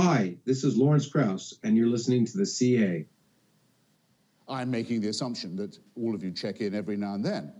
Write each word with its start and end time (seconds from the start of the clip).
Hi, 0.00 0.36
this 0.44 0.62
is 0.62 0.76
Lawrence 0.76 1.08
Krauss, 1.08 1.58
and 1.64 1.76
you're 1.76 1.88
listening 1.88 2.24
to 2.26 2.38
the 2.38 2.46
CA. 2.46 3.04
I'm 4.48 4.70
making 4.70 5.00
the 5.00 5.08
assumption 5.08 5.56
that 5.56 5.76
all 5.96 6.14
of 6.14 6.22
you 6.22 6.30
check 6.30 6.60
in 6.60 6.72
every 6.72 6.96
now 6.96 7.14
and 7.14 7.24
then 7.24 7.52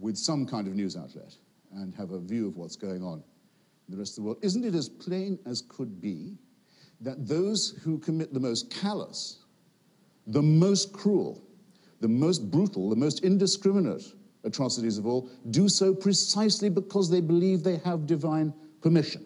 with 0.00 0.16
some 0.16 0.44
kind 0.44 0.66
of 0.66 0.74
news 0.74 0.96
outlet 0.96 1.36
and 1.72 1.94
have 1.94 2.10
a 2.10 2.18
view 2.18 2.48
of 2.48 2.56
what's 2.56 2.74
going 2.74 3.04
on 3.04 3.22
in 3.86 3.94
the 3.94 3.96
rest 3.96 4.14
of 4.14 4.16
the 4.16 4.22
world. 4.22 4.38
Isn't 4.42 4.64
it 4.64 4.74
as 4.74 4.88
plain 4.88 5.38
as 5.46 5.62
could 5.68 6.00
be 6.00 6.36
that 7.00 7.28
those 7.28 7.78
who 7.84 7.96
commit 8.00 8.34
the 8.34 8.40
most 8.40 8.68
callous, 8.68 9.44
the 10.26 10.42
most 10.42 10.92
cruel, 10.92 11.44
the 12.00 12.08
most 12.08 12.50
brutal, 12.50 12.90
the 12.90 12.96
most 12.96 13.22
indiscriminate 13.22 14.02
atrocities 14.42 14.98
of 14.98 15.06
all 15.06 15.28
do 15.50 15.68
so 15.68 15.94
precisely 15.94 16.68
because 16.68 17.08
they 17.08 17.20
believe 17.20 17.62
they 17.62 17.76
have 17.76 18.04
divine 18.08 18.52
permission? 18.80 19.24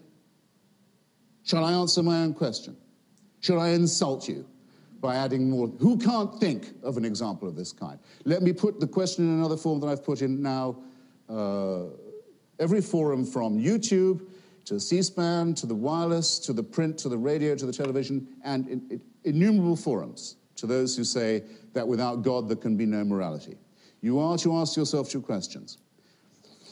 Shall 1.47 1.65
I 1.65 1.73
answer 1.75 2.03
my 2.03 2.23
own 2.23 2.35
question? 2.35 2.77
Shall 3.39 3.61
I 3.61 3.69
insult 3.69 4.29
you 4.29 4.45
by 5.01 5.15
adding 5.15 5.49
more? 5.49 5.69
Who 5.79 5.97
can't 5.97 6.41
think 6.41 6.73
of 6.83 6.97
an 6.97 7.05
example 7.05 7.47
of 7.47 7.55
this 7.55 7.73
kind? 7.73 8.01
Let 8.25 8.43
me 8.43 8.53
put 8.53 8.81
the 8.81 8.87
question 8.89 9.29
in 9.29 9.39
another 9.39 9.57
form 9.57 9.79
that 9.81 9.87
I've 9.87 10.05
put 10.05 10.23
in 10.23 10.43
now. 10.43 10.83
Uh, 11.29 11.85
every 12.59 12.81
forum 12.81 13.25
from 13.25 13.61
YouTube 13.61 14.27
to 14.65 14.81
C-SPAN, 14.81 15.55
to 15.55 15.67
the 15.67 15.75
wireless, 15.75 16.41
to 16.41 16.53
the 16.53 16.65
print, 16.65 16.99
to 16.99 17.09
the 17.09 17.17
radio, 17.17 17.55
to 17.55 17.65
the 17.65 17.73
television, 17.73 18.27
and 18.43 18.67
in, 18.67 18.83
in, 18.91 19.01
innumerable 19.23 19.77
forums 19.77 20.39
to 20.57 20.67
those 20.67 20.97
who 20.97 21.05
say 21.05 21.45
that 21.75 21.87
without 21.87 22.23
God 22.23 22.49
there 22.49 22.57
can 22.57 22.77
be 22.77 22.87
no 22.87 23.05
morality. 23.05 23.57
You 24.01 24.19
are 24.19 24.37
to 24.39 24.57
ask 24.57 24.77
yourself 24.77 25.11
two 25.11 25.23
questions. 25.23 25.79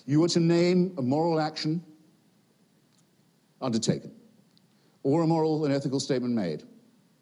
You 0.04 0.24
are 0.24 0.28
to 0.28 0.40
name 0.40 0.94
a 0.98 1.02
moral 1.02 1.38
action 1.38 1.80
undertaken 3.60 4.10
or 5.04 5.22
a 5.22 5.26
moral 5.26 5.64
and 5.64 5.72
ethical 5.72 6.00
statement 6.00 6.34
made 6.34 6.64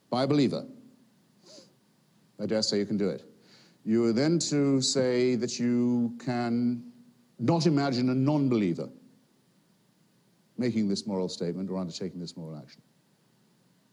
by 0.09 0.22
a 0.22 0.27
believer, 0.27 0.64
I 2.41 2.47
dare 2.47 2.62
say 2.62 2.78
you 2.78 2.86
can 2.86 2.97
do 2.97 3.11
it. 3.11 3.24
You 3.84 4.06
are 4.06 4.12
then 4.12 4.39
to 4.50 4.80
say 4.80 5.34
that 5.34 5.58
you 5.58 6.16
can 6.24 6.84
not 7.39 7.66
imagine 7.66 8.08
a 8.08 8.14
non 8.14 8.48
believer 8.48 8.89
making 10.56 10.89
this 10.89 11.06
moral 11.06 11.28
statement 11.28 11.69
or 11.70 11.77
undertaking 11.78 12.20
this 12.20 12.36
moral 12.36 12.56
action. 12.56 12.80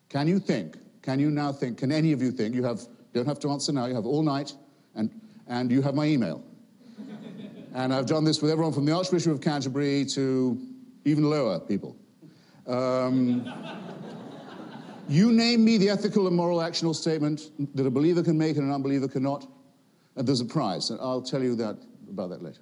Can 0.10 0.28
you 0.28 0.40
think? 0.40 0.78
Can 1.02 1.20
you 1.20 1.32
now 1.32 1.52
think? 1.52 1.80
Can 1.80 1.92
any 1.92 2.12
of 2.12 2.22
you 2.22 2.32
think? 2.32 2.54
You 2.54 2.64
have, 2.64 2.82
don't 3.14 3.26
have 3.26 3.40
to 3.40 3.50
answer 3.50 3.72
now, 3.72 3.86
you 3.86 3.96
have 3.96 4.06
all 4.06 4.22
night, 4.22 4.54
and, 4.96 5.10
and 5.48 5.72
you 5.72 5.82
have 5.82 5.96
my 5.96 6.06
email. 6.06 6.44
and 7.74 7.94
I've 7.94 8.06
done 8.06 8.24
this 8.24 8.42
with 8.42 8.52
everyone 8.52 8.74
from 8.74 8.86
the 8.86 8.96
Archbishop 8.96 9.32
of 9.32 9.42
Canterbury 9.42 10.06
to 10.06 10.60
even 11.06 11.24
lower 11.24 11.60
people. 11.60 11.96
Um, 12.70 13.52
you 15.08 15.32
name 15.32 15.66
me 15.66 15.80
the 15.80 15.90
ethical 15.90 16.28
and 16.28 16.36
moral 16.36 16.60
actional 16.60 16.96
statement 16.96 17.50
that 17.76 17.88
a 17.88 17.90
believer 17.90 18.22
can 18.22 18.38
make 18.38 18.58
and 18.58 18.68
an 18.68 18.72
unbeliever 18.72 19.08
cannot, 19.08 19.48
and 20.16 20.28
there's 20.28 20.42
a 20.42 20.46
prize. 20.46 20.92
And 20.92 21.02
I'll 21.02 21.22
tell 21.22 21.42
you 21.42 21.56
that 21.56 21.78
about 22.08 22.30
that 22.30 22.44
later. 22.44 22.62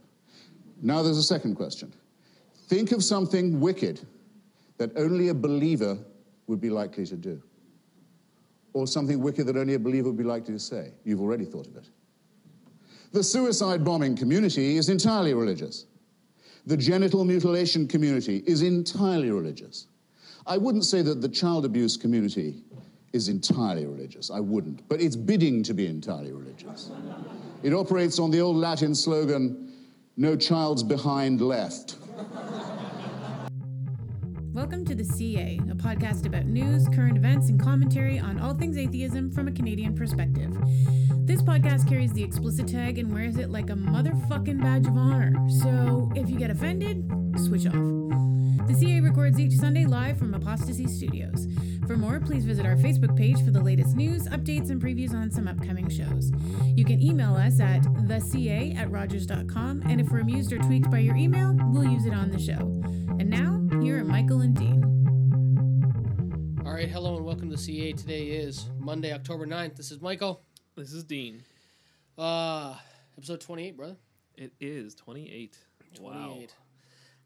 Now 0.82 1.04
there's 1.04 1.18
a 1.18 1.24
second 1.24 1.56
question. 1.56 1.92
Think 2.68 2.94
of 2.94 3.04
something 3.04 3.60
wicked 3.60 4.00
that 4.78 4.92
only 4.96 5.28
a 5.28 5.34
believer 5.34 5.98
would 6.48 6.62
be 6.62 6.70
likely 6.70 7.06
to 7.06 7.16
do. 7.18 7.44
Or 8.72 8.88
something 8.88 9.20
wicked 9.20 9.46
that 9.48 9.58
only 9.58 9.74
a 9.74 9.80
believer 9.80 10.08
would 10.08 10.18
be 10.18 10.24
likely 10.24 10.54
to 10.54 10.60
say. 10.60 10.94
You've 11.04 11.22
already 11.22 11.44
thought 11.44 11.68
of 11.68 11.76
it. 11.76 11.90
The 13.12 13.24
suicide 13.24 13.84
bombing 13.84 14.16
community 14.16 14.78
is 14.78 14.88
entirely 14.88 15.34
religious. 15.34 15.86
The 16.66 16.78
genital 16.78 17.26
mutilation 17.26 17.88
community 17.88 18.44
is 18.46 18.62
entirely 18.62 19.32
religious. 19.32 19.88
I 20.48 20.58
wouldn't 20.58 20.86
say 20.86 21.02
that 21.02 21.22
the 21.22 21.28
child 21.28 21.66
abuse 21.66 21.98
community 21.98 22.64
is 23.12 23.28
entirely 23.28 23.86
religious. 23.86 24.32
I 24.32 24.40
wouldn't. 24.40 24.88
But 24.88 25.02
it's 25.02 25.18
bidding 25.18 25.62
to 25.64 25.74
be 25.74 25.88
entirely 25.88 26.32
religious. 26.32 26.90
it 27.64 27.74
operates 27.74 28.18
on 28.18 28.32
the 28.32 28.40
old 28.40 28.56
Latin 28.56 28.96
slogan, 28.96 29.74
no 30.16 30.38
child's 30.38 30.84
behind 30.84 31.42
left. 31.42 31.98
Welcome 34.54 34.86
to 34.86 34.96
the 34.96 35.04
CA, 35.04 35.60
a 35.70 35.76
podcast 35.76 36.26
about 36.26 36.46
news, 36.46 36.88
current 36.96 37.18
events, 37.18 37.50
and 37.50 37.62
commentary 37.62 38.18
on 38.18 38.40
all 38.40 38.54
things 38.54 38.78
atheism 38.78 39.30
from 39.30 39.50
a 39.50 39.52
Canadian 39.52 39.96
perspective. 39.96 40.58
This 41.28 41.42
podcast 41.42 41.90
carries 41.90 42.14
the 42.14 42.24
explicit 42.24 42.70
tag 42.70 43.00
and 43.00 43.14
wears 43.14 43.36
it 43.36 43.50
like 43.50 43.70
a 43.70 43.76
motherfucking 43.76 44.62
badge 44.62 44.88
of 44.88 44.96
honor. 44.96 45.36
So 45.50 46.10
if 46.16 46.30
you 46.30 46.40
get 46.40 46.52
offended, 46.52 47.06
switch 47.38 47.68
off. 47.68 48.27
The 48.68 48.76
CA 48.76 49.00
records 49.00 49.40
each 49.40 49.54
Sunday 49.54 49.86
live 49.86 50.20
from 50.20 50.34
Apostasy 50.34 50.88
Studios. 50.88 51.48
For 51.88 51.96
more, 51.96 52.20
please 52.20 52.44
visit 52.44 52.66
our 52.66 52.76
Facebook 52.76 53.16
page 53.16 53.42
for 53.46 53.52
the 53.52 53.64
latest 53.64 53.96
news, 53.96 54.28
updates, 54.28 54.72
and 54.72 54.82
previews 54.82 55.14
on 55.14 55.32
some 55.32 55.48
upcoming 55.48 55.88
shows. 55.90 56.34
You 56.76 56.84
can 56.84 57.02
email 57.02 57.34
us 57.34 57.62
at 57.62 57.84
theca 57.84 58.76
at 58.76 58.92
rogers.com, 58.92 59.84
and 59.86 60.02
if 60.02 60.10
we're 60.12 60.20
amused 60.20 60.52
or 60.52 60.58
tweaked 60.58 60.92
by 60.92 61.00
your 61.00 61.16
email, 61.16 61.58
we'll 61.72 61.90
use 61.90 62.06
it 62.06 62.14
on 62.14 62.30
the 62.30 62.38
show. 62.38 62.60
And 63.20 63.30
now, 63.30 63.66
here 63.82 64.02
are 64.02 64.04
Michael 64.04 64.42
and 64.42 64.54
Dean. 64.54 64.84
All 66.66 66.74
right, 66.74 66.90
hello 66.90 67.16
and 67.16 67.26
welcome 67.26 67.50
to 67.50 67.58
CA. 67.58 67.94
Today 67.94 68.26
is 68.26 68.70
Monday, 68.78 69.14
October 69.14 69.48
9th. 69.48 69.78
This 69.78 69.92
is 69.92 70.02
Michael. 70.02 70.42
This 70.76 70.92
is 70.92 71.06
Dean. 71.06 71.42
Uh, 72.18 72.76
episode 73.18 73.40
28, 73.40 73.78
brother. 73.78 73.96
It 74.36 74.52
is 74.60 74.94
28. 74.94 75.58
28. 75.96 76.02
Wow. 76.02 76.38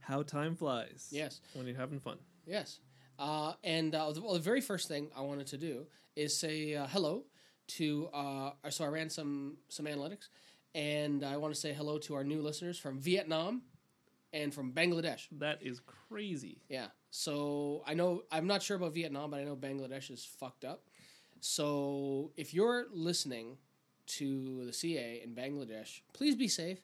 How 0.01 0.23
time 0.23 0.55
flies. 0.55 1.07
Yes. 1.11 1.39
When 1.53 1.65
you're 1.67 1.77
having 1.77 1.99
fun. 1.99 2.17
Yes. 2.45 2.79
Uh, 3.17 3.53
and 3.63 3.93
uh, 3.93 4.11
the, 4.11 4.21
well, 4.21 4.33
the 4.33 4.39
very 4.39 4.61
first 4.61 4.87
thing 4.87 5.09
I 5.15 5.21
wanted 5.21 5.47
to 5.47 5.57
do 5.57 5.85
is 6.15 6.39
say 6.39 6.75
uh, 6.75 6.87
hello 6.87 7.23
to. 7.77 8.09
Uh, 8.13 8.51
so 8.69 8.83
I 8.83 8.87
ran 8.87 9.09
some 9.09 9.57
some 9.69 9.85
analytics, 9.85 10.27
and 10.73 11.23
I 11.23 11.37
want 11.37 11.53
to 11.53 11.59
say 11.59 11.73
hello 11.73 11.97
to 11.99 12.15
our 12.15 12.23
new 12.23 12.41
listeners 12.41 12.77
from 12.77 12.99
Vietnam 12.99 13.61
and 14.33 14.53
from 14.53 14.71
Bangladesh. 14.71 15.27
That 15.33 15.59
is 15.61 15.81
crazy. 16.09 16.61
Yeah. 16.69 16.87
So 17.11 17.83
I 17.85 17.93
know 17.93 18.23
I'm 18.31 18.47
not 18.47 18.63
sure 18.63 18.77
about 18.77 18.93
Vietnam, 18.93 19.31
but 19.31 19.39
I 19.39 19.43
know 19.43 19.55
Bangladesh 19.55 20.09
is 20.09 20.25
fucked 20.25 20.65
up. 20.65 20.83
So 21.41 22.31
if 22.37 22.53
you're 22.53 22.85
listening 22.91 23.57
to 24.07 24.65
the 24.65 24.73
CA 24.73 25.21
in 25.23 25.35
Bangladesh, 25.35 26.01
please 26.13 26.35
be 26.35 26.47
safe. 26.47 26.81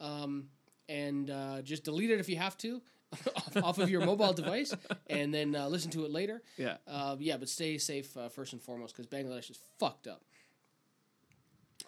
Um, 0.00 0.48
and 0.90 1.30
uh, 1.30 1.62
just 1.62 1.84
delete 1.84 2.10
it 2.10 2.20
if 2.20 2.28
you 2.28 2.36
have 2.36 2.58
to 2.58 2.82
off, 3.62 3.78
of 3.78 3.88
your 3.88 4.04
mobile 4.04 4.32
device 4.32 4.74
and 5.08 5.32
then 5.32 5.54
uh, 5.54 5.68
listen 5.68 5.90
to 5.92 6.04
it 6.04 6.10
later. 6.10 6.42
Yeah. 6.56 6.76
Uh, 6.86 7.16
yeah, 7.18 7.36
but 7.36 7.48
stay 7.48 7.78
safe 7.78 8.16
uh, 8.16 8.28
first 8.28 8.52
and 8.52 8.60
foremost 8.60 8.96
because 8.96 9.06
Bangladesh 9.06 9.50
is 9.50 9.58
fucked 9.78 10.06
up. 10.06 10.22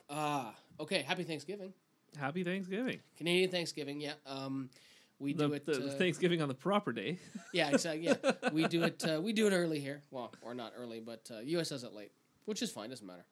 Ah, 0.09 0.55
okay. 0.81 1.03
Happy 1.03 1.25
Thanksgiving. 1.25 1.73
Happy 2.17 2.45
Thanksgiving. 2.45 3.01
Canadian 3.17 3.51
Thanksgiving. 3.51 4.01
Yeah. 4.01 4.15
Um, 4.27 4.71
we 5.19 5.33
the, 5.33 5.49
do 5.49 5.55
it. 5.55 5.67
The, 5.67 5.87
uh, 5.87 5.91
Thanksgiving 5.93 6.43
on 6.43 6.49
the 6.49 6.55
proper 6.55 6.93
day. 6.93 7.19
yeah, 7.53 7.71
exactly. 7.71 8.07
Yeah, 8.07 8.33
we 8.53 8.67
do 8.67 8.83
it. 8.83 9.05
Uh, 9.05 9.21
we 9.21 9.33
do 9.33 9.47
it 9.47 9.53
early 9.53 9.79
here. 9.79 10.03
Well, 10.11 10.33
or 10.43 10.55
not 10.55 10.73
early, 10.77 11.01
but 11.01 11.31
U.S. 11.45 11.69
does 11.69 11.85
it 11.85 11.93
late, 11.93 12.11
which 12.45 12.63
is 12.63 12.71
fine. 12.71 12.91
Doesn't 12.91 13.07
matter. 13.07 13.25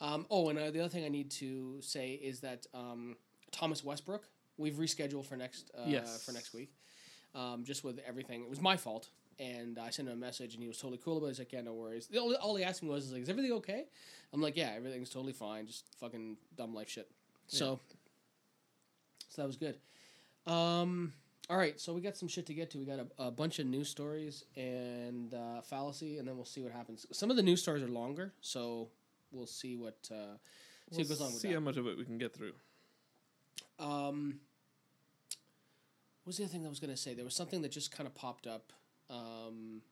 Um, 0.00 0.26
oh, 0.30 0.48
and 0.48 0.58
the 0.58 0.80
other 0.80 0.88
thing 0.88 1.04
I 1.04 1.08
need 1.08 1.30
to 1.32 1.80
say 1.80 2.12
is 2.12 2.40
that 2.40 2.66
um, 2.74 3.16
Thomas 3.50 3.82
Westbrook 3.84 4.28
we've 4.58 4.74
rescheduled 4.74 5.24
for 5.24 5.36
next 5.36 5.70
uh, 5.76 5.82
yes. 5.86 6.24
for 6.24 6.32
next 6.32 6.52
week. 6.52 6.70
Um, 7.34 7.64
just 7.64 7.84
with 7.84 8.00
everything, 8.06 8.42
it 8.42 8.50
was 8.50 8.60
my 8.60 8.76
fault, 8.76 9.08
and 9.38 9.78
I 9.78 9.90
sent 9.90 10.08
him 10.08 10.14
a 10.14 10.16
message, 10.16 10.54
and 10.54 10.62
he 10.62 10.68
was 10.68 10.78
totally 10.78 11.00
cool 11.02 11.18
about 11.18 11.26
it. 11.26 11.30
He's 11.30 11.38
like, 11.38 11.52
"Yeah, 11.52 11.60
no 11.62 11.74
worries." 11.74 12.08
All, 12.16 12.34
all 12.36 12.56
he 12.56 12.64
asked 12.64 12.82
me 12.82 12.88
was, 12.88 13.12
"Like, 13.12 13.22
is 13.22 13.28
everything 13.28 13.52
okay?" 13.52 13.84
I'm 14.32 14.42
like, 14.42 14.56
"Yeah, 14.56 14.72
everything's 14.76 15.10
totally 15.10 15.32
fine. 15.32 15.66
Just 15.66 15.84
fucking 16.00 16.36
dumb 16.56 16.74
life 16.74 16.88
shit." 16.88 17.08
Yeah. 17.48 17.58
So, 17.58 17.80
so 19.28 19.42
that 19.42 19.46
was 19.46 19.56
good. 19.56 19.78
Um, 20.46 21.12
all 21.50 21.56
right, 21.56 21.80
so 21.80 21.94
we 21.94 22.00
got 22.00 22.16
some 22.16 22.28
shit 22.28 22.46
to 22.46 22.54
get 22.54 22.70
to. 22.72 22.78
We 22.78 22.84
got 22.84 22.98
a, 22.98 23.24
a 23.26 23.30
bunch 23.30 23.58
of 23.58 23.66
news 23.66 23.88
stories 23.88 24.44
and 24.56 25.32
uh, 25.32 25.62
fallacy, 25.62 26.18
and 26.18 26.28
then 26.28 26.36
we'll 26.36 26.44
see 26.44 26.62
what 26.62 26.72
happens. 26.72 27.06
Some 27.12 27.30
of 27.30 27.36
the 27.36 27.42
news 27.42 27.62
stories 27.62 27.82
are 27.82 27.88
longer, 27.88 28.32
so 28.40 28.88
we'll 29.30 29.46
see 29.46 29.76
what 29.76 29.96
uh, 30.10 30.36
see 30.90 30.98
we'll 30.98 31.00
what 31.00 31.08
goes 31.08 31.20
on 31.20 31.32
with 31.32 31.40
see 31.40 31.52
how 31.52 31.60
much 31.60 31.76
of 31.76 31.86
it 31.86 31.96
we 31.96 32.04
can 32.04 32.18
get 32.18 32.34
through. 32.34 32.52
Um, 33.78 34.40
was 36.28 36.36
the 36.36 36.44
other 36.44 36.52
thing 36.52 36.64
I 36.64 36.68
was 36.68 36.78
going 36.78 36.92
to 36.92 36.96
say? 36.96 37.14
There 37.14 37.24
was 37.24 37.34
something 37.34 37.62
that 37.62 37.72
just 37.72 37.90
kind 37.90 38.06
of 38.06 38.14
popped 38.14 38.46
up. 38.46 38.72
Um, 39.10 39.82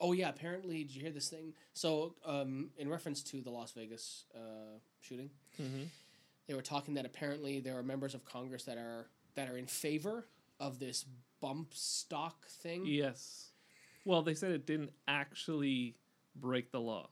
oh 0.00 0.12
yeah, 0.12 0.28
apparently, 0.30 0.82
did 0.82 0.94
you 0.94 1.02
hear 1.02 1.12
this 1.12 1.28
thing? 1.28 1.52
So, 1.74 2.14
um, 2.26 2.70
in 2.76 2.88
reference 2.88 3.22
to 3.24 3.40
the 3.40 3.50
Las 3.50 3.72
Vegas 3.72 4.24
uh, 4.34 4.78
shooting, 5.00 5.30
mm-hmm. 5.60 5.84
they 6.48 6.54
were 6.54 6.62
talking 6.62 6.94
that 6.94 7.06
apparently 7.06 7.60
there 7.60 7.78
are 7.78 7.82
members 7.82 8.14
of 8.14 8.24
Congress 8.24 8.64
that 8.64 8.78
are 8.78 9.06
that 9.34 9.48
are 9.48 9.56
in 9.56 9.66
favor 9.66 10.26
of 10.58 10.78
this 10.78 11.04
bump 11.40 11.74
stock 11.74 12.46
thing. 12.46 12.84
Yes. 12.86 13.50
Well, 14.04 14.22
they 14.22 14.34
said 14.34 14.52
it 14.52 14.66
didn't 14.66 14.90
actually 15.06 15.96
break 16.34 16.72
the 16.72 16.80
law 16.80 17.08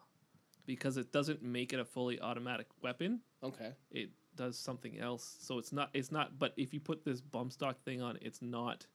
because 0.66 0.96
it 0.96 1.12
doesn't 1.12 1.42
make 1.42 1.72
it 1.72 1.80
a 1.80 1.84
fully 1.84 2.20
automatic 2.20 2.66
weapon. 2.82 3.20
Okay. 3.42 3.72
It 3.90 4.10
does 4.40 4.58
something 4.58 4.98
else. 4.98 5.36
So 5.40 5.58
it's 5.58 5.72
not 5.72 5.90
it's 5.92 6.10
not 6.10 6.38
but 6.38 6.52
if 6.56 6.72
you 6.72 6.80
put 6.80 7.04
this 7.04 7.20
bump 7.20 7.52
stock 7.52 7.82
thing 7.84 8.00
on, 8.02 8.18
it's 8.22 8.40
not 8.40 8.86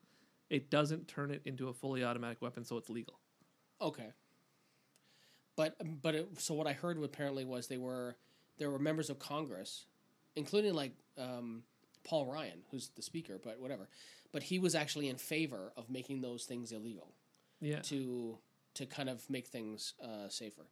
it 0.50 0.70
doesn't 0.72 1.08
turn 1.08 1.30
it 1.32 1.42
into 1.46 1.70
a 1.70 1.74
fully 1.74 2.04
automatic 2.04 2.42
weapon, 2.42 2.64
so 2.66 2.78
it's 2.78 2.90
legal. 2.90 3.20
Okay. 3.80 4.10
but 5.56 5.76
but 6.02 6.16
it, 6.16 6.28
so 6.40 6.54
what 6.54 6.68
I 6.68 6.74
heard 6.74 7.02
apparently 7.04 7.46
was 7.46 7.68
they 7.68 7.78
were 7.78 8.16
there 8.58 8.72
were 8.72 8.80
members 8.80 9.10
of 9.10 9.20
Congress, 9.20 9.86
including 10.36 10.74
like 10.74 10.94
um, 11.18 11.64
Paul 12.04 12.26
Ryan, 12.26 12.60
who's 12.72 12.90
the 12.96 13.02
speaker, 13.02 13.40
but 13.44 13.60
whatever. 13.60 13.88
But 14.32 14.44
he 14.44 14.60
was 14.60 14.76
actually 14.76 15.10
in 15.10 15.18
favor 15.18 15.72
of 15.78 15.90
making 15.90 16.22
those 16.22 16.46
things 16.46 16.72
illegal 16.72 17.14
Yeah. 17.62 17.80
to 17.84 18.38
to 18.76 18.86
kind 18.86 19.10
of 19.10 19.30
make 19.30 19.48
things 19.48 19.94
uh, 20.04 20.28
safer. 20.30 20.66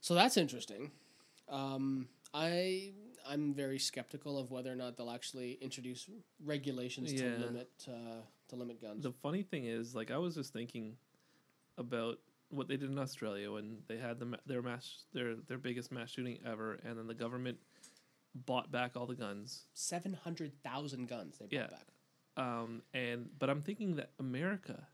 So 0.00 0.14
that's 0.14 0.36
interesting. 0.36 0.90
Um, 1.48 2.08
I 2.34 2.90
I'm 3.26 3.54
very 3.54 3.78
skeptical 3.78 4.36
of 4.38 4.50
whether 4.50 4.70
or 4.70 4.74
not 4.76 4.96
they'll 4.98 5.10
actually 5.10 5.52
introduce 5.62 6.08
regulations 6.44 7.12
Yeah. 7.12 7.36
to 7.36 7.44
limit 7.46 7.70
uh, 7.88 8.20
to 8.48 8.56
limit 8.56 8.82
guns. 8.82 9.02
The 9.02 9.12
funny 9.12 9.42
thing 9.42 9.64
is, 9.64 9.94
like, 9.94 10.10
I 10.10 10.18
was 10.18 10.34
just 10.34 10.52
thinking 10.52 10.96
about 11.78 12.18
what 12.50 12.68
they 12.68 12.76
did 12.76 12.90
in 12.90 12.98
Australia 12.98 13.50
when 13.50 13.78
they 13.88 13.96
had 13.96 14.18
the, 14.18 14.26
ma- 14.26 14.36
their 14.46 14.60
mass 14.62 15.04
their 15.12 15.36
their 15.36 15.58
biggest 15.58 15.90
mass 15.92 16.10
shooting 16.10 16.38
ever, 16.44 16.78
and 16.84 16.98
then 16.98 17.06
the 17.06 17.14
government 17.14 17.58
bought 18.34 18.70
back 18.70 18.96
all 18.96 19.06
the 19.06 19.14
guns. 19.14 19.62
Seven 19.72 20.12
hundred 20.12 20.52
thousand 20.62 21.06
guns 21.08 21.38
they 21.38 21.46
brought 21.46 21.60
Yeah. 21.62 21.66
back. 21.68 21.86
Um, 22.36 22.82
and 22.92 23.30
but 23.38 23.48
I'm 23.48 23.62
thinking 23.62 23.94
that 23.96 24.10
America 24.18 24.88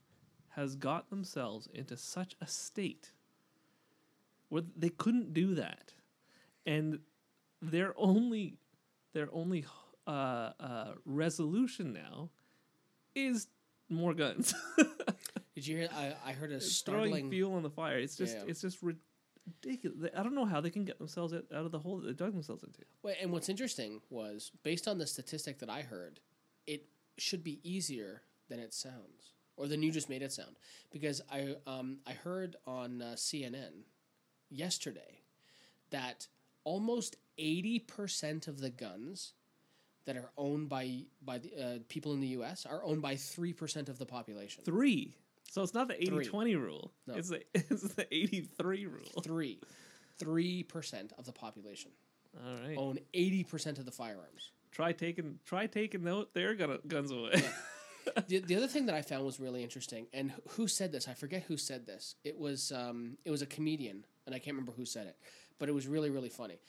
has 0.50 0.76
got 0.76 1.08
themselves 1.10 1.68
into 1.72 1.96
such 1.96 2.34
a 2.40 2.46
state 2.46 3.12
where 4.50 4.62
they 4.76 4.90
couldn't 4.90 5.32
do 5.32 5.54
that, 5.54 5.94
and 6.66 6.98
their 7.62 7.94
only 7.96 8.58
their 9.12 9.28
only 9.32 9.64
uh, 10.06 10.50
uh, 10.60 10.92
resolution 11.04 11.92
now 11.92 12.30
is 13.14 13.48
more 13.88 14.14
guns. 14.14 14.54
Did 15.54 15.66
you 15.66 15.76
hear? 15.78 15.88
I, 15.94 16.14
I 16.24 16.32
heard 16.32 16.52
a 16.52 16.56
It's 16.56 16.80
throwing 16.80 17.28
fuel 17.30 17.54
on 17.54 17.62
the 17.62 17.70
fire. 17.70 17.98
It's 17.98 18.16
just 18.16 18.36
Yeah. 18.36 18.44
it's 18.46 18.60
just 18.60 18.78
ridiculous. 18.82 20.10
I 20.16 20.22
don't 20.22 20.34
know 20.34 20.46
how 20.46 20.60
they 20.60 20.70
can 20.70 20.84
get 20.84 20.98
themselves 20.98 21.32
out 21.34 21.44
out 21.54 21.66
of 21.66 21.72
the 21.72 21.78
hole 21.78 21.98
that 21.98 22.06
they 22.06 22.12
dug 22.12 22.32
themselves 22.32 22.62
into. 22.62 22.82
Well, 23.02 23.14
and 23.20 23.32
what's 23.32 23.48
interesting 23.48 24.00
was 24.10 24.52
based 24.62 24.86
on 24.88 24.98
the 24.98 25.06
statistic 25.06 25.58
that 25.58 25.68
I 25.70 25.82
heard, 25.82 26.20
it 26.66 26.86
should 27.18 27.42
be 27.42 27.60
easier 27.62 28.22
than 28.48 28.58
it 28.60 28.72
sounds, 28.72 29.34
or 29.56 29.66
than 29.66 29.82
you 29.82 29.90
just 29.90 30.08
made 30.08 30.22
it 30.22 30.32
sound, 30.32 30.56
because 30.90 31.20
I 31.30 31.56
um, 31.66 31.98
I 32.06 32.12
heard 32.12 32.56
on 32.66 33.02
uh, 33.02 33.14
CNN 33.16 33.82
yesterday 34.50 35.20
that 35.90 36.28
almost 36.64 37.16
eighty 37.38 37.78
percent 37.78 38.48
of 38.48 38.60
the 38.60 38.70
guns 38.70 39.32
that 40.06 40.16
are 40.16 40.30
owned 40.36 40.68
by 40.68 41.02
by 41.22 41.38
the 41.38 41.50
uh, 41.62 41.78
people 41.88 42.12
in 42.12 42.20
the 42.20 42.28
U.S. 42.28 42.66
are 42.66 42.82
owned 42.84 43.02
by 43.02 43.16
three 43.16 43.52
percent 43.52 43.88
of 43.88 43.98
the 43.98 44.06
population. 44.06 44.62
Three. 44.64 45.14
So 45.50 45.62
it's 45.62 45.74
not 45.74 45.88
the 45.88 45.94
Three. 45.94 46.26
80-20 46.26 46.62
rule. 46.62 46.92
No. 47.08 47.14
It's 47.14 47.28
the 47.28 47.42
it's 47.54 47.94
the 47.94 48.06
83 48.14 48.86
rule. 48.86 49.22
Three, 49.22 49.58
three 50.18 50.62
percent 50.62 51.12
of 51.18 51.24
the 51.26 51.32
population 51.32 51.90
All 52.36 52.54
right. 52.66 52.76
own 52.78 52.98
eighty 53.14 53.42
percent 53.42 53.78
of 53.78 53.84
the 53.84 53.90
firearms. 53.90 54.52
Try 54.70 54.92
taking 54.92 55.38
try 55.44 55.66
taking 55.66 56.02
tho- 56.04 56.28
their 56.34 56.54
gun, 56.54 56.78
guns 56.86 57.10
away. 57.10 57.42
the, 58.28 58.38
the 58.38 58.54
other 58.56 58.68
thing 58.68 58.86
that 58.86 58.94
I 58.94 59.02
found 59.02 59.24
was 59.24 59.40
really 59.40 59.62
interesting, 59.64 60.06
and 60.12 60.32
who 60.50 60.68
said 60.68 60.92
this? 60.92 61.08
I 61.08 61.14
forget 61.14 61.42
who 61.48 61.56
said 61.56 61.86
this. 61.86 62.14
It 62.24 62.38
was 62.38 62.70
um, 62.70 63.16
it 63.24 63.30
was 63.32 63.42
a 63.42 63.46
comedian, 63.46 64.04
and 64.26 64.34
I 64.34 64.38
can't 64.38 64.54
remember 64.54 64.72
who 64.72 64.84
said 64.84 65.08
it, 65.08 65.16
but 65.58 65.68
it 65.68 65.72
was 65.72 65.88
really 65.88 66.10
really 66.10 66.28
funny. 66.28 66.60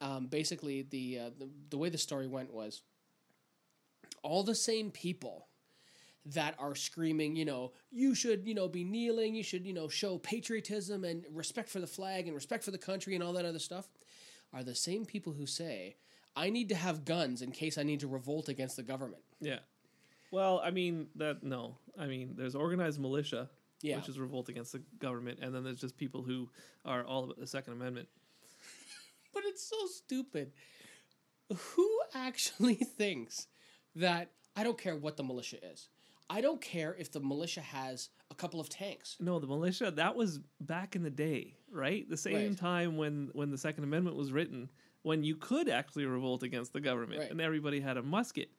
Um, 0.00 0.26
basically, 0.26 0.82
the, 0.82 1.18
uh, 1.18 1.30
the 1.38 1.48
the 1.70 1.76
way 1.78 1.88
the 1.90 1.98
story 1.98 2.26
went 2.26 2.52
was 2.52 2.82
all 4.22 4.42
the 4.42 4.54
same 4.54 4.90
people 4.90 5.46
that 6.26 6.54
are 6.58 6.74
screaming, 6.74 7.34
you 7.36 7.44
know, 7.44 7.72
you 7.90 8.14
should, 8.14 8.46
you 8.46 8.54
know, 8.54 8.68
be 8.68 8.84
kneeling, 8.84 9.34
you 9.34 9.42
should, 9.42 9.64
you 9.66 9.72
know, 9.72 9.88
show 9.88 10.18
patriotism 10.18 11.04
and 11.04 11.24
respect 11.32 11.68
for 11.70 11.80
the 11.80 11.86
flag 11.86 12.26
and 12.26 12.34
respect 12.34 12.62
for 12.62 12.70
the 12.70 12.78
country 12.78 13.14
and 13.14 13.24
all 13.24 13.32
that 13.32 13.46
other 13.46 13.58
stuff, 13.58 13.88
are 14.52 14.62
the 14.62 14.74
same 14.74 15.04
people 15.06 15.32
who 15.32 15.46
say, 15.46 15.96
I 16.36 16.50
need 16.50 16.68
to 16.68 16.74
have 16.74 17.04
guns 17.06 17.40
in 17.42 17.50
case 17.52 17.78
I 17.78 17.82
need 17.82 18.00
to 18.00 18.08
revolt 18.08 18.48
against 18.48 18.76
the 18.76 18.82
government. 18.82 19.22
yeah. 19.40 19.60
Well, 20.32 20.60
I 20.62 20.70
mean 20.70 21.08
that 21.16 21.42
no. 21.42 21.76
I 21.98 22.06
mean 22.06 22.34
there's 22.36 22.54
organized 22.54 23.00
militia, 23.00 23.50
Yeah. 23.82 23.96
which 23.96 24.08
is 24.08 24.16
revolt 24.16 24.48
against 24.48 24.70
the 24.70 24.78
government, 25.00 25.40
and 25.42 25.52
then 25.52 25.64
there's 25.64 25.80
just 25.80 25.96
people 25.96 26.22
who 26.22 26.48
are 26.84 27.02
all 27.04 27.24
about 27.24 27.40
the 27.40 27.48
Second 27.48 27.72
Amendment. 27.72 28.08
But 29.32 29.44
it's 29.46 29.62
so 29.62 29.86
stupid. 29.86 30.52
Who 31.74 32.00
actually 32.14 32.74
thinks 32.98 33.46
that 33.96 34.30
I 34.56 34.64
don't 34.64 34.78
care 34.78 34.96
what 34.96 35.16
the 35.16 35.22
militia 35.24 35.56
is? 35.72 35.88
I 36.28 36.40
don't 36.40 36.60
care 36.60 36.94
if 36.96 37.10
the 37.10 37.18
militia 37.20 37.60
has 37.60 38.08
a 38.30 38.34
couple 38.36 38.60
of 38.60 38.68
tanks. 38.68 39.16
No, 39.18 39.40
the 39.40 39.48
militia 39.48 39.90
that 39.90 40.14
was 40.14 40.38
back 40.60 40.94
in 40.94 41.02
the 41.02 41.10
day, 41.10 41.56
right? 41.72 42.08
The 42.08 42.16
same 42.16 42.34
Right. 42.50 42.56
time 42.56 42.96
when 42.96 43.30
when 43.32 43.50
the 43.50 43.58
Second 43.58 43.82
Amendment 43.84 44.16
was 44.16 44.30
written, 44.32 44.70
when 45.02 45.24
you 45.24 45.34
could 45.34 45.68
actually 45.68 46.04
revolt 46.06 46.42
against 46.44 46.72
the 46.72 46.80
government, 46.80 47.20
Right. 47.20 47.30
and 47.32 47.40
everybody 47.40 47.80
had 47.80 47.96
a 47.96 48.02
musket. 48.02 48.50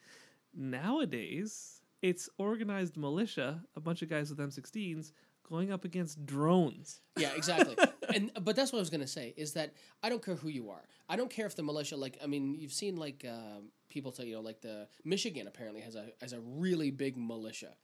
Nowadays, 0.54 1.82
it's 2.02 2.28
organized 2.38 2.98
militia, 2.98 3.64
a 3.76 3.80
bunch 3.80 4.02
of 4.02 4.10
guys 4.10 4.30
with 4.30 4.40
M16s 4.40 5.14
going 5.52 5.72
up 5.72 5.84
against 5.84 6.26
drones. 6.26 7.02
Yeah, 7.18 7.32
exactly. 7.36 7.76
and 8.16 8.32
but 8.42 8.56
that's 8.56 8.72
what 8.72 8.80
I 8.80 8.82
was 8.82 8.90
gonna 8.90 9.06
say 9.06 9.34
is 9.36 9.54
that 9.54 9.74
I 10.02 10.10
don't 10.10 10.24
care 10.24 10.36
who 10.36 10.48
you 10.48 10.70
are. 10.70 10.84
I 11.10 11.18
don't 11.18 11.30
care 11.30 11.46
if 11.46 11.56
the 11.56 11.64
militia 11.64 11.98
like 11.98 12.18
I 12.24 12.28
mean 12.28 12.56
you've 12.56 12.72
seen 12.72 12.96
like 12.96 13.26
uh, 13.30 13.60
people 13.90 14.12
tell 14.12 14.26
you 14.26 14.36
know 14.36 14.42
like 14.42 14.62
the 14.62 14.88
Michigan 15.04 15.48
apparently 15.48 15.82
has 15.82 15.96
a 15.96 16.06
has 16.22 16.34
a 16.34 16.40
really 16.40 16.90
big 16.90 17.18
militia. 17.18 17.76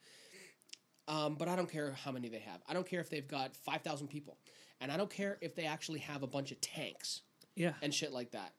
Um, 1.09 1.35
but 1.35 1.47
I 1.47 1.55
don't 1.55 1.71
care 1.71 1.91
how 2.03 2.11
many 2.11 2.29
they 2.29 2.39
have. 2.39 2.61
I 2.67 2.73
don't 2.73 2.87
care 2.87 2.99
if 2.99 3.09
they've 3.09 3.27
got 3.27 3.55
five 3.55 3.81
thousand 3.81 4.07
people, 4.07 4.37
and 4.79 4.91
I 4.91 4.97
don't 4.97 5.09
care 5.09 5.37
if 5.41 5.55
they 5.55 5.65
actually 5.65 5.99
have 5.99 6.23
a 6.23 6.27
bunch 6.27 6.51
of 6.51 6.61
tanks. 6.61 7.21
Yeah, 7.55 7.73
and 7.81 7.93
shit 7.93 8.13
like 8.13 8.31
that. 8.31 8.53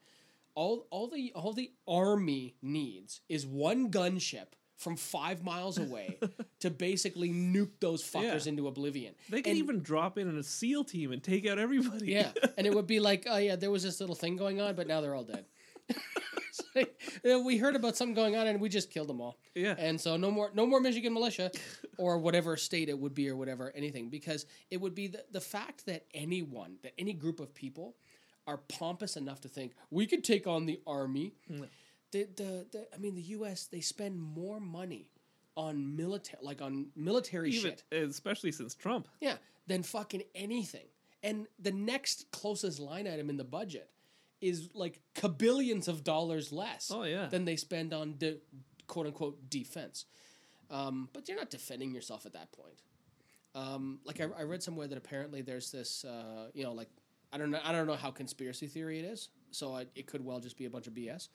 All 0.55 0.87
all 0.91 1.09
the 1.09 1.33
all 1.35 1.53
the 1.53 1.71
army 1.87 2.57
needs 2.61 3.23
is 3.29 3.47
one 3.47 3.91
gunship 3.91 4.49
from 4.79 4.97
five 4.97 5.45
miles 5.45 5.77
away 5.77 6.19
to 6.61 6.71
basically 6.71 7.29
nuke 7.31 7.73
those 7.81 8.03
fuckers 8.03 8.47
Yeah. 8.47 8.51
into 8.51 8.67
oblivion. 8.69 9.15
they 9.29 9.43
could 9.43 9.51
And- 9.51 9.59
even 9.59 9.81
drop 9.83 10.17
in 10.17 10.29
on 10.29 10.39
a 10.39 10.43
SEAL 10.43 10.85
team 10.85 11.13
and 11.13 11.23
take 11.23 11.47
out 11.47 11.59
everybody. 11.59 12.07
yeah, 12.07 12.31
and 12.57 12.67
it 12.67 12.75
would 12.75 12.87
be 12.87 13.01
like, 13.01 13.27
oh 13.29 13.37
yeah, 13.37 13.57
there 13.57 13.71
was 13.71 13.83
this 13.83 14.01
little 14.01 14.15
thing 14.17 14.37
going 14.37 14.61
on, 14.61 14.75
but 14.77 14.87
now 14.87 15.01
they're 15.03 15.15
all 15.15 15.25
dead. 15.25 15.45
Like, 16.75 17.01
we 17.25 17.57
heard 17.57 17.77
about 17.77 17.97
something 17.97 18.15
going 18.15 18.37
on 18.37 18.47
and 18.47 18.61
we 18.61 18.69
just 18.69 18.91
killed 18.91 19.09
them 19.09 19.21
all. 19.21 19.39
Yeah. 19.55 19.75
And 19.79 20.01
so 20.01 20.17
no 20.17 20.31
more 20.31 20.51
no 20.55 20.67
more 20.67 20.81
Michigan 20.81 21.13
militia 21.13 21.51
or 21.99 22.19
whatever 22.19 22.57
state 22.57 22.89
it 22.89 22.99
would 22.99 23.15
be 23.15 23.29
or 23.29 23.37
whatever 23.37 23.73
anything 23.77 24.09
because 24.11 24.45
it 24.71 24.77
would 24.81 24.95
be 24.95 25.07
the, 25.09 25.25
the 25.33 25.41
fact 25.41 25.87
that 25.87 26.05
anyone 26.15 26.77
that 26.83 26.93
any 26.99 27.13
group 27.13 27.39
of 27.41 27.55
people 27.55 27.97
are 28.47 28.59
pompous 28.69 29.17
enough 29.17 29.41
to 29.43 29.49
think 29.49 29.73
we 29.91 30.07
could 30.07 30.25
take 30.25 30.47
on 30.47 30.67
the 30.67 30.81
army. 30.87 31.33
The, 32.11 32.25
the 32.37 32.67
the 32.73 32.87
I 32.95 32.99
mean 32.99 33.15
the 33.15 33.23
US 33.23 33.67
they 33.67 33.81
spend 33.81 34.19
more 34.19 34.61
money 34.61 35.11
on 35.57 35.97
military 35.97 36.39
like 36.43 36.63
on 36.63 36.87
military 36.97 37.51
even 37.51 37.73
shit. 37.73 37.83
especially 37.93 38.53
since 38.53 38.75
Trump. 38.75 39.09
Yeah, 39.21 39.37
than 39.67 39.83
fucking 39.83 40.23
anything. 40.35 40.87
And 41.23 41.47
the 41.59 41.73
next 41.73 42.31
closest 42.31 42.79
line 42.79 43.07
item 43.09 43.29
in 43.29 43.37
the 43.37 43.45
budget 43.45 43.91
is 44.41 44.69
like 44.73 45.01
kabillions 45.17 45.89
of 45.89 46.05
dollars 46.05 46.53
less 46.53 46.91
Oh, 46.95 47.03
yeah. 47.03 47.27
than 47.27 47.45
they 47.45 47.57
spend 47.57 47.93
on 47.93 48.15
de- 48.19 48.39
quote 48.87 49.07
unquote 49.07 49.51
defense. 49.51 50.07
Um, 50.71 51.09
but 51.13 51.29
you're 51.29 51.37
not 51.37 51.51
defending 51.51 51.93
yourself 51.93 52.25
at 52.25 52.35
that 52.35 52.53
point. 52.53 52.81
Um, 53.55 53.99
like 54.05 54.21
I, 54.21 54.29
I 54.39 54.43
read 54.45 54.63
somewhere 54.63 54.87
that 54.87 54.97
apparently 54.97 55.43
there's 55.43 55.73
this, 55.73 56.05
uh, 56.05 56.51
you 56.55 56.63
know, 56.63 56.73
like 56.73 56.89
I 57.33 57.39
don't 57.39 57.51
know, 57.51 57.61
I 57.65 57.73
don't 57.73 57.87
know 57.87 57.97
how 57.97 58.11
conspiracy 58.11 58.67
theory 58.69 59.01
it 59.01 59.05
is. 59.05 59.29
So 59.51 59.75
I, 59.75 59.87
it 59.95 60.07
could 60.07 60.25
well 60.25 60.39
just 60.41 60.57
be 60.57 60.67
a 60.67 60.71
bunch 60.71 60.87
of 60.87 60.95
BS. 60.95 61.29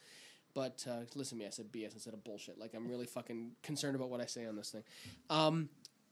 But 0.55 0.85
uh, 0.89 0.99
listen 1.15 1.37
to 1.37 1.43
me, 1.43 1.47
I 1.47 1.51
said 1.51 1.71
BS 1.71 1.93
instead 1.93 2.13
of 2.13 2.23
bullshit. 2.23 2.59
Like 2.59 2.73
I'm 2.75 2.87
really 2.87 3.05
fucking 3.05 3.51
concerned 3.63 3.95
about 3.95 4.09
what 4.09 4.21
I 4.21 4.25
say 4.25 4.45
on 4.45 4.55
this 4.55 4.69
thing. 4.69 4.83
Um, 5.29 5.69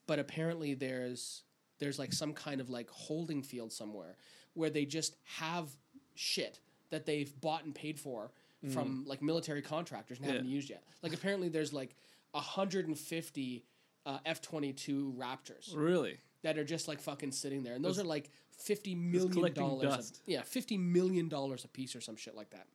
but 0.07 0.17
apparently 0.19 0.73
there's 0.73 1.43
there's 1.79 1.99
like 1.99 2.11
some 2.13 2.33
kind 2.33 2.59
of 2.61 2.69
like 2.69 2.89
holding 2.89 3.41
field 3.43 3.71
somewhere 3.71 4.15
where 4.53 4.69
they 4.69 4.85
just 4.85 5.15
have 5.37 5.69
shit 6.15 6.59
that 6.89 7.05
they've 7.05 7.31
bought 7.41 7.63
and 7.63 7.73
paid 7.73 7.99
for 7.99 8.31
from 8.71 9.05
like 9.07 9.23
military 9.23 9.61
contractors 9.63 10.19
and 10.19 10.27
haven't 10.27 10.45
used 10.45 10.69
yet. 10.69 10.83
Like 11.01 11.13
apparently 11.15 11.49
there's 11.49 11.73
like 11.73 11.95
150 12.31 13.65
uh, 14.05 14.17
F22 14.25 15.15
Raptors 15.17 15.75
Really? 15.75 16.17
that 16.43 16.57
are 16.57 16.63
just 16.63 16.87
like 16.87 16.99
fucking 16.99 17.31
sitting 17.31 17.63
there, 17.63 17.73
and 17.75 17.83
those 17.83 17.99
are 17.99 18.03
like 18.03 18.29
fifty 18.57 18.95
million 18.95 19.53
dollars. 19.53 19.83
dust. 19.83 20.21
Yeah, 20.25 20.41
50 20.43 20.77
million 20.77 21.27
dollars 21.29 21.63
a 21.65 21.67
piece 21.67 21.95
or 21.95 22.01
some 22.01 22.15
shit 22.15 22.35
like 22.35 22.49
that. 22.51 22.67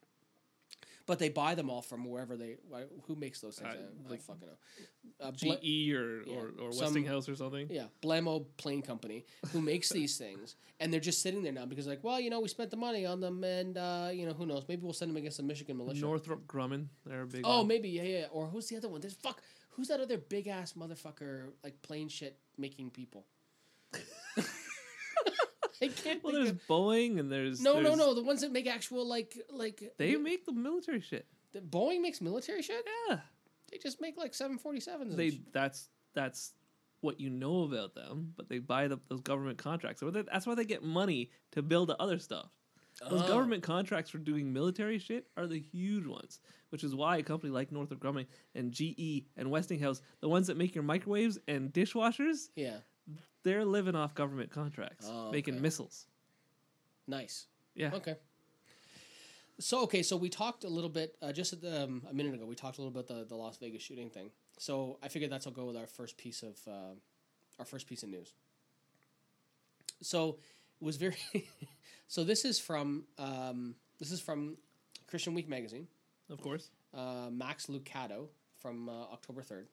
But 1.06 1.20
they 1.20 1.28
buy 1.28 1.54
them 1.54 1.70
all 1.70 1.82
from 1.82 2.04
wherever 2.04 2.36
they. 2.36 2.56
Who 3.06 3.14
makes 3.14 3.40
those 3.40 3.58
things? 3.58 3.74
Uh, 3.74 3.78
I, 3.78 4.06
I 4.06 4.08
don't 4.08 4.22
fucking 4.22 4.48
know. 4.48 5.26
Uh, 5.26 5.30
GE 5.30 5.92
or, 5.94 6.22
Yeah. 6.26 6.34
or, 6.34 6.52
or 6.60 6.72
Some- 6.72 6.86
Westinghouse 6.86 7.28
or 7.28 7.36
something? 7.36 7.68
yeah, 7.70 7.84
Blamo 8.02 8.44
Plane 8.56 8.82
Company, 8.82 9.24
who 9.52 9.60
makes 9.60 9.88
these 9.88 10.18
things, 10.24 10.56
and 10.80 10.92
they're 10.92 11.00
just 11.00 11.22
sitting 11.22 11.42
there 11.42 11.52
now 11.52 11.64
because, 11.64 11.86
like, 11.86 12.02
well, 12.02 12.18
you 12.20 12.28
know, 12.28 12.40
we 12.40 12.48
spent 12.48 12.70
the 12.70 12.76
money 12.76 13.06
on 13.06 13.20
them, 13.20 13.44
and 13.44 13.78
uh, 13.78 14.08
you 14.12 14.26
know, 14.26 14.32
who 14.32 14.46
knows? 14.46 14.64
Maybe 14.68 14.82
we'll 14.82 14.92
send 14.92 15.10
them 15.10 15.16
against 15.16 15.36
the 15.36 15.44
Michigan 15.44 15.76
militia. 15.76 16.00
Northrop 16.00 16.46
Grumman, 16.46 16.86
they're 17.06 17.22
a 17.22 17.26
big 17.26 17.42
oh, 17.44 17.58
one. 17.58 17.68
maybe, 17.68 17.88
yeah, 17.88 18.02
yeah. 18.02 18.24
Or 18.32 18.46
who's 18.46 18.66
the 18.68 18.76
other 18.76 18.88
one? 18.88 19.00
There's 19.00 19.14
fuck. 19.14 19.40
Who's 19.70 19.88
that 19.88 20.00
other 20.00 20.18
big 20.18 20.48
ass 20.48 20.72
motherfucker 20.72 21.50
like 21.62 21.80
plane 21.82 22.08
shit 22.08 22.38
making 22.58 22.90
people? 22.90 23.26
I 25.82 25.88
can't 25.88 26.22
Well, 26.24 26.32
there's 26.34 26.50
of- 26.50 26.60
Boeing 26.68 27.18
and 27.18 27.30
there's 27.30 27.60
no, 27.62 27.74
no, 27.74 27.82
there's- 27.82 27.98
no. 27.98 28.14
The 28.14 28.22
ones 28.22 28.40
that 28.42 28.52
make 28.52 28.66
actual 28.66 29.06
like 29.06 29.36
like 29.50 29.82
They 29.98 30.16
make 30.16 30.44
the 30.46 30.52
military 30.52 31.00
shit. 31.00 31.26
the 31.52 31.60
Boeing 31.60 32.00
makes 32.02 32.20
military 32.20 32.62
shit. 32.62 32.84
Yeah, 33.08 33.18
They 33.70 33.78
just 33.78 34.00
make 34.00 34.16
like 34.16 34.34
seven 34.34 34.58
forty 34.58 34.80
sevens. 34.80 35.16
they 35.16 35.40
that's 35.52 35.88
that's 36.14 36.52
what 37.00 37.20
you 37.20 37.28
know 37.30 37.62
about 37.64 37.94
them, 37.94 38.32
but 38.36 38.48
they 38.48 38.58
buy 38.58 38.88
the, 38.88 38.98
those 39.08 39.20
government 39.20 39.58
contracts. 39.58 40.00
So 40.00 40.10
That's 40.10 40.46
why 40.46 40.54
they 40.54 40.64
get 40.64 40.82
money 40.82 41.30
to 41.52 41.62
build 41.62 41.88
the 41.90 42.00
other 42.00 42.18
stuff. 42.18 42.48
Those 43.10 43.22
Oh. 43.22 43.28
government 43.28 43.62
contracts 43.62 44.10
for 44.10 44.16
doing 44.16 44.50
military 44.54 44.98
shit 44.98 45.26
are 45.36 45.46
the 45.46 45.60
huge 45.60 46.06
ones, 46.06 46.40
which 46.70 46.82
is 46.82 46.94
why 46.94 47.18
a 47.18 47.22
company 47.22 47.52
like 47.52 47.70
Northrop 47.70 48.00
Grumman 48.00 48.24
and 48.54 48.72
GE 48.72 49.26
and 49.36 49.50
Westinghouse, 49.50 50.00
the 50.20 50.28
ones 50.30 50.46
that 50.46 50.56
make 50.56 50.74
your 50.74 50.82
microwaves 50.82 51.38
and 51.46 51.70
dishwashers, 51.70 52.48
Yeah, 52.56 52.78
they're 53.46 53.64
living 53.64 53.94
off 53.94 54.12
government 54.14 54.50
contracts, 54.50 55.06
Oh, 55.08 55.30
making 55.30 55.54
okay. 55.54 55.62
missiles. 55.62 56.06
nice. 57.06 57.46
Yeah. 57.76 57.90
Okay. 57.94 58.16
So 59.58 59.82
okay, 59.84 60.02
so 60.02 60.16
we 60.16 60.28
talked 60.28 60.64
a 60.64 60.68
little 60.68 60.90
bit 60.90 61.16
uh, 61.22 61.32
just 61.32 61.52
at 61.52 61.60
the, 61.62 61.84
um, 61.84 62.02
a 62.10 62.12
minute 62.12 62.34
ago. 62.34 62.44
We 62.44 62.54
talked 62.56 62.78
a 62.78 62.82
little 62.82 62.92
bit 62.92 63.06
the 63.06 63.24
the 63.24 63.36
Las 63.36 63.56
Vegas 63.58 63.82
shooting 63.82 64.10
thing. 64.10 64.30
So 64.58 64.98
I 65.02 65.08
figured 65.08 65.30
that's 65.30 65.46
will 65.46 65.52
go 65.52 65.64
with 65.66 65.76
our 65.76 65.86
first 65.86 66.16
piece 66.18 66.42
of 66.42 66.56
uh, 66.66 66.94
our 67.58 67.64
first 67.64 67.86
piece 67.86 68.02
of 68.02 68.08
news. 68.08 68.32
So 70.02 70.38
it 70.80 70.84
was 70.84 70.96
very. 70.96 71.16
so 72.08 72.24
this 72.24 72.44
is 72.44 72.58
from 72.58 73.04
um, 73.18 73.76
this 73.98 74.10
is 74.10 74.20
from 74.20 74.56
Christian 75.06 75.34
Week 75.34 75.48
magazine. 75.48 75.86
Of 76.28 76.40
course. 76.42 76.70
uh, 76.92 77.28
Max 77.30 77.66
Lucado 77.66 78.26
from 78.56 78.88
uh, 78.88 78.92
October 79.12 79.42
3rd. 79.42 79.66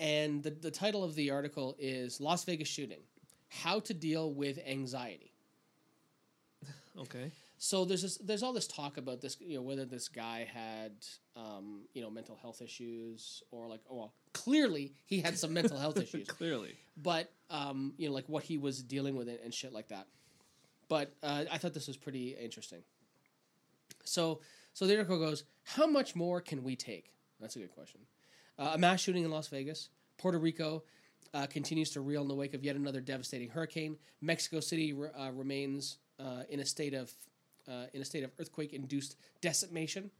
And 0.00 0.42
the, 0.42 0.50
the 0.50 0.70
title 0.70 1.04
of 1.04 1.14
the 1.14 1.30
article 1.30 1.76
is 1.78 2.20
Las 2.20 2.42
Vegas 2.44 2.68
Shooting 2.68 3.02
How 3.48 3.80
to 3.80 3.94
Deal 3.94 4.32
with 4.32 4.58
Anxiety. 4.66 5.30
Okay. 6.98 7.30
So 7.58 7.84
there's 7.84 8.00
this, 8.00 8.16
there's 8.16 8.42
all 8.42 8.54
this 8.54 8.66
talk 8.66 8.96
about 8.96 9.20
this, 9.20 9.36
you 9.38 9.56
know, 9.56 9.62
whether 9.62 9.84
this 9.84 10.08
guy 10.08 10.48
had, 10.52 10.92
um, 11.36 11.82
you 11.92 12.00
know, 12.00 12.08
mental 12.08 12.34
health 12.40 12.62
issues 12.62 13.42
or 13.50 13.68
like, 13.68 13.80
oh, 13.90 13.96
well, 13.96 14.14
clearly 14.32 14.94
he 15.04 15.20
had 15.20 15.38
some 15.38 15.52
mental 15.52 15.76
health 15.76 15.98
issues 16.02 16.26
Clearly. 16.26 16.74
but 16.96 17.30
um, 17.50 17.92
you 17.98 18.08
know, 18.08 18.14
like 18.14 18.28
what 18.28 18.44
he 18.44 18.56
was 18.56 18.82
dealing 18.82 19.14
with 19.14 19.28
and 19.28 19.52
shit 19.52 19.74
like 19.74 19.88
that. 19.88 20.06
But 20.88 21.12
uh, 21.22 21.44
I 21.52 21.58
thought 21.58 21.74
this 21.74 21.86
was 21.86 21.98
pretty 21.98 22.30
interesting. 22.30 22.80
So, 24.04 24.40
so 24.72 24.86
the 24.86 24.94
article 24.96 25.18
goes: 25.18 25.44
How 25.64 25.86
much 25.86 26.16
more 26.16 26.40
can 26.40 26.64
we 26.64 26.74
take? 26.76 27.12
That's 27.40 27.56
a 27.56 27.58
good 27.58 27.70
question. 27.70 28.00
Uh, 28.58 28.72
a 28.74 28.78
mass 28.78 29.00
shooting 29.00 29.24
in 29.24 29.30
Las 29.30 29.48
Vegas, 29.48 29.88
Puerto 30.18 30.38
Rico. 30.38 30.84
Uh, 31.32 31.46
continues 31.46 31.90
to 31.90 32.00
reel 32.00 32.22
in 32.22 32.28
the 32.28 32.34
wake 32.34 32.54
of 32.54 32.64
yet 32.64 32.74
another 32.74 33.00
devastating 33.00 33.48
hurricane. 33.48 33.96
Mexico 34.20 34.58
City 34.58 34.92
re- 34.92 35.10
uh, 35.16 35.30
remains 35.30 35.98
uh, 36.18 36.42
in 36.48 36.58
a 36.58 36.66
state 36.66 36.92
of 36.92 37.12
uh, 37.68 37.86
in 37.94 38.02
a 38.02 38.04
state 38.04 38.24
of 38.24 38.32
earthquake-induced 38.40 39.16
decimation. 39.40 40.10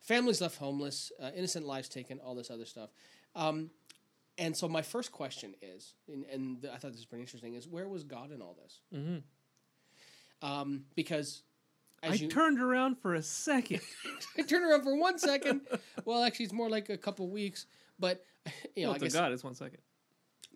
Families 0.00 0.42
left 0.42 0.58
homeless, 0.58 1.10
uh, 1.22 1.30
innocent 1.34 1.66
lives 1.66 1.88
taken, 1.88 2.20
all 2.20 2.34
this 2.34 2.50
other 2.50 2.66
stuff. 2.66 2.90
Um, 3.34 3.70
and 4.36 4.54
so 4.54 4.68
my 4.68 4.82
first 4.82 5.10
question 5.10 5.54
is, 5.62 5.94
and, 6.12 6.26
and 6.26 6.68
I 6.70 6.76
thought 6.76 6.90
this 6.90 6.96
was 6.96 7.06
pretty 7.06 7.22
interesting, 7.22 7.54
is 7.54 7.66
where 7.66 7.88
was 7.88 8.04
God 8.04 8.30
in 8.30 8.42
all 8.42 8.56
this? 8.62 8.80
Mm-hmm. 8.94 10.46
Um, 10.46 10.84
because 10.94 11.42
as 12.02 12.12
I 12.12 12.14
you 12.16 12.28
turned 12.28 12.60
around 12.60 12.98
for 12.98 13.14
a 13.14 13.22
second. 13.22 13.80
I 14.38 14.42
turned 14.42 14.64
around 14.64 14.82
for 14.82 14.96
one 14.96 15.18
second. 15.18 15.62
well, 16.04 16.22
actually, 16.22 16.46
it's 16.46 16.54
more 16.54 16.70
like 16.70 16.88
a 16.88 16.96
couple 16.96 17.28
weeks, 17.28 17.66
but 17.98 18.24
you 18.76 18.84
know, 18.84 18.90
well, 18.90 18.96
I 18.96 18.98
guess. 18.98 19.12
God, 19.12 19.32
it's 19.32 19.44
one 19.44 19.54
second. 19.54 19.78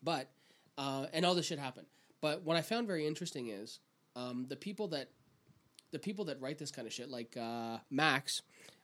But 0.02 0.30
uh, 0.78 1.06
and 1.12 1.24
all 1.24 1.34
this 1.34 1.46
shit 1.46 1.58
happened. 1.58 1.86
But 2.20 2.42
what 2.42 2.56
I 2.56 2.62
found 2.62 2.86
very 2.86 3.06
interesting 3.06 3.48
is 3.48 3.80
um, 4.16 4.46
the 4.48 4.56
people 4.56 4.88
that 4.88 5.10
the 5.90 5.98
people 5.98 6.24
that 6.26 6.40
write 6.40 6.58
this 6.58 6.70
kind 6.70 6.86
of 6.86 6.92
shit, 6.92 7.08
like 7.08 7.36
uh, 7.36 7.78
Max. 7.90 8.42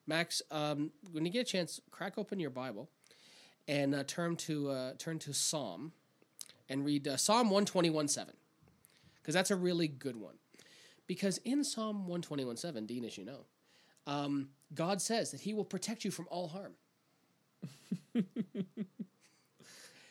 Max, 0.08 0.40
um, 0.50 0.92
when 1.12 1.24
you 1.24 1.32
get 1.32 1.40
a 1.40 1.50
chance, 1.50 1.80
crack 1.90 2.16
open 2.16 2.38
your 2.38 2.50
Bible 2.50 2.88
and 3.66 3.94
uh, 3.94 4.04
turn 4.04 4.36
to 4.36 4.70
uh, 4.70 4.92
turn 4.98 5.18
to 5.20 5.32
Psalm 5.32 5.92
and 6.68 6.84
read 6.84 7.08
uh, 7.08 7.16
Psalm 7.16 7.50
one 7.50 7.64
twenty 7.64 7.90
one 7.90 8.08
seven 8.08 8.34
because 9.20 9.34
that's 9.34 9.50
a 9.50 9.56
really 9.56 9.88
good 9.88 10.16
one. 10.16 10.36
Because 11.06 11.38
in 11.38 11.62
Psalm 11.64 12.06
one 12.08 12.22
twenty 12.22 12.44
one 12.44 12.56
seven, 12.56 12.86
Dean, 12.86 13.04
as 13.04 13.16
you 13.16 13.24
know, 13.24 13.46
um, 14.06 14.48
God 14.74 15.00
says 15.00 15.30
that 15.30 15.40
He 15.40 15.54
will 15.54 15.64
protect 15.64 16.04
you 16.04 16.10
from 16.10 16.26
all 16.30 16.48
harm. 16.48 16.74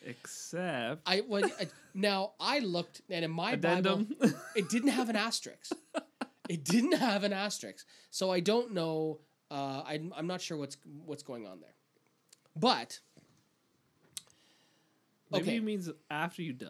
Except 0.08 1.02
I 1.08 1.22
well, 1.28 1.46
I- 1.60 1.68
now 1.96 2.34
I 2.40 2.60
looked 2.60 3.02
and 3.10 3.26
in 3.26 3.32
my 3.32 3.54
addendum. 3.54 4.04
Bible 4.20 4.34
it 4.56 4.70
didn't 4.70 4.90
have 4.90 5.10
an 5.10 5.16
asterisk. 5.16 5.72
it 6.48 6.64
didn't 6.64 6.94
have 6.94 7.24
an 7.24 7.34
asterisk, 7.34 7.86
so 8.12 8.32
I 8.32 8.40
don't 8.40 8.74
know. 8.74 9.20
Uh, 9.50 9.82
I'm 9.86 10.14
I'm 10.16 10.28
not 10.28 10.42
sure 10.42 10.58
what's 10.58 10.78
what's 11.06 11.24
going 11.24 11.48
on 11.48 11.60
there, 11.60 11.74
but 12.56 13.00
Maybe 15.32 15.56
it 15.56 15.64
means 15.64 15.90
after 16.10 16.44
you 16.44 16.54
die. 16.54 16.68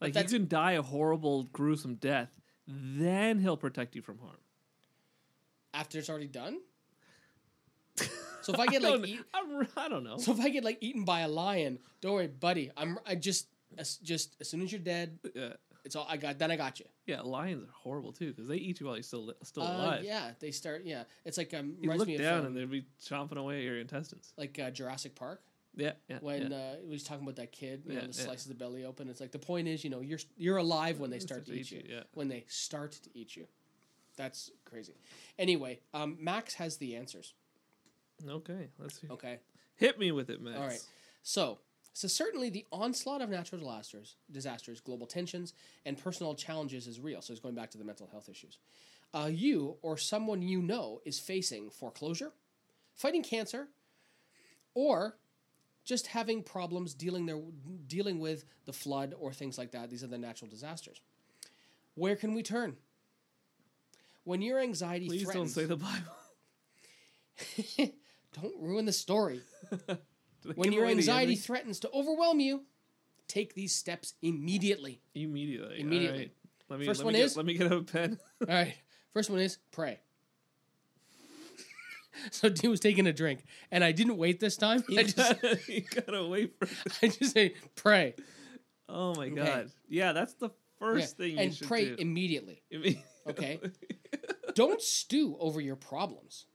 Like 0.00 0.14
you 0.14 0.24
can 0.24 0.46
die 0.48 0.72
a 0.72 0.82
horrible, 0.82 1.42
gruesome 1.44 1.96
death, 1.96 2.30
then 2.70 3.38
he'll 3.40 3.56
protect 3.56 3.94
you 3.96 4.02
from 4.02 4.18
harm. 4.18 4.36
after 5.74 5.98
it's 5.98 6.08
already 6.10 6.26
done. 6.28 6.58
So 8.42 8.54
if 8.54 8.58
I 8.58 8.66
get 8.68 8.82
I 8.82 8.88
like 8.94 9.06
eat, 9.06 9.20
I'm, 9.34 9.68
I 9.76 9.88
don't 9.90 10.02
know. 10.02 10.16
so 10.16 10.32
if 10.32 10.40
I 10.40 10.48
get 10.48 10.64
like 10.64 10.78
eaten 10.80 11.04
by 11.04 11.20
a 11.20 11.28
lion, 11.28 11.78
don't 12.00 12.14
worry, 12.14 12.26
buddy. 12.26 12.70
I'm 12.74 12.98
I 13.06 13.14
just 13.14 13.48
as, 13.76 13.96
just 13.98 14.34
as 14.40 14.48
soon 14.48 14.62
as 14.62 14.72
you're 14.72 14.80
dead, 14.80 15.18
yeah, 15.34 15.50
it's 15.84 15.94
all 15.94 16.06
I 16.08 16.16
got. 16.16 16.38
Then 16.38 16.50
I 16.50 16.56
got 16.56 16.80
you. 16.80 16.86
yeah, 17.04 17.20
lions 17.20 17.62
are 17.64 17.72
horrible 17.74 18.12
too 18.12 18.28
because 18.32 18.48
they 18.48 18.56
eat 18.56 18.80
you 18.80 18.86
while 18.86 18.96
you're 18.96 19.02
still 19.02 19.30
still 19.42 19.62
Uh, 19.62 19.76
alive. 19.76 20.04
yeah, 20.04 20.30
they 20.40 20.52
start. 20.52 20.84
Yeah, 20.86 21.02
it's 21.26 21.36
like 21.36 21.52
um. 21.52 21.74
You 21.80 21.90
reminds 21.90 21.98
look 21.98 22.08
me 22.08 22.14
of, 22.14 22.22
down 22.22 22.38
um, 22.40 22.46
and 22.46 22.56
they'd 22.56 22.70
be 22.70 22.86
chomping 23.06 23.36
away 23.36 23.58
at 23.58 23.64
your 23.64 23.78
intestines. 23.78 24.32
like 24.38 24.58
uh, 24.58 24.70
Jurassic 24.70 25.14
Park. 25.14 25.42
Yeah, 25.76 25.92
yeah. 26.08 26.18
when 26.20 26.50
yeah. 26.50 26.56
uh, 26.56 26.74
he 26.82 26.88
was 26.88 27.04
talking 27.04 27.22
about 27.22 27.36
that 27.36 27.52
kid, 27.52 27.82
you 27.86 27.92
Yeah, 27.94 28.00
know, 28.00 28.06
yeah. 28.06 28.12
slices 28.24 28.46
the 28.46 28.54
belly 28.54 28.84
open. 28.84 29.08
It's 29.08 29.20
like 29.20 29.30
the 29.30 29.38
point 29.38 29.68
is, 29.68 29.84
you 29.84 29.90
know, 29.90 30.00
you're 30.00 30.18
you're 30.36 30.56
alive 30.56 30.98
when 30.98 31.10
they 31.10 31.20
start 31.20 31.46
to 31.46 31.52
eat 31.52 31.70
you. 31.70 31.82
yeah. 31.88 32.02
When 32.14 32.28
they 32.28 32.44
start 32.48 32.92
to 32.92 33.10
eat 33.14 33.36
you, 33.36 33.46
that's 34.16 34.50
crazy. 34.64 34.94
Anyway, 35.38 35.80
um, 35.94 36.16
Max 36.20 36.54
has 36.54 36.76
the 36.78 36.96
answers. 36.96 37.34
Okay, 38.28 38.68
let's 38.78 39.00
see. 39.00 39.06
Okay, 39.08 39.38
Hit 39.76 39.98
me 39.98 40.12
with 40.12 40.28
it, 40.28 40.42
Max. 40.42 40.58
all 40.58 40.66
right. 40.66 40.84
So, 41.22 41.58
so 41.94 42.06
certainly 42.08 42.50
the 42.50 42.66
onslaught 42.72 43.22
of 43.22 43.30
natural 43.30 43.60
disasters, 43.60 44.16
disasters, 44.30 44.80
global 44.80 45.06
tensions, 45.06 45.54
and 45.86 45.96
personal 45.96 46.34
challenges 46.34 46.86
is 46.86 47.00
real. 47.00 47.22
So 47.22 47.32
it's 47.32 47.40
going 47.40 47.54
back 47.54 47.70
to 47.70 47.78
the 47.78 47.84
mental 47.84 48.08
health 48.10 48.28
issues. 48.28 48.58
Uh, 49.14 49.30
you 49.32 49.76
or 49.82 49.96
someone 49.96 50.42
you 50.42 50.60
know 50.60 51.00
is 51.04 51.18
facing 51.18 51.70
foreclosure, 51.70 52.32
fighting 52.94 53.22
cancer, 53.22 53.68
or 54.74 55.16
just 55.90 56.06
having 56.06 56.40
problems 56.42 56.94
dealing 56.94 57.26
their 57.26 57.40
dealing 57.88 58.20
with 58.20 58.44
the 58.64 58.72
flood 58.72 59.12
or 59.18 59.32
things 59.32 59.58
like 59.58 59.72
that. 59.72 59.90
These 59.90 60.04
are 60.04 60.06
the 60.06 60.16
natural 60.18 60.48
disasters. 60.48 61.00
Where 61.96 62.14
can 62.14 62.32
we 62.32 62.44
turn? 62.44 62.76
When 64.22 64.40
your 64.40 64.60
anxiety 64.60 65.08
Please 65.08 65.24
don't 65.24 65.32
threatens, 65.32 65.54
say 65.54 65.64
the 65.64 65.76
Bible. 65.76 66.14
don't 68.40 68.54
ruin 68.60 68.84
the 68.84 68.92
story. 68.92 69.40
when 70.54 70.72
your 70.72 70.86
anxiety 70.86 71.34
threatens 71.34 71.80
to 71.80 71.90
overwhelm 71.92 72.38
you, 72.38 72.62
take 73.26 73.54
these 73.54 73.74
steps 73.74 74.14
immediately. 74.22 75.00
immediately. 75.14 75.80
Immediately. 75.80 76.18
Right. 76.18 76.32
Let 76.68 76.78
me, 76.78 76.86
First 76.86 77.00
let 77.00 77.04
one 77.06 77.12
me 77.14 77.18
get- 77.18 77.24
is- 77.26 77.36
let 77.36 77.46
me 77.46 77.54
get 77.54 77.66
out 77.72 77.78
a 77.78 77.82
pen. 77.82 78.18
All 78.48 78.54
right. 78.54 78.74
First 79.12 79.28
one 79.28 79.40
is 79.40 79.58
pray. 79.72 79.98
so 82.30 82.48
Dean 82.48 82.70
was 82.70 82.80
taking 82.80 83.06
a 83.06 83.12
drink, 83.12 83.44
and 83.70 83.82
I 83.84 83.92
didn't 83.92 84.16
wait 84.16 84.40
this 84.40 84.56
time. 84.56 84.82
I 84.90 85.02
just, 85.04 85.16
gotta, 85.16 85.58
you 85.68 85.82
gotta 85.82 86.26
wait 86.26 86.54
for. 86.58 86.68
I 87.02 87.08
just 87.08 87.32
say 87.32 87.54
pray 87.76 88.14
Oh 88.88 89.14
my 89.14 89.28
god! 89.28 89.70
Yeah, 89.88 90.12
that's 90.12 90.34
the 90.34 90.48
Yeah, 90.48 90.54
first 90.78 91.16
thing 91.16 91.32
you 91.32 91.38
and 91.38 91.54
should 91.54 91.68
pray 91.68 91.84
do. 91.90 91.96
immediately. 91.98 92.62
Immediately. 92.70 93.04
Okay. 93.28 93.60
Don't 94.54 94.80
stew 94.82 95.36
over 95.38 95.60
your 95.60 95.76
problems. 95.76 96.46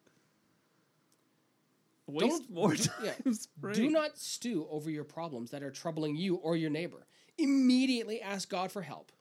Waste 2.08 2.30
Don't- 2.48 2.52
more 2.52 2.76
time. 2.76 2.94
yeah. 3.04 3.32
praying. 3.62 3.76
Do 3.76 3.90
not 3.90 4.18
stew 4.18 4.68
over 4.70 4.90
your 4.92 5.04
problems 5.04 5.52
that 5.52 5.64
are 5.64 5.72
troubling 5.72 6.16
you 6.16 6.36
or 6.36 6.56
your 6.56 6.70
neighbor. 6.70 7.08
Immediately 7.38 8.22
ask 8.22 8.50
God 8.50 8.72
for 8.72 8.82
help 8.82 9.12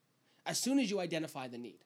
as 0.46 0.58
soon 0.58 0.78
as 0.78 0.90
you 0.90 1.00
identify 1.00 1.48
the 1.48 1.58
need. 1.58 1.84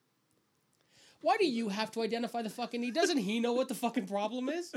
Why 1.21 1.37
do 1.37 1.47
you 1.47 1.69
have 1.69 1.91
to 1.93 2.03
identify 2.03 2.43
the 2.43 2.51
fucking 2.51 2.81
need? 2.81 2.95
Doesn't 2.95 3.19
he 3.19 3.41
know 3.41 3.53
what 3.53 3.69
the 3.69 3.75
fucking 3.75 4.07
problem 4.07 4.49
is? 4.49 4.73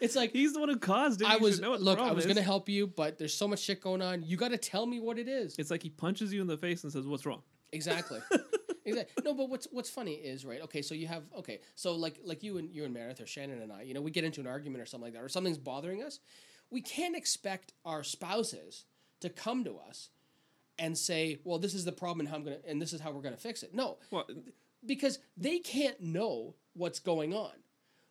It's 0.00 0.16
like 0.16 0.32
He's 0.32 0.52
the 0.52 0.60
one 0.60 0.68
who 0.68 0.78
caused 0.78 1.22
it. 1.22 1.28
I 1.28 1.34
You 1.36 1.40
was 1.40 1.60
know 1.60 1.70
what 1.70 1.78
the 1.78 1.84
look, 1.84 1.98
I 2.00 2.10
was 2.12 2.24
is. 2.24 2.28
gonna 2.34 2.42
help 2.44 2.68
you, 2.68 2.86
but 2.88 3.18
there's 3.18 3.34
so 3.34 3.46
much 3.46 3.60
shit 3.60 3.80
going 3.80 4.02
on. 4.02 4.24
You 4.24 4.36
got 4.36 4.48
to 4.50 4.58
tell 4.58 4.84
me 4.84 4.98
what 4.98 5.16
it 5.18 5.28
is. 5.28 5.54
It's 5.58 5.70
like 5.70 5.82
he 5.82 5.90
punches 5.90 6.32
you 6.34 6.40
in 6.40 6.48
the 6.48 6.56
face 6.56 6.82
and 6.82 6.92
says, 6.92 7.06
"What's 7.06 7.24
wrong?" 7.24 7.42
Exactly. 7.72 8.18
exactly. 8.84 9.22
No, 9.24 9.32
but 9.32 9.48
what's 9.48 9.68
what's 9.70 9.88
funny 9.90 10.14
is 10.14 10.44
right. 10.44 10.60
Okay, 10.62 10.82
so 10.82 10.94
you 10.96 11.06
have 11.06 11.22
okay, 11.38 11.60
so 11.76 11.94
like 11.94 12.18
like 12.24 12.42
you 12.42 12.58
and 12.58 12.68
you 12.74 12.84
and 12.84 12.92
Meredith 12.92 13.20
or 13.20 13.26
Shannon 13.26 13.62
and 13.62 13.72
I, 13.72 13.82
you 13.82 13.94
know, 13.94 14.00
we 14.00 14.10
get 14.10 14.24
into 14.24 14.40
an 14.40 14.48
argument 14.48 14.82
or 14.82 14.86
something 14.86 15.04
like 15.06 15.12
that, 15.14 15.22
or 15.22 15.28
something's 15.28 15.58
bothering 15.58 16.02
us. 16.02 16.18
We 16.70 16.80
can't 16.80 17.14
expect 17.16 17.72
our 17.84 18.02
spouses 18.02 18.86
to 19.20 19.28
come 19.30 19.62
to 19.64 19.76
us 19.88 20.08
and 20.80 20.98
say, 20.98 21.38
"Well, 21.44 21.60
this 21.60 21.74
is 21.74 21.84
the 21.84 21.92
problem, 21.92 22.20
and 22.20 22.28
how 22.28 22.34
I'm 22.34 22.42
gonna, 22.44 22.58
and 22.66 22.82
this 22.82 22.92
is 22.92 23.00
how 23.00 23.12
we're 23.12 23.22
gonna 23.22 23.36
fix 23.36 23.62
it." 23.62 23.72
No, 23.72 23.98
Well, 24.10 24.26
because 24.84 25.18
they 25.36 25.58
can't 25.58 26.00
know 26.00 26.54
what's 26.74 27.00
going 27.00 27.34
on. 27.34 27.52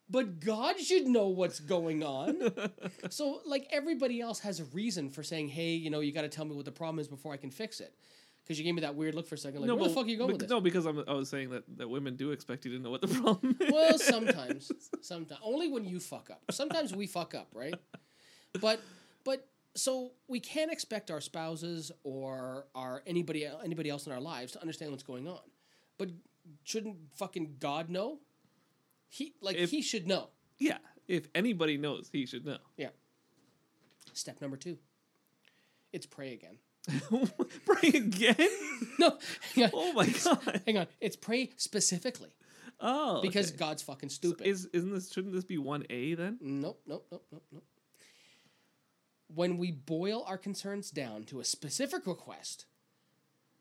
But 0.10 0.42
God 0.42 0.78
should 0.78 1.08
know 1.08 1.28
what's 1.28 1.62
going 1.62 2.04
on. 2.04 2.52
so, 3.10 3.42
like, 3.46 3.68
everybody 3.72 4.20
else 4.20 4.40
has 4.40 4.60
a 4.60 4.66
reason 4.66 5.10
for 5.10 5.24
saying, 5.24 5.48
hey, 5.48 5.72
you 5.72 5.90
know, 5.90 6.02
you 6.02 6.12
got 6.12 6.24
to 6.24 6.30
tell 6.30 6.44
me 6.44 6.54
what 6.54 6.66
the 6.66 6.72
problem 6.72 7.00
is 7.00 7.08
before 7.08 7.32
I 7.32 7.38
can 7.38 7.50
fix 7.50 7.80
it. 7.80 7.96
Because 8.44 8.60
you 8.60 8.66
gave 8.66 8.76
me 8.76 8.82
that 8.82 8.96
weird 8.96 9.16
look 9.16 9.28
for 9.28 9.36
a 9.36 9.38
second, 9.38 9.62
like, 9.62 9.70
where 9.70 9.88
the 9.88 9.94
fuck 9.94 10.06
are 10.06 10.10
you 10.10 10.18
going 10.18 10.28
bec- 10.30 10.34
with 10.34 10.42
this? 10.42 10.50
No, 10.50 10.60
because 10.60 10.86
I'm, 10.86 11.02
I 11.08 11.14
was 11.14 11.30
saying 11.30 11.52
that, 11.52 11.64
that 11.78 11.90
women 11.90 12.18
do 12.18 12.32
expect 12.32 12.66
you 12.66 12.74
to 12.74 12.80
know 12.80 12.90
what 12.90 13.00
the 13.00 13.08
problem 13.08 13.56
is. 13.62 13.72
Well, 13.72 13.98
sometimes, 13.98 14.72
sometimes 15.02 15.40
only 15.44 15.70
when 15.70 15.86
you 15.86 16.00
fuck 16.02 16.30
up. 16.30 16.42
Sometimes 16.52 16.94
we 16.94 17.08
fuck 17.08 17.34
up, 17.34 17.48
right? 17.54 17.76
But, 18.60 18.82
but 19.24 19.48
so 19.76 20.12
we 20.28 20.40
can't 20.40 20.72
expect 20.72 21.12
our 21.12 21.22
spouses 21.22 21.92
or 22.04 22.66
our 22.76 23.04
anybody 23.08 23.48
anybody 23.64 23.90
else 23.90 24.06
in 24.08 24.12
our 24.12 24.20
lives 24.20 24.52
to 24.54 24.62
understand 24.62 24.92
what's 24.92 25.04
going 25.04 25.28
on. 25.28 25.40
But 25.98 26.10
shouldn't 26.64 26.98
fucking 27.16 27.58
God 27.60 27.90
know? 27.90 28.20
He 29.08 29.34
like 29.42 29.56
If- 29.58 29.72
he 29.72 29.82
should 29.82 30.08
know. 30.08 30.30
yeah, 30.58 30.78
if 31.08 31.28
anybody 31.36 31.78
knows, 31.78 32.10
he 32.12 32.26
should 32.26 32.46
know. 32.46 32.58
Yeah. 32.78 32.90
Step 34.14 34.42
number 34.42 34.58
two. 34.58 34.78
It's 35.94 36.06
pray 36.06 36.34
again. 36.34 36.58
Pray 37.66 37.90
again? 37.90 38.36
No. 39.00 39.18
Oh 39.74 39.94
my 39.94 40.08
god! 40.08 40.62
Hang 40.66 40.78
on. 40.80 40.88
It's 41.00 41.16
pray 41.16 41.52
specifically 41.58 42.34
Oh, 42.80 43.22
because 43.22 43.50
okay. 43.50 43.58
God's 43.58 43.84
fucking 43.84 44.10
stupid. 44.10 44.48
is 44.48 44.66
isn't 44.74 44.92
this 44.92 45.12
shouldn't 45.12 45.34
this 45.34 45.44
be 45.44 45.58
one 45.60 45.86
A 45.90 46.16
then? 46.16 46.38
Nope, 46.42 46.82
nope, 46.88 47.06
nope, 47.12 47.26
nope, 47.32 47.44
nope. 47.52 47.64
When 49.34 49.58
we 49.58 49.72
boil 49.72 50.24
our 50.28 50.38
concerns 50.38 50.92
down 50.92 51.24
to 51.26 51.40
a 51.40 51.44
specific 51.46 52.06
request, 52.08 52.66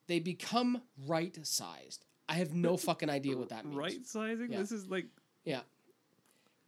they 0.07 0.19
become 0.19 0.83
right 1.07 1.37
sized. 1.47 2.07
I 2.31 2.35
have 2.35 2.55
no 2.55 2.77
fucking 2.77 3.11
idea 3.11 3.37
what 3.37 3.49
that 3.51 3.65
means. 3.65 3.77
Right 3.77 4.07
sizing. 4.07 4.53
Yeah. 4.53 4.59
This 4.59 4.73
is 4.73 4.87
like 4.89 5.07
Yeah. 5.45 5.61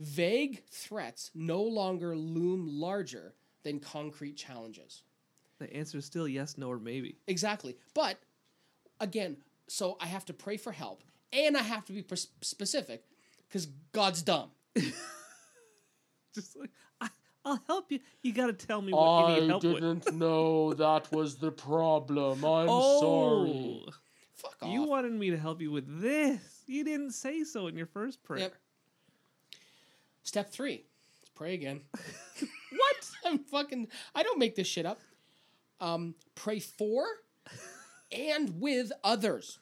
Vague 0.00 0.64
threats 0.68 1.30
no 1.34 1.62
longer 1.62 2.16
loom 2.16 2.66
larger 2.68 3.34
than 3.62 3.78
concrete 3.78 4.36
challenges. 4.36 5.02
the 5.58 5.72
answer 5.72 5.98
is 5.98 6.04
still 6.04 6.26
yes, 6.26 6.58
no, 6.58 6.68
or 6.68 6.78
maybe. 6.80 7.16
Exactly. 7.28 7.76
But 7.94 8.18
again, 8.98 9.36
so 9.68 9.96
I 10.00 10.06
have 10.06 10.24
to 10.26 10.32
pray 10.34 10.56
for 10.56 10.72
help 10.72 11.04
and 11.32 11.56
I 11.56 11.62
have 11.62 11.84
to 11.84 11.92
be 11.92 12.02
pers- 12.02 12.26
specific 12.40 13.04
because 13.48 13.66
God's 13.92 14.22
dumb. 14.22 14.50
Just 16.34 16.56
like 16.56 16.70
I, 17.00 17.08
I'll 17.44 17.62
help 17.66 17.92
you. 17.92 18.00
You 18.22 18.32
got 18.32 18.46
to 18.46 18.52
tell 18.66 18.82
me 18.82 18.92
what 18.92 19.28
you 19.34 19.40
need 19.42 19.48
help 19.48 19.62
with. 19.64 19.76
I 19.76 19.80
didn't 19.80 20.14
know 20.18 20.74
that 20.74 21.12
was 21.12 21.36
the 21.36 21.52
problem. 21.52 22.44
I'm 22.44 22.66
Oh, 22.68 23.84
Fuck 24.42 24.56
off. 24.62 24.68
you 24.70 24.82
wanted 24.84 25.12
me 25.12 25.30
to 25.30 25.38
help 25.38 25.60
you 25.60 25.70
with 25.70 26.00
this. 26.00 26.40
You 26.66 26.84
didn't 26.84 27.12
say 27.12 27.44
so 27.44 27.66
in 27.68 27.76
your 27.76 27.86
first 27.86 28.22
prayer. 28.22 28.40
Yep. 28.40 28.54
Step 30.24 30.50
three. 30.52 30.84
Let's 31.20 31.30
pray 31.34 31.54
again. 31.54 31.80
What? 32.72 33.10
I'm 33.26 33.38
fucking. 33.38 33.88
I 34.14 34.22
don't 34.22 34.38
make 34.38 34.54
this 34.56 34.66
shit 34.66 34.86
up. 34.86 34.98
Um, 35.80 36.14
pray 36.34 36.58
for 36.58 37.04
and 38.10 38.60
with 38.60 38.90
others. 39.04 39.58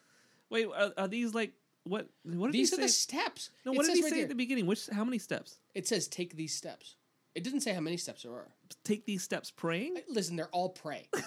Wait, 0.49 0.69
are, 0.73 0.93
are 0.97 1.09
these 1.09 1.35
like 1.35 1.53
what? 1.85 2.09
What 2.23 2.47
did 2.47 2.55
These 2.55 2.71
he 2.71 2.77
are 2.77 2.81
the 2.83 2.89
steps. 2.89 3.51
no, 3.67 3.73
It 3.73 3.77
what 3.77 3.87
did 3.87 3.97
he 3.97 4.03
right 4.03 4.13
say 4.13 4.23
at 4.23 4.29
the 4.29 4.35
beginning? 4.37 4.67
Which? 4.67 4.87
How 4.93 5.05
many 5.05 5.19
steps? 5.19 5.57
It 5.75 5.89
says 5.89 6.07
take 6.07 6.37
these 6.37 6.55
steps. 6.55 6.95
It 7.35 7.43
didn't 7.43 7.61
say 7.63 7.73
how 7.73 7.81
many 7.81 7.97
steps 7.97 8.23
there 8.23 8.33
are. 8.33 8.49
Take 8.85 9.07
these 9.07 9.23
steps 9.25 9.51
praying. 9.51 9.97
Listen, 10.09 10.37
they're 10.37 10.49
all 10.49 10.69
pray. 10.71 11.09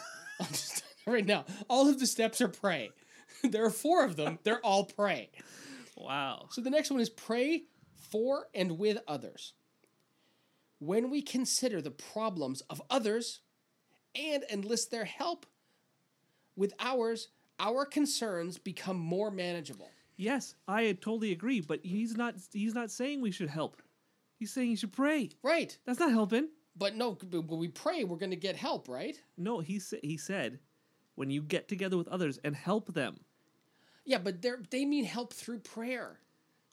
Right 1.06 1.26
now. 1.26 1.44
All 1.70 1.90
of 1.90 2.00
the 2.00 2.08
steps 2.08 2.40
are 2.40 2.48
pray. 2.48 2.92
there 3.44 3.66
are 3.66 3.70
four 3.70 4.04
of 4.04 4.16
them. 4.16 4.40
They're 4.44 4.60
all 4.60 4.86
pray. 4.86 5.30
Wow. 5.96 6.48
So 6.52 6.62
the 6.62 6.70
next 6.70 6.92
one 6.92 7.00
is 7.00 7.10
pray 7.10 7.64
for 8.12 8.48
and 8.54 8.78
with 8.78 8.98
others. 9.08 9.54
When 10.80 11.10
we 11.10 11.22
consider 11.22 11.82
the 11.82 11.92
problems 11.92 12.62
of 12.70 12.82
others 12.90 13.42
and 14.16 14.44
enlist 14.52 14.92
their 14.92 15.06
help 15.06 15.46
with 16.56 16.74
ours, 16.80 17.30
our 17.60 17.86
concerns 17.86 18.58
become 18.58 18.98
more 18.98 19.32
manageable. 19.32 19.90
Yes, 20.18 20.56
I 20.68 20.92
totally 21.02 21.32
agree. 21.32 21.62
But 21.62 21.80
he's 21.84 22.16
not. 22.16 22.36
He's 22.52 22.76
not 22.76 22.92
saying 22.92 23.22
we 23.22 23.32
should 23.32 23.50
help. 23.50 23.82
He's 24.38 24.52
saying 24.52 24.72
you 24.72 24.78
should 24.78 24.94
pray. 24.94 25.30
Right. 25.42 25.76
That's 25.86 26.00
not 26.00 26.12
helping. 26.12 26.50
But 26.76 26.96
no, 26.96 27.12
but 27.12 27.46
when 27.46 27.60
we 27.60 27.68
pray, 27.68 28.04
we're 28.04 28.18
going 28.18 28.32
to 28.32 28.36
get 28.36 28.56
help, 28.56 28.90
right? 28.90 29.20
No, 29.38 29.60
he 29.60 29.80
sa- 29.80 29.98
he 30.02 30.18
said, 30.18 30.60
when 31.16 31.30
you 31.30 31.42
get 31.42 31.68
together 31.68 31.98
with 31.98 32.08
others 32.08 32.40
and 32.44 32.56
help 32.56 32.94
them. 32.94 33.20
Yeah, 34.06 34.18
but 34.18 34.42
they 34.42 34.52
they 34.70 34.86
mean 34.86 35.06
help 35.06 35.34
through 35.34 35.60
prayer. 35.60 36.20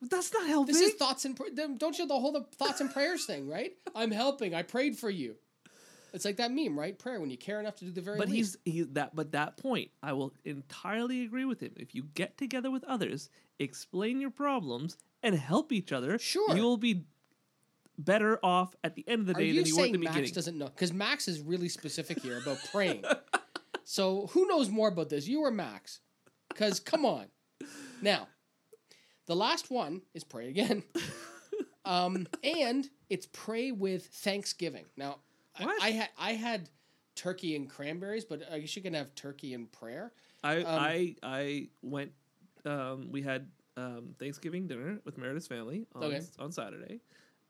That's 0.02 0.32
not 0.32 0.46
helping. 0.46 0.72
This 0.74 0.80
is 0.82 0.94
thoughts 0.94 1.24
and 1.26 1.36
pr- 1.36 1.50
them- 1.52 1.76
don't 1.76 1.98
you 1.98 2.06
the 2.06 2.18
whole 2.18 2.32
the 2.32 2.44
thoughts 2.56 2.80
and 2.80 2.90
prayers 2.92 3.26
thing, 3.26 3.48
right? 3.48 3.72
I'm 3.94 4.10
helping. 4.10 4.54
I 4.54 4.62
prayed 4.62 4.96
for 4.96 5.10
you. 5.10 5.36
It's 6.12 6.24
like 6.24 6.38
that 6.38 6.50
meme, 6.50 6.76
right? 6.76 6.98
Prayer 6.98 7.20
when 7.20 7.30
you 7.30 7.36
care 7.38 7.60
enough 7.60 7.76
to 7.76 7.84
do 7.84 7.92
the 7.92 8.00
very 8.00 8.18
but 8.18 8.28
least. 8.28 8.56
he's 8.64 8.74
he 8.74 8.82
that. 8.94 9.14
But 9.14 9.32
that 9.32 9.56
point, 9.58 9.90
I 10.02 10.12
will 10.14 10.32
entirely 10.44 11.22
agree 11.24 11.44
with 11.44 11.60
him. 11.60 11.72
If 11.76 11.94
you 11.94 12.02
get 12.14 12.36
together 12.36 12.70
with 12.70 12.82
others, 12.84 13.28
explain 13.60 14.20
your 14.20 14.30
problems, 14.30 14.96
and 15.22 15.36
help 15.36 15.70
each 15.70 15.92
other, 15.92 16.18
Sure. 16.18 16.56
you 16.56 16.62
will 16.62 16.78
be 16.78 17.04
better 17.96 18.40
off 18.42 18.74
at 18.82 18.94
the 18.96 19.04
end 19.06 19.20
of 19.20 19.26
the 19.26 19.34
Are 19.34 19.38
day 19.38 19.46
you 19.48 19.54
than 19.62 19.66
you 19.66 19.76
were 19.76 19.84
at 19.84 19.92
the 19.92 19.98
Max 19.98 20.14
beginning. 20.14 20.34
doesn't 20.34 20.58
know? 20.58 20.64
Because 20.66 20.92
Max 20.92 21.28
is 21.28 21.40
really 21.40 21.68
specific 21.68 22.20
here 22.22 22.38
about 22.38 22.58
praying. 22.72 23.04
so 23.90 24.28
who 24.28 24.46
knows 24.46 24.68
more 24.68 24.86
about 24.86 25.08
this, 25.08 25.26
you 25.26 25.40
or 25.40 25.50
Max? 25.50 25.98
Because 26.48 26.78
come 26.78 27.04
on. 27.04 27.26
Now, 28.00 28.28
the 29.26 29.34
last 29.34 29.68
one 29.68 30.02
is 30.14 30.22
pray 30.22 30.48
again, 30.48 30.84
um, 31.84 32.28
and 32.44 32.88
it's 33.08 33.26
pray 33.26 33.72
with 33.72 34.06
thanksgiving. 34.06 34.84
Now, 34.96 35.16
I, 35.58 35.76
I 35.82 35.90
had 35.90 36.08
I 36.16 36.32
had 36.34 36.68
turkey 37.16 37.56
and 37.56 37.68
cranberries, 37.68 38.24
but 38.24 38.42
I 38.48 38.60
guess 38.60 38.76
you 38.76 38.82
can 38.82 38.94
have 38.94 39.12
turkey 39.16 39.54
and 39.54 39.70
prayer. 39.72 40.12
I 40.44 40.58
Um, 40.58 40.66
I 40.68 41.16
I 41.24 41.68
went. 41.82 42.12
Um, 42.64 43.08
we 43.10 43.22
had 43.22 43.48
um, 43.76 44.14
Thanksgiving 44.20 44.68
dinner 44.68 45.00
with 45.04 45.18
Meredith's 45.18 45.48
family 45.48 45.88
on 45.96 46.04
Okay. 46.04 46.20
on 46.38 46.52
Saturday, 46.52 47.00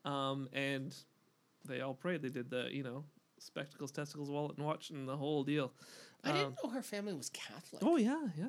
um, 0.05 0.49
and 0.53 0.95
they 1.67 1.81
all 1.81 1.93
prayed. 1.93 2.23
They 2.23 2.29
did 2.29 2.49
the 2.49 2.67
you 2.71 2.81
know 2.81 3.05
spectacles, 3.41 3.91
testicles, 3.91 4.29
wallet, 4.29 4.57
and 4.57 4.65
watch, 4.65 4.89
and 4.89 5.07
the 5.07 5.17
whole 5.17 5.43
deal. 5.43 5.71
I 6.23 6.29
Um, 6.29 6.35
didn't 6.37 6.55
know 6.63 6.69
her 6.69 6.81
family 6.83 7.13
was 7.13 7.29
Catholic. 7.29 7.81
Oh 7.83 7.97
yeah, 7.97 8.27
yeah. 8.37 8.47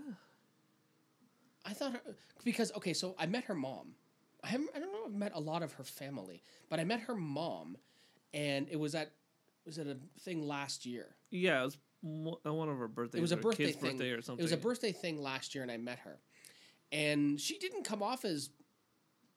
I 1.65 1.73
thought 1.73 1.93
her, 1.93 2.01
because 2.45 2.73
okay, 2.73 2.93
so 2.93 3.15
I 3.19 3.27
met 3.27 3.45
her 3.45 3.55
mom. 3.55 3.95
I 4.45 4.49
haven't. 4.49 4.71
I 4.75 4.81
don't 4.81 4.93
know. 4.93 5.01
if 5.07 5.07
I've 5.07 5.15
met 5.15 5.33
a 5.35 5.41
lot 5.41 5.63
of 5.63 5.73
her 5.75 5.85
family, 5.85 6.43
but 6.69 6.81
I 6.81 6.85
met 6.85 7.01
her 7.01 7.15
mom, 7.15 7.77
and 8.35 8.69
it 8.69 8.77
was 8.77 8.95
at 8.95 9.13
was 9.65 9.79
it 9.79 9.87
a 9.87 9.97
thing 10.21 10.47
last 10.47 10.85
year? 10.85 11.15
Yeah, 11.31 11.63
it 11.63 11.65
was 11.67 11.79
mo- 12.03 12.41
uh, 12.45 12.53
one 12.53 12.69
of 12.69 12.81
our 12.81 12.89
birthdays. 12.89 13.19
It 13.19 13.23
was 13.23 13.33
a 13.33 13.37
birthday 13.37 13.67
kid's 13.67 13.77
thing. 13.77 13.93
birthday 13.93 14.11
or 14.11 14.21
something. 14.23 14.41
It 14.41 14.43
was 14.43 14.53
a 14.53 14.57
birthday 14.57 14.93
thing 14.93 15.23
last 15.23 15.55
year, 15.55 15.63
and 15.63 15.71
I 15.71 15.77
met 15.77 16.01
her, 16.01 16.19
and 16.91 17.41
she 17.41 17.59
didn't 17.59 17.85
come 17.85 18.03
off 18.03 18.25
as 18.25 18.51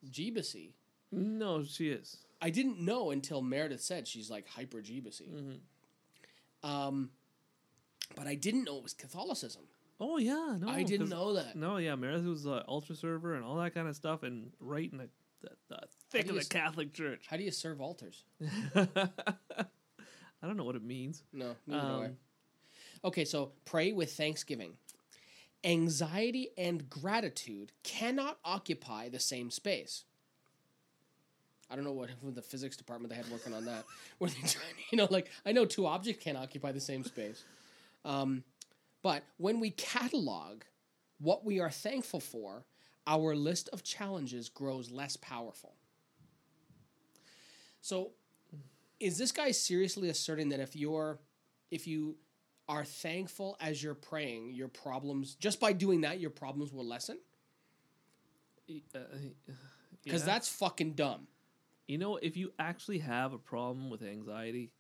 Jeebusy. 0.09 0.73
No, 1.11 1.63
she 1.63 1.89
is. 1.89 2.17
I 2.41 2.49
didn't 2.49 2.79
know 2.79 3.11
until 3.11 3.41
Meredith 3.41 3.81
said 3.81 4.07
she's 4.07 4.29
like 4.29 4.47
hyper 4.47 4.79
Jeebusy. 4.81 5.29
Mm-hmm. 5.31 6.69
Um, 6.69 7.11
but 8.15 8.27
I 8.27 8.35
didn't 8.35 8.65
know 8.65 8.77
it 8.77 8.83
was 8.83 8.93
Catholicism. 8.93 9.63
Oh 9.99 10.17
yeah, 10.17 10.57
no, 10.59 10.67
I 10.69 10.83
didn't 10.83 11.09
know 11.09 11.33
that. 11.33 11.55
No, 11.55 11.77
yeah, 11.77 11.95
Meredith 11.95 12.25
was 12.25 12.45
an 12.45 12.59
altar 12.67 12.95
server 12.95 13.35
and 13.35 13.45
all 13.45 13.55
that 13.57 13.73
kind 13.73 13.87
of 13.87 13.95
stuff, 13.95 14.23
and 14.23 14.51
right 14.59 14.91
in 14.91 14.97
the, 14.97 15.09
the, 15.41 15.49
the 15.69 15.79
thick 16.11 16.27
of 16.27 16.35
the 16.35 16.41
s- 16.41 16.47
Catholic 16.49 16.91
Church. 16.93 17.25
How 17.29 17.37
do 17.37 17.43
you 17.43 17.51
serve 17.51 17.79
altars? 17.79 18.23
I 18.75 20.47
don't 20.47 20.57
know 20.57 20.63
what 20.65 20.75
it 20.75 20.83
means. 20.83 21.23
No. 21.33 21.55
Um, 21.71 22.17
Okay, 23.03 23.23
so 23.25 23.51
pray 23.65 23.91
with 23.91 24.13
thanksgiving. 24.13 24.73
Anxiety 25.63 26.49
and 26.57 26.89
gratitude 26.89 27.71
cannot 27.83 28.37
occupy 28.43 29.09
the 29.09 29.19
same 29.19 29.51
space. 29.51 30.05
I 31.69 31.75
don't 31.75 31.85
know 31.85 31.91
what 31.93 32.09
what 32.21 32.35
the 32.35 32.41
physics 32.41 32.75
department 32.77 33.09
they 33.11 33.15
had 33.15 33.29
working 33.31 33.53
on 33.53 33.65
that. 33.65 33.85
Were 34.19 34.27
they 34.29 34.39
trying, 34.47 34.73
you 34.91 34.97
know, 34.97 35.07
like 35.09 35.29
I 35.45 35.51
know 35.51 35.65
two 35.65 35.85
objects 35.85 36.23
can't 36.23 36.37
occupy 36.37 36.71
the 36.71 36.79
same 36.79 37.03
space. 37.03 37.43
Um, 38.05 38.43
but 39.03 39.23
when 39.37 39.59
we 39.59 39.71
catalog 39.71 40.63
what 41.19 41.43
we 41.43 41.59
are 41.59 41.69
thankful 41.69 42.19
for, 42.19 42.65
our 43.07 43.35
list 43.35 43.69
of 43.73 43.83
challenges 43.83 44.49
grows 44.49 44.89
less 44.91 45.17
powerful. 45.17 45.75
So, 47.81 48.11
is 48.99 49.17
this 49.17 49.31
guy 49.31 49.51
seriously 49.51 50.09
asserting 50.09 50.49
that 50.49 50.59
if 50.59 50.75
you're, 50.75 51.19
if 51.69 51.85
you 51.85 52.15
are 52.67 52.83
thankful 52.83 53.57
as 53.59 53.83
you're 53.83 53.93
praying, 53.93 54.53
your 54.53 54.67
problems 54.69 55.35
just 55.35 55.59
by 55.59 55.73
doing 55.73 56.01
that, 56.01 56.19
your 56.19 56.29
problems 56.29 56.71
will 56.71 56.85
lessen? 56.85 57.19
Uh, 58.69 58.99
Because 60.03 60.21
yeah. 60.21 60.25
that's 60.33 60.47
fucking 60.47 60.93
dumb. 60.93 61.27
You 61.87 61.97
know, 61.99 62.17
if 62.17 62.35
you 62.37 62.51
actually 62.57 62.99
have 62.99 63.33
a 63.33 63.37
problem 63.37 63.89
with 63.89 64.01
anxiety, 64.01 64.71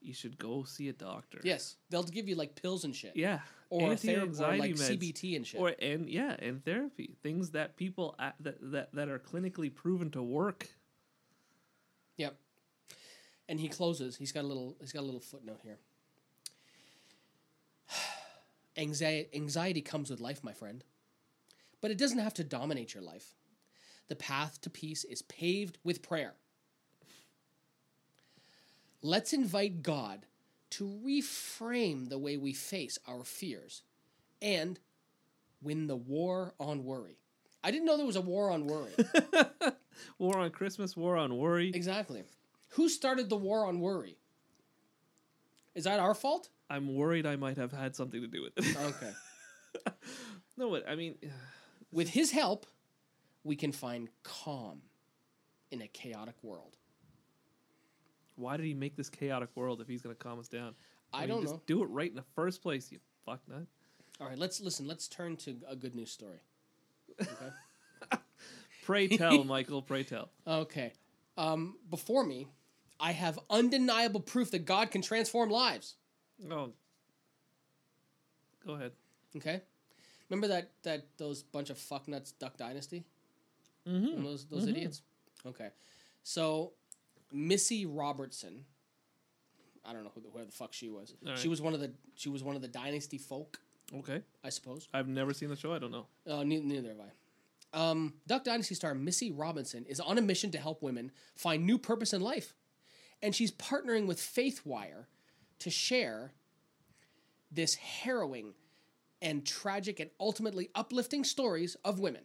you 0.00 0.14
should 0.14 0.38
go 0.38 0.64
see 0.64 0.88
a 0.88 0.92
doctor. 0.92 1.40
Yes, 1.42 1.76
they'll 1.90 2.02
give 2.02 2.28
you 2.28 2.34
like 2.34 2.60
pills 2.60 2.84
and 2.84 2.94
shit. 2.94 3.12
Yeah. 3.14 3.40
Or, 3.68 3.80
ther- 3.80 3.86
or 3.86 3.90
Anti-anxiety 3.92 4.58
like 4.58 4.74
meds. 4.74 4.98
CBT 4.98 5.36
and 5.36 5.46
shit. 5.46 5.60
Or 5.60 5.74
and 5.80 6.08
yeah, 6.08 6.34
and 6.38 6.64
therapy 6.64 7.14
things 7.22 7.50
that 7.50 7.76
people 7.76 8.16
that, 8.40 8.56
that 8.60 8.92
that 8.94 9.08
are 9.08 9.18
clinically 9.18 9.72
proven 9.74 10.10
to 10.12 10.22
work. 10.22 10.68
Yep. 12.16 12.36
And 13.48 13.60
he 13.60 13.68
closes. 13.68 14.16
He's 14.16 14.32
got 14.32 14.44
a 14.44 14.46
little. 14.46 14.76
He's 14.80 14.92
got 14.92 15.00
a 15.00 15.06
little 15.06 15.20
footnote 15.20 15.60
here. 15.62 15.78
Anxiety, 18.76 19.28
anxiety 19.34 19.82
comes 19.82 20.10
with 20.10 20.20
life, 20.20 20.42
my 20.42 20.52
friend, 20.52 20.84
but 21.80 21.90
it 21.90 21.98
doesn't 21.98 22.18
have 22.18 22.34
to 22.34 22.44
dominate 22.44 22.94
your 22.94 23.02
life. 23.02 23.34
The 24.08 24.16
path 24.16 24.60
to 24.62 24.70
peace 24.70 25.04
is 25.04 25.22
paved 25.22 25.78
with 25.84 26.02
prayer. 26.02 26.34
Let's 29.02 29.32
invite 29.32 29.82
God 29.82 30.26
to 30.70 30.84
reframe 31.04 32.08
the 32.08 32.18
way 32.18 32.36
we 32.36 32.52
face 32.52 32.98
our 33.06 33.24
fears 33.24 33.82
and 34.40 34.78
win 35.62 35.86
the 35.86 35.96
war 35.96 36.54
on 36.60 36.84
worry. 36.84 37.16
I 37.62 37.70
didn't 37.70 37.86
know 37.86 37.96
there 37.96 38.06
was 38.06 38.16
a 38.16 38.20
war 38.20 38.50
on 38.50 38.66
worry. 38.66 38.92
War 40.18 40.38
on 40.38 40.50
Christmas, 40.50 40.96
war 40.96 41.18
on 41.18 41.36
worry. 41.36 41.70
Exactly. 41.74 42.22
Who 42.70 42.88
started 42.88 43.28
the 43.28 43.36
war 43.36 43.66
on 43.66 43.80
worry? 43.80 44.16
Is 45.74 45.84
that 45.84 46.00
our 46.00 46.14
fault? 46.14 46.48
I'm 46.70 46.94
worried 46.94 47.26
I 47.26 47.36
might 47.36 47.58
have 47.58 47.70
had 47.72 47.94
something 47.94 48.20
to 48.22 48.26
do 48.26 48.42
with 48.42 48.52
it. 48.56 48.76
Okay. 48.80 49.12
no, 50.56 50.70
but 50.70 50.88
I 50.88 50.94
mean, 50.94 51.16
With 51.92 52.08
his 52.08 52.30
help, 52.30 52.66
we 53.44 53.56
can 53.56 53.72
find 53.72 54.08
calm 54.22 54.80
in 55.70 55.82
a 55.82 55.86
chaotic 55.88 56.36
world. 56.42 56.76
Why 58.40 58.56
did 58.56 58.66
he 58.66 58.74
make 58.74 58.96
this 58.96 59.08
chaotic 59.08 59.50
world 59.54 59.80
if 59.80 59.88
he's 59.88 60.02
going 60.02 60.14
to 60.14 60.22
calm 60.22 60.38
us 60.38 60.48
down? 60.48 60.74
I 61.12 61.20
mean, 61.20 61.28
don't 61.28 61.42
just 61.42 61.54
know. 61.54 61.62
Do 61.66 61.82
it 61.82 61.86
right 61.86 62.08
in 62.08 62.16
the 62.16 62.24
first 62.34 62.62
place, 62.62 62.90
you 62.90 62.98
fuck 63.24 63.40
nut. 63.48 63.66
All 64.20 64.28
right, 64.28 64.38
let's 64.38 64.60
listen. 64.60 64.86
Let's 64.86 65.08
turn 65.08 65.36
to 65.38 65.56
a 65.68 65.76
good 65.76 65.94
news 65.94 66.10
story. 66.10 66.40
Okay. 67.20 68.18
Pray 68.82 69.08
tell, 69.08 69.44
Michael. 69.44 69.82
Pray 69.82 70.02
tell. 70.02 70.30
okay. 70.46 70.92
Um, 71.36 71.76
before 71.90 72.24
me, 72.24 72.48
I 72.98 73.12
have 73.12 73.38
undeniable 73.48 74.20
proof 74.20 74.50
that 74.52 74.64
God 74.64 74.90
can 74.90 75.00
transform 75.02 75.50
lives. 75.50 75.94
Oh, 76.50 76.72
go 78.66 78.74
ahead. 78.74 78.92
Okay. 79.36 79.60
Remember 80.28 80.48
that 80.48 80.70
that 80.82 81.06
those 81.18 81.42
bunch 81.42 81.70
of 81.70 81.76
fucknuts 81.78 82.32
Duck 82.38 82.56
Dynasty? 82.56 83.04
Mm-hmm. 83.86 84.24
Those 84.24 84.46
those 84.46 84.66
idiots. 84.66 85.02
Okay. 85.46 85.68
So 86.22 86.72
Missy 87.32 87.86
Robertson. 87.86 88.64
I 89.84 89.92
don't 89.92 90.04
know 90.04 90.10
who 90.14 90.20
the, 90.20 90.28
where 90.28 90.44
the 90.44 90.52
fuck 90.52 90.72
she 90.72 90.88
was. 90.88 91.14
All 91.26 91.34
She 91.36 91.42
right. 91.42 91.50
was 91.50 91.62
one 91.62 91.74
of 91.74 91.80
the 91.80 91.92
she 92.14 92.28
was 92.28 92.42
one 92.42 92.56
of 92.56 92.62
the 92.62 92.68
Dynasty 92.68 93.18
folk, 93.18 93.58
Okay. 93.98 94.22
I 94.44 94.50
suppose. 94.50 94.88
I've 94.92 95.08
never 95.08 95.32
seen 95.32 95.48
the 95.48 95.56
show. 95.56 95.72
I 95.72 95.78
don't 95.78 95.90
know. 95.90 96.06
Uh, 96.26 96.44
neither, 96.44 96.64
neither 96.64 96.88
have 96.90 96.98
I. 97.00 97.10
Um, 97.90 98.14
Duck 98.26 98.44
Dynasty 98.44 98.74
star 98.74 98.94
Missy 98.94 99.30
Robinson 99.30 99.84
is 99.86 100.00
on 100.00 100.18
a 100.18 100.22
mission 100.22 100.50
to 100.52 100.58
help 100.58 100.82
women 100.82 101.12
find 101.34 101.64
new 101.64 101.78
purpose 101.78 102.12
in 102.12 102.20
life. 102.20 102.54
And 103.22 103.34
she's 103.34 103.52
partnering 103.52 104.06
with 104.06 104.18
FaithWire 104.18 105.04
to 105.60 105.70
share 105.70 106.32
this 107.52 107.74
harrowing 107.74 108.54
and 109.22 109.44
tragic 109.46 110.00
and 110.00 110.10
ultimately 110.18 110.70
uplifting 110.74 111.24
stories 111.24 111.76
of 111.84 112.00
women. 112.00 112.22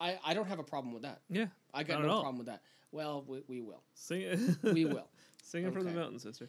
I, 0.00 0.18
I 0.24 0.34
don't 0.34 0.48
have 0.48 0.58
a 0.58 0.64
problem 0.64 0.92
with 0.92 1.02
that. 1.04 1.20
Yeah. 1.30 1.46
I 1.72 1.82
got 1.84 1.94
not 1.94 2.02
at 2.02 2.06
no 2.08 2.12
all. 2.14 2.20
problem 2.22 2.38
with 2.38 2.48
that. 2.48 2.62
Well, 2.96 3.24
we, 3.26 3.42
we 3.46 3.60
will. 3.60 3.82
Sing 3.94 4.22
it. 4.22 4.38
We 4.62 4.86
will. 4.86 5.06
Sing 5.42 5.64
it 5.64 5.72
from 5.74 5.84
the 5.84 5.90
Okay. 5.90 5.98
mountain, 5.98 6.18
sister. 6.18 6.48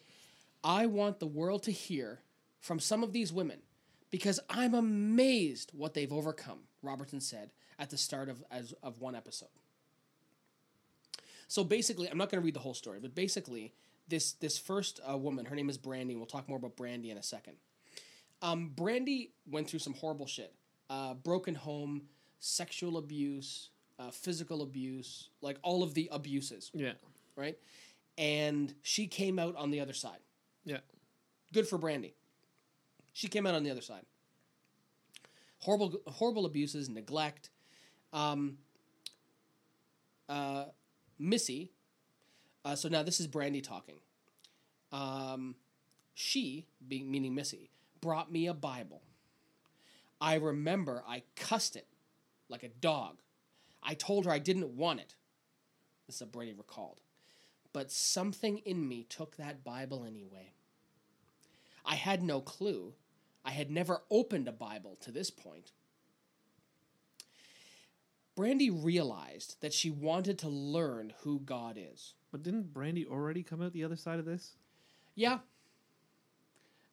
I 0.63 0.86
want 0.86 1.19
the 1.19 1.27
world 1.27 1.63
to 1.63 1.71
hear 1.71 2.21
from 2.62 2.79
some 2.79 3.03
of 3.03 3.12
these 3.12 3.33
women 3.33 3.60
because 4.12 4.39
I'm 4.49 4.73
amazed 4.73 5.71
what 5.73 5.93
they've 5.93 6.12
overcome, 6.12 6.60
Robertson 6.81 7.19
said 7.19 7.51
at 7.77 7.89
the 7.89 7.97
start 7.97 8.29
of, 8.29 8.41
as, 8.49 8.73
of 8.81 9.01
one 9.01 9.13
episode. 9.13 9.49
So 11.49 11.65
basically, 11.65 12.10
I'm 12.10 12.17
not 12.17 12.29
going 12.31 12.41
to 12.41 12.45
read 12.45 12.53
the 12.55 12.60
whole 12.62 12.73
story, 12.73 12.99
but 13.01 13.13
basically, 13.13 13.73
this, 14.07 14.31
this 14.33 14.57
first 14.57 15.01
uh, 15.10 15.17
woman, 15.17 15.45
her 15.45 15.55
name 15.55 15.69
is 15.69 15.77
Brandy, 15.77 16.13
and 16.13 16.19
we'll 16.21 16.27
talk 16.27 16.47
more 16.47 16.57
about 16.57 16.77
Brandy 16.77 17.12
in 17.12 17.17
a 17.17 17.23
second. 17.23 17.55
Um, 18.41 18.71
Brandy 18.73 19.31
went 19.49 19.69
through 19.69 19.79
some 19.79 19.93
horrible 19.95 20.27
shit 20.27 20.53
uh, 20.89 21.13
broken 21.13 21.55
home, 21.55 22.03
sexual 22.39 22.97
abuse, 22.97 23.69
uh, 23.99 24.12
physical 24.12 24.62
abuse, 24.62 25.29
like 25.41 25.57
all 25.63 25.83
of 25.83 25.93
the 25.93 26.10
abuses, 26.12 26.71
Yeah. 26.73 26.93
right? 27.36 27.57
And 28.17 28.73
she 28.81 29.07
came 29.07 29.39
out 29.39 29.55
on 29.55 29.71
the 29.71 29.79
other 29.79 29.93
side. 29.93 30.19
Yeah. 30.65 30.79
Good 31.53 31.67
for 31.67 31.77
Brandy. 31.77 32.13
She 33.13 33.27
came 33.27 33.45
out 33.47 33.55
on 33.55 33.63
the 33.63 33.71
other 33.71 33.81
side. 33.81 34.05
Horrible, 35.60 35.99
horrible 36.07 36.45
abuses, 36.45 36.89
neglect. 36.89 37.49
Um, 38.13 38.57
uh, 40.29 40.65
Missy. 41.17 41.71
Uh, 42.63 42.75
so 42.75 42.89
now 42.89 43.01
this 43.03 43.19
is 43.19 43.27
Brandy 43.27 43.62
talking. 43.62 43.95
Um, 44.91 45.55
she, 46.13 46.67
being 46.88 47.10
meaning 47.10 47.33
Missy, 47.33 47.69
brought 48.01 48.31
me 48.31 48.47
a 48.47 48.53
Bible. 48.53 49.01
I 50.19 50.36
remember 50.36 51.03
I 51.07 51.23
cussed 51.36 51.75
it 51.75 51.88
like 52.49 52.63
a 52.63 52.69
dog. 52.69 53.17
I 53.88 53.93
told 53.93 54.26
her 54.26 54.32
I 54.32 54.39
didn't 54.39 54.76
want 54.76 55.00
it. 55.00 55.15
This 56.06 56.17
is 56.17 56.21
what 56.21 56.34
Brandy 56.34 56.54
recalled. 56.54 57.00
But 57.71 57.91
something 57.91 58.58
in 58.60 58.88
me 58.88 59.06
took 59.08 59.38
that 59.38 59.63
Bible 59.63 60.06
anyway. 60.06 60.52
I 61.86 61.95
had 61.95 62.21
no 62.21 62.41
clue. 62.41 62.93
I 63.45 63.52
had 63.52 63.71
never 63.71 64.02
opened 64.12 64.50
a 64.50 64.52
Bible 64.52 64.97
to 65.02 65.12
this 65.12 65.32
point. 65.32 65.71
Brandy 68.36 68.69
realized 68.69 69.56
that 69.62 69.73
she 69.73 69.89
wanted 69.89 70.38
to 70.39 70.50
learn 70.50 71.13
who 71.21 71.39
God 71.39 71.78
is. 71.80 72.13
But 72.32 72.43
didn't 72.43 72.73
Brandy 72.73 73.06
already 73.06 73.41
come 73.41 73.62
out 73.62 73.71
the 73.71 73.86
other 73.86 73.95
side 73.95 74.19
of 74.19 74.26
this? 74.26 74.52
Yeah. 75.15 75.39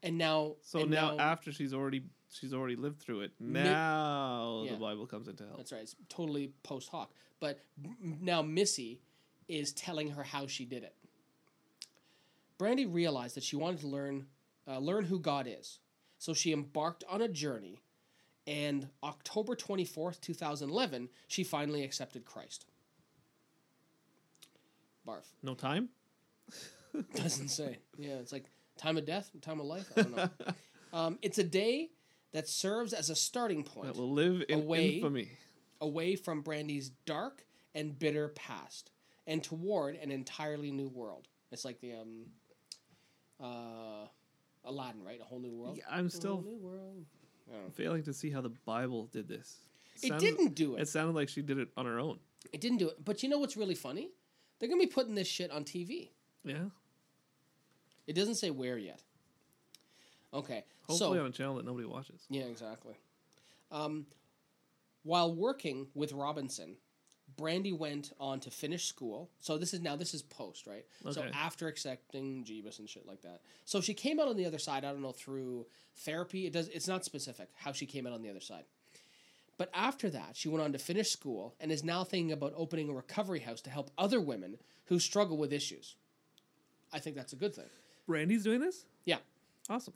And 0.03 0.17
now 0.17 0.55
So 0.63 0.81
and 0.81 0.91
now, 0.91 1.19
after 1.19 1.51
she's 1.51 1.75
already 1.75 2.05
she's 2.39 2.53
already 2.53 2.77
lived 2.77 3.01
through 3.01 3.21
it, 3.21 3.33
now 3.41 4.63
Yeah. 4.65 4.73
the 4.73 4.79
Bible 4.79 5.07
comes 5.07 5.29
into 5.29 5.45
help. 5.45 5.57
That's 5.59 5.73
right. 5.73 5.83
It's 5.83 5.97
totally 6.09 6.53
post 6.63 6.89
hoc. 6.91 7.13
But 7.41 7.61
now 8.01 8.43
Missy 8.43 9.01
is 9.49 9.73
telling 9.73 10.11
her 10.11 10.23
how 10.23 10.47
she 10.47 10.65
did 10.65 10.83
it. 10.83 10.95
Brandy 12.59 12.87
realized 12.87 13.37
that 13.37 13.43
she 13.45 13.57
wanted 13.57 13.81
to 13.81 13.89
learn 13.89 14.27
uh, 14.67 14.79
learn 14.79 15.05
who 15.05 15.19
God 15.19 15.47
is. 15.47 15.79
So 16.19 16.33
she 16.33 16.53
embarked 16.53 17.05
on 17.09 17.21
a 17.21 17.29
journey 17.29 17.83
and 18.47 18.89
October 19.03 19.55
24th, 19.57 20.21
2011, 20.21 21.09
she 21.29 21.45
finally 21.45 21.83
accepted 21.83 22.25
Christ. 22.25 22.67
Barf. 25.07 25.25
No 25.43 25.55
time? 25.55 25.89
Doesn't 27.15 27.49
say. 27.49 27.79
Yeah, 27.99 28.15
it's 28.15 28.33
like 28.33 28.45
time 28.77 28.97
of 28.97 29.05
death, 29.07 29.31
time 29.41 29.61
of 29.61 29.67
life. 29.67 29.91
I 29.97 30.03
don't 30.03 30.17
know. 30.17 30.29
um, 30.93 31.19
it's 31.23 31.39
a 31.39 31.45
day 31.45 31.91
that 32.35 32.49
serves 32.49 32.93
as 32.93 33.09
a 33.11 33.15
starting 33.17 33.63
point 33.65 33.87
That 33.87 33.97
will 33.97 34.13
live 34.13 34.45
in 34.49 34.61
Away. 34.61 34.97
infamy. 34.97 35.31
away 35.81 36.17
from 36.17 36.43
Brandy's 36.43 36.91
dark 37.07 37.45
and 37.75 37.99
bitter 37.99 38.29
past 38.29 38.91
and 39.27 39.43
toward 39.43 39.95
an 39.97 40.11
entirely 40.11 40.71
new 40.71 40.89
world. 40.89 41.29
It's 41.53 41.65
like 41.65 41.81
the 41.81 41.93
um, 41.95 42.27
uh, 43.41 44.07
Aladdin, 44.65 45.03
right? 45.05 45.21
A 45.21 45.25
whole 45.25 45.41
new 45.41 45.53
world. 45.55 45.77
Yeah, 45.79 45.85
I'm 45.91 46.07
A 46.07 46.11
still 46.11 46.35
whole 46.35 46.43
new 46.43 46.57
world. 46.59 47.05
I 47.49 47.55
don't 47.55 47.65
know. 47.67 47.71
failing 47.71 48.03
to 48.05 48.13
see 48.13 48.31
how 48.31 48.41
the 48.41 48.53
Bible 48.65 49.07
did 49.07 49.29
this. 49.29 49.59
It 50.03 50.09
Sounded- 50.09 50.21
didn't 50.21 50.55
do 50.55 50.77
it. 50.77 50.83
It 50.83 50.89
sounded 50.89 51.15
like 51.15 51.29
she 51.29 51.41
did 51.43 51.59
it 51.59 51.69
on 51.77 51.87
her 51.87 51.99
own. 52.01 52.19
It 52.53 52.61
didn't 52.61 52.79
do 52.79 52.89
it. 52.89 53.05
But 53.05 53.23
you 53.23 53.29
know 53.29 53.39
what's 53.39 53.57
really 53.57 53.75
funny? 53.77 54.11
They're 54.59 54.69
gonna 54.69 54.81
be 54.81 54.87
putting 54.89 55.15
this 55.15 55.29
shit 55.29 55.51
on 55.51 55.65
TV. 55.65 56.11
Yeah. 56.45 56.65
It 58.07 58.15
doesn't 58.15 58.35
say 58.37 58.51
where 58.51 58.77
yet. 58.79 59.03
Okay, 60.35 60.65
Hopefully 60.89 61.19
so 61.19 61.25
on 61.25 61.31
a 61.31 61.33
channel 61.33 61.55
that 61.57 61.65
nobody 61.65 61.87
watches. 61.87 62.27
Yeah, 62.29 62.45
exactly. 62.45 62.95
Um, 63.71 64.07
while 65.05 65.33
working 65.33 65.87
with 65.95 66.13
Robinson, 66.13 66.77
Brandy 67.37 67.73
went 67.73 68.13
on 68.21 68.41
to 68.41 68.51
finish 68.51 68.87
school. 68.87 69.31
So 69.41 69.59
this 69.59 69.73
is 69.75 69.81
now 69.81 69.97
this 69.97 70.15
is 70.15 70.23
post, 70.23 70.67
right? 70.67 70.85
Okay. 71.05 71.13
So 71.13 71.25
after 71.33 71.69
accepting 71.69 72.45
Jeebus 72.45 72.79
and 72.79 72.89
shit 72.89 73.07
like 73.07 73.23
that. 73.23 73.41
So 73.65 73.81
she 73.81 73.95
came 73.95 74.21
out 74.21 74.29
on 74.29 74.37
the 74.37 74.47
other 74.47 74.59
side. 74.59 74.85
I 74.85 74.93
don't 74.93 75.03
know 75.03 75.13
through 75.13 75.67
therapy. 75.97 76.47
It 76.47 76.53
does. 76.53 76.69
It's 76.69 76.89
not 76.89 77.05
specific 77.05 77.49
how 77.55 77.73
she 77.73 77.87
came 77.87 78.07
out 78.07 78.13
on 78.13 78.23
the 78.23 78.31
other 78.31 78.41
side. 78.41 78.65
But 79.57 79.71
after 79.73 80.11
that, 80.11 80.31
she 80.37 80.49
went 80.49 80.65
on 80.65 80.73
to 80.73 80.79
finish 80.79 81.11
school 81.11 81.55
and 81.61 81.71
is 81.71 81.85
now 81.85 82.03
thinking 82.03 82.33
about 82.33 82.55
opening 82.57 82.89
a 82.89 82.93
recovery 82.93 83.41
house 83.41 83.61
to 83.63 83.71
help 83.71 83.91
other 83.97 84.21
women 84.21 84.59
who 84.87 84.99
struggle 84.99 85.37
with 85.37 85.53
issues. 85.53 85.95
I 86.93 86.99
think 86.99 87.15
that's 87.15 87.33
a 87.33 87.37
good 87.37 87.55
thing. 87.55 87.69
Brandy's 88.07 88.43
doing 88.43 88.61
this? 88.61 88.85
Yeah. 89.05 89.19
Awesome. 89.71 89.95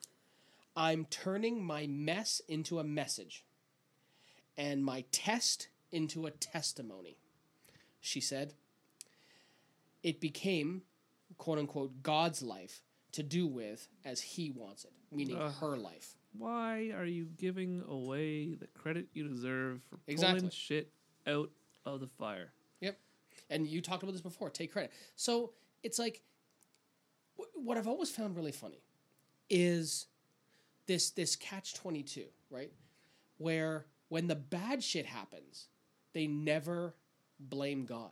I'm 0.78 1.06
turning 1.06 1.60
my 1.60 1.88
mess 1.88 2.40
into 2.46 2.78
a 2.78 2.84
message 2.84 3.44
and 4.56 4.84
my 4.84 5.04
test 5.10 5.66
into 5.90 6.24
a 6.24 6.30
testimony, 6.30 7.18
she 8.00 8.20
said. 8.20 8.54
It 10.04 10.20
became, 10.20 10.82
quote 11.36 11.58
unquote, 11.58 12.04
God's 12.04 12.42
life 12.42 12.82
to 13.10 13.24
do 13.24 13.44
with 13.44 13.88
as 14.04 14.20
he 14.20 14.52
wants 14.52 14.84
it, 14.84 14.92
meaning 15.10 15.36
Ugh. 15.36 15.52
her 15.60 15.76
life. 15.76 16.14
Why 16.32 16.92
are 16.94 17.04
you 17.04 17.24
giving 17.24 17.82
away 17.88 18.54
the 18.54 18.68
credit 18.68 19.08
you 19.12 19.26
deserve 19.26 19.80
for 19.90 19.98
Exactly. 20.06 20.38
pulling 20.42 20.50
shit 20.52 20.92
out 21.26 21.50
of 21.86 21.98
the 21.98 22.06
fire? 22.06 22.52
Yep. 22.82 22.96
And 23.50 23.66
you 23.66 23.80
talked 23.82 24.04
about 24.04 24.12
this 24.12 24.20
before. 24.20 24.48
Take 24.48 24.72
credit. 24.72 24.92
So 25.16 25.54
it's 25.82 25.98
like 25.98 26.22
what 27.56 27.76
I've 27.76 27.88
always 27.88 28.10
found 28.10 28.36
really 28.36 28.52
funny 28.52 28.84
is 29.50 30.06
this 30.88 31.10
this 31.10 31.36
catch 31.36 31.74
twenty 31.74 32.02
two, 32.02 32.24
right? 32.50 32.72
Where 33.36 33.86
when 34.08 34.26
the 34.26 34.34
bad 34.34 34.82
shit 34.82 35.06
happens, 35.06 35.68
they 36.14 36.26
never 36.26 36.94
blame 37.38 37.84
God. 37.84 38.10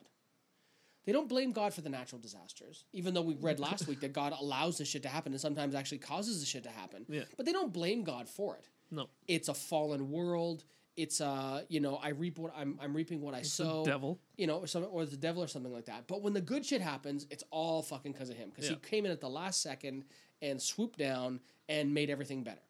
They 1.04 1.12
don't 1.12 1.28
blame 1.28 1.52
God 1.52 1.72
for 1.72 1.80
the 1.82 1.88
natural 1.88 2.20
disasters, 2.20 2.84
even 2.92 3.14
though 3.14 3.22
we 3.22 3.34
read 3.34 3.58
last 3.60 3.86
week 3.86 4.00
that 4.00 4.12
God 4.12 4.32
allows 4.38 4.78
this 4.78 4.88
shit 4.88 5.02
to 5.04 5.08
happen 5.08 5.32
and 5.32 5.40
sometimes 5.40 5.74
actually 5.74 5.98
causes 5.98 6.40
the 6.40 6.46
shit 6.46 6.64
to 6.64 6.68
happen. 6.68 7.06
Yeah. 7.08 7.22
But 7.36 7.46
they 7.46 7.52
don't 7.52 7.72
blame 7.72 8.02
God 8.02 8.28
for 8.28 8.56
it. 8.56 8.68
No. 8.90 9.08
It's 9.28 9.48
a 9.48 9.54
fallen 9.54 10.10
world. 10.10 10.64
It's 10.96 11.20
uh, 11.20 11.62
you 11.68 11.78
know, 11.80 11.96
I 12.02 12.08
reap 12.10 12.38
what 12.38 12.52
I'm 12.56 12.78
I'm 12.82 12.92
reaping 12.94 13.20
what 13.20 13.34
I 13.34 13.40
The 13.40 13.46
sow 13.46 13.84
devil. 13.84 14.18
you 14.36 14.46
know, 14.46 14.58
or, 14.60 14.66
some, 14.66 14.86
or 14.90 15.04
the 15.04 15.16
devil 15.16 15.42
or 15.42 15.46
something 15.46 15.72
like 15.72 15.86
that. 15.86 16.06
But 16.08 16.22
when 16.22 16.32
the 16.32 16.40
good 16.40 16.64
shit 16.66 16.80
happens, 16.80 17.26
it's 17.30 17.44
all 17.50 17.82
fucking 17.82 18.12
because 18.12 18.30
of 18.30 18.36
him. 18.36 18.48
Because 18.50 18.68
Yeah. 18.70 18.76
he 18.82 18.88
came 18.88 19.04
in 19.06 19.12
at 19.12 19.20
the 19.20 19.28
last 19.30 19.62
second 19.62 20.04
and 20.42 20.60
swooped 20.60 20.98
down 20.98 21.40
and 21.68 21.92
made 21.94 22.10
everything 22.10 22.42
better. 22.42 22.60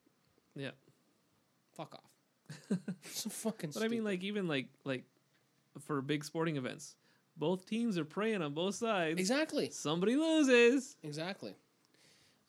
Yeah. 0.57 0.71
Fuck 1.75 1.95
off. 1.95 2.79
so 3.05 3.31
fucking. 3.31 3.71
But 3.75 3.83
I 3.83 3.89
mean, 3.89 4.05
like 4.05 4.23
even 4.25 4.49
like 4.49 4.69
like 4.85 5.05
for 5.81 6.01
big 6.01 6.25
sporting 6.25 6.57
events, 6.57 6.97
both 7.37 7.67
teams 7.67 7.99
are 7.99 8.05
praying 8.05 8.43
on 8.43 8.55
both 8.55 8.75
sides. 8.77 9.21
exactly, 9.21 9.71
Somebody 9.71 10.17
loses. 10.17 10.97
exactly. 11.03 11.55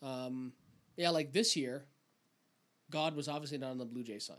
Um, 0.01 0.53
yeah, 0.95 1.09
like 1.09 1.33
this 1.33 1.55
year, 1.55 1.85
God 2.89 3.15
was 3.15 3.27
obviously 3.27 3.57
not 3.57 3.71
on 3.71 3.77
the 3.77 3.85
Blue 3.85 4.03
Jay 4.03 4.19
side. 4.19 4.37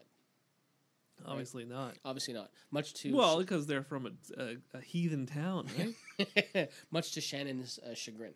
Obviously 1.26 1.64
not. 1.64 1.96
Obviously 2.04 2.32
not. 2.32 2.48
Much 2.70 2.94
to 2.94 3.12
Well, 3.12 3.38
because 3.38 3.66
they're 3.66 3.82
from 3.82 4.06
a, 4.06 4.40
a, 4.42 4.56
a 4.74 4.80
heathen 4.80 5.26
town, 5.26 5.66
right? 6.56 6.70
much 6.92 7.12
to 7.14 7.20
Shannon's 7.20 7.80
uh, 7.80 7.92
chagrin. 7.94 8.34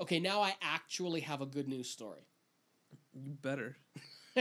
Okay, 0.00 0.18
now 0.18 0.42
I 0.42 0.54
actually 0.60 1.20
have 1.20 1.40
a 1.40 1.46
good 1.46 1.68
news 1.68 1.88
story. 1.88 2.26
you 3.14 3.34
better. 3.40 3.76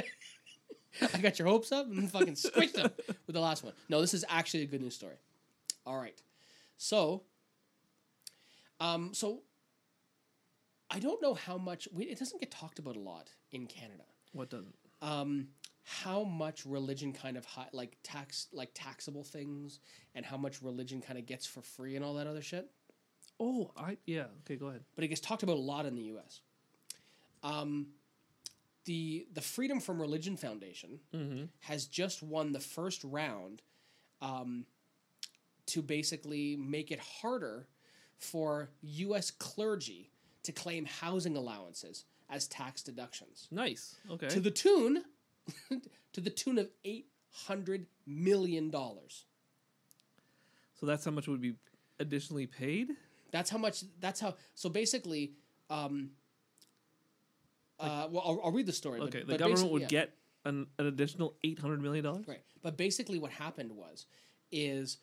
I 1.14 1.18
got 1.20 1.38
your 1.38 1.48
hopes 1.48 1.72
up 1.72 1.86
and 1.88 2.10
fucking 2.12 2.34
squished 2.36 2.74
them 2.74 2.92
with 3.28 3.34
the 3.34 3.40
last 3.40 3.64
one. 3.64 3.74
No, 3.90 4.02
this 4.02 4.14
is 4.14 4.26
actually 4.30 4.64
a 4.64 4.66
good 4.66 4.82
news 4.82 4.96
story. 4.96 5.16
All 5.86 5.98
right. 5.98 6.20
So, 6.78 7.24
um, 8.80 9.14
so 9.14 9.42
I 10.90 11.00
don't 11.00 11.22
know 11.22 11.34
how 11.34 11.58
much 11.58 11.88
we, 11.94 12.06
it 12.06 12.20
doesn't 12.20 12.40
get 12.40 12.52
talked 12.52 12.80
about 12.80 12.96
a 12.96 13.00
lot 13.00 13.30
in 13.52 13.68
Canada. 13.68 14.04
What 14.34 14.50
doesn't? 14.50 14.76
Um, 15.02 15.50
how 15.84 16.24
much 16.24 16.66
religion 16.66 17.14
kind 17.14 17.38
of 17.38 17.46
hi- 17.46 17.70
like 17.72 17.98
tax 18.04 18.48
like 18.52 18.72
taxable 18.74 19.24
things 19.24 19.80
and 20.16 20.26
how 20.26 20.36
much 20.36 20.62
religion 20.62 21.02
kind 21.02 21.18
of 21.18 21.26
gets 21.26 21.46
for 21.46 21.62
free 21.62 21.96
and 21.96 22.04
all 22.04 22.16
that 22.16 22.28
other 22.28 22.42
shit. 22.42 22.70
Oh, 23.40 23.72
I 23.78 23.98
yeah. 24.06 24.26
Okay, 24.42 24.56
go 24.56 24.68
ahead. 24.68 24.84
but 24.96 25.04
it 25.04 25.10
gets 25.10 25.22
talked 25.22 25.44
about 25.44 25.56
a 25.58 25.60
lot 25.62 25.86
in 25.86 25.96
the 25.96 26.04
U.S. 26.04 26.42
Um, 27.44 27.88
the 28.88 29.28
the 29.34 29.42
Freedom 29.42 29.80
from 29.80 30.02
Religion 30.02 30.36
Foundation 30.38 31.00
Mm-hmm. 31.14 31.46
has 31.60 31.86
just 31.86 32.24
won 32.24 32.52
the 32.52 32.60
first 32.60 33.04
round 33.04 33.62
um, 34.22 34.66
to 35.68 35.82
basically 35.82 36.56
make 36.56 36.90
it 36.92 37.00
harder 37.00 37.68
for 38.18 38.70
U.S. 38.82 39.30
clergy 39.30 40.10
to 40.44 40.52
claim 40.52 40.86
housing 40.86 41.36
allowances 41.38 42.06
as 42.30 42.48
tax 42.48 42.82
deductions 42.82 43.48
Nice. 43.52 43.96
Okay. 44.10 44.28
to 44.30 44.40
the 44.40 44.52
tune 44.52 45.04
to 46.14 46.20
the 46.22 46.30
tune 46.32 46.58
of 46.58 46.68
eight 46.84 47.08
hundred 47.48 47.86
million 48.08 48.70
dollars. 48.72 49.26
so 50.80 50.86
that's 50.86 51.06
how 51.06 51.12
much 51.12 51.28
would 51.28 51.42
be 51.42 51.54
additionally 52.00 52.48
paid. 52.48 52.88
That's 53.32 53.50
how 53.50 53.58
much. 53.58 53.84
That's 54.00 54.20
how. 54.20 54.36
So 54.56 54.70
basically, 54.70 55.34
um, 55.70 56.12
uh, 57.80 58.08
well, 58.10 58.24
I'll, 58.26 58.42
I'll 58.46 58.52
read 58.52 58.66
the 58.66 58.74
story. 58.74 59.00
but- 59.00 59.10
Okay, 59.10 59.20
the 59.20 59.26
but 59.34 59.40
government 59.40 59.72
would 59.72 59.82
yeah, 59.84 59.88
get 59.88 60.14
an, 60.46 60.68
an 60.80 60.86
additional 60.88 61.36
eight 61.44 61.60
hundred 61.60 61.82
million 61.82 62.04
dollars. 62.04 62.28
right. 62.28 62.42
But 62.64 62.78
basically, 62.78 63.20
what 63.20 63.32
happened 63.32 63.72
was, 63.72 64.06
is 64.52 64.98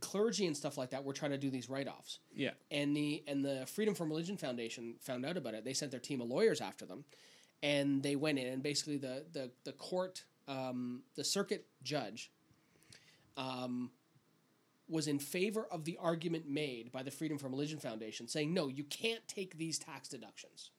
clergy 0.00 0.46
and 0.46 0.56
stuff 0.56 0.76
like 0.76 0.90
that 0.90 1.04
were 1.04 1.12
trying 1.12 1.30
to 1.30 1.38
do 1.38 1.50
these 1.50 1.68
write-offs, 1.70 2.18
Yeah. 2.34 2.50
and 2.70 2.96
the 2.96 3.22
and 3.26 3.44
the 3.44 3.66
Freedom 3.66 3.94
from 3.94 4.08
Religion 4.08 4.36
Foundation 4.36 4.94
found 5.00 5.24
out 5.24 5.36
about 5.36 5.54
it. 5.54 5.64
They 5.64 5.72
sent 5.74 5.90
their 5.90 6.00
team 6.00 6.20
of 6.20 6.28
lawyers 6.28 6.60
after 6.60 6.84
them, 6.86 7.04
and 7.62 8.02
they 8.02 8.16
went 8.16 8.38
in 8.38 8.46
and 8.46 8.62
basically 8.62 8.96
the 8.96 9.24
the 9.32 9.50
the 9.64 9.72
court, 9.72 10.24
um, 10.48 11.02
the 11.14 11.24
circuit 11.24 11.66
judge, 11.82 12.30
um, 13.36 13.90
was 14.88 15.08
in 15.08 15.18
favor 15.18 15.66
of 15.70 15.84
the 15.84 15.96
argument 16.00 16.48
made 16.48 16.92
by 16.92 17.02
the 17.02 17.10
Freedom 17.10 17.38
from 17.38 17.52
Religion 17.52 17.78
Foundation, 17.78 18.28
saying 18.28 18.52
no, 18.52 18.68
you 18.68 18.84
can't 18.84 19.26
take 19.28 19.56
these 19.58 19.78
tax 19.78 20.08
deductions. 20.08 20.70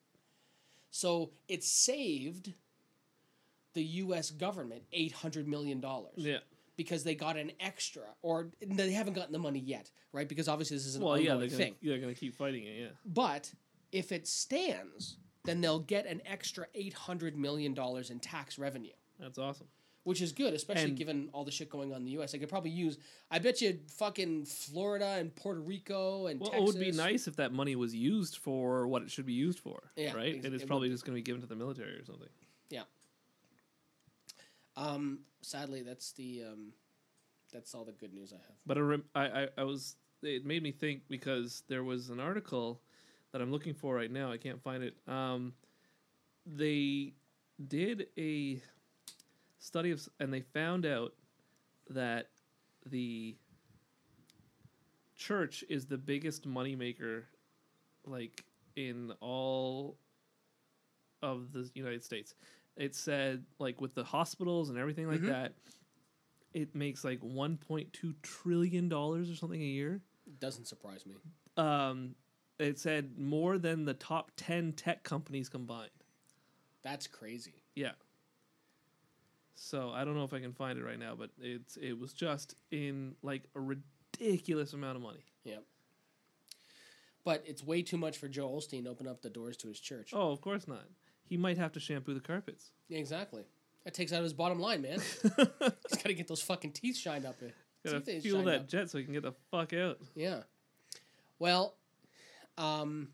So 0.96 1.32
it 1.50 1.62
saved 1.62 2.54
the 3.74 3.84
U.S. 3.84 4.32
government 4.32 4.84
eight 4.94 5.12
hundred 5.12 5.46
million 5.46 5.82
dollars 5.82 6.14
Yeah. 6.16 6.38
because 6.78 7.04
they 7.04 7.16
got 7.16 7.36
an 7.36 7.52
extra, 7.60 8.04
or 8.22 8.48
they 8.66 8.92
haven't 8.94 9.12
gotten 9.16 9.34
the 9.34 9.40
money 9.40 9.60
yet, 9.60 9.92
right? 10.14 10.28
Because 10.28 10.48
obviously 10.48 10.78
this 10.78 10.86
is 10.86 10.96
an 10.96 11.02
Well, 11.02 11.20
yeah, 11.20 11.34
ongoing 11.34 11.40
they're 11.42 11.50
gonna, 11.50 11.64
thing. 11.72 11.76
they're 11.84 12.00
gonna 12.00 12.14
keep 12.14 12.34
fighting 12.34 12.64
it. 12.64 12.80
Yeah. 12.80 12.88
But 13.06 13.52
if 13.92 14.14
it 14.14 14.26
stands, 14.26 15.18
then 15.44 15.60
they'll 15.60 15.80
get 15.80 16.06
an 16.06 16.22
extra 16.26 16.66
eight 16.74 16.94
hundred 16.94 17.36
million 17.36 17.74
dollars 17.74 18.10
in 18.10 18.20
tax 18.22 18.58
revenue, 18.58 18.94
That's 19.20 19.38
awesome. 19.38 19.68
Which 20.06 20.22
is 20.22 20.32
good, 20.32 20.54
especially 20.54 20.84
And- 20.90 20.98
given 20.98 21.30
all 21.34 21.44
the 21.44 21.52
shit 21.52 21.70
going 21.70 21.92
on 21.92 21.98
in 21.98 22.06
the 22.06 22.12
U.S. 22.12 22.34
I 22.34 22.38
could 22.38 22.48
probably 22.48 22.70
use. 22.72 22.98
I 23.30 23.40
bet 23.40 23.60
you, 23.60 23.80
fucking 23.98 24.46
Florida 24.46 25.16
and 25.20 25.36
Puerto 25.36 25.60
Rico 25.60 26.28
and 26.28 26.40
Well, 26.40 26.52
Texas. 26.52 26.70
it 26.70 26.78
would 26.78 26.80
be 26.80 26.92
nice 26.92 27.28
if 27.28 27.36
that 27.36 27.52
money 27.52 27.76
was 27.76 27.94
used 27.94 28.38
for 28.38 28.88
what 28.88 29.02
it 29.02 29.12
should 29.12 29.26
be 29.26 29.34
used 29.34 29.60
for. 29.60 29.92
Yeah, 29.98 30.14
Right. 30.14 30.36
ex- 30.36 30.46
and 30.46 30.54
it's 30.54 30.64
it 30.64 30.68
probably 30.68 30.90
just 30.90 31.04
gonna 31.06 31.16
be 31.18 31.22
given 31.22 31.42
to 31.42 31.48
the 31.48 31.56
military 31.56 31.94
or 32.00 32.06
something. 32.06 32.30
Yeah. 32.70 32.84
Um, 34.78 35.20
sadly, 35.42 35.82
that's 35.82 36.12
the 36.14 36.44
um, 36.52 36.74
that's 37.52 37.74
all 37.74 37.86
the 37.86 37.94
good 37.94 38.14
news 38.14 38.32
I 38.34 38.38
have. 38.38 38.56
But 38.66 38.78
I, 38.78 38.82
rem- 38.82 39.06
I, 39.16 39.26
I, 39.26 39.48
I 39.60 39.64
was. 39.64 39.96
It 40.22 40.46
made 40.46 40.64
me 40.64 40.72
think 40.72 41.04
because 41.08 41.64
there 41.68 41.84
was 41.84 42.10
an 42.10 42.20
article 42.20 42.82
that 43.32 43.42
I'm 43.42 43.52
looking 43.52 43.74
for 43.74 43.96
right 43.96 44.12
now. 44.12 44.32
I 44.32 44.38
can't 44.38 44.62
find 44.62 44.84
it. 44.84 44.96
Um, 45.08 45.54
they 46.46 47.14
did 47.68 48.08
a 48.18 48.60
study 49.60 49.92
of, 49.92 50.08
and 50.20 50.34
they 50.34 50.42
found 50.42 50.86
out 50.86 51.14
that 51.90 52.30
the 52.86 53.36
church 55.16 55.64
is 55.70 55.86
the 55.86 55.98
biggest 55.98 56.48
moneymaker, 56.48 57.24
like 58.06 58.44
in 58.76 59.12
all 59.22 59.98
of 61.22 61.52
the 61.54 61.70
United 61.74 62.04
States. 62.04 62.36
It 62.76 62.94
said 62.96 63.46
like 63.60 63.80
with 63.82 63.96
the 63.96 64.04
hospitals 64.04 64.70
and 64.70 64.78
everything 64.78 65.08
like 65.08 65.22
Mhm. 65.22 65.28
that, 65.28 65.54
it 66.54 66.76
makes 66.76 67.04
like 67.04 67.20
1.2 67.22 68.14
trillion 68.22 68.90
dollars 68.90 69.30
or 69.30 69.36
something 69.36 69.62
a 69.62 69.66
year. 69.66 70.02
Doesn't 70.40 70.66
surprise 70.66 71.06
me. 71.06 71.16
Um, 71.58 72.16
it 72.60 72.80
said 72.80 73.18
more 73.18 73.58
than 73.58 73.86
the 73.86 73.94
top 73.94 74.32
10 74.36 74.74
tech 74.74 75.04
companies 75.04 75.50
combined. 75.50 75.92
That's 76.82 77.08
crazy. 77.08 77.64
Yeah. 77.76 77.94
So 79.56 79.92
I 79.92 80.04
don't 80.04 80.16
know 80.16 80.24
if 80.24 80.34
I 80.34 80.40
can 80.40 80.54
find 80.54 80.78
it 80.78 80.84
right 80.84 81.00
now, 81.00 81.16
but 81.18 81.32
it's 81.40 81.78
it 81.78 81.98
was 81.98 82.14
just 82.14 82.56
in 82.72 83.16
like 83.24 83.44
a 83.56 83.60
ridiculous 83.60 84.74
amount 84.74 84.98
of 84.98 85.02
money. 85.02 85.24
Yep. 85.46 85.64
But 87.24 87.44
it's 87.48 87.64
way 87.64 87.82
too 87.82 87.98
much 87.98 88.18
for 88.18 88.28
Joel 88.28 88.60
Osteen 88.60 88.84
to 88.84 88.90
open 88.90 89.08
up 89.08 89.22
the 89.22 89.30
doors 89.30 89.58
to 89.58 89.68
his 89.68 89.80
church. 89.80 90.12
Oh, 90.14 90.32
of 90.32 90.42
course 90.42 90.68
not. 90.68 90.84
He 91.24 91.38
might 91.38 91.58
have 91.58 91.72
to 91.72 91.80
shampoo 91.80 92.14
the 92.14 92.20
carpets. 92.20 92.70
Yeah, 92.88 93.00
exactly. 93.00 93.44
That 93.84 93.94
takes 93.96 94.14
out 94.14 94.22
his 94.22 94.34
bottom 94.34 94.60
line, 94.60 94.82
man. 94.84 95.00
He's 95.24 95.32
got 95.32 96.04
to 96.06 96.14
get 96.14 96.28
those 96.28 96.42
fucking 96.42 96.74
teeth 96.74 96.98
shined 96.98 97.26
up. 97.26 97.36
Gotta 97.84 98.00
Teeth 98.00 98.10
ain't 98.10 98.24
fuel 98.24 98.44
that 98.44 98.62
up. 98.62 98.68
jet 98.68 98.90
so 98.90 98.98
he 99.00 99.04
can 99.04 99.14
get 99.14 99.24
the 99.24 99.34
fuck 99.52 99.74
out. 99.74 100.00
Yeah. 100.16 100.42
Well, 101.40 101.76
um, 102.58 103.10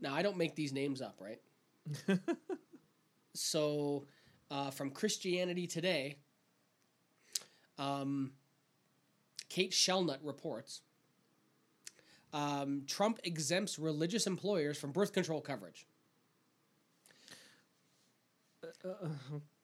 now 0.00 0.14
I 0.14 0.22
don't 0.22 0.36
make 0.36 0.54
these 0.54 0.72
names 0.72 1.02
up, 1.02 1.20
right? 1.20 1.40
so, 3.34 4.06
uh, 4.50 4.70
from 4.70 4.90
Christianity 4.90 5.66
Today, 5.66 6.16
um, 7.78 8.32
Kate 9.48 9.72
Shellnutt 9.72 10.18
reports 10.22 10.82
um, 12.32 12.82
Trump 12.86 13.20
exempts 13.24 13.78
religious 13.78 14.26
employers 14.26 14.76
from 14.78 14.92
birth 14.92 15.12
control 15.12 15.40
coverage. 15.40 15.86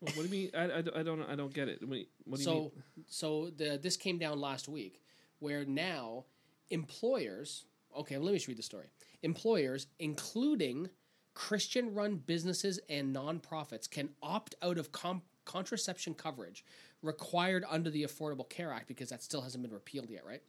What 0.00 0.14
do 0.14 0.22
you 0.22 0.28
mean? 0.28 0.50
I, 0.54 0.64
I, 0.64 0.82
don't- 0.82 0.96
I 0.96 1.02
don't 1.02 1.22
I 1.22 1.34
don't 1.36 1.52
get 1.52 1.68
it. 1.68 1.80
What 1.86 1.98
what 2.24 2.36
do 2.36 2.42
you 2.42 2.44
so, 2.44 2.60
mean? 2.60 2.72
so 3.08 3.50
the 3.56 3.78
this 3.80 3.96
came 3.96 4.18
down 4.18 4.40
last 4.40 4.68
week, 4.68 5.00
where 5.38 5.64
now 5.64 6.24
employers. 6.70 7.64
Okay, 7.96 8.16
let 8.18 8.32
me 8.32 8.38
just 8.38 8.48
read 8.48 8.58
the 8.58 8.62
story. 8.62 8.86
Employers, 9.22 9.86
including 9.98 10.88
Christian 11.34 11.94
run 11.94 12.16
businesses 12.16 12.78
and 12.88 13.14
nonprofits 13.14 13.90
can 13.90 14.10
opt 14.22 14.54
out 14.62 14.78
of 14.78 14.92
com- 14.92 15.22
contraception 15.44 16.14
coverage 16.14 16.64
required 17.02 17.64
under 17.68 17.90
the 17.90 18.04
Affordable 18.04 18.48
Care 18.48 18.72
Act 18.72 18.88
because 18.88 19.08
that 19.08 19.22
still 19.22 19.40
hasn't 19.40 19.62
been 19.62 19.72
repealed 19.72 20.10
yet, 20.10 20.24
right? 20.24 20.42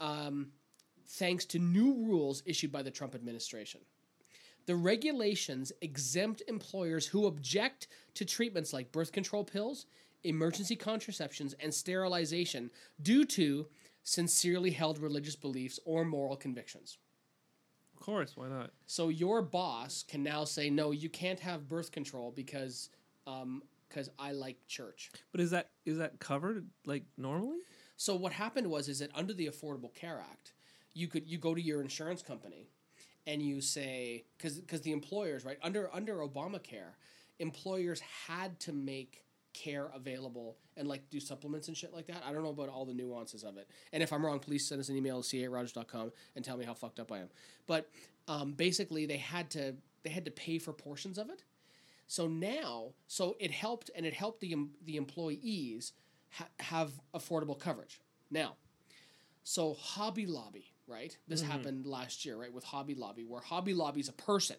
Um, 0.00 0.48
thanks 1.06 1.44
to 1.46 1.58
new 1.58 1.94
rules 1.94 2.42
issued 2.46 2.72
by 2.72 2.82
the 2.82 2.90
Trump 2.90 3.14
administration. 3.14 3.80
The 4.66 4.76
regulations 4.76 5.72
exempt 5.80 6.42
employers 6.48 7.06
who 7.06 7.26
object 7.26 7.88
to 8.14 8.24
treatments 8.24 8.72
like 8.72 8.92
birth 8.92 9.12
control 9.12 9.44
pills, 9.44 9.86
emergency 10.24 10.74
contraceptions, 10.74 11.54
and 11.60 11.72
sterilization 11.72 12.70
due 13.00 13.24
to 13.26 13.66
sincerely 14.02 14.70
held 14.70 14.98
religious 14.98 15.36
beliefs 15.36 15.78
or 15.84 16.04
moral 16.04 16.36
convictions. 16.36 16.98
Of 17.96 18.04
course, 18.04 18.36
why 18.36 18.48
not? 18.48 18.70
So 18.86 19.08
your 19.08 19.40
boss 19.40 20.04
can 20.06 20.22
now 20.22 20.44
say, 20.44 20.68
no, 20.68 20.90
you 20.90 21.08
can't 21.08 21.40
have 21.40 21.68
birth 21.68 21.90
control 21.90 22.30
because 22.30 22.90
um, 23.26 23.62
because 23.88 24.10
I 24.18 24.32
like 24.32 24.58
church. 24.66 25.10
But 25.32 25.40
is 25.40 25.50
that 25.52 25.70
is 25.86 25.98
that 25.98 26.18
covered 26.18 26.66
like 26.84 27.04
normally? 27.16 27.58
So 27.96 28.14
what 28.14 28.32
happened 28.32 28.68
was 28.68 28.88
is 28.88 28.98
that 28.98 29.10
under 29.14 29.32
the 29.32 29.46
Affordable 29.46 29.94
Care 29.94 30.22
Act, 30.30 30.52
you 30.92 31.08
could 31.08 31.26
you 31.26 31.38
go 31.38 31.54
to 31.54 31.60
your 31.60 31.80
insurance 31.80 32.22
company 32.22 32.68
and 33.26 33.40
you 33.40 33.60
say 33.60 34.24
because 34.36 34.60
because 34.60 34.82
the 34.82 34.92
employers 34.92 35.44
right 35.44 35.58
under 35.62 35.88
under 35.94 36.16
Obamacare, 36.16 36.94
employers 37.38 38.00
had 38.00 38.60
to 38.60 38.72
make 38.72 39.24
care 39.56 39.90
available 39.94 40.58
and 40.76 40.86
like 40.86 41.08
do 41.10 41.18
supplements 41.18 41.68
and 41.68 41.76
shit 41.76 41.92
like 41.94 42.06
that. 42.06 42.22
I 42.26 42.32
don't 42.32 42.42
know 42.42 42.50
about 42.50 42.68
all 42.68 42.84
the 42.84 42.94
nuances 42.94 43.42
of 43.42 43.56
it. 43.56 43.68
And 43.92 44.02
if 44.02 44.12
I'm 44.12 44.24
wrong, 44.24 44.38
please 44.38 44.66
send 44.66 44.80
us 44.80 44.88
an 44.88 44.96
email 44.96 45.22
to 45.22 45.28
ca@rogers.com 45.28 46.12
and 46.34 46.44
tell 46.44 46.56
me 46.56 46.64
how 46.64 46.74
fucked 46.74 47.00
up 47.00 47.10
I 47.10 47.18
am. 47.18 47.28
But 47.66 47.88
um, 48.28 48.52
basically, 48.52 49.06
they 49.06 49.16
had 49.16 49.50
to 49.50 49.74
they 50.02 50.10
had 50.10 50.24
to 50.26 50.30
pay 50.30 50.58
for 50.58 50.72
portions 50.72 51.18
of 51.18 51.30
it. 51.30 51.42
So 52.06 52.28
now, 52.28 52.92
so 53.08 53.34
it 53.40 53.50
helped, 53.50 53.90
and 53.96 54.06
it 54.06 54.14
helped 54.14 54.40
the 54.40 54.54
the 54.84 54.96
employees 54.96 55.92
ha- 56.30 56.48
have 56.60 56.92
affordable 57.14 57.58
coverage. 57.58 58.00
Now, 58.30 58.56
so 59.42 59.74
Hobby 59.74 60.26
Lobby, 60.26 60.72
right? 60.86 61.16
This 61.26 61.40
happened 61.42 61.86
last 61.86 62.24
year, 62.24 62.36
right, 62.36 62.52
with 62.52 62.64
Hobby 62.64 62.94
Lobby, 62.94 63.24
where 63.24 63.40
Hobby 63.40 63.74
Lobby's 63.74 64.08
a 64.08 64.12
person, 64.12 64.56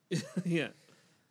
yeah. 0.44 0.68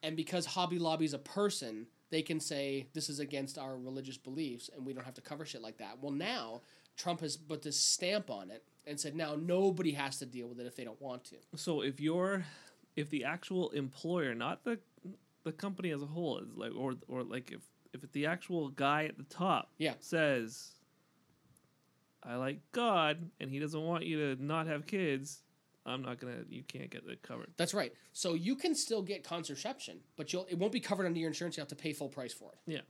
and 0.04 0.15
because 0.15 0.45
Hobby 0.45 0.80
Lobby's 0.80 1.13
a 1.13 1.19
person, 1.19 1.88
they 2.12 2.22
can 2.22 2.39
say 2.39 2.88
this 2.93 3.10
is 3.10 3.19
against 3.19 3.58
our 3.58 3.78
religious 3.78 4.17
beliefs, 4.17 4.69
and 4.76 4.86
we 4.86 4.93
don't 4.93 5.06
have 5.06 5.13
to 5.15 5.22
cover 5.22 5.45
shit 5.45 5.62
like 5.62 5.78
that. 5.78 6.00
Well, 6.02 6.12
now 6.12 6.62
Trump 6.98 7.22
has 7.22 7.38
put 7.38 7.62
this 7.62 7.80
stamp 7.80 8.30
on 8.30 8.50
it 8.52 8.63
and 8.86 9.00
said 9.00 9.15
now 9.15 9.36
nobody 9.36 9.91
has 9.91 10.17
to 10.19 10.26
deal 10.26 10.48
with 10.48 10.60
it 10.60 10.65
if 10.67 10.76
they 10.76 10.84
don't 10.84 11.02
want 11.02 11.24
to. 11.26 11.36
So 11.56 11.82
if 11.82 12.00
you're 12.00 12.43
if 12.95 13.10
the 13.10 13.24
actual 13.24 13.69
employer, 13.72 14.34
not 14.36 14.63
the 14.63 14.80
the 15.43 15.52
company 15.52 15.91
as 15.91 16.02
a 16.02 16.06
whole, 16.08 16.39
is 16.39 16.50
like 16.56 16.72
or 16.76 16.95
or 17.08 17.24
like 17.24 17.52
if 17.52 17.62
if 17.93 18.12
the 18.12 18.26
actual 18.26 18.69
guy 18.69 19.06
at 19.06 19.17
the 19.17 19.24
top 19.24 19.72
Yeah. 19.78 19.93
says 20.00 20.72
I 22.22 22.36
like 22.36 22.60
God 22.72 23.30
and 23.39 23.50
he 23.50 23.60
doesn't 23.60 23.82
want 23.82 24.06
you 24.06 24.36
to 24.36 24.43
not 24.43 24.67
have 24.67 24.86
kids, 24.86 25.41
I'm 25.86 26.02
not 26.02 26.20
gonna 26.20 26.44
you 26.50 26.63
can't 26.63 26.89
get 26.89 27.04
it 27.08 27.22
covered. 27.24 27.52
That's 27.58 27.74
right. 27.74 27.94
So 28.13 28.34
you 28.34 28.56
can 28.56 28.76
still 28.76 29.02
get 29.02 29.24
contraception, 29.24 30.00
but 30.18 30.32
you'll 30.34 30.46
it 30.50 30.56
won't 30.58 30.72
be 30.72 30.80
covered 30.80 31.06
under 31.06 31.20
your 31.20 31.30
insurance. 31.30 31.58
You 31.58 31.62
have 31.62 31.70
to 31.70 31.76
pay 31.76 31.94
full 31.94 32.10
price 32.10 32.34
for 32.34 32.52
it. 32.52 32.60
Yeah. 32.72 32.82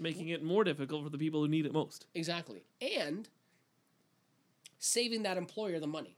Making 0.00 0.28
it 0.28 0.42
more 0.42 0.64
difficult 0.64 1.04
for 1.04 1.10
the 1.10 1.18
people 1.18 1.40
who 1.40 1.48
need 1.48 1.66
it 1.66 1.72
most. 1.72 2.06
Exactly. 2.14 2.64
And 2.80 3.28
saving 4.78 5.22
that 5.22 5.36
employer 5.36 5.78
the 5.78 5.86
money. 5.86 6.16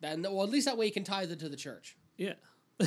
Then, 0.00 0.22
well, 0.22 0.42
at 0.42 0.50
least 0.50 0.66
that 0.66 0.76
way 0.76 0.86
you 0.86 0.92
can 0.92 1.04
tie 1.04 1.22
it 1.22 1.38
to 1.38 1.48
the 1.48 1.56
church, 1.56 1.96
Yeah. 2.16 2.34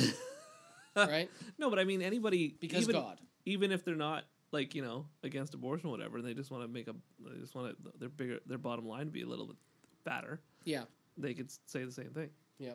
right? 0.96 1.30
No, 1.58 1.70
but 1.70 1.78
I 1.78 1.84
mean 1.84 2.02
anybody 2.02 2.54
Because 2.60 2.82
even, 2.82 2.94
God. 2.94 3.20
even 3.44 3.72
if 3.72 3.84
they're 3.84 3.94
not 3.94 4.24
like 4.52 4.74
you 4.74 4.82
know 4.82 5.06
against 5.22 5.54
abortion 5.54 5.88
or 5.88 5.92
whatever, 5.92 6.18
and 6.18 6.26
they 6.26 6.34
just 6.34 6.50
want 6.50 6.62
to 6.64 6.68
make 6.68 6.88
a 6.88 6.94
they 7.20 7.38
just 7.40 7.54
want 7.54 7.70
to, 7.84 7.92
their 7.98 8.08
bigger 8.08 8.38
their 8.46 8.58
bottom 8.58 8.86
line 8.86 9.06
to 9.06 9.12
be 9.12 9.22
a 9.22 9.26
little 9.26 9.46
bit 9.46 9.56
fatter. 10.04 10.40
Yeah. 10.64 10.84
They 11.16 11.34
could 11.34 11.50
say 11.66 11.84
the 11.84 11.92
same 11.92 12.10
thing. 12.10 12.30
Yeah. 12.58 12.74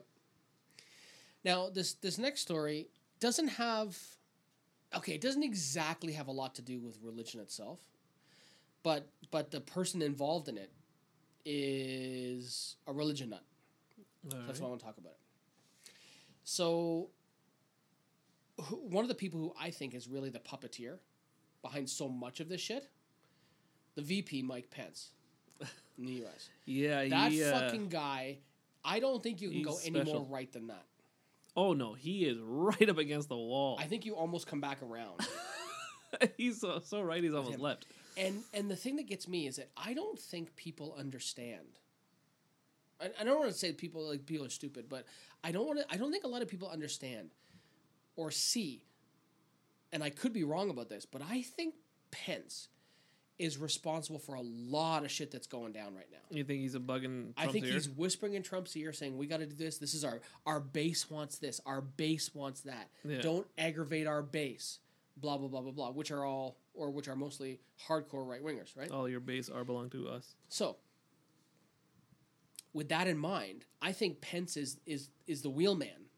Now 1.44 1.70
this 1.70 1.94
this 1.94 2.18
next 2.18 2.42
story 2.42 2.88
doesn't 3.20 3.50
have 3.50 3.98
okay, 4.96 5.14
it 5.14 5.22
doesn't 5.22 5.44
exactly 5.44 6.14
have 6.14 6.28
a 6.28 6.32
lot 6.32 6.56
to 6.56 6.62
do 6.62 6.80
with 6.80 6.98
religion 7.02 7.40
itself. 7.40 7.80
But 8.84 9.08
but 9.32 9.52
the 9.52 9.62
person 9.62 10.02
involved 10.02 10.48
in 10.50 10.58
it 10.58 10.72
is 11.46 12.76
a 12.88 12.94
religion 12.94 13.30
nut. 13.30 13.44
That's 14.46 14.60
why 14.60 14.68
I 14.68 14.70
want 14.70 14.82
to 14.82 14.86
talk 14.86 14.98
about 14.98 15.14
it. 15.14 15.92
So, 16.44 17.10
who, 18.62 18.76
one 18.78 19.04
of 19.04 19.10
the 19.10 19.16
people 19.16 19.40
who 19.40 19.54
I 19.60 19.72
think 19.72 19.96
is 19.96 20.08
really 20.08 20.30
the 20.30 20.40
puppeteer 20.40 20.98
behind 21.62 21.90
so 21.90 22.08
much 22.08 22.40
of 22.40 22.50
this 22.50 22.62
shit, 22.62 22.88
the 23.96 24.02
VP 24.02 24.44
Mike 24.44 24.70
Pence 24.70 25.12
in 26.02 26.08
the 26.08 26.14
U.S. 26.22 26.50
Yeah, 26.66 27.08
That 27.08 27.32
he, 27.32 27.44
uh, 27.44 27.60
fucking 27.60 27.90
guy, 27.90 28.40
I 28.84 29.00
don't 29.00 29.22
think 29.22 29.42
you 29.42 29.50
can 29.50 29.62
go 29.62 29.72
he's 29.78 29.88
any 29.88 30.04
more 30.04 30.26
right 30.30 30.52
than 30.52 30.68
that. 30.68 30.86
Oh 31.56 31.74
no, 31.74 31.94
he 31.94 32.26
is 32.26 32.38
right 32.42 32.90
up 32.90 32.98
against 32.98 33.30
the 33.30 33.38
wall. 33.38 33.78
I 33.80 33.86
think 33.86 34.06
you 34.06 34.16
almost 34.16 34.48
come 34.48 34.62
back 34.62 34.82
around. 34.82 35.20
he's 36.38 36.62
so, 36.62 36.82
so 36.84 37.02
right. 37.02 37.24
He's 37.24 37.34
almost 37.34 37.60
left. 37.60 37.86
and 38.18 38.42
and 38.54 38.70
the 38.70 38.76
thing 38.76 38.96
that 38.98 39.08
gets 39.08 39.28
me 39.28 39.48
is 39.48 39.58
that 39.58 39.70
I 39.76 39.94
don't 39.94 40.18
think 40.18 40.56
people 40.56 40.96
understand. 40.98 41.80
I, 43.02 43.10
I 43.20 43.24
don't 43.24 43.40
want 43.40 43.52
to 43.52 43.58
say 43.58 43.74
people 43.74 44.10
like 44.10 44.26
people 44.26 44.46
are 44.46 44.50
stupid, 44.50 44.88
but 44.88 45.06
I 45.44 45.52
don't 45.52 45.68
want 45.68 45.80
to. 45.80 45.86
I 45.90 45.98
don't 45.98 46.12
think 46.12 46.24
a 46.24 46.30
lot 46.30 46.42
of 46.42 46.48
people 46.48 46.70
understand 46.70 47.32
or 48.16 48.32
see. 48.32 48.84
And 49.94 50.02
I 50.02 50.10
could 50.10 50.32
be 50.32 50.46
wrong 50.46 50.70
about 50.70 50.88
this, 50.88 51.06
but 51.06 51.22
I 51.22 51.42
think 51.42 51.76
Pence 52.12 52.70
is 53.42 53.58
responsible 53.58 54.20
for 54.20 54.36
a 54.36 54.42
lot 54.42 55.04
of 55.04 55.10
shit 55.10 55.32
that's 55.32 55.48
going 55.48 55.74
down 55.74 55.96
right 55.96 56.06
now. 56.12 56.20
You 56.30 56.44
think 56.44 56.62
he's 56.62 56.76
a 56.76 56.80
bugging? 56.80 57.34
I 57.36 57.48
think 57.48 57.66
ear? 57.66 57.74
he's 57.74 57.90
whispering 57.90 58.36
in 58.36 58.44
Trump's 58.44 58.78
ear, 58.78 58.94
saying, 58.94 59.18
"We 59.18 59.26
got 59.26 59.38
to 59.38 59.48
do 59.48 59.56
this. 59.56 59.80
This 59.80 59.96
is 59.96 60.06
our 60.06 60.22
our 60.46 60.60
base 60.60 61.10
wants 61.10 61.40
this. 61.40 61.60
Our 61.66 61.82
base 61.82 62.36
wants 62.36 62.62
that. 62.62 62.90
Yeah. 63.04 63.22
Don't 63.22 63.48
aggravate 63.58 64.06
our 64.06 64.22
base." 64.22 64.78
Blah 65.18 65.38
blah 65.38 65.48
blah 65.48 65.62
blah 65.62 65.72
blah. 65.72 65.90
Which 65.90 66.12
are 66.12 66.24
all, 66.24 66.58
or 66.74 66.92
which 66.92 67.08
are 67.08 67.16
mostly 67.16 67.60
hardcore 67.88 68.26
right 68.28 68.44
wingers, 68.44 68.78
right? 68.78 68.90
all 68.92 69.10
your 69.10 69.20
base 69.20 69.50
are 69.50 69.66
belong 69.66 69.90
to 69.90 70.08
us. 70.08 70.36
So, 70.48 70.78
with 72.74 72.90
that 72.90 73.08
in 73.08 73.18
mind, 73.18 73.66
I 73.82 73.92
think 73.92 74.22
Pence 74.22 74.56
is 74.56 74.80
is 74.86 75.10
is 75.28 75.42
the 75.42 75.50
wheelman 75.50 76.10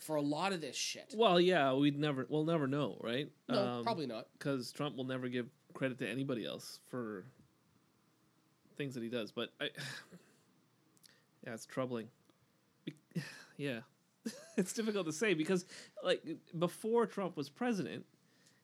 for 0.00 0.16
a 0.16 0.22
lot 0.22 0.52
of 0.52 0.60
this 0.60 0.76
shit. 0.76 1.14
Well, 1.16 1.40
yeah, 1.40 1.72
we'd 1.72 1.98
never, 1.98 2.26
we'll 2.28 2.44
never 2.44 2.68
know, 2.68 2.96
right? 3.02 3.28
No, 3.48 3.66
um, 3.66 3.84
probably 3.84 4.06
not. 4.06 4.28
because 4.38 4.70
Trump 4.70 4.96
will 4.96 5.04
never 5.04 5.28
give 5.28 5.46
credit 5.76 5.98
to 5.98 6.08
anybody 6.08 6.44
else 6.44 6.80
for 6.90 7.24
things 8.76 8.94
that 8.94 9.02
he 9.02 9.08
does. 9.08 9.30
But 9.30 9.50
I, 9.60 9.64
yeah, 11.46 11.54
it's 11.54 11.66
troubling. 11.66 12.08
Be- 12.84 12.94
yeah, 13.56 13.80
it's 14.56 14.72
difficult 14.72 15.06
to 15.06 15.12
say 15.12 15.34
because, 15.34 15.66
like, 16.02 16.22
before 16.58 17.06
Trump 17.06 17.36
was 17.36 17.48
president, 17.48 18.06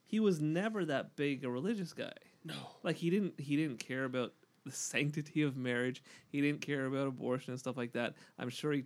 he 0.05 0.19
was 0.19 0.41
never 0.41 0.85
that 0.85 1.15
big 1.15 1.45
a 1.45 1.49
religious 1.49 1.93
guy. 1.93 2.13
No. 2.43 2.55
Like 2.83 2.97
he 2.97 3.09
didn't 3.09 3.39
he 3.39 3.55
didn't 3.55 3.77
care 3.77 4.05
about 4.05 4.33
the 4.65 4.71
sanctity 4.89 5.43
of 5.43 5.55
marriage. 5.55 6.03
He 6.29 6.41
didn't 6.41 6.61
care 6.61 6.85
about 6.85 7.07
abortion 7.07 7.51
and 7.51 7.59
stuff 7.59 7.77
like 7.77 7.93
that. 7.93 8.15
I'm 8.37 8.49
sure 8.49 8.73
he 8.73 8.83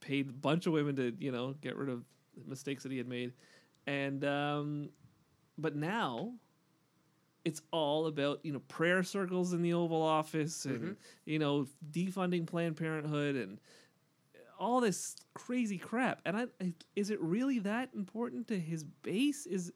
paid 0.00 0.28
a 0.28 0.32
bunch 0.32 0.66
of 0.66 0.72
women 0.72 0.96
to 0.96 1.12
you 1.18 1.32
know 1.32 1.54
get 1.60 1.76
rid 1.76 1.88
of 1.88 2.04
mistakes 2.46 2.82
that 2.82 2.92
he 2.92 2.98
had 2.98 3.08
made, 3.08 3.32
and 3.86 4.24
um, 4.24 4.90
but 5.58 5.74
now 5.74 6.32
it's 7.44 7.62
all 7.70 8.06
about 8.06 8.40
you 8.44 8.52
know 8.52 8.60
prayer 8.68 9.02
circles 9.02 9.52
in 9.52 9.62
the 9.62 9.72
Oval 9.72 10.02
Office 10.02 10.64
and 10.64 10.80
mm-hmm. 10.80 10.92
you 11.24 11.38
know 11.38 11.66
defunding 11.90 12.46
Planned 12.46 12.76
Parenthood 12.76 13.36
and 13.36 13.58
all 14.58 14.80
this 14.80 15.16
crazy 15.34 15.76
crap. 15.78 16.20
And 16.24 16.36
I, 16.36 16.46
I 16.60 16.72
is 16.94 17.10
it 17.10 17.20
really 17.20 17.58
that 17.60 17.90
important 17.94 18.48
to 18.48 18.58
his 18.58 18.84
base? 18.84 19.46
Is 19.46 19.72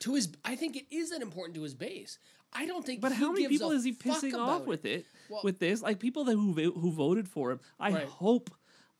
To 0.00 0.14
his, 0.14 0.28
I 0.44 0.56
think 0.56 0.76
it 0.76 0.86
is 0.90 1.10
that 1.10 1.22
important 1.22 1.54
to 1.56 1.62
his 1.62 1.74
base. 1.74 2.18
I 2.52 2.66
don't 2.66 2.84
think. 2.84 3.00
But 3.00 3.12
how 3.12 3.32
many 3.32 3.46
people 3.48 3.70
is 3.70 3.84
he 3.84 3.92
pissing 3.92 4.34
off 4.34 4.66
with 4.66 4.84
it? 4.84 5.06
Well- 5.28 5.42
with 5.44 5.58
this, 5.58 5.82
like 5.82 6.00
people 6.00 6.24
that 6.24 6.34
who 6.34 6.52
who 6.52 6.90
voted 6.90 7.28
for 7.28 7.50
him. 7.52 7.60
I 7.78 7.92
Right. 7.92 8.06
hope, 8.06 8.50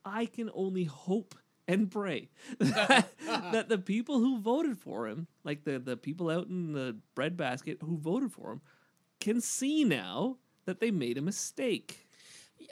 I 0.05 0.26
can 0.26 0.51
only 0.55 0.85
hope 0.85 1.35
and 1.69 1.91
pray 1.91 2.29
that, 2.59 3.09
that 3.27 3.69
the 3.69 3.79
people 3.79 4.19
who 4.19 4.39
voted 4.41 4.79
for 4.79 5.07
him, 5.09 5.27
like 5.45 5.64
the 5.64 5.79
the 5.79 5.97
people 5.97 6.31
out 6.31 6.47
in 6.49 6.73
the 6.73 6.97
breadbasket 7.14 7.79
who 7.83 7.97
voted 7.99 8.33
for 8.33 8.53
him, 8.53 8.61
can 9.21 9.41
see 9.41 9.85
now 9.85 10.37
that 10.64 10.81
they 10.81 10.91
made 10.91 11.19
a 11.19 11.23
mistake. 11.23 12.07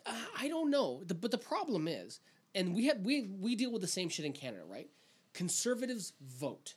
Uh, 0.07 0.13
I 0.39 0.49
don't 0.49 0.71
know, 0.71 1.03
the, 1.05 1.15
but 1.15 1.31
the 1.31 1.39
problem 1.39 1.89
is, 1.89 2.21
and 2.55 2.75
we 2.75 2.87
have 2.87 2.99
we 3.01 3.23
we 3.23 3.55
deal 3.55 3.71
with 3.73 3.83
the 3.83 3.89
same 3.89 4.09
shit 4.09 4.25
in 4.25 4.33
Canada, 4.33 4.63
right? 4.69 4.89
Conservatives 5.33 6.13
vote, 6.23 6.75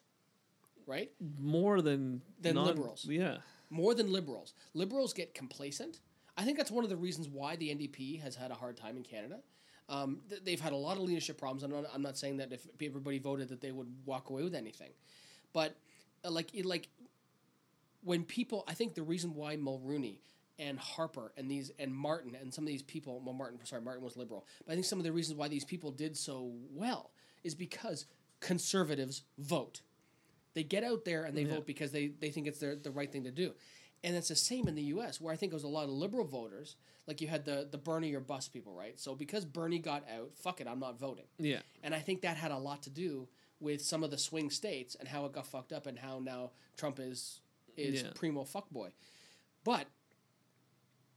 right? 0.86 1.12
More 1.40 1.82
than 1.82 2.22
Than 2.42 2.56
non- 2.56 2.66
liberals. 2.68 3.06
Yeah, 3.10 3.38
More 3.70 3.94
than 3.94 4.12
liberals. 4.12 4.54
Liberals 4.74 5.14
get 5.14 5.34
complacent. 5.34 6.00
I 6.36 6.44
think 6.44 6.58
that's 6.58 6.72
one 6.72 6.84
of 6.84 6.90
the 6.90 6.98
reasons 6.98 7.28
why 7.30 7.56
the 7.56 7.70
NDP 7.70 8.22
has 8.22 8.36
had 8.36 8.52
a 8.52 8.56
hard 8.56 8.78
time 8.78 8.96
in 8.98 9.04
Canada. 9.04 9.40
Um, 9.90 10.20
th- 10.30 10.44
they've 10.44 10.60
had 10.60 10.74
a 10.74 10.78
lot 10.78 10.98
of 10.98 11.04
leadership 11.04 11.38
problems. 11.38 11.64
I'm 11.64 11.72
not, 11.72 11.86
I'm 11.94 12.02
not 12.02 12.18
saying 12.18 12.38
that 12.38 12.52
if 12.52 12.68
everybody 12.82 13.20
voted 13.20 13.50
that 13.50 13.62
they 13.62 13.72
would 13.72 13.88
walk 14.06 14.30
away 14.30 14.44
with 14.44 14.54
anything, 14.56 14.90
but 15.54 15.76
uh, 16.26 16.30
like 16.32 16.54
it, 16.54 16.66
like 16.66 16.90
when 18.04 18.24
people, 18.24 18.64
I 18.68 18.74
think 18.74 18.96
the 18.96 19.04
reason 19.04 19.34
why 19.34 19.56
Mulroney 19.58 20.20
and 20.60 20.78
Harper 20.78 21.32
and 21.38 21.50
these 21.50 21.72
and 21.80 21.94
Martin 21.94 22.36
and 22.40 22.54
some 22.54 22.64
of 22.64 22.68
these 22.68 22.82
people, 22.84 23.22
well, 23.24 23.34
Martin, 23.34 23.60
sorry, 23.64 23.82
Martin 23.82 24.04
was 24.04 24.18
liberal, 24.18 24.46
but 24.66 24.74
I 24.74 24.76
think 24.76 24.86
some 24.86 25.00
of 25.00 25.06
the 25.06 25.12
reasons 25.12 25.38
why 25.38 25.48
these 25.48 25.66
people 25.66 25.92
did 25.92 26.18
so 26.18 26.52
well 26.74 27.12
is 27.44 27.56
because 27.56 28.06
conservatives 28.40 29.24
vote. 29.38 29.82
They 30.54 30.64
get 30.64 30.84
out 30.84 31.06
there 31.06 31.24
and 31.26 31.38
they 31.38 31.44
Yeah. 31.44 31.56
vote 31.56 31.66
because 31.68 31.92
they, 31.92 32.08
they 32.08 32.30
think 32.32 32.48
it's 32.48 32.60
their, 32.60 32.76
the 32.76 32.92
right 32.92 33.12
thing 33.12 33.24
to 33.26 33.32
do. 33.32 33.54
And 34.04 34.16
it's 34.16 34.28
the 34.30 34.36
same 34.36 34.68
in 34.68 34.76
the 34.76 34.84
U.S., 34.84 35.20
where 35.20 35.34
I 35.34 35.36
think 35.38 35.52
it 35.52 35.56
was 35.56 35.64
a 35.64 35.68
lot 35.68 35.86
of 35.86 35.90
liberal 35.90 36.26
voters. 36.26 36.76
Like 37.08 37.22
you 37.22 37.28
had 37.28 37.46
the 37.46 37.68
the 37.70 37.78
Bernie 37.78 38.14
or 38.14 38.20
bust 38.20 38.52
people, 38.54 38.74
right? 38.74 39.00
So 39.00 39.16
because 39.16 39.44
Bernie 39.46 39.80
got 39.80 40.04
out, 40.10 40.32
fuck 40.36 40.60
it, 40.62 40.68
I'm 40.68 40.80
not 40.80 41.00
voting. 41.00 41.26
Yeah. 41.38 41.60
And 41.84 41.96
I 41.96 42.00
think 42.00 42.22
that 42.22 42.38
had 42.38 42.52
a 42.52 42.58
lot 42.58 42.84
to 42.84 42.90
do 42.90 43.28
with 43.60 43.82
some 43.82 44.04
of 44.04 44.12
the 44.12 44.18
swing 44.18 44.50
states 44.52 44.96
and 45.00 45.08
how 45.08 45.26
it 45.26 45.32
got 45.34 45.48
fucked 45.48 45.72
up 45.74 45.88
and 45.88 45.98
how 45.98 46.20
now 46.20 46.52
Trump 46.76 47.00
is 47.00 47.40
is 47.78 48.02
Yeah. 48.04 48.10
primo 48.14 48.44
fuckboy. 48.44 48.92
But 49.64 49.88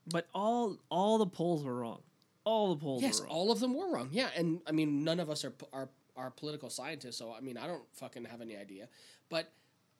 But 0.06 0.26
all 0.34 0.78
all 0.90 1.18
the 1.18 1.26
polls 1.26 1.64
were 1.64 1.74
wrong. 1.74 2.02
All 2.44 2.74
the 2.74 2.80
polls 2.80 3.02
yes, 3.02 3.20
were 3.20 3.26
wrong. 3.26 3.34
all 3.34 3.50
of 3.52 3.60
them 3.60 3.74
were 3.74 3.90
wrong. 3.90 4.08
Yeah, 4.12 4.30
and 4.36 4.60
I 4.66 4.72
mean 4.72 5.04
none 5.04 5.20
of 5.20 5.28
us 5.28 5.44
are 5.44 5.52
are 5.72 5.88
are 6.16 6.30
political 6.30 6.70
scientists, 6.70 7.16
so 7.16 7.32
I 7.32 7.40
mean 7.40 7.56
I 7.56 7.66
don't 7.66 7.84
fucking 7.94 8.24
have 8.26 8.40
any 8.40 8.56
idea. 8.56 8.88
But 9.28 9.52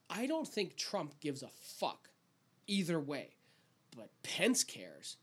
I 0.08 0.26
don't 0.26 0.46
think 0.48 0.76
Trump 0.76 1.18
gives 1.20 1.42
a 1.42 1.48
fuck 1.48 2.09
either 2.70 3.00
way. 3.00 3.30
But 3.96 4.10
Pence 4.22 4.64
cares. 4.64 5.16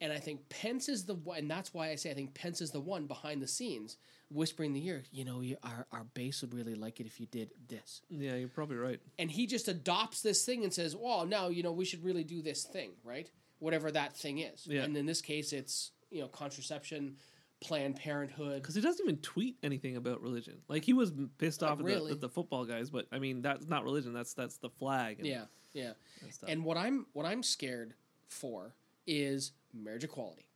And 0.00 0.12
I 0.12 0.18
think 0.18 0.48
Pence 0.50 0.88
is 0.88 1.04
the 1.04 1.14
one, 1.14 1.38
and 1.38 1.50
that's 1.50 1.72
why 1.72 1.88
I 1.90 1.94
say 1.94 2.10
I 2.10 2.14
think 2.14 2.34
Pence 2.34 2.60
is 2.60 2.70
the 2.70 2.80
one 2.80 3.06
behind 3.06 3.42
the 3.42 3.46
scenes 3.46 3.96
whispering 4.30 4.72
the 4.72 4.84
ear, 4.86 5.04
you 5.12 5.24
know, 5.24 5.40
you, 5.40 5.56
our, 5.62 5.86
our 5.92 6.04
base 6.14 6.42
would 6.42 6.52
really 6.52 6.74
like 6.74 6.98
it 7.00 7.06
if 7.06 7.20
you 7.20 7.26
did 7.26 7.50
this. 7.68 8.02
yeah, 8.10 8.34
you're 8.34 8.48
probably 8.48 8.76
right. 8.76 9.00
and 9.18 9.30
he 9.30 9.46
just 9.46 9.68
adopts 9.68 10.20
this 10.20 10.44
thing 10.44 10.64
and 10.64 10.72
says, 10.74 10.96
"Well, 10.96 11.26
now 11.26 11.48
you 11.48 11.62
know 11.62 11.72
we 11.72 11.84
should 11.84 12.04
really 12.04 12.24
do 12.24 12.42
this 12.42 12.64
thing, 12.64 12.90
right? 13.04 13.30
Whatever 13.60 13.90
that 13.92 14.16
thing 14.16 14.38
is." 14.38 14.66
Yeah. 14.66 14.82
And 14.82 14.96
in 14.96 15.06
this 15.06 15.20
case, 15.22 15.52
it's 15.52 15.92
you 16.10 16.20
know 16.20 16.28
contraception, 16.28 17.16
Planned 17.60 17.96
Parenthood. 17.96 18.62
Because 18.62 18.74
he 18.74 18.80
doesn't 18.80 19.04
even 19.06 19.18
tweet 19.18 19.56
anything 19.62 19.96
about 19.96 20.20
religion. 20.20 20.58
Like 20.68 20.84
he 20.84 20.92
was 20.92 21.12
pissed 21.38 21.62
Oh, 21.62 21.68
off 21.68 21.80
at, 21.80 21.86
the, 21.86 22.08
at 22.10 22.20
the 22.20 22.28
football 22.28 22.64
guys, 22.64 22.90
but 22.90 23.06
I 23.12 23.18
mean 23.18 23.42
that's 23.42 23.66
not 23.66 23.84
religion. 23.84 24.12
That's 24.12 24.34
that's 24.34 24.58
the 24.58 24.70
flag. 24.70 25.18
And, 25.18 25.26
Yeah, 25.26 25.44
yeah. 25.76 25.92
and. 26.22 26.48
And 26.50 26.64
what 26.64 26.76
I'm 26.76 27.06
what 27.12 27.26
I'm 27.26 27.42
scared 27.42 27.94
for 28.28 28.74
is 29.06 29.52
marriage 29.72 30.04
equality. 30.04 30.46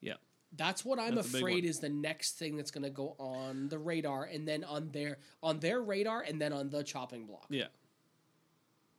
yeah, 0.00 0.14
That's 0.56 0.84
what 0.84 0.98
I'm 0.98 1.14
That's 1.16 1.34
afraid 1.34 1.64
is 1.64 1.80
the 1.80 1.88
next 1.88 2.38
thing 2.38 2.56
that's 2.56 2.70
going 2.70 2.84
to 2.84 2.90
go 2.90 3.14
on 3.18 3.68
the 3.68 3.78
radar, 3.78 4.24
and 4.24 4.46
then 4.48 4.64
on 4.64 4.90
their 4.90 5.18
on 5.42 5.60
their 5.60 5.82
radar, 5.82 6.22
and 6.22 6.40
then 6.40 6.52
on 6.52 6.70
the 6.70 6.82
chopping 6.82 7.26
block. 7.26 7.46
yeah. 7.50 7.62
right? 7.62 7.70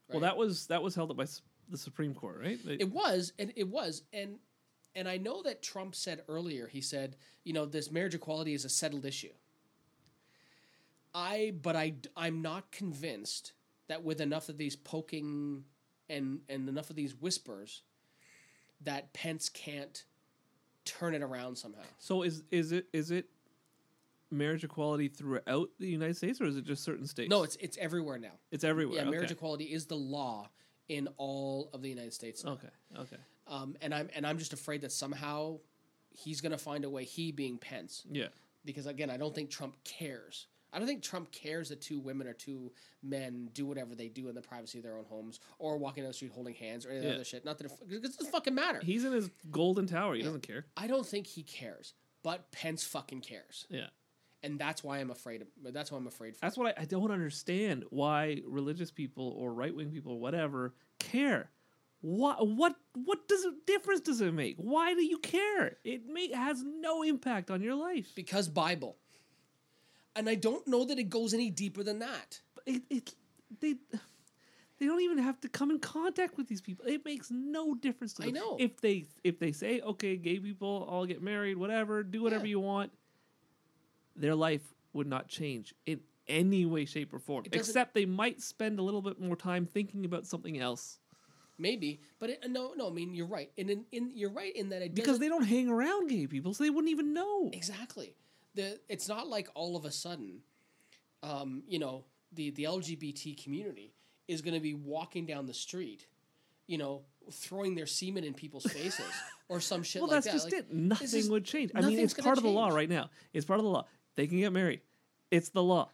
Well, 0.09 0.19
that 0.21 0.38
was 0.38 0.67
that 0.67 0.84
was 0.84 0.93
held 0.95 1.09
up 1.11 1.17
by 1.17 1.26
the 1.69 1.78
Supreme 1.78 2.13
Court, 2.13 2.39
right? 2.41 2.59
They- 2.63 2.76
It 2.80 2.91
was, 2.91 3.34
and 3.39 3.51
it 3.55 3.67
was, 3.67 4.03
and 4.11 4.38
and 4.95 5.07
I 5.09 5.17
know 5.17 5.41
that 5.43 5.63
Trump 5.63 5.95
said 5.95 6.21
earlier. 6.28 6.67
He 6.67 6.82
said, 6.82 7.15
you 7.43 7.53
know, 7.53 7.65
this 7.65 7.89
marriage 7.89 8.13
equality 8.13 8.53
is 8.53 8.65
a 8.65 8.69
settled 8.69 9.05
issue. 9.05 9.34
I, 11.15 11.53
but 11.61 11.76
I, 11.76 11.93
I'm 12.17 12.41
not 12.41 12.71
convinced 12.71 13.53
that 13.93 14.03
with 14.03 14.19
enough 14.21 14.49
of 14.49 14.57
these 14.57 14.75
poking 14.75 15.63
and 16.09 16.39
and 16.49 16.67
enough 16.67 16.89
of 16.89 16.95
these 16.95 17.13
whispers, 17.15 17.83
that 18.81 19.13
Pence 19.13 19.49
can't 19.49 20.03
turn 20.83 21.13
it 21.13 21.21
around 21.21 21.55
somehow. 21.57 21.83
so 21.99 22.23
is 22.23 22.43
is 22.49 22.71
it 22.71 22.87
is 22.91 23.11
it 23.11 23.27
marriage 24.31 24.63
equality 24.63 25.07
throughout 25.07 25.69
the 25.79 25.87
United 25.87 26.17
States, 26.17 26.41
or 26.41 26.45
is 26.45 26.57
it 26.57 26.65
just 26.65 26.83
certain 26.83 27.05
states? 27.05 27.29
No, 27.29 27.43
it's 27.43 27.55
it's 27.57 27.77
everywhere 27.77 28.17
now. 28.17 28.33
it's 28.51 28.63
everywhere. 28.63 29.03
Yeah, 29.03 29.09
marriage 29.09 29.31
equality 29.31 29.65
is 29.65 29.85
the 29.85 29.95
law 29.95 30.49
in 30.89 31.07
all 31.17 31.69
of 31.71 31.81
the 31.83 31.89
United 31.89 32.13
States. 32.13 32.43
now. 32.43 32.53
Okay, 32.53 32.67
okay, 32.97 33.17
Um, 33.47 33.75
and 33.81 33.93
I'm 33.93 34.09
and 34.15 34.25
I'm 34.25 34.39
just 34.39 34.53
afraid 34.53 34.81
that 34.81 34.91
somehow 34.91 35.59
he's 36.09 36.41
going 36.41 36.51
to 36.51 36.57
find 36.57 36.83
a 36.83 36.89
way. 36.89 37.03
He 37.05 37.31
being 37.31 37.59
Pence, 37.59 38.03
yeah. 38.11 38.29
because 38.65 38.87
again, 38.87 39.11
I 39.11 39.17
don't 39.17 39.35
think 39.35 39.51
Trump 39.51 39.75
cares. 39.83 40.47
I 40.74 40.80
don't 40.80 40.88
think 40.88 41.03
Trump 41.03 41.32
cares 41.32 41.69
that 41.69 41.82
two 41.82 41.99
women 41.99 42.28
or 42.28 42.34
two 42.34 42.71
men 43.03 43.49
do 43.53 43.65
whatever 43.65 43.93
they 43.95 44.07
do 44.09 44.28
in 44.30 44.36
the 44.36 44.41
privacy 44.41 44.80
of 44.80 44.84
their 44.84 44.97
own 44.97 45.05
homes 45.05 45.39
or 45.59 45.78
walking 45.78 46.03
down 46.03 46.09
the 46.09 46.13
street 46.13 46.32
holding 46.34 46.55
hands 46.55 46.86
or 46.86 46.89
any 46.91 47.05
Yeah. 47.05 47.13
other 47.13 47.24
shit. 47.24 47.45
Not 47.45 47.57
that 47.59 47.65
it, 47.67 47.71
it 47.89 48.01
doesn't 48.01 48.32
fucking 48.32 48.55
matter. 48.55 48.80
He's 48.84 49.05
in 49.05 49.13
his 49.13 49.30
golden 49.51 49.86
tower. 49.86 50.15
He 50.15 50.24
doesn't 50.24 50.41
care. 50.41 50.65
I 50.76 50.88
don't 50.88 51.05
think 51.05 51.28
he 51.28 51.43
cares, 51.43 51.93
but 52.24 52.51
Pence 52.51 52.84
fucking 52.84 53.21
cares, 53.21 53.67
Yeah. 53.69 53.88
and 54.41 54.57
that's 54.59 54.84
why 54.84 54.97
I'm 54.99 55.11
afraid. 55.11 55.41
Of, 55.43 55.47
that's 55.74 55.91
why 55.91 55.97
I'm 55.99 56.07
afraid. 56.07 56.36
For 56.36 56.41
That's 56.41 56.57
what 56.57 56.76
I, 56.78 56.82
I 56.82 56.86
don't 56.86 57.11
understand 57.11 57.84
why 57.91 58.41
religious 58.47 58.89
people 58.91 59.36
or 59.38 59.53
right 59.53 59.76
wing 59.76 59.91
people 59.91 60.13
or 60.13 60.19
whatever 60.19 60.74
care. 60.99 61.51
What 62.01 62.45
what 62.47 62.76
what 62.95 63.28
does 63.30 63.45
it 63.45 63.65
difference 63.65 64.01
does 64.01 64.19
it 64.19 64.34
make? 64.34 64.57
Why 64.57 64.93
do 64.93 65.01
you 65.03 65.19
care? 65.19 65.78
It 65.86 66.05
may, 66.05 66.34
has 66.34 66.61
no 66.61 67.01
impact 67.01 67.49
on 67.49 67.61
your 67.61 67.76
life. 67.76 68.11
because 68.13 68.49
Bible, 68.49 68.97
and 70.16 70.30
I 70.30 70.36
don't 70.36 70.68
know 70.68 70.86
that 70.86 70.99
it 70.99 71.09
goes 71.09 71.34
any 71.34 71.49
deeper 71.49 71.84
than 71.84 71.99
that. 71.99 72.41
It, 72.66 72.84
it 72.89 73.16
they 73.59 73.76
they 74.80 74.86
don't 74.86 75.01
even 75.01 75.18
have 75.18 75.39
to 75.41 75.49
come 75.49 75.72
in 75.72 75.80
contact 75.80 76.38
with 76.38 76.47
these 76.47 76.61
people. 76.61 76.86
It 76.88 77.05
makes 77.05 77.30
no 77.32 77.76
difference 77.76 78.14
to 78.16 78.24
I 78.24 78.26
them. 78.28 78.36
know. 78.36 78.57
If 78.59 78.82
they 78.82 79.05
if 79.24 79.39
they 79.39 79.51
say, 79.51 79.82
okay, 79.82 80.18
gay 80.18 80.39
people 80.39 80.88
all 80.89 81.05
get 81.05 81.22
married, 81.22 81.57
whatever, 81.57 82.03
do 82.03 82.22
whatever 82.22 82.45
Yeah. 82.45 82.51
you 82.51 82.59
want, 82.59 82.91
their 84.16 84.36
life 84.36 84.61
would 84.93 85.07
not 85.07 85.28
change 85.28 85.74
in 85.86 85.99
any 86.28 86.66
way, 86.66 86.86
shape, 86.86 87.14
or 87.14 87.20
form. 87.20 87.45
Except 87.51 87.93
they 87.93 88.05
might 88.05 88.41
spend 88.41 88.80
a 88.80 88.82
little 88.82 89.01
bit 89.01 89.20
more 89.20 89.36
time 89.36 89.66
thinking 89.66 90.05
about 90.05 90.26
something 90.26 90.59
else. 90.59 90.99
Maybe, 91.57 92.01
but 92.20 92.32
it, 92.32 92.49
no, 92.49 92.74
no. 92.76 92.88
I 92.89 92.91
mean, 92.91 93.14
you're 93.14 93.28
right, 93.28 93.51
and 93.57 93.70
in, 93.70 93.86
in 93.91 94.11
you're 94.16 94.32
right 94.32 94.55
in 94.55 94.70
that 94.70 94.82
it 94.82 94.95
Because 94.95 95.20
they 95.20 95.28
don't 95.28 95.43
hang 95.43 95.70
around 95.70 96.09
gay 96.09 96.26
people, 96.26 96.53
so 96.53 96.64
they 96.64 96.70
wouldn't 96.70 96.91
even 96.91 97.14
know. 97.14 97.49
Exactly. 97.53 98.16
The 98.56 98.80
it's 98.89 99.08
not 99.08 99.28
like 99.28 99.47
all 99.56 99.76
of 99.76 99.86
a 99.86 99.91
sudden, 99.91 100.41
um, 101.22 101.64
you 101.68 101.80
know, 101.80 102.06
the 102.32 102.51
the 102.51 102.64
LGBT 102.64 103.41
community 103.43 103.93
is 104.28 104.41
going 104.41 104.54
to 104.54 104.60
be 104.60 104.74
walking 104.74 105.26
down 105.26 105.45
the 105.47 105.54
street, 105.54 106.08
you 106.68 106.78
know, 106.78 107.01
throwing 107.32 107.76
their 107.76 107.86
semen 107.88 108.24
in 108.24 108.34
people's 108.34 108.64
faces 108.66 109.06
or 109.49 109.60
some 109.60 109.84
shit 109.84 110.01
Well, 110.01 110.10
like 110.12 110.24
that's 110.24 110.28
that. 110.28 110.34
just 110.34 110.45
Like, 110.45 110.62
it. 110.62 110.74
Nothing 110.74 111.30
would 111.32 111.45
change. 111.45 111.72
I 111.76 111.82
mean, 111.82 111.99
it's 111.99 112.14
part 112.14 112.38
of 112.38 112.43
the 112.43 112.49
law 112.49 112.70
right 112.70 112.89
now. 112.89 113.10
It's 113.34 113.45
part 113.45 113.60
of 113.60 113.64
the 113.64 113.70
law. 113.70 113.86
They 114.16 114.28
can 114.28 114.39
get 114.39 114.54
married. 114.54 114.82
It's 115.32 115.49
the 115.49 115.64
law. 115.64 115.89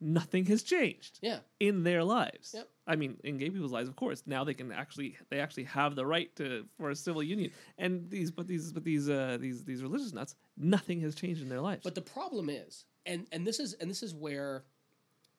Nothing 0.00 0.44
has 0.46 0.62
changed 0.62 1.18
Yeah, 1.22 1.38
in 1.58 1.82
their 1.82 2.04
lives. 2.04 2.52
Yep. 2.54 2.68
I 2.86 2.96
mean, 2.96 3.18
in 3.24 3.38
gay 3.38 3.50
people's 3.50 3.72
lives, 3.72 3.88
of 3.88 3.96
course. 3.96 4.22
Now 4.26 4.44
they 4.44 4.54
can 4.54 4.70
actually 4.70 5.16
they 5.28 5.40
actually 5.40 5.64
have 5.64 5.96
the 5.96 6.06
right 6.06 6.34
to 6.36 6.66
for 6.76 6.90
a 6.90 6.96
civil 6.96 7.22
union. 7.22 7.50
And 7.78 8.08
these 8.08 8.30
but 8.30 8.46
these 8.46 8.72
but 8.72 8.84
these 8.84 9.10
uh 9.10 9.38
these 9.40 9.64
these 9.64 9.82
religious 9.82 10.12
nuts, 10.12 10.36
nothing 10.56 11.00
has 11.00 11.14
changed 11.14 11.42
in 11.42 11.48
their 11.48 11.60
lives. 11.60 11.82
but 11.82 11.94
the 11.94 12.02
problem 12.02 12.48
is, 12.48 12.84
and 13.04 13.26
and 13.32 13.46
this 13.46 13.58
is 13.58 13.74
and 13.74 13.90
this 13.90 14.02
is 14.02 14.14
where, 14.14 14.64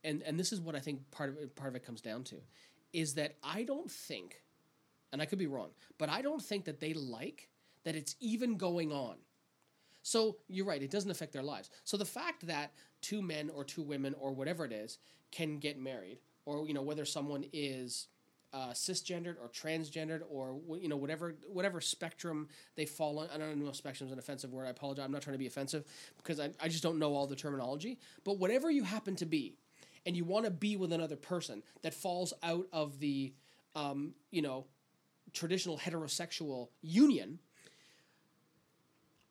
and 0.03 0.21
and 0.23 0.37
this 0.39 0.51
is 0.51 0.59
what 0.59 0.75
I 0.75 0.79
think 0.79 1.09
part 1.11 1.29
of 1.29 1.37
it, 1.37 1.55
part 1.55 1.69
of 1.69 1.75
it 1.75 1.85
comes 1.85 2.01
down 2.01 2.23
to, 2.25 2.35
is 2.91 3.13
that 3.13 3.35
I 3.41 3.63
don't 3.63 3.89
think, 3.89 4.43
and 5.13 5.21
I 5.21 5.25
could 5.25 5.39
be 5.39 5.47
wrong, 5.47 5.69
but 5.97 6.09
I 6.09 6.21
don't 6.21 6.41
think 6.41 6.65
that 6.65 6.79
they 6.81 6.93
like 6.93 7.49
that 7.85 7.95
it's 7.95 8.15
even 8.19 8.57
going 8.57 8.91
on. 8.91 9.15
So 10.03 10.37
you're 10.49 10.65
right; 10.65 10.81
it 10.81 10.91
doesn't 10.91 11.11
affect 11.11 11.31
their 11.31 11.43
lives. 11.43 11.69
So 11.85 11.95
the 11.95 12.05
fact 12.05 12.47
that 12.47 12.73
two 13.01 13.21
men 13.21 13.49
or 13.49 13.63
two 13.63 13.83
women 13.83 14.15
or 14.19 14.33
whatever 14.33 14.65
it 14.65 14.73
is 14.73 14.99
can 15.31 15.59
get 15.59 15.79
married, 15.79 16.19
or 16.47 16.65
you 16.65 16.73
know 16.73 16.81
whether 16.81 17.05
someone 17.05 17.43
is 17.51 18.07
uh, 18.53 18.69
cisgendered 18.69 19.35
or 19.41 19.49
transgendered 19.49 20.21
or 20.29 20.57
you 20.79 20.87
know 20.87 20.95
whatever 20.95 21.35
whatever 21.47 21.81
spectrum 21.81 22.47
they 22.75 22.85
fall 22.85 23.19
on. 23.19 23.27
I 23.33 23.37
don't 23.37 23.57
know 23.57 23.69
if 23.69 23.75
spectrum 23.75 24.07
is 24.07 24.13
an 24.13 24.19
offensive 24.19 24.53
word. 24.53 24.65
I 24.65 24.69
apologize. 24.69 25.03
I'm 25.03 25.11
not 25.11 25.21
trying 25.21 25.33
to 25.33 25.39
be 25.39 25.47
offensive 25.47 25.83
because 26.17 26.39
I, 26.39 26.51
I 26.61 26.69
just 26.69 26.81
don't 26.81 26.97
know 26.97 27.13
all 27.13 27.27
the 27.27 27.35
terminology. 27.35 27.99
But 28.23 28.39
whatever 28.39 28.71
you 28.71 28.83
happen 28.83 29.17
to 29.17 29.25
be, 29.25 29.57
and 30.05 30.15
you 30.15 30.23
want 30.23 30.45
to 30.45 30.51
be 30.51 30.77
with 30.77 30.93
another 30.93 31.17
person 31.17 31.61
that 31.81 31.93
falls 31.93 32.33
out 32.41 32.67
of 32.71 32.99
the 32.99 33.33
um, 33.75 34.13
you 34.31 34.41
know 34.41 34.65
traditional 35.33 35.77
heterosexual 35.77 36.69
union. 36.81 37.39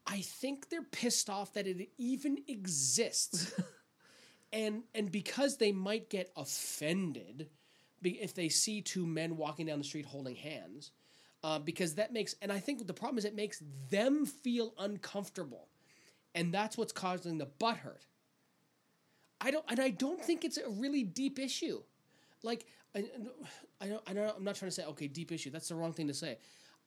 I 0.09 0.21
think 0.21 0.69
they're 0.69 0.83
pissed 0.83 1.29
off 1.31 1.55
that 1.55 1.67
it 1.67 1.89
even 1.99 2.39
exists. 2.47 3.59
and 4.57 4.83
and 4.95 5.13
because 5.13 5.59
they 5.59 5.71
might 5.71 6.09
get 6.09 6.33
offended 6.35 7.51
if 8.03 8.35
they 8.35 8.49
see 8.49 8.81
two 8.81 9.07
men 9.07 9.37
walking 9.37 9.67
down 9.67 9.79
the 9.79 9.85
street 9.85 10.07
holding 10.07 10.37
hands, 10.37 10.93
uh, 11.43 11.59
because 11.59 11.97
that 11.97 12.13
makes 12.13 12.35
and 12.41 12.51
I 12.51 12.59
think 12.59 12.87
the 12.87 12.95
problem 12.95 13.19
is 13.19 13.25
it 13.25 13.37
makes 13.37 13.63
them 13.91 14.25
feel 14.25 14.73
uncomfortable, 14.79 15.69
and 16.35 16.53
that's 16.53 16.79
what's 16.79 16.93
causing 16.93 17.39
the 17.39 17.47
butt 17.47 17.77
hurt. 17.77 18.07
I 19.41 19.51
don't 19.51 19.65
and 19.69 19.79
I 19.79 19.91
don't 19.91 20.23
think 20.23 20.45
it's 20.45 20.57
a 20.57 20.69
really 20.69 21.03
deep 21.03 21.39
issue, 21.39 21.83
like 22.43 22.65
I, 22.95 23.05
I 23.81 23.89
don't 23.89 24.03
I 24.09 24.13
don't 24.15 24.37
I'm 24.37 24.45
not 24.45 24.57
trying 24.57 24.71
to 24.71 24.75
say 24.75 24.85
okay 24.85 25.07
deep 25.07 25.31
issue 25.33 25.51
that's 25.51 25.69
the 25.69 25.75
wrong 25.75 25.93
thing 25.93 26.09
to 26.09 26.15
say. 26.15 26.39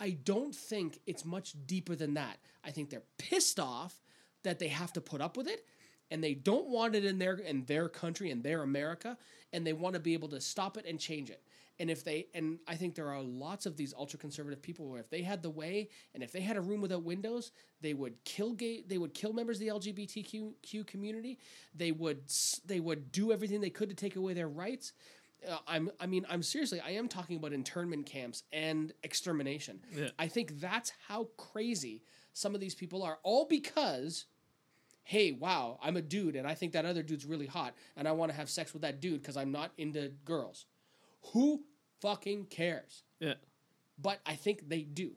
I 0.02 0.12
don't 0.12 0.56
think 0.56 1.00
it's 1.06 1.26
much 1.26 1.54
deeper 1.68 1.94
than 1.94 2.16
that. 2.16 2.40
I 2.64 2.72
think 2.72 2.90
they're 2.90 3.04
pissed 3.18 3.60
off 3.60 4.02
that 4.44 4.58
they 4.58 4.70
have 4.70 4.94
to 4.94 5.02
put 5.02 5.20
up 5.22 5.36
with 5.36 5.48
it 5.48 5.66
and 6.12 6.24
they 6.24 6.34
don't 6.34 6.68
want 6.68 6.96
it 6.96 7.06
in 7.06 7.20
their 7.20 7.36
in 7.36 7.66
their 7.66 7.90
country 7.90 8.32
in 8.32 8.42
their 8.42 8.64
America 8.64 9.18
and 9.54 9.66
they 9.66 9.74
want 9.74 9.94
to 9.94 10.00
be 10.00 10.14
able 10.14 10.30
to 10.30 10.42
stop 10.42 10.78
it 10.78 10.86
and 10.88 11.00
change 11.00 11.30
it. 11.30 11.42
And 11.80 11.90
if 11.90 12.04
they 12.04 12.28
and 12.34 12.60
I 12.68 12.76
think 12.76 12.96
there 12.96 13.10
are 13.10 13.22
lots 13.22 13.66
of 13.66 13.78
these 13.78 13.94
ultra 13.98 14.20
conservative 14.20 14.62
people 14.62 14.90
where 14.90 15.00
if 15.00 15.10
they 15.10 15.22
had 15.22 15.42
the 15.42 15.50
way 15.50 15.90
and 16.14 16.22
if 16.22 16.32
they 16.32 16.42
had 16.42 16.58
a 16.58 16.62
room 16.62 16.82
without 16.82 17.04
windows, 17.04 17.52
they 17.82 17.94
would 17.94 18.22
kill 18.26 18.54
gay 18.54 18.84
they 18.86 18.98
would 18.98 19.14
kill 19.14 19.34
members 19.34 19.58
of 19.58 19.62
the 19.62 19.68
LGBTQ 19.68 20.86
community. 20.88 21.40
They 21.74 21.92
would 21.92 22.24
they 22.66 22.80
would 22.80 23.12
do 23.12 23.32
everything 23.32 23.62
they 23.62 23.70
could 23.70 23.90
to 23.90 23.96
take 23.96 24.18
away 24.18 24.34
their 24.34 24.50
rights. 24.50 24.92
Uh, 25.48 25.58
I'm 25.68 25.90
I 26.02 26.06
mean 26.06 26.26
I'm 26.30 26.44
seriously 26.44 26.82
I 26.82 26.92
am 26.92 27.08
talking 27.08 27.38
about 27.38 27.54
internment 27.54 28.06
camps 28.06 28.44
and 28.52 28.92
extermination. 29.04 29.80
Yeah. 29.96 30.10
I 30.20 30.28
think 30.28 30.60
that's 30.60 30.92
how 31.08 31.30
crazy 31.38 32.04
some 32.34 32.54
of 32.56 32.62
these 32.62 32.76
people 32.76 33.04
are 33.04 33.20
all 33.24 33.46
because 33.46 34.26
hey, 35.10 35.32
wow, 35.32 35.80
I'm 35.82 35.98
a 35.98 36.04
dude 36.04 36.36
and 36.36 36.46
I 36.46 36.54
think 36.54 36.74
that 36.74 36.86
other 36.86 37.02
dude's 37.02 37.26
really 37.26 37.48
hot 37.48 37.74
and 37.98 38.08
I 38.08 38.12
want 38.12 38.30
to 38.32 38.38
have 38.38 38.48
sex 38.48 38.74
with 38.74 38.84
that 38.84 39.02
dude 39.02 39.24
because 39.24 39.38
I'm 39.38 39.52
not 39.52 39.72
into 39.80 40.12
girls. 40.24 40.68
Who 41.34 41.64
fucking 42.00 42.46
cares? 42.46 43.02
Yeah. 43.20 43.34
But 44.00 44.20
I 44.24 44.36
think 44.36 44.70
they 44.70 44.84
do. 44.84 45.14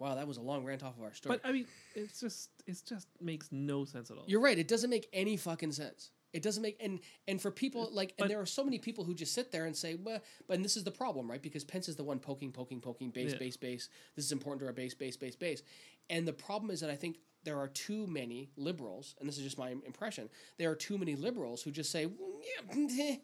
Wow, 0.00 0.16
that 0.16 0.26
was 0.26 0.38
a 0.38 0.40
long 0.40 0.64
rant 0.64 0.82
off 0.82 0.96
of 0.98 1.04
our 1.04 1.14
story. 1.14 1.38
But 1.40 1.48
I 1.48 1.52
mean, 1.52 1.66
it's 1.94 2.18
just 2.18 2.50
it 2.66 2.82
just 2.84 3.06
makes 3.20 3.48
no 3.52 3.84
sense 3.84 4.10
at 4.10 4.16
all. 4.16 4.24
You're 4.26 4.40
right. 4.40 4.58
It 4.58 4.66
doesn't 4.66 4.90
make 4.90 5.08
any 5.12 5.36
fucking 5.36 5.70
sense. 5.70 6.10
It 6.32 6.42
doesn't 6.42 6.64
make 6.64 6.76
and 6.82 6.98
and 7.28 7.40
for 7.40 7.52
people 7.52 7.88
like 7.92 8.08
and 8.18 8.24
But- 8.24 8.28
there 8.28 8.40
are 8.40 8.46
so 8.46 8.64
many 8.64 8.80
people 8.80 9.04
who 9.04 9.14
just 9.14 9.34
sit 9.34 9.52
there 9.52 9.66
and 9.66 9.76
say, 9.76 9.94
well, 9.94 10.18
but 10.48 10.56
and 10.56 10.64
this 10.64 10.76
is 10.76 10.82
the 10.82 10.90
problem, 10.90 11.30
right? 11.30 11.40
Because 11.40 11.62
Pence 11.62 11.88
is 11.88 11.94
the 11.94 12.02
one 12.02 12.18
poking, 12.18 12.50
poking, 12.50 12.80
poking, 12.80 13.10
base, 13.10 13.34
Yeah. 13.34 13.38
base, 13.38 13.56
base. 13.56 13.88
This 14.16 14.24
is 14.24 14.32
important 14.32 14.62
to 14.62 14.66
our 14.66 14.72
base, 14.72 14.94
base, 14.94 15.16
base, 15.16 15.36
base. 15.36 15.62
And 16.10 16.26
the 16.26 16.32
problem 16.32 16.72
is 16.72 16.80
that 16.80 16.90
I 16.90 16.96
think 16.96 17.18
there 17.44 17.58
are 17.58 17.68
too 17.68 18.06
many 18.06 18.48
liberals, 18.56 19.14
and 19.20 19.28
this 19.28 19.36
is 19.38 19.44
just 19.44 19.58
my 19.58 19.70
impression. 19.70 20.28
There 20.58 20.70
are 20.70 20.74
too 20.74 20.98
many 20.98 21.14
liberals 21.16 21.62
who 21.62 21.70
just 21.70 21.90
say, 21.90 22.02
yeah, 22.02 22.86
eh, 23.00 23.16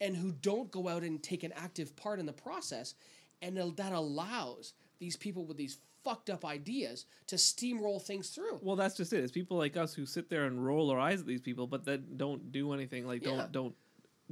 and 0.00 0.16
who 0.16 0.32
don't 0.32 0.70
go 0.70 0.88
out 0.88 1.02
and 1.02 1.22
take 1.22 1.42
an 1.42 1.52
active 1.52 1.96
part 1.96 2.20
in 2.20 2.26
the 2.26 2.32
process, 2.32 2.94
and 3.40 3.56
that 3.56 3.92
allows 3.92 4.74
these 4.98 5.16
people 5.16 5.44
with 5.44 5.56
these 5.56 5.78
fucked 6.04 6.30
up 6.30 6.44
ideas 6.44 7.06
to 7.28 7.36
steamroll 7.36 8.00
things 8.00 8.30
through. 8.30 8.58
Well, 8.60 8.76
that's 8.76 8.96
just 8.96 9.12
it. 9.12 9.22
It's 9.22 9.32
people 9.32 9.56
like 9.56 9.76
us 9.76 9.94
who 9.94 10.06
sit 10.06 10.28
there 10.28 10.44
and 10.44 10.64
roll 10.64 10.90
our 10.90 10.98
eyes 10.98 11.20
at 11.20 11.26
these 11.26 11.40
people, 11.40 11.66
but 11.66 11.84
then 11.84 12.04
don't 12.16 12.52
do 12.52 12.72
anything. 12.72 13.06
Like 13.06 13.24
Yeah. 13.24 13.30
don't 13.30 13.52
don't 13.52 13.74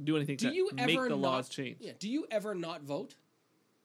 do 0.03 0.15
anything 0.15 0.37
Do 0.37 0.49
to 0.49 0.55
you 0.55 0.69
make 0.73 0.89
ever 0.97 1.03
the 1.03 1.09
not, 1.09 1.19
laws 1.19 1.49
change. 1.49 1.77
Yeah. 1.79 1.93
Do 1.99 2.09
you 2.09 2.25
ever 2.31 2.55
not 2.55 2.81
vote? 2.81 3.15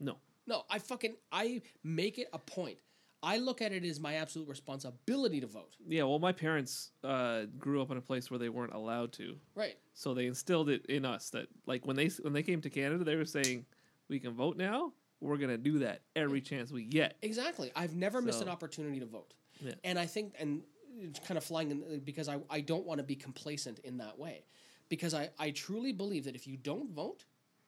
No. 0.00 0.16
No, 0.46 0.64
I 0.70 0.78
fucking 0.78 1.16
I 1.32 1.62
make 1.82 2.18
it 2.18 2.28
a 2.32 2.38
point. 2.38 2.78
I 3.22 3.38
look 3.38 3.62
at 3.62 3.72
it 3.72 3.84
as 3.84 3.98
my 3.98 4.14
absolute 4.14 4.48
responsibility 4.48 5.40
to 5.40 5.46
vote. 5.46 5.74
Yeah. 5.86 6.04
Well, 6.04 6.18
my 6.18 6.32
parents 6.32 6.90
uh, 7.02 7.42
grew 7.58 7.80
up 7.82 7.90
in 7.90 7.96
a 7.96 8.00
place 8.00 8.30
where 8.30 8.38
they 8.38 8.48
weren't 8.48 8.74
allowed 8.74 9.12
to, 9.14 9.36
Right. 9.54 9.76
so 9.94 10.14
they 10.14 10.26
instilled 10.26 10.68
it 10.68 10.86
in 10.86 11.04
us 11.04 11.30
that 11.30 11.48
like 11.66 11.86
when 11.86 11.96
they 11.96 12.08
when 12.22 12.32
they 12.32 12.42
came 12.42 12.60
to 12.60 12.70
Canada, 12.70 13.04
they 13.04 13.16
were 13.16 13.24
saying 13.24 13.64
we 14.08 14.18
can 14.20 14.32
vote 14.34 14.56
now. 14.56 14.92
We're 15.20 15.38
gonna 15.38 15.56
do 15.58 15.78
that 15.80 16.02
every 16.14 16.40
chance 16.42 16.70
we 16.70 16.84
get. 16.84 17.16
Exactly. 17.22 17.72
I've 17.74 17.96
never 17.96 18.20
missed 18.20 18.42
an 18.42 18.48
opportunity 18.48 19.00
to 19.00 19.06
vote. 19.06 19.32
Yeah. 19.60 19.72
And 19.82 19.98
I 19.98 20.06
think 20.06 20.34
and 20.38 20.62
it's 20.98 21.18
kind 21.20 21.38
of 21.38 21.44
flying 21.44 21.70
in 21.70 22.00
because 22.04 22.28
I, 22.28 22.38
I 22.50 22.60
don't 22.60 22.84
want 22.86 22.98
to 22.98 23.04
be 23.04 23.16
complacent 23.16 23.78
in 23.80 23.98
that 23.98 24.18
way. 24.18 24.44
Because 24.88 25.14
I, 25.14 25.30
I 25.38 25.50
truly 25.50 25.92
believe 25.92 26.24
that 26.24 26.36
if 26.36 26.46
you 26.46 26.56
don't 26.56 26.90
vote, 26.90 27.24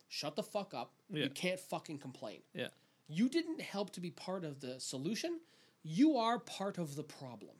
shut 0.08 0.36
the 0.36 0.42
fuck 0.42 0.72
up. 0.72 0.92
Yeah. 1.10 1.24
You 1.24 1.30
can't 1.30 1.58
fucking 1.58 1.98
complain. 1.98 2.42
Yeah. 2.54 2.68
You 3.08 3.28
didn't 3.28 3.60
help 3.60 3.90
to 3.92 4.00
be 4.00 4.10
part 4.10 4.44
of 4.44 4.60
the 4.60 4.78
solution. 4.80 5.40
You 5.82 6.16
are 6.16 6.38
part 6.38 6.78
of 6.78 6.96
the 6.96 7.02
problem. 7.02 7.56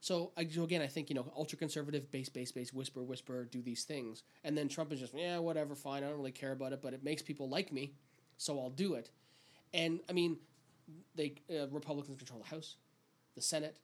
So, 0.00 0.32
so 0.50 0.64
again, 0.64 0.82
I 0.82 0.86
think 0.88 1.08
you 1.08 1.14
know, 1.14 1.32
ultra 1.36 1.56
conservative, 1.56 2.10
base, 2.10 2.28
base, 2.28 2.50
base, 2.50 2.72
whisper, 2.72 3.02
whisper, 3.04 3.44
do 3.44 3.62
these 3.62 3.84
things, 3.84 4.24
and 4.42 4.58
then 4.58 4.68
Trump 4.68 4.92
is 4.92 4.98
just, 5.00 5.14
yeah, 5.14 5.38
whatever, 5.38 5.74
fine, 5.76 6.02
I 6.02 6.08
don't 6.08 6.16
really 6.16 6.32
care 6.32 6.52
about 6.52 6.72
it, 6.72 6.82
but 6.82 6.92
it 6.92 7.04
makes 7.04 7.22
people 7.22 7.48
like 7.48 7.72
me, 7.72 7.92
so 8.36 8.58
I'll 8.58 8.70
do 8.70 8.94
it. 8.94 9.10
And 9.72 10.00
I 10.10 10.12
mean, 10.12 10.38
they 11.14 11.34
uh, 11.50 11.68
Republicans 11.68 12.18
control 12.18 12.40
the 12.40 12.48
House, 12.54 12.76
the 13.36 13.42
Senate. 13.42 13.78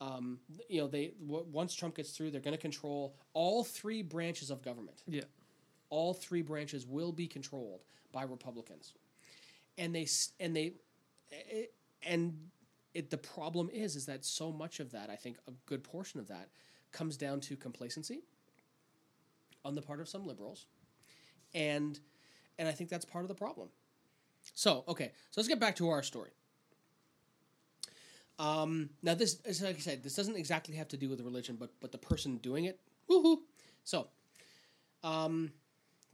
Um, 0.00 0.40
you 0.68 0.80
know, 0.80 0.88
they 0.88 1.12
w- 1.26 1.46
once 1.52 1.74
Trump 1.74 1.96
gets 1.96 2.10
through, 2.12 2.30
they're 2.30 2.40
going 2.40 2.56
to 2.56 2.60
control 2.60 3.14
all 3.34 3.64
three 3.64 4.02
branches 4.02 4.50
of 4.50 4.62
government 4.62 5.02
Yeah. 5.06 5.22
all 5.90 6.14
three 6.14 6.42
branches 6.42 6.86
will 6.86 7.12
be 7.12 7.26
controlled 7.28 7.82
by 8.12 8.22
Republicans, 8.24 8.94
and 9.78 9.94
they 9.94 10.06
and 10.38 10.54
they 10.54 10.72
eh, 11.32 11.64
and 12.02 12.34
it 12.94 13.10
the 13.10 13.18
problem 13.18 13.70
is 13.72 13.96
is 13.96 14.06
that 14.06 14.24
so 14.24 14.50
much 14.50 14.80
of 14.80 14.90
that 14.92 15.10
I 15.10 15.16
think 15.16 15.36
a 15.48 15.52
good 15.66 15.84
portion 15.84 16.20
of 16.20 16.28
that 16.28 16.48
comes 16.92 17.16
down 17.16 17.40
to 17.40 17.56
complacency 17.56 18.22
on 19.64 19.74
the 19.74 19.82
part 19.82 20.00
of 20.00 20.08
some 20.08 20.26
liberals, 20.26 20.66
and 21.54 21.98
and 22.58 22.68
I 22.68 22.72
think 22.72 22.90
that's 22.90 23.04
part 23.04 23.24
of 23.24 23.28
the 23.28 23.34
problem. 23.34 23.68
So 24.54 24.84
okay, 24.88 25.12
so 25.30 25.40
let's 25.40 25.48
get 25.48 25.60
back 25.60 25.76
to 25.76 25.88
our 25.88 26.02
story. 26.02 26.30
Um, 28.38 28.88
now 29.02 29.14
this, 29.14 29.38
as 29.44 29.60
like 29.60 29.76
I 29.76 29.80
said, 29.80 30.02
this 30.02 30.16
doesn't 30.16 30.36
exactly 30.36 30.74
have 30.76 30.88
to 30.88 30.96
do 30.96 31.10
with 31.10 31.18
the 31.18 31.24
religion, 31.24 31.56
but 31.60 31.70
but 31.80 31.92
the 31.92 31.98
person 31.98 32.38
doing 32.38 32.64
it, 32.64 32.80
woohoo! 33.08 33.38
So, 33.84 34.08
um, 35.04 35.52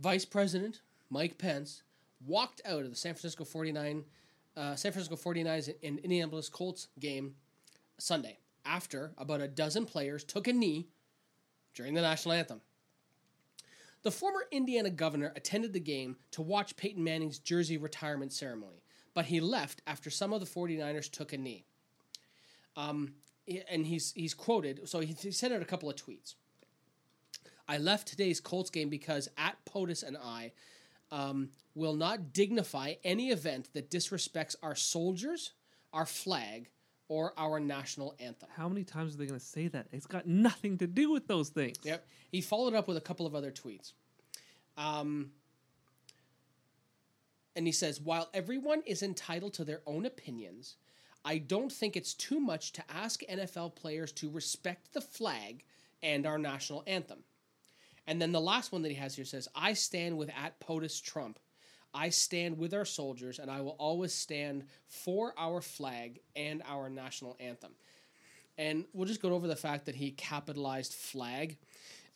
Vice 0.00 0.24
President 0.24 0.80
Mike 1.08 1.38
Pence 1.38 1.82
walked 2.26 2.60
out 2.64 2.82
of 2.82 2.90
the 2.90 2.96
San 2.96 3.14
Francisco 3.14 3.44
49 3.44 4.04
uh, 4.56 4.74
San 4.74 4.92
Francisco 4.92 5.16
49ers 5.16 5.74
and 5.82 5.98
Indianapolis 5.98 6.48
Colts 6.48 6.88
game 6.98 7.34
Sunday 7.98 8.38
after 8.64 9.12
about 9.18 9.40
a 9.40 9.48
dozen 9.48 9.84
players 9.86 10.24
took 10.24 10.48
a 10.48 10.52
knee 10.52 10.88
during 11.74 11.94
the 11.94 12.00
national 12.00 12.32
anthem. 12.32 12.60
The 14.02 14.10
former 14.10 14.46
Indiana 14.50 14.90
governor 14.90 15.32
attended 15.36 15.72
the 15.72 15.80
game 15.80 16.16
to 16.32 16.42
watch 16.42 16.76
Peyton 16.76 17.02
Manning's 17.02 17.38
jersey 17.38 17.76
retirement 17.76 18.32
ceremony, 18.32 18.82
but 19.14 19.26
he 19.26 19.40
left 19.40 19.82
after 19.86 20.10
some 20.10 20.32
of 20.32 20.40
the 20.40 20.46
49ers 20.46 21.10
took 21.10 21.32
a 21.32 21.38
knee. 21.38 21.64
Um, 22.76 23.14
and 23.68 23.86
he's 23.86 24.12
he's 24.12 24.34
quoted, 24.34 24.88
so 24.88 25.00
he, 25.00 25.12
he 25.12 25.30
sent 25.30 25.52
out 25.52 25.62
a 25.62 25.66
couple 25.66 25.88
of 25.88 25.96
tweets. 25.96 26.34
I 27.68 27.78
left 27.78 28.08
today's 28.08 28.40
Colts 28.40 28.70
game 28.70 28.88
because 28.88 29.28
at 29.36 29.56
POTUS 29.64 30.02
and 30.02 30.16
I 30.16 30.52
um, 31.10 31.50
will 31.74 31.94
not 31.94 32.32
dignify 32.32 32.94
any 33.04 33.30
event 33.30 33.68
that 33.74 33.90
disrespects 33.90 34.56
our 34.62 34.74
soldiers, 34.74 35.52
our 35.92 36.06
flag, 36.06 36.68
or 37.08 37.32
our 37.36 37.60
national 37.60 38.14
anthem. 38.18 38.48
How 38.56 38.68
many 38.68 38.84
times 38.84 39.14
are 39.14 39.18
they 39.18 39.26
gonna 39.26 39.38
say 39.38 39.68
that? 39.68 39.86
It's 39.92 40.06
got 40.06 40.26
nothing 40.26 40.78
to 40.78 40.86
do 40.86 41.10
with 41.10 41.26
those 41.28 41.50
things. 41.50 41.76
Yep. 41.82 42.06
He 42.32 42.40
followed 42.40 42.74
up 42.74 42.88
with 42.88 42.96
a 42.96 43.00
couple 43.00 43.26
of 43.26 43.34
other 43.34 43.52
tweets. 43.52 43.92
Um, 44.76 45.30
and 47.54 47.66
he 47.66 47.72
says, 47.72 48.00
while 48.00 48.28
everyone 48.34 48.82
is 48.84 49.02
entitled 49.02 49.54
to 49.54 49.64
their 49.64 49.80
own 49.86 50.04
opinions, 50.04 50.76
I 51.24 51.38
don't 51.38 51.72
think 51.72 51.96
it's 51.96 52.14
too 52.14 52.38
much 52.38 52.72
to 52.72 52.84
ask 52.90 53.20
NFL 53.22 53.74
players 53.74 54.12
to 54.12 54.30
respect 54.30 54.92
the 54.92 55.00
flag 55.00 55.64
and 56.02 56.26
our 56.26 56.38
national 56.38 56.84
anthem. 56.86 57.24
And 58.06 58.20
then 58.22 58.32
the 58.32 58.40
last 58.40 58.72
one 58.72 58.82
that 58.82 58.88
he 58.88 58.94
has 58.96 59.16
here 59.16 59.24
says, 59.24 59.48
I 59.54 59.72
stand 59.72 60.16
with 60.16 60.30
at 60.30 60.58
POTUS 60.60 61.00
Trump. 61.02 61.38
I 61.92 62.10
stand 62.10 62.58
with 62.58 62.74
our 62.74 62.84
soldiers, 62.84 63.38
and 63.38 63.50
I 63.50 63.62
will 63.62 63.76
always 63.78 64.12
stand 64.12 64.64
for 64.86 65.32
our 65.38 65.60
flag 65.62 66.20
and 66.36 66.62
our 66.68 66.90
national 66.90 67.36
anthem. 67.40 67.72
And 68.58 68.84
we'll 68.92 69.06
just 69.06 69.22
go 69.22 69.30
over 69.32 69.46
the 69.48 69.56
fact 69.56 69.86
that 69.86 69.94
he 69.94 70.10
capitalized 70.10 70.92
flag. 70.92 71.56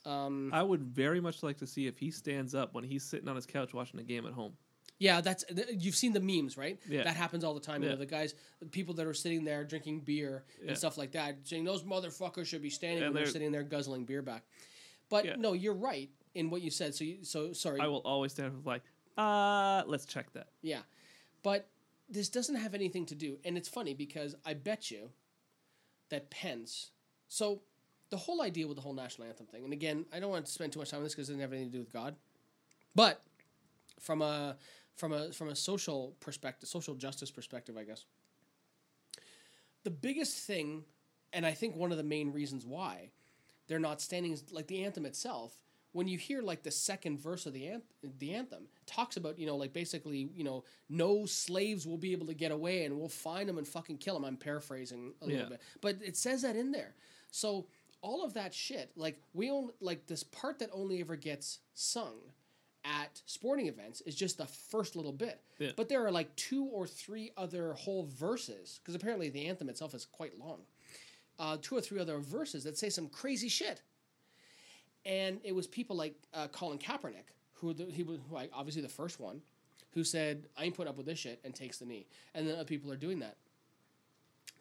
Um, 0.07 0.51
I 0.53 0.63
would 0.63 0.83
very 0.83 1.21
much 1.21 1.43
like 1.43 1.59
to 1.59 1.67
see 1.67 1.87
if 1.87 1.99
he 1.99 2.11
stands 2.11 2.55
up 2.55 2.75
when 2.75 2.85
he's 2.85 3.03
sitting 3.05 3.29
on 3.29 3.37
his 3.37 3.47
couch 3.47 3.75
watching 3.75 4.01
a 4.01 4.03
game 4.03 4.27
at 4.27 4.33
home. 4.33 4.53
Yeah, 4.99 5.23
that's 5.23 5.45
you've 5.79 5.95
seen 5.97 6.13
the 6.13 6.21
memes, 6.21 6.59
right? 6.59 6.79
Yeah. 6.89 7.05
That 7.05 7.17
happens 7.17 7.43
all 7.43 7.55
the 7.55 7.61
time. 7.61 7.83
You 7.83 7.89
Yeah. 7.89 7.95
know, 7.95 8.01
the 8.01 8.07
guys, 8.07 8.35
the 8.61 8.67
people 8.67 8.93
that 8.95 9.07
are 9.07 9.15
sitting 9.15 9.45
there 9.45 9.65
drinking 9.65 10.01
beer 10.01 10.45
Yeah. 10.63 10.69
and 10.69 10.79
stuff 10.79 10.99
like 10.99 11.13
that, 11.13 11.37
saying 11.45 11.65
those 11.65 11.85
motherfuckers 11.85 12.47
should 12.47 12.61
be 12.61 12.69
standing 12.69 12.99
And 13.03 13.07
when 13.07 13.15
they're 13.15 13.25
they're- 13.25 13.33
sitting 13.33 13.51
there 13.53 13.63
guzzling 13.63 14.05
beer 14.05 14.21
back. 14.21 14.45
But 15.11 15.27
Yeah. 15.27 15.37
no, 15.37 15.53
you're 15.53 15.75
right 15.75 16.09
in 16.35 16.49
what 16.49 16.63
you 16.63 16.71
said. 16.71 16.95
So, 16.95 17.05
you, 17.05 17.25
so 17.25 17.53
sorry. 17.53 17.81
I 17.81 17.87
will 17.89 18.03
always 18.05 18.33
stand 18.33 18.57
with 18.57 18.67
like, 18.67 18.83
uh, 19.19 19.83
let's 19.87 20.07
check 20.07 20.33
that. 20.33 20.49
Yeah. 20.63 20.81
But 21.43 21.69
this 22.09 22.29
doesn't 22.29 22.57
have 22.57 22.75
anything 22.75 23.05
to 23.07 23.15
do. 23.15 23.39
And 23.45 23.59
it's 23.59 23.69
funny 23.69 23.93
because 23.93 24.35
I 24.47 24.55
bet 24.55 24.91
you 24.91 25.11
that 26.09 26.31
Pence. 26.31 26.91
So 27.29 27.61
the 28.11 28.17
whole 28.17 28.41
idea 28.43 28.67
with 28.67 28.77
the 28.77 28.83
whole 28.83 28.95
national 28.95 29.29
anthem 29.29 29.47
thing, 29.47 29.65
and 29.65 29.73
again, 29.73 30.07
I 30.13 30.21
don't 30.21 30.31
want 30.31 30.47
to 30.47 30.53
spend 30.53 30.73
too 30.73 30.79
much 30.79 30.91
time 30.91 30.99
on 30.99 31.05
this 31.05 31.15
because 31.15 31.29
it 31.29 31.33
doesn't 31.33 31.43
have 31.43 31.53
anything 31.53 31.71
to 31.71 31.79
do 31.79 31.81
with 31.81 31.93
God. 31.93 32.17
But 32.95 33.23
from 34.01 34.23
a 34.23 34.57
from 34.97 35.13
a 35.13 35.33
from 35.33 35.49
a 35.49 35.57
social 35.57 36.17
perspective, 36.21 36.69
social 36.69 36.95
justice 36.95 37.31
perspective, 37.31 37.77
I 37.77 37.85
guess. 37.85 38.05
The 39.85 39.91
biggest 39.91 40.37
thing, 40.47 40.85
and 41.33 41.47
I 41.47 41.53
think 41.53 41.77
one 41.77 41.91
of 41.91 41.97
the 41.99 42.05
main 42.05 42.33
reasons 42.33 42.67
why 42.67 43.11
they're 43.71 43.79
not 43.79 44.01
standing 44.01 44.37
like 44.51 44.67
the 44.67 44.85
anthem 44.85 45.07
itself 45.07 45.55
when 45.93 46.07
you 46.09 46.19
hear 46.19 46.43
like 46.43 46.63
the 46.63 46.71
second 46.71 47.19
verse 47.19 47.47
of 47.47 47.53
the 47.53 47.63
anth- 47.63 47.83
the 48.19 48.35
anthem 48.35 48.65
talks 48.85 49.17
about 49.17 49.39
you 49.39 49.47
know 49.47 49.57
like 49.57 49.73
basically 49.73 50.29
you 50.35 50.45
know 50.45 50.65
no 50.89 51.25
slaves 51.25 51.87
will 51.87 51.97
be 51.97 52.13
able 52.13 52.27
to 52.27 52.35
get 52.35 52.51
away 52.53 52.85
and 52.85 52.99
we'll 52.99 53.09
find 53.09 53.49
them 53.49 53.59
and 53.59 53.67
fucking 53.67 53.97
kill 53.97 54.15
them 54.15 54.25
i'm 54.25 54.37
paraphrasing 54.37 55.15
a 55.23 55.27
little 55.27 55.49
bit. 55.51 55.61
But 55.81 55.99
it 56.03 56.17
says 56.17 56.43
that 56.43 56.57
in 56.57 56.73
there. 56.73 56.95
So 57.31 57.67
all 58.03 58.25
of 58.25 58.35
that 58.35 58.53
shit 58.53 58.91
like 58.97 59.21
we 59.35 59.51
only 59.51 59.73
like 59.81 60.07
this 60.07 60.25
part 60.25 60.59
that 60.59 60.71
only 60.73 61.01
ever 61.01 61.15
gets 61.17 61.61
sung 61.75 62.17
at 62.85 63.21
sporting 63.27 63.67
events 63.67 64.01
is 64.01 64.15
just 64.15 64.39
the 64.39 64.47
first 64.47 64.97
little 64.97 65.13
bit. 65.13 65.41
Yeah. 65.59 65.73
but 65.77 65.89
there 65.89 66.05
are 66.05 66.11
like 66.11 66.35
two 66.35 66.65
or 66.65 66.87
three 66.87 67.31
other 67.37 67.75
whole 67.75 68.05
verses 68.05 68.81
because 68.83 68.95
apparently 68.95 69.29
the 69.29 69.47
anthem 69.47 69.69
itself 69.69 69.95
is 69.95 70.07
quite 70.07 70.39
long 70.39 70.61
uh, 71.41 71.57
two 71.61 71.75
or 71.77 71.81
three 71.81 71.99
other 71.99 72.19
verses 72.19 72.63
that 72.63 72.79
say 72.79 72.89
some 72.89 73.09
crazy 73.09 73.49
shit 73.49 73.83
and 75.05 75.41
it 75.45 75.55
was 75.55 75.67
people 75.67 75.97
like 75.97 76.15
uh, 76.35 76.49
Colin 76.49 76.79
Kaepernick, 76.79 77.33
who 77.55 77.73
the, 77.73 77.87
he 77.87 78.03
was 78.03 78.19
like 78.31 78.51
obviously 78.53 78.83
the 78.83 78.89
first 78.89 79.19
one, 79.21 79.41
who 79.93 80.05
said, 80.05 80.47
"I 80.57 80.65
ain't 80.65 80.75
putting 80.75 80.91
up 80.91 80.97
with 80.97 81.07
this 81.07 81.19
shit," 81.19 81.41
and 81.45 81.55
takes 81.55 81.79
the 81.79 81.87
knee. 81.87 82.07
And 82.35 82.47
then 82.47 82.55
other 82.55 82.65
people 82.65 82.93
are 82.93 82.97
doing 82.97 83.21
that. 83.21 83.37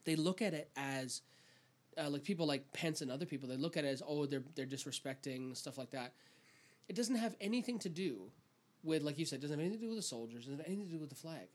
They 0.06 0.16
look 0.16 0.42
at 0.42 0.54
it 0.54 0.70
as, 0.78 1.22
uh, 1.98 2.10
like 2.10 2.24
people 2.24 2.46
like 2.46 2.72
Pence 2.74 3.02
and 3.02 3.12
other 3.12 3.26
people. 3.26 3.50
They 3.50 3.58
look 3.58 3.78
at 3.78 3.84
it 3.84 3.90
as, 3.90 4.02
oh, 4.06 4.26
they're 4.26 4.44
they're 4.56 4.66
disrespecting 4.66 5.56
stuff 5.56 5.78
like 5.78 5.92
that. 5.92 6.14
It 6.88 6.96
doesn't 6.96 7.16
have 7.16 7.36
anything 7.40 7.78
to 7.80 7.90
do 7.90 8.32
with, 8.84 9.04
like 9.04 9.20
you 9.20 9.26
said, 9.26 9.40
it 9.40 9.42
doesn't 9.42 9.60
have 9.60 9.66
anything 9.66 9.80
to 9.80 9.86
do 9.86 9.90
with 9.90 10.00
the 10.00 10.08
soldiers. 10.08 10.46
It 10.46 10.52
doesn't 10.52 10.60
have 10.60 10.68
anything 10.68 10.88
to 10.88 10.94
do 10.94 11.00
with 11.00 11.10
the 11.10 11.16
flag. 11.16 11.48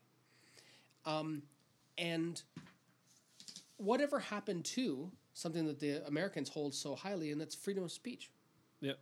Um, 1.05 1.41
and 1.97 2.41
whatever 3.77 4.19
happened 4.19 4.65
to 4.65 5.11
something 5.33 5.65
that 5.67 5.79
the 5.79 6.05
Americans 6.07 6.49
hold 6.49 6.73
so 6.73 6.95
highly, 6.95 7.31
and 7.31 7.39
that's 7.39 7.55
freedom 7.55 7.83
of 7.83 7.91
speech. 7.91 8.29
Yep. 8.81 8.97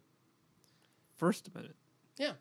First 1.17 1.47
Amendment. 1.47 1.76
Yeah. 2.17 2.34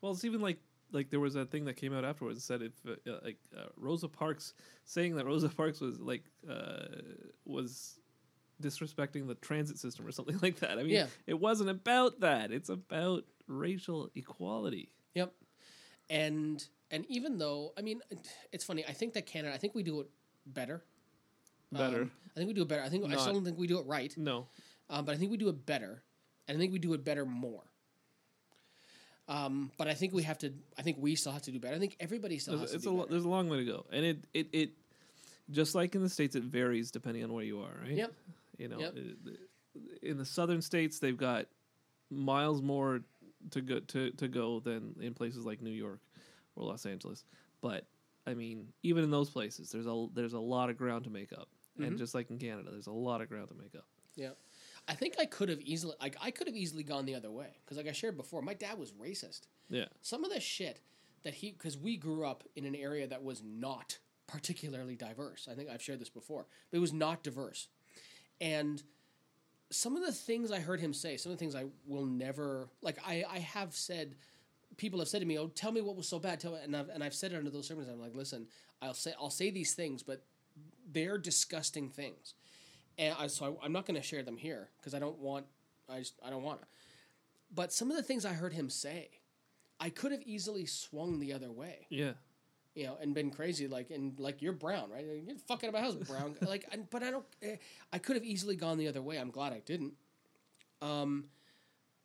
Well, 0.00 0.12
it's 0.12 0.24
even 0.24 0.40
like 0.40 0.58
like 0.92 1.08
there 1.10 1.20
was 1.20 1.34
that 1.34 1.50
thing 1.50 1.64
that 1.64 1.74
came 1.76 1.94
out 1.94 2.04
afterwards 2.04 2.36
that 2.36 2.42
said 2.42 2.62
if 2.62 2.72
uh, 2.86 3.10
uh, 3.10 3.18
like 3.24 3.38
uh, 3.56 3.64
Rosa 3.76 4.08
Parks 4.08 4.52
saying 4.84 5.16
that 5.16 5.24
Rosa 5.26 5.48
Parks 5.48 5.80
was 5.80 5.98
like 6.00 6.24
uh, 6.48 6.86
was 7.44 7.98
disrespecting 8.62 9.26
the 9.26 9.34
transit 9.36 9.78
system 9.78 10.06
or 10.06 10.12
something 10.12 10.38
like 10.42 10.58
that. 10.60 10.72
I 10.78 10.82
mean, 10.82 10.90
Yeah. 10.92 11.06
it 11.26 11.38
wasn't 11.40 11.70
about 11.70 12.20
that. 12.20 12.52
It's 12.52 12.68
about 12.68 13.24
racial 13.48 14.10
equality. 14.14 14.90
Yep. 15.14 15.32
And 16.10 16.66
and 16.90 17.06
even 17.08 17.38
though 17.38 17.72
I 17.78 17.82
mean 17.82 18.00
it's 18.52 18.64
funny, 18.64 18.84
I 18.86 18.92
think 18.92 19.14
that 19.14 19.26
Canada 19.26 19.54
I 19.54 19.58
think 19.58 19.74
we 19.74 19.82
do 19.82 20.00
it 20.00 20.10
better. 20.46 20.82
Better. 21.72 22.02
Um, 22.02 22.10
I 22.34 22.38
think 22.40 22.48
we 22.48 22.54
do 22.54 22.62
it 22.62 22.68
better. 22.68 22.82
I 22.82 22.88
think 22.88 23.04
I 23.04 23.16
still 23.16 23.32
don't 23.34 23.44
think 23.44 23.58
we 23.58 23.66
do 23.66 23.78
it 23.78 23.86
right. 23.86 24.12
no. 24.16 24.46
Um, 24.90 25.04
but 25.06 25.14
I 25.14 25.18
think 25.18 25.30
we 25.30 25.36
do 25.38 25.48
it 25.48 25.64
better. 25.64 26.02
And 26.48 26.56
I 26.56 26.60
think 26.60 26.72
we 26.72 26.78
do 26.78 26.92
it 26.92 27.04
better 27.04 27.24
more. 27.24 27.62
Um, 29.28 29.70
but 29.78 29.88
I 29.88 29.94
think 29.94 30.12
we 30.12 30.24
have 30.24 30.38
to 30.38 30.52
I 30.76 30.82
think 30.82 30.96
we 31.00 31.14
still 31.14 31.32
have 31.32 31.42
to 31.42 31.52
do 31.52 31.58
better. 31.60 31.76
I 31.76 31.78
think 31.78 31.96
everybody 32.00 32.38
still 32.38 32.58
There's, 32.58 32.70
has 32.70 32.74
it's 32.74 32.84
to 32.84 32.90
a 32.90 32.92
do 32.92 32.98
lo- 32.98 33.06
there's 33.08 33.24
a 33.24 33.28
long 33.28 33.48
way 33.48 33.58
to 33.58 33.64
go, 33.64 33.86
and 33.92 34.04
it 34.04 34.18
it 34.34 34.48
it 34.52 34.70
just 35.50 35.74
like 35.74 35.94
in 35.94 36.02
the 36.02 36.08
states, 36.08 36.34
it 36.34 36.42
varies 36.42 36.90
depending 36.90 37.22
on 37.24 37.32
where 37.32 37.44
you 37.44 37.60
are, 37.60 37.80
right? 37.82 37.92
Yep. 37.92 38.12
You 38.58 38.68
know, 38.68 38.78
Yep. 38.80 38.94
in 40.02 40.18
the 40.18 40.24
southern 40.24 40.60
states, 40.60 40.98
they've 40.98 41.16
got 41.16 41.46
miles 42.10 42.60
more 42.62 43.00
to 43.50 43.60
go 43.60 43.80
to, 43.80 44.10
to 44.10 44.28
go 44.28 44.60
than 44.60 44.94
in 45.00 45.14
places 45.14 45.44
like 45.46 45.62
New 45.62 45.70
York 45.70 46.00
or 46.56 46.64
Los 46.64 46.84
Angeles. 46.84 47.24
But 47.60 47.86
I 48.26 48.34
mean, 48.34 48.68
even 48.82 49.04
in 49.04 49.10
those 49.10 49.30
places, 49.30 49.70
there's 49.70 49.86
a 49.86 50.06
there's 50.14 50.34
a 50.34 50.40
lot 50.40 50.68
of 50.68 50.76
ground 50.76 51.04
to 51.04 51.10
make 51.10 51.32
up, 51.32 51.48
Mm-hmm. 51.74 51.84
and 51.84 51.98
just 51.98 52.14
like 52.14 52.30
in 52.30 52.38
Canada, 52.38 52.70
there's 52.70 52.86
a 52.86 52.92
lot 52.92 53.20
of 53.22 53.28
ground 53.28 53.48
to 53.48 53.54
make 53.54 53.74
up. 53.74 53.86
Yeah. 54.14 54.30
I 54.86 54.94
think 54.94 55.14
I 55.18 55.24
could 55.24 55.48
have 55.48 55.60
easily 55.60 55.94
like 56.00 56.16
I 56.20 56.30
could 56.30 56.46
have 56.46 56.56
easily 56.56 56.82
gone 56.82 57.06
the 57.06 57.14
other 57.14 57.30
way 57.30 57.48
because 57.64 57.76
like 57.76 57.88
I 57.88 57.92
shared 57.92 58.16
before, 58.16 58.42
my 58.42 58.54
dad 58.54 58.78
was 58.78 58.90
racist. 58.92 59.42
Yeah, 59.70 59.86
some 60.02 60.24
of 60.24 60.30
the 60.30 60.40
shit 60.40 60.80
that 61.22 61.34
he 61.34 61.52
because 61.52 61.78
we 61.78 61.96
grew 61.96 62.26
up 62.26 62.44
in 62.56 62.64
an 62.64 62.74
area 62.74 63.06
that 63.06 63.22
was 63.22 63.42
not 63.44 63.98
particularly 64.26 64.96
diverse 64.96 65.48
i 65.50 65.54
think 65.54 65.68
i've 65.68 65.82
shared 65.82 66.00
this 66.00 66.08
before 66.08 66.46
but 66.70 66.76
it 66.78 66.80
was 66.80 66.92
not 66.92 67.22
diverse 67.22 67.68
and 68.40 68.82
some 69.70 69.96
of 69.96 70.04
the 70.04 70.12
things 70.12 70.50
i 70.50 70.58
heard 70.58 70.80
him 70.80 70.92
say 70.92 71.16
some 71.16 71.30
of 71.32 71.38
the 71.38 71.40
things 71.40 71.54
i 71.54 71.64
will 71.86 72.06
never 72.06 72.68
like 72.80 72.98
i 73.06 73.24
i 73.30 73.38
have 73.38 73.74
said 73.74 74.14
people 74.76 74.98
have 74.98 75.08
said 75.08 75.20
to 75.20 75.26
me 75.26 75.38
oh 75.38 75.48
tell 75.48 75.72
me 75.72 75.80
what 75.80 75.96
was 75.96 76.08
so 76.08 76.18
bad 76.18 76.40
tell 76.40 76.52
me 76.52 76.58
and 76.62 76.76
i've, 76.76 76.88
and 76.88 77.04
I've 77.04 77.14
said 77.14 77.32
it 77.32 77.36
under 77.36 77.50
those 77.50 77.66
sermons 77.66 77.88
i'm 77.88 78.00
like 78.00 78.14
listen 78.14 78.46
i'll 78.80 78.94
say 78.94 79.12
i'll 79.20 79.30
say 79.30 79.50
these 79.50 79.74
things 79.74 80.02
but 80.02 80.24
they're 80.92 81.18
disgusting 81.18 81.88
things 81.88 82.34
and 82.98 83.14
I, 83.18 83.26
so 83.26 83.58
I, 83.60 83.64
i'm 83.66 83.72
not 83.72 83.86
going 83.86 84.00
to 84.00 84.06
share 84.06 84.22
them 84.22 84.36
here 84.36 84.68
because 84.78 84.94
i 84.94 84.98
don't 84.98 85.18
want 85.18 85.46
i 85.88 85.98
just 85.98 86.14
i 86.24 86.30
don't 86.30 86.42
want 86.42 86.60
to 86.60 86.66
but 87.54 87.72
some 87.72 87.90
of 87.90 87.96
the 87.96 88.02
things 88.02 88.24
i 88.24 88.32
heard 88.32 88.52
him 88.52 88.70
say 88.70 89.10
I 89.82 89.90
could 89.90 90.12
have 90.12 90.22
easily 90.22 90.64
swung 90.64 91.18
the 91.18 91.32
other 91.32 91.50
way, 91.50 91.88
yeah. 91.90 92.12
you 92.76 92.84
know, 92.84 92.96
and 93.00 93.12
been 93.16 93.32
crazy 93.32 93.66
like 93.66 93.90
and 93.90 94.16
like 94.16 94.40
you're 94.40 94.52
brown, 94.52 94.90
right? 94.92 95.04
You're 95.04 95.36
fucking 95.48 95.68
about 95.68 95.82
house 95.82 95.94
brown, 95.94 96.36
like. 96.42 96.64
I, 96.72 96.76
but 96.88 97.02
I 97.02 97.10
don't. 97.10 97.26
eh, 97.42 97.56
I 97.92 97.98
could 97.98 98.14
have 98.14 98.24
easily 98.24 98.54
gone 98.54 98.78
the 98.78 98.86
other 98.86 99.02
way. 99.02 99.16
I'm 99.16 99.32
glad 99.32 99.52
I 99.52 99.58
didn't. 99.58 99.94
Um, 100.80 101.24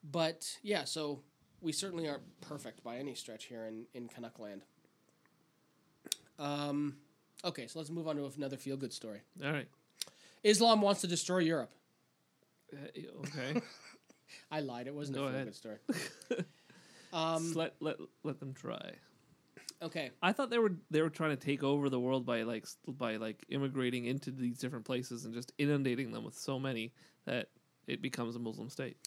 but 0.04 0.58
yeah, 0.64 0.86
so 0.86 1.22
we 1.62 1.72
certainly 1.72 2.10
aren't 2.10 2.24
perfect 2.42 2.84
by 2.84 2.98
any 2.98 3.14
stretch 3.14 3.46
here 3.46 3.68
in 3.68 3.86
in 3.94 4.08
Canuck 4.08 4.40
land. 4.40 4.64
Um, 6.40 6.98
okay, 7.46 7.68
so 7.68 7.80
let's 7.80 7.90
move 7.92 8.08
on 8.08 8.16
to 8.18 8.32
another 8.38 8.58
feel 8.58 8.78
good 8.78 8.94
story. 8.94 9.22
All 9.44 9.52
right. 9.52 9.68
Islam 10.44 10.82
wants 10.82 11.02
to 11.02 11.08
destroy 11.08 11.40
Europe. 11.40 11.72
Uh, 12.74 12.78
okay. 13.20 13.62
I 14.52 14.60
lied. 14.60 14.88
It 14.88 14.94
wasn't 14.96 15.18
Go 15.18 15.24
a 15.24 15.28
feel 15.28 15.36
ahead. 15.36 15.46
good 15.48 15.56
story. 15.56 15.78
Um, 17.14 17.54
let 17.54 17.74
let 17.80 17.96
let 18.24 18.40
them 18.42 18.54
try. 18.54 18.92
okay. 19.82 20.12
I 20.22 20.34
thought 20.34 20.50
they 20.50 20.58
were 20.60 20.74
they 20.92 21.02
were 21.02 21.10
trying 21.10 21.30
to 21.30 21.38
take 21.38 21.64
over 21.64 21.90
the 21.90 22.00
world 22.00 22.26
by 22.26 22.44
like 22.44 22.66
by 22.86 23.16
like 23.16 23.46
immigrating 23.50 24.04
into 24.06 24.30
these 24.30 24.58
different 24.58 24.84
places 24.84 25.24
and 25.24 25.34
just 25.34 25.54
inundating 25.58 26.12
them 26.12 26.26
with 26.26 26.36
so 26.38 26.60
many 26.60 26.92
that 27.26 27.48
it 27.88 28.02
becomes 28.02 28.36
a 28.36 28.40
Muslim 28.40 28.70
state. 28.70 28.98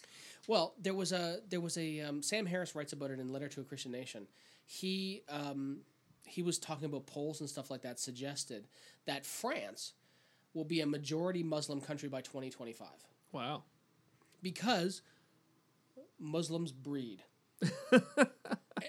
Well, 0.47 0.73
there 0.81 0.95
was 0.95 1.11
a 1.11 1.41
there 1.47 1.61
was 1.61 1.77
a 1.77 2.01
um, 2.01 2.23
Sam 2.23 2.47
Harris 2.47 2.73
writes 2.73 2.91
about 2.91 3.11
it 3.11 3.19
in 3.19 3.31
Letter 3.31 3.47
to 3.49 3.61
a 3.61 3.63
Christian 3.63 3.91
Nation. 3.91 4.25
He 4.65 5.21
um, 5.29 5.81
he 6.25 6.41
was 6.43 6.57
talking 6.59 6.85
about 6.85 7.05
polls 7.07 7.39
and 7.41 7.49
stuff 7.49 7.69
like 7.71 7.81
that. 7.81 7.99
Suggested 7.99 8.67
that 9.05 9.25
France 9.25 9.93
will 10.53 10.65
be 10.65 10.81
a 10.81 10.85
majority 10.85 11.43
Muslim 11.43 11.79
country 11.81 12.09
by 12.09 12.21
2025 12.21 12.87
Wow. 13.31 13.63
because 14.41 15.01
Muslims 16.19 16.71
breed. 16.71 17.23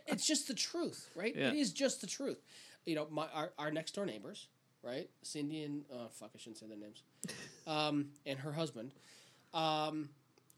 it's 0.06 0.26
just 0.26 0.48
the 0.48 0.54
truth, 0.54 1.08
right? 1.14 1.34
Yeah. 1.36 1.48
It 1.48 1.54
is 1.56 1.72
just 1.72 2.00
the 2.00 2.06
truth. 2.06 2.42
You 2.84 2.94
know, 2.96 3.06
my 3.10 3.26
our, 3.32 3.52
our 3.58 3.70
next 3.70 3.94
door 3.94 4.06
neighbors, 4.06 4.48
right? 4.82 5.08
Cindy 5.22 5.62
and 5.62 5.84
oh 5.92 6.08
fuck, 6.10 6.30
I 6.34 6.38
shouldn't 6.38 6.58
say 6.58 6.66
their 6.66 6.76
names. 6.78 7.02
Um, 7.64 8.06
and 8.26 8.40
her 8.40 8.50
husband, 8.50 8.90
um, 9.54 10.08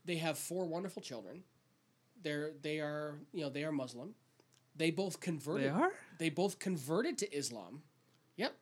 they 0.06 0.16
have 0.16 0.38
four 0.38 0.64
wonderful 0.64 1.02
children. 1.02 1.42
They're 2.22 2.52
they 2.62 2.80
are 2.80 3.18
you 3.34 3.42
know 3.42 3.50
they 3.50 3.64
are 3.64 3.72
Muslim. 3.72 4.14
They 4.76 4.90
both 4.90 5.20
converted. 5.20 5.64
They 5.66 5.68
are 5.68 5.92
They 6.18 6.30
both 6.30 6.58
converted 6.58 7.18
to 7.18 7.32
Islam. 7.32 7.82
Yep. 8.36 8.54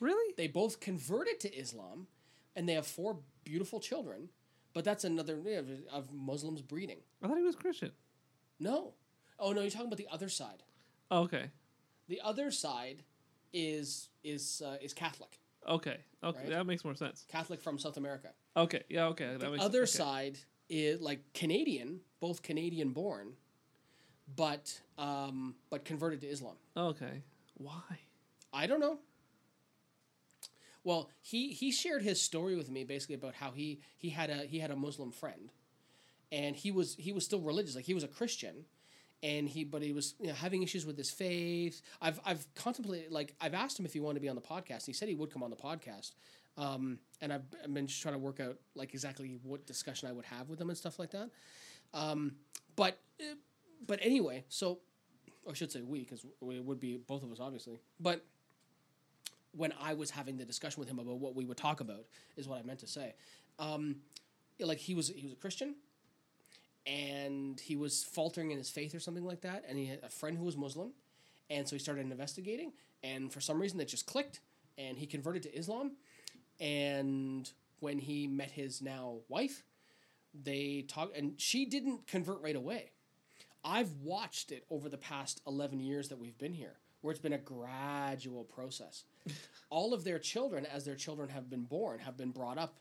really. 0.00 0.34
They 0.36 0.46
both 0.46 0.80
converted 0.80 1.40
to 1.40 1.54
Islam, 1.54 2.06
and 2.54 2.68
they 2.68 2.74
have 2.74 2.86
four 2.86 3.18
beautiful 3.44 3.80
children. 3.80 4.28
But 4.72 4.84
that's 4.84 5.04
another 5.04 5.36
you 5.36 5.62
know, 5.62 5.64
of 5.90 6.12
Muslims 6.12 6.60
breeding. 6.60 6.98
I 7.22 7.28
thought 7.28 7.38
he 7.38 7.42
was 7.42 7.56
Christian. 7.56 7.92
No. 8.60 8.92
Oh 9.38 9.52
no, 9.52 9.62
you're 9.62 9.70
talking 9.70 9.86
about 9.86 9.98
the 9.98 10.08
other 10.10 10.28
side. 10.28 10.62
Oh, 11.10 11.22
okay. 11.22 11.50
The 12.08 12.20
other 12.22 12.50
side 12.50 13.02
is 13.52 14.08
is 14.22 14.62
uh, 14.64 14.76
is 14.80 14.92
Catholic. 14.92 15.38
Okay. 15.68 15.98
Okay. 16.22 16.38
Right? 16.40 16.50
That 16.50 16.66
makes 16.66 16.84
more 16.84 16.94
sense. 16.94 17.24
Catholic 17.28 17.60
from 17.60 17.78
South 17.78 17.96
America. 17.96 18.28
Okay. 18.56 18.82
Yeah. 18.88 19.06
Okay. 19.06 19.36
That 19.38 19.40
The 19.40 19.60
other 19.60 19.86
side 19.86 20.38
is 20.68 21.00
like 21.00 21.20
Canadian, 21.32 22.00
both 22.20 22.42
Canadian 22.42 22.90
born, 22.90 23.32
but 24.34 24.80
um, 24.98 25.54
but 25.70 25.84
converted 25.84 26.20
to 26.22 26.26
Islam. 26.26 26.56
Okay. 26.76 27.22
Why? 27.54 28.00
I 28.52 28.66
don't 28.66 28.80
know. 28.80 28.98
Well, 30.84 31.10
he 31.20 31.52
he 31.52 31.72
shared 31.72 32.02
his 32.02 32.22
story 32.22 32.54
with 32.56 32.70
me 32.70 32.84
basically 32.84 33.16
about 33.16 33.34
how 33.34 33.50
he 33.50 33.80
he 33.96 34.10
had 34.10 34.30
a 34.30 34.46
he 34.46 34.58
had 34.58 34.70
a 34.70 34.76
Muslim 34.76 35.10
friend, 35.10 35.50
and 36.30 36.54
he 36.56 36.70
was 36.70 36.94
he 36.96 37.12
was 37.12 37.24
still 37.24 37.40
religious, 37.40 37.74
like 37.74 37.84
he 37.84 37.94
was 37.94 38.04
a 38.04 38.08
Christian, 38.08 38.64
and 39.22 39.48
he 39.48 39.64
but 39.64 39.82
he 39.82 39.92
was 39.92 40.14
you 40.20 40.28
know, 40.28 40.34
having 40.34 40.62
issues 40.62 40.86
with 40.86 40.96
his 40.96 41.10
faith. 41.10 41.82
I've 42.00 42.20
I've 42.24 42.46
contemplated 42.54 43.10
like 43.10 43.34
I've 43.40 43.54
asked 43.54 43.78
him 43.78 43.84
if 43.84 43.92
he 43.92 44.00
wanted 44.00 44.14
to 44.14 44.20
be 44.20 44.28
on 44.28 44.36
the 44.36 44.42
podcast. 44.42 44.86
He 44.86 44.92
said 44.92 45.08
he 45.08 45.16
would 45.16 45.32
come 45.32 45.42
on 45.42 45.50
the 45.50 45.56
podcast, 45.56 46.12
um, 46.56 47.00
and 47.20 47.32
I've, 47.32 47.42
I've 47.64 47.74
been 47.74 47.88
just 47.88 48.00
trying 48.00 48.14
to 48.14 48.20
work 48.20 48.38
out 48.38 48.56
like 48.74 48.94
exactly 48.94 49.38
what 49.42 49.66
discussion 49.66 50.08
I 50.08 50.12
would 50.12 50.26
have 50.26 50.48
with 50.48 50.60
him 50.60 50.68
and 50.68 50.78
stuff 50.78 50.98
like 50.98 51.10
that. 51.10 51.30
Um, 51.94 52.36
but 52.76 52.98
uh, 53.20 53.34
but 53.84 53.98
anyway, 54.02 54.44
so 54.48 54.78
or 55.44 55.52
I 55.52 55.54
should 55.54 55.72
say 55.72 55.80
we 55.80 56.00
because 56.00 56.24
it 56.24 56.64
would 56.64 56.80
be 56.80 56.96
both 56.96 57.22
of 57.22 57.30
us 57.32 57.38
obviously, 57.40 57.80
but 58.00 58.24
when 59.56 59.72
I 59.80 59.94
was 59.94 60.10
having 60.10 60.36
the 60.36 60.44
discussion 60.44 60.80
with 60.80 60.88
him 60.88 60.98
about 60.98 61.18
what 61.18 61.34
we 61.34 61.44
would 61.44 61.56
talk 61.56 61.80
about 61.80 62.04
is 62.36 62.46
what 62.46 62.58
I 62.58 62.62
meant 62.62 62.80
to 62.80 62.86
say. 62.86 63.14
Um, 63.58 63.96
like 64.60 64.78
he 64.78 64.94
was 64.94 65.08
he 65.08 65.24
was 65.24 65.32
a 65.32 65.36
Christian, 65.36 65.76
and 66.86 67.58
he 67.58 67.76
was 67.76 68.04
faltering 68.04 68.50
in 68.50 68.58
his 68.58 68.70
faith 68.70 68.94
or 68.94 69.00
something 69.00 69.24
like 69.24 69.40
that. 69.42 69.64
And 69.68 69.78
he 69.78 69.86
had 69.86 70.00
a 70.02 70.08
friend 70.08 70.36
who 70.36 70.44
was 70.44 70.56
Muslim, 70.56 70.92
and 71.50 71.66
so 71.66 71.76
he 71.76 71.80
started 71.80 72.02
investigating. 72.02 72.72
And 73.02 73.32
for 73.32 73.40
some 73.40 73.60
reason, 73.60 73.80
it 73.80 73.88
just 73.88 74.06
clicked, 74.06 74.40
and 74.78 74.98
he 74.98 75.06
converted 75.06 75.42
to 75.44 75.54
Islam. 75.56 75.92
And 76.60 77.50
when 77.80 77.98
he 77.98 78.26
met 78.26 78.50
his 78.50 78.80
now 78.80 79.18
wife, 79.28 79.62
they 80.34 80.84
talked, 80.88 81.16
and 81.16 81.34
she 81.38 81.66
didn't 81.66 82.06
convert 82.06 82.40
right 82.42 82.56
away. 82.56 82.90
I've 83.66 83.90
watched 84.02 84.52
it 84.52 84.64
over 84.70 84.88
the 84.88 84.96
past 84.96 85.40
11 85.44 85.80
years 85.80 86.08
that 86.10 86.18
we've 86.18 86.38
been 86.38 86.52
here, 86.52 86.74
where 87.00 87.10
it's 87.10 87.20
been 87.20 87.32
a 87.32 87.38
gradual 87.38 88.44
process. 88.44 89.02
All 89.70 89.92
of 89.92 90.04
their 90.04 90.20
children, 90.20 90.64
as 90.66 90.84
their 90.84 90.94
children 90.94 91.28
have 91.30 91.50
been 91.50 91.64
born, 91.64 91.98
have 91.98 92.16
been 92.16 92.30
brought 92.30 92.58
up 92.58 92.78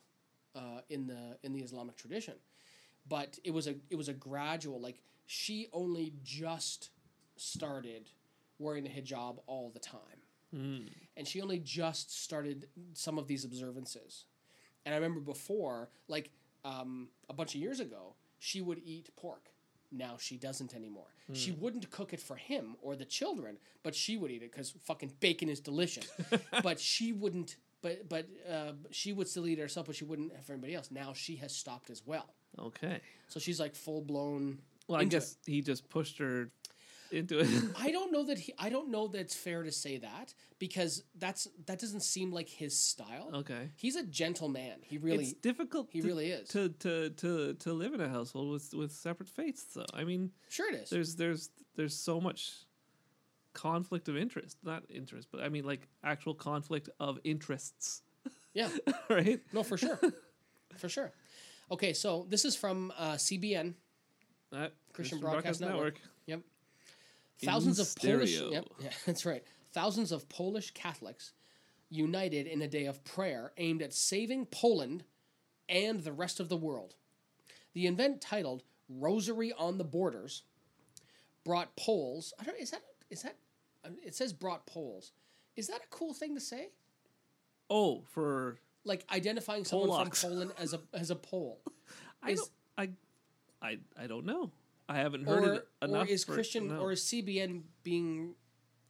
uh, 0.55 0.81
in 0.89 1.07
the 1.07 1.37
in 1.43 1.53
the 1.53 1.61
Islamic 1.61 1.97
tradition, 1.97 2.35
but 3.09 3.39
it 3.43 3.51
was 3.51 3.65
a 3.67 3.75
it 3.89 3.95
was 3.95 4.09
a 4.09 4.13
gradual. 4.13 4.79
Like 4.79 4.99
she 5.25 5.67
only 5.73 6.13
just 6.23 6.91
started 7.35 8.11
wearing 8.59 8.83
the 8.83 8.89
hijab 8.89 9.39
all 9.47 9.71
the 9.73 9.79
time, 9.79 10.21
and 11.17 11.27
she 11.27 11.41
only 11.41 11.57
just 11.59 12.23
started 12.23 12.67
some 12.93 13.17
of 13.17 13.27
these 13.27 13.43
observances. 13.43 14.25
And 14.85 14.93
I 14.93 14.97
remember 14.97 15.19
before, 15.19 15.89
like 16.07 16.29
um, 16.63 17.09
a 17.27 17.33
bunch 17.33 17.55
of 17.55 17.61
years 17.61 17.79
ago, 17.79 18.13
she 18.37 18.61
would 18.61 18.79
eat 18.85 19.09
pork. 19.15 19.49
Now 19.91 20.17
she 20.19 20.37
doesn't 20.37 20.75
anymore. 20.75 21.07
She 21.33 21.51
wouldn't 21.51 21.89
cook 21.89 22.13
it 22.13 22.19
for 22.19 22.35
him 22.35 22.75
or 22.81 22.95
the 22.95 23.05
children, 23.05 23.57
but 23.83 23.95
she 23.95 24.17
would 24.17 24.29
eat 24.29 24.43
it 24.43 24.51
because 24.51 24.73
fucking 24.83 25.13
bacon 25.19 25.49
is 25.49 25.59
delicious. 25.59 26.07
but 26.63 26.79
she 26.79 27.13
wouldn't. 27.13 27.55
But 27.81 28.07
but 28.09 28.27
uh, 28.51 28.73
she 28.91 29.13
would 29.13 29.27
still 29.27 29.47
eat 29.47 29.57
it 29.57 29.61
herself, 29.61 29.87
but 29.87 29.95
she 29.95 30.05
wouldn't 30.05 30.31
for 30.45 30.53
anybody 30.53 30.75
else. 30.75 30.91
Now 30.91 31.13
she 31.13 31.35
has 31.37 31.55
stopped 31.55 31.89
as 31.89 32.03
well. 32.05 32.33
Okay. 32.59 33.01
So 33.27 33.39
she's 33.39 33.59
like 33.59 33.75
full 33.75 34.01
blown. 34.01 34.59
Well, 34.87 35.01
I 35.01 35.03
guess 35.05 35.37
he 35.45 35.61
just 35.61 35.89
pushed 35.89 36.19
her 36.19 36.49
into 37.15 37.39
it. 37.39 37.47
I 37.79 37.91
don't 37.91 38.11
know 38.11 38.23
that 38.25 38.37
he. 38.37 38.53
I 38.59 38.69
don't 38.69 38.89
know 38.91 39.07
that 39.07 39.19
it's 39.19 39.35
fair 39.35 39.63
to 39.63 39.71
say 39.71 39.97
that 39.97 40.33
because 40.59 41.03
that's 41.17 41.47
that 41.65 41.79
doesn't 41.79 42.01
seem 42.01 42.31
like 42.31 42.49
his 42.49 42.77
style. 42.77 43.29
okay. 43.33 43.69
He's 43.75 43.95
a 43.95 44.03
gentleman. 44.03 44.79
He 44.81 44.97
really. 44.97 45.23
it's 45.25 45.33
difficult. 45.33 45.87
he 45.91 46.01
to, 46.01 46.07
really 46.07 46.29
is. 46.29 46.49
to 46.49 46.69
to 46.69 47.09
to 47.11 47.53
to 47.55 47.73
live 47.73 47.93
in 47.93 48.01
a 48.01 48.09
household 48.09 48.51
with 48.51 48.73
with 48.73 48.91
separate 48.91 49.29
faiths. 49.29 49.63
Though 49.73 49.85
I 49.93 50.03
mean, 50.03 50.31
sure, 50.49 50.69
it 50.71 50.75
is. 50.75 50.89
there's 50.89 51.15
there's 51.15 51.49
there's 51.75 51.95
so 51.95 52.19
much 52.21 52.51
conflict 53.53 54.07
of 54.09 54.17
interest. 54.17 54.57
Not 54.63 54.83
interest, 54.89 55.29
but 55.31 55.41
I 55.41 55.49
mean 55.49 55.65
like 55.65 55.87
actual 56.03 56.33
conflict 56.35 56.89
of 56.99 57.19
interests. 57.23 58.01
Yeah. 58.53 58.69
right. 59.09 59.39
No, 59.53 59.63
for 59.63 59.77
sure. 59.77 59.99
for 60.77 60.89
sure. 60.89 61.11
Okay, 61.71 61.93
so 61.93 62.25
this 62.29 62.45
is 62.45 62.55
from 62.55 62.93
uh, 62.97 63.13
CBN, 63.13 63.73
Uh, 64.53 64.67
Christian 64.93 65.19
Broadcast 65.19 65.61
Network. 65.61 65.95
Yep. 65.99 66.09
Thousands 67.43 67.79
of 67.79 67.93
Polish. 67.95 68.39
Yep. 68.39 68.65
Yeah, 68.81 68.89
that's 69.05 69.25
right. 69.25 69.43
Thousands 69.73 70.11
of 70.11 70.27
Polish 70.29 70.71
Catholics 70.71 71.33
united 71.89 72.47
in 72.47 72.61
a 72.61 72.67
day 72.67 72.85
of 72.85 73.03
prayer 73.03 73.51
aimed 73.57 73.81
at 73.81 73.93
saving 73.93 74.45
Poland 74.47 75.03
and 75.69 76.03
the 76.03 76.11
rest 76.13 76.39
of 76.39 76.49
the 76.49 76.57
world. 76.57 76.95
The 77.73 77.87
event 77.87 78.21
titled 78.21 78.63
"Rosary 78.89 79.51
on 79.53 79.77
the 79.77 79.83
Borders" 79.83 80.43
brought 81.43 81.75
Poles. 81.75 82.33
I 82.39 82.43
don't. 82.43 82.57
Is 82.59 82.71
that 82.71 82.81
is 83.09 83.21
that? 83.23 83.35
It 84.03 84.15
says 84.15 84.33
brought 84.33 84.65
Poles. 84.65 85.11
Is 85.55 85.67
that 85.67 85.77
a 85.83 85.87
cool 85.89 86.13
thing 86.13 86.35
to 86.35 86.41
say? 86.41 86.69
Oh, 87.69 88.03
for 88.11 88.57
Like 88.83 89.05
identifying 89.11 89.65
someone 89.65 89.89
Polacks. 89.89 90.19
from 90.21 90.29
Poland 90.31 90.51
as 90.57 90.73
a 90.73 90.79
as 90.93 91.11
a 91.11 91.15
Pole. 91.15 91.59
I 92.23 92.31
Is- 92.31 92.39
don't 92.39 92.51
I 93.61 93.67
I 93.69 93.77
I 94.01 94.07
don't 94.07 94.25
know. 94.25 94.51
I 94.87 94.97
haven't 94.97 95.27
heard 95.27 95.43
or, 95.43 95.53
it 95.53 95.67
enough. 95.81 96.07
or 96.07 96.11
is 96.11 96.25
Christian 96.25 96.71
or 96.71 96.91
is 96.91 97.01
CBN 97.01 97.63
being 97.83 98.35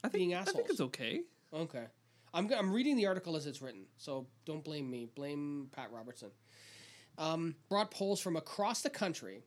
I 0.04 0.10
think, 0.10 0.14
being 0.14 0.36
I 0.36 0.44
think 0.44 0.70
it's 0.70 0.82
okay. 0.82 1.22
okay? 1.54 1.86
I'm 2.34 2.52
I'm 2.54 2.74
reading 2.74 2.98
the 2.98 3.08
article 3.08 3.36
as 3.36 3.48
it's 3.48 3.62
written, 3.62 3.86
so 3.98 4.28
don't 4.46 4.64
blame 4.64 4.90
me. 4.90 5.08
Blame 5.16 5.70
Pat 5.72 5.92
Robertson. 5.92 6.32
Um, 7.18 7.56
brought 7.70 7.92
Poles 7.92 8.20
from 8.20 8.36
across 8.36 8.82
the 8.82 8.90
country 8.90 9.44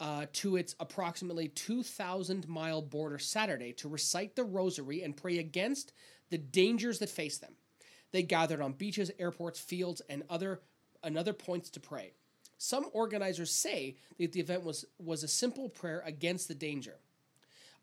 uh, 0.00 0.26
to 0.32 0.56
its 0.56 0.74
approximately 0.80 1.48
2,000 1.48 2.48
mile 2.48 2.82
border 2.82 3.18
Saturday 3.18 3.72
to 3.74 3.88
recite 3.88 4.34
the 4.34 4.42
Rosary 4.42 5.02
and 5.02 5.16
pray 5.16 5.38
against 5.38 5.92
the 6.30 6.38
dangers 6.38 6.98
that 6.98 7.08
face 7.08 7.38
them. 7.38 7.54
They 8.12 8.22
gathered 8.22 8.60
on 8.60 8.72
beaches, 8.72 9.10
airports, 9.18 9.60
fields, 9.60 10.02
and 10.08 10.24
other 10.28 10.60
and 11.02 11.16
other 11.16 11.32
points 11.32 11.70
to 11.70 11.80
pray. 11.80 12.14
Some 12.58 12.86
organizers 12.92 13.50
say 13.50 13.96
that 14.18 14.32
the 14.32 14.40
event 14.40 14.64
was, 14.64 14.84
was 14.98 15.22
a 15.22 15.28
simple 15.28 15.68
prayer 15.68 16.02
against 16.06 16.48
the 16.48 16.54
danger. 16.54 16.94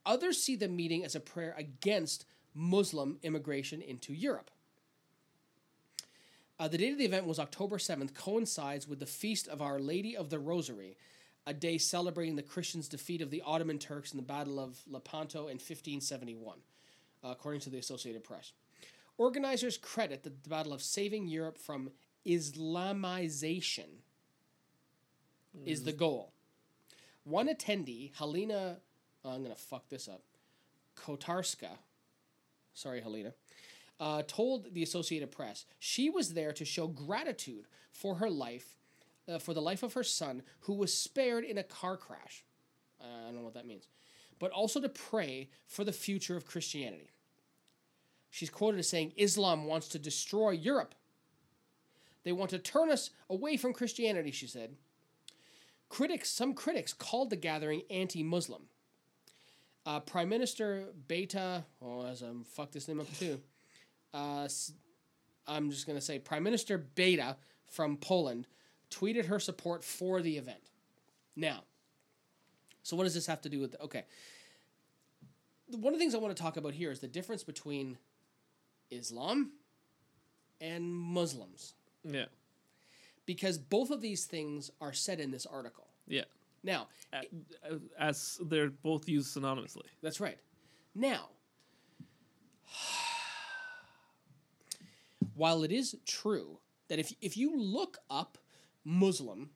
Others 0.05 0.41
see 0.41 0.55
the 0.55 0.67
meeting 0.67 1.05
as 1.05 1.15
a 1.15 1.19
prayer 1.19 1.53
against 1.57 2.26
Muslim 2.53 3.17
immigration 3.24 3.82
into 3.82 4.13
Europe. 4.13 4.51
Uh, 6.59 6.67
the 6.67 6.78
date 6.78 6.91
of 6.91 6.97
the 6.97 7.05
event 7.05 7.26
was 7.26 7.39
October 7.39 7.78
7th, 7.78 8.13
coincides 8.13 8.88
with 8.88 8.99
the 8.99 9.05
Feast 9.05 9.47
of 9.47 9.61
Our 9.61 9.80
Lady 9.80 10.15
of 10.15 10.30
the 10.30 10.39
Rosary, 10.39 10.97
a 11.45 11.53
day 11.53 11.78
celebrating 11.78 12.36
the 12.36 12.43
Christians' 12.43 12.88
defeat 12.88 13.21
of 13.21 13.32
the 13.32 13.41
Ottoman 13.45 13.80
Turks 13.80 14.11
in 14.11 14.17
the 14.17 14.24
Battle 14.24 14.59
of 14.59 14.80
Lepanto 14.88 15.41
in 15.47 15.55
1571, 15.55 16.57
uh, 17.24 17.28
according 17.30 17.61
to 17.61 17.69
the 17.69 17.80
Associated 17.80 18.24
Press. 18.24 18.53
Organizers 19.17 19.78
credit 19.78 20.24
the 20.24 20.30
battle 20.49 20.74
of 20.74 20.82
saving 20.82 21.28
Europe 21.28 21.57
from 21.57 21.91
Islamization 22.26 24.01
is 25.66 25.84
the 25.84 25.93
goal. 25.93 26.34
One 27.24 27.47
attendee, 27.47 28.12
Helena, 28.16 28.78
oh, 29.24 29.30
I'm 29.30 29.43
going 29.43 29.56
to 29.56 29.62
fuck 29.62 29.88
this 29.89 30.08
up, 30.08 30.22
Kotarska, 30.95 31.70
sorry, 32.74 33.01
Helena, 33.01 33.34
uh, 33.99 34.24
told 34.28 34.74
the 34.74 34.84
Associated 34.84 35.32
Press 35.32 35.66
she 35.80 36.10
was 36.10 36.34
there 36.34 36.51
to 36.54 36.66
show 36.66 36.88
gratitude 36.88 37.66
for 37.91 38.16
her 38.16 38.30
life, 38.30 38.78
uh, 39.28 39.38
for 39.39 39.54
the 39.54 39.62
life 39.62 39.84
of 39.84 39.93
her 39.93 40.04
son, 40.04 40.41
who 40.62 40.74
was 40.74 40.93
spared 40.93 41.45
in 41.45 41.58
a 41.58 41.64
car 41.64 41.95
crash. 41.95 42.43
Uh, 42.99 43.06
I 43.06 43.26
don't 43.28 43.36
know 43.36 43.43
what 43.43 43.54
that 43.54 43.68
means. 43.68 43.88
But 44.39 44.51
also 44.51 44.82
to 44.82 44.89
pray 44.89 45.49
for 45.68 45.84
the 45.84 45.93
future 45.93 46.36
of 46.36 46.45
Christianity. 46.45 47.12
She's 48.30 48.49
quoted 48.49 48.80
as 48.80 48.89
saying, 48.89 49.14
Islam 49.16 49.66
wants 49.66 49.88
to 49.89 49.99
destroy 49.99 50.51
Europe. 50.51 50.95
They 52.24 52.32
want 52.32 52.49
to 52.49 52.60
turn 52.60 52.89
us 52.89 53.12
away 53.30 53.58
from 53.58 53.74
Christianity, 53.74 54.32
she 54.32 54.47
said. 54.47 54.76
Critics, 55.93 56.31
some 56.31 56.55
critics 56.55 56.91
called 56.91 57.29
the 57.29 57.35
gathering 57.35 57.83
anti-Muslim. 57.91 58.63
Uh, 59.85 59.99
Prime 59.99 60.27
Minister 60.27 60.85
Beta, 61.07 61.65
oh, 61.83 62.07
as 62.07 62.23
I'm 62.23 62.43
fuck 62.45 62.71
this 62.71 62.87
name 62.87 62.99
up 62.99 63.05
too. 63.19 63.39
Uh, 64.11 64.47
I'm 65.47 65.69
just 65.69 65.85
gonna 65.85 66.01
say 66.01 66.17
Prime 66.17 66.41
Minister 66.41 66.79
Beta 66.79 67.37
from 67.67 67.97
Poland 67.97 68.47
tweeted 68.89 69.27
her 69.27 69.39
support 69.39 69.83
for 69.83 70.23
the 70.23 70.35
event. 70.35 70.71
Now, 71.35 71.63
so 72.81 72.95
what 72.95 73.03
does 73.03 73.13
this 73.13 73.27
have 73.27 73.41
to 73.41 73.49
do 73.49 73.59
with? 73.59 73.75
Okay, 73.79 74.03
one 75.69 75.93
of 75.93 75.99
the 75.99 76.03
things 76.03 76.15
I 76.15 76.17
want 76.17 76.35
to 76.35 76.41
talk 76.41 76.57
about 76.57 76.73
here 76.73 76.89
is 76.89 77.01
the 77.01 77.07
difference 77.07 77.43
between 77.43 77.99
Islam 78.89 79.51
and 80.59 80.91
Muslims 80.91 81.75
Yeah. 82.03 82.25
Because 83.26 83.57
both 83.57 83.89
of 83.91 84.01
these 84.01 84.26
things 84.26 84.71
are 84.82 84.93
said 84.93 85.19
in 85.19 85.32
this 85.32 85.45
article. 85.45 85.88
Yeah. 86.07 86.24
Now, 86.63 86.88
A- 87.13 87.26
As 87.99 88.39
they're 88.45 88.69
both 88.69 89.07
used 89.09 89.36
synonymously. 89.36 89.84
That's 90.01 90.19
right. 90.19 90.38
Now, 90.95 91.30
while 95.36 95.63
it 95.63 95.71
is 95.71 95.95
true 96.05 96.59
that 96.89 96.99
if 96.99 97.13
if 97.21 97.38
you 97.38 97.57
look 97.57 97.97
up 98.09 98.38
Muslim 98.86 99.49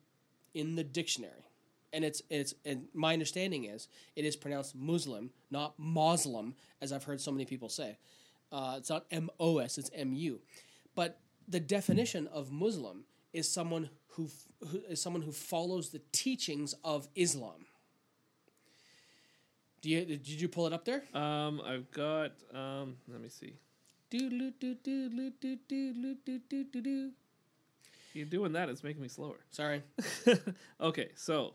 in 0.54 0.74
the 0.76 0.84
dictionary, 0.84 1.44
and 1.92 2.04
it's 2.04 2.22
it's 2.30 2.54
and 2.64 2.88
my 2.94 3.12
understanding 3.12 3.64
is 3.64 3.88
it 4.16 4.24
is 4.24 4.36
pronounced 4.36 4.74
Muslim, 4.74 5.30
not 5.50 5.74
Muslim, 5.78 6.54
as 6.80 6.92
I've 6.92 7.04
heard 7.04 7.20
so 7.20 7.30
many 7.32 7.44
people 7.44 7.68
say. 7.68 7.98
Uh, 8.50 8.76
it's 8.78 8.88
not 8.90 9.04
M 9.10 9.28
O 9.38 9.58
S, 9.58 9.76
it's 9.78 9.90
M 9.94 10.12
U. 10.14 10.40
But 10.94 11.20
the 11.46 11.60
definition 11.60 12.26
of 12.28 12.50
Muslim 12.50 13.04
is 13.32 13.50
someone 13.50 13.90
who, 14.08 14.28
who 14.68 14.80
is 14.88 15.00
someone 15.00 15.22
who 15.22 15.32
follows 15.32 15.90
the 15.90 16.00
teachings 16.12 16.74
of 16.84 17.08
Islam. 17.14 17.66
Do 19.80 19.90
you 19.90 20.04
did 20.04 20.26
you 20.26 20.48
pull 20.48 20.66
it 20.66 20.72
up 20.72 20.84
there? 20.84 21.04
Um, 21.14 21.60
I've 21.64 21.90
got 21.92 22.32
um, 22.52 22.96
let 23.06 23.20
me 23.20 23.28
see. 23.28 23.54
You're 28.14 28.26
doing 28.26 28.52
that. 28.52 28.68
It's 28.68 28.82
making 28.82 29.02
me 29.02 29.08
slower. 29.08 29.36
Sorry. 29.50 29.82
okay, 30.80 31.10
so 31.14 31.54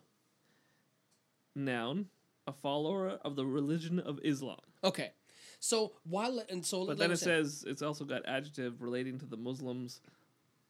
noun, 1.56 2.08
a 2.48 2.54
follower 2.54 3.20
of 3.26 3.36
the 3.36 3.46
religion 3.46 4.00
of 4.00 4.20
Islam. 4.24 4.60
Okay, 4.84 5.12
so 5.60 5.94
while 6.04 6.42
and 6.50 6.66
so, 6.66 6.86
but 6.86 6.98
then 6.98 7.12
it 7.12 7.18
say, 7.18 7.26
says 7.26 7.66
it's 7.68 7.82
also 7.82 8.06
got 8.06 8.22
adjective 8.26 8.82
relating 8.82 9.20
to 9.20 9.26
the 9.26 9.38
Muslims 9.38 10.00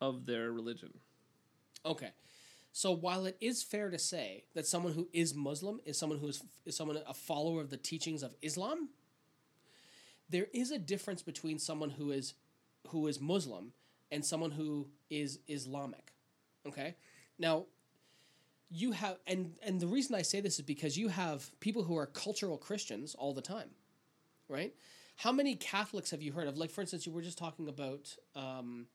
of 0.04 0.26
their 0.26 0.52
religion. 0.52 0.92
okay. 1.86 2.12
So 2.76 2.92
while 2.92 3.28
it 3.28 3.38
is 3.40 3.62
fair 3.62 3.92
to 3.92 4.00
say 4.00 4.46
that 4.56 4.66
someone 4.66 4.94
who 4.94 5.08
is 5.14 5.36
Muslim 5.36 5.80
is 5.86 5.98
someone 5.98 6.18
who 6.18 6.28
is, 6.28 6.42
is 6.66 6.76
someone 6.76 6.98
a 7.08 7.14
follower 7.14 7.62
of 7.62 7.70
the 7.70 7.78
teachings 7.78 8.24
of 8.24 8.36
Islam, 8.42 8.90
there 10.28 10.48
is 10.54 10.72
a 10.72 10.80
difference 10.80 11.22
between 11.22 11.60
someone 11.60 11.92
who 11.92 12.12
is 12.12 12.34
who 12.88 13.06
is 13.08 13.22
Muslim 13.22 13.74
and 14.12 14.26
someone 14.26 14.52
who 14.52 14.88
is 15.10 15.40
Islamic. 15.48 16.14
Okay? 16.68 16.96
Now, 17.38 17.66
you 18.72 18.92
have 18.94 19.18
and 19.28 19.54
and 19.64 19.80
the 19.80 19.88
reason 19.88 20.16
I 20.16 20.24
say 20.24 20.42
this 20.42 20.58
is 20.58 20.66
because 20.66 20.98
you 20.98 21.10
have 21.10 21.52
people 21.60 21.84
who 21.84 21.96
are 21.98 22.08
cultural 22.08 22.58
Christians 22.58 23.16
all 23.16 23.34
the 23.36 23.42
time. 23.42 23.70
Right? 24.50 24.74
How 25.18 25.32
many 25.32 25.56
Catholics 25.56 26.10
have 26.10 26.24
you 26.24 26.32
heard 26.32 26.48
of? 26.48 26.58
Like 26.58 26.72
for 26.72 26.82
instance, 26.82 27.06
you 27.06 27.12
were 27.12 27.22
just 27.22 27.38
talking 27.38 27.68
about 27.68 28.16
um, 28.36 28.88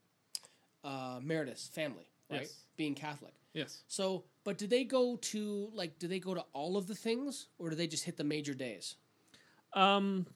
uh, 0.89 1.21
Meredith's 1.23 1.69
family, 1.69 2.09
right? 2.31 2.41
Yes. 2.43 2.65
Being 2.77 2.95
Catholic. 2.95 3.35
Yes. 3.55 3.83
So, 3.89 4.25
but 4.45 4.57
do 4.59 4.67
they 4.67 4.85
go 4.85 5.17
to 5.17 5.71
like 5.75 5.99
do 5.99 6.07
they 6.09 6.21
go 6.21 6.35
to 6.35 6.45
all 6.53 6.77
of 6.77 6.87
the 6.87 6.95
things 6.95 7.49
or 7.59 7.71
do 7.71 7.77
they 7.77 7.87
just 7.87 8.05
hit 8.05 8.17
the 8.17 8.25
major 8.25 8.55
days? 8.55 8.97
Um, 9.75 10.27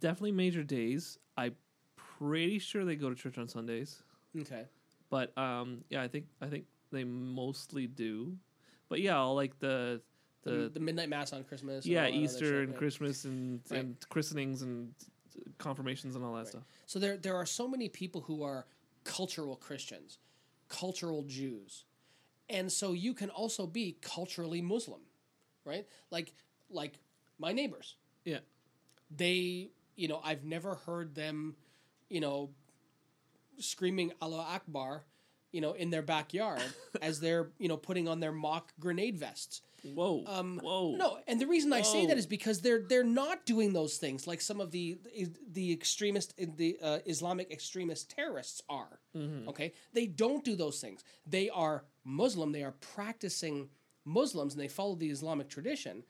definitely 0.00 0.32
major 0.32 0.62
days. 0.62 1.18
I'm 1.36 1.54
pretty 2.18 2.58
sure 2.58 2.84
they 2.84 2.96
go 2.96 3.08
to 3.10 3.14
church 3.14 3.38
on 3.38 3.48
Sundays, 3.48 4.02
Okay. 4.40 4.64
but 5.10 5.36
um, 5.36 5.84
yeah, 5.90 6.02
I 6.02 6.08
think 6.08 6.26
I 6.40 6.46
think 6.46 6.64
they 6.90 7.04
mostly 7.04 7.86
do. 7.86 8.36
But 8.88 9.00
yeah, 9.00 9.16
all 9.18 9.34
like 9.34 9.58
the 9.58 10.00
The, 10.42 10.50
the 10.52 10.68
the 10.74 10.80
midnight 10.80 11.08
mass 11.08 11.32
on 11.32 11.42
Christmas. 11.44 11.84
yeah 11.86 12.08
Easter 12.08 12.44
shit, 12.46 12.54
and 12.62 12.68
right? 12.68 12.78
Christmas 12.78 13.24
and 13.24 13.60
Right. 13.70 13.80
and 13.80 13.96
christenings 14.08 14.62
and 14.62 14.94
confirmations 15.58 16.14
and 16.16 16.24
all 16.24 16.32
that 16.34 16.38
Right. 16.38 16.48
stuff. 16.48 16.62
So 16.86 16.98
there 16.98 17.16
there 17.16 17.36
are 17.36 17.46
so 17.46 17.66
many 17.68 17.88
people 17.88 18.20
who 18.22 18.42
are 18.42 18.66
cultural 19.06 19.56
Christians, 19.56 20.18
cultural 20.68 21.22
Jews. 21.22 21.84
And 22.50 22.70
so 22.70 22.92
you 22.92 23.14
can 23.14 23.30
also 23.30 23.66
be 23.66 23.96
culturally 24.02 24.60
Muslim, 24.60 25.00
right? 25.64 25.86
Like 26.10 26.32
like 26.68 26.98
my 27.38 27.52
neighbors. 27.52 27.96
Yeah. 28.24 28.40
They, 29.14 29.70
you 29.94 30.08
know, 30.08 30.20
I've 30.24 30.44
never 30.44 30.74
heard 30.74 31.14
them, 31.14 31.54
you 32.08 32.20
know, 32.20 32.50
screaming 33.58 34.12
Allah 34.20 34.46
Akbar, 34.48 35.04
you 35.52 35.60
know, 35.60 35.72
in 35.72 35.90
their 35.90 36.02
backyard 36.02 36.62
as 37.02 37.20
they're, 37.20 37.50
you 37.58 37.68
know, 37.68 37.76
putting 37.76 38.08
on 38.08 38.20
their 38.20 38.32
mock 38.32 38.72
grenade 38.80 39.16
vests. 39.16 39.62
Whoa. 39.94 40.24
Um, 40.26 40.60
Whoa. 40.62 40.96
No, 40.96 41.18
and 41.26 41.40
the 41.40 41.46
reason 41.46 41.72
I 41.72 41.82
say 41.82 42.06
that 42.06 42.18
is 42.18 42.26
because 42.26 42.60
they're 42.60 42.82
they're 42.82 43.04
not 43.04 43.46
doing 43.46 43.72
those 43.72 43.96
things 43.96 44.26
like 44.26 44.40
some 44.40 44.60
of 44.60 44.70
the 44.70 44.98
the 45.52 45.72
extremist 45.72 46.34
the 46.56 46.78
uh, 46.82 46.98
Islamic 47.06 47.50
extremist 47.50 48.10
terrorists 48.10 48.62
are. 48.68 49.00
Okay, 49.48 49.72
they 49.92 50.06
don't 50.06 50.44
do 50.44 50.56
those 50.56 50.80
things. 50.80 51.02
They 51.26 51.48
are 51.50 51.84
Muslim. 52.04 52.52
They 52.52 52.62
are 52.64 52.74
practicing 52.94 53.70
Muslims 54.04 54.54
and 54.54 54.62
they 54.62 54.68
follow 54.68 54.94
the 54.94 55.08
Islamic 55.08 55.48
tradition, 55.48 56.04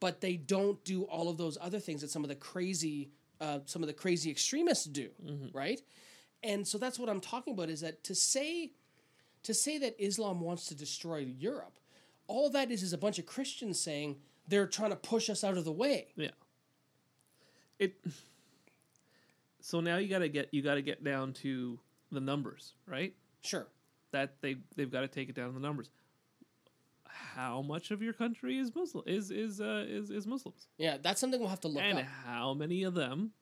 but 0.00 0.20
they 0.20 0.36
don't 0.36 0.84
do 0.84 1.04
all 1.04 1.28
of 1.28 1.38
those 1.38 1.56
other 1.60 1.78
things 1.78 2.00
that 2.00 2.10
some 2.10 2.24
of 2.24 2.28
the 2.28 2.34
crazy 2.36 3.10
uh, 3.40 3.60
some 3.64 3.82
of 3.82 3.86
the 3.86 3.94
crazy 3.94 4.30
extremists 4.30 4.84
do. 4.84 5.10
Right, 5.52 5.80
and 6.42 6.66
so 6.66 6.78
that's 6.78 6.98
what 6.98 7.08
I'm 7.08 7.20
talking 7.20 7.54
about. 7.54 7.70
Is 7.70 7.80
that 7.82 8.02
to 8.04 8.14
say 8.14 8.72
to 9.44 9.54
say 9.54 9.78
that 9.78 9.94
Islam 9.98 10.40
wants 10.40 10.66
to 10.66 10.74
destroy 10.74 11.18
Europe, 11.18 11.78
all 12.28 12.48
that 12.50 12.70
is 12.70 12.82
is 12.84 12.92
a 12.92 12.98
bunch 12.98 13.18
of 13.18 13.26
Christians 13.26 13.80
saying 13.80 14.16
they're 14.46 14.66
trying 14.68 14.90
to 14.90 14.96
push 14.96 15.28
us 15.28 15.42
out 15.42 15.56
of 15.58 15.64
the 15.64 15.72
way. 15.72 16.06
Yeah. 16.16 16.28
It. 17.80 17.96
So 19.60 19.80
now 19.80 19.96
you 19.96 20.08
gotta 20.08 20.28
get 20.28 20.48
you 20.52 20.62
gotta 20.62 20.82
get 20.82 21.02
down 21.02 21.32
to 21.34 21.78
the 22.12 22.20
numbers, 22.20 22.74
right? 22.86 23.14
Sure. 23.42 23.66
That 24.12 24.34
they 24.40 24.56
they've 24.76 24.90
got 24.90 25.00
to 25.02 25.08
take 25.08 25.28
it 25.28 25.34
down 25.34 25.48
to 25.48 25.54
the 25.54 25.60
numbers. 25.60 25.90
How 27.06 27.62
much 27.62 27.90
of 27.90 28.02
your 28.02 28.12
country 28.12 28.58
is 28.58 28.74
Muslim 28.74 29.04
is 29.06 29.30
is 29.30 29.60
uh, 29.60 29.84
is 29.86 30.10
is 30.10 30.26
Muslims, 30.26 30.68
Yeah, 30.78 30.96
that's 31.00 31.20
something 31.20 31.38
we'll 31.40 31.48
have 31.50 31.60
to 31.60 31.68
look 31.68 31.82
and 31.82 31.98
up. 31.98 32.04
how 32.24 32.54
many 32.54 32.84
of 32.84 32.94
them 32.94 33.32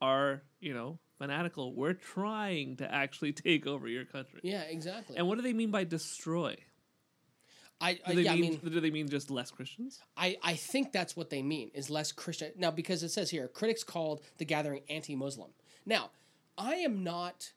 are 0.00 0.42
you 0.60 0.74
know 0.74 0.98
fanatical? 1.18 1.74
We're 1.74 1.92
trying 1.94 2.76
to 2.78 2.92
actually 2.92 3.32
take 3.46 3.66
over 3.66 3.88
your 3.88 4.04
country. 4.04 4.40
Yeah, 4.42 4.62
exactly. 4.62 5.16
And 5.16 5.26
what 5.28 5.36
do 5.36 5.42
they 5.42 5.52
mean 5.52 5.70
by 5.70 5.84
destroy? 5.84 6.56
I, 7.80 7.94
Do 7.94 8.14
they 8.14 8.22
yeah, 8.22 8.32
I 8.32 8.36
mean, 8.36 8.58
mean, 8.62 8.72
do 8.72 8.80
they 8.80 8.90
mean 8.90 9.08
just 9.08 9.30
less 9.30 9.50
Christians? 9.50 10.00
I, 10.16 10.38
I 10.42 10.54
think 10.54 10.92
that's 10.92 11.14
what 11.16 11.28
they 11.28 11.42
mean 11.42 11.70
is 11.74 11.90
less 11.90 12.10
Christian. 12.10 12.52
Now, 12.56 12.70
because 12.70 13.02
it 13.02 13.10
says 13.10 13.28
here, 13.30 13.48
critics 13.48 13.84
called 13.84 14.22
the 14.38 14.44
gathering 14.46 14.80
anti-Muslim. 14.88 15.50
Now, 15.84 16.10
I 16.56 16.76
am 16.76 17.04
not. 17.04 17.52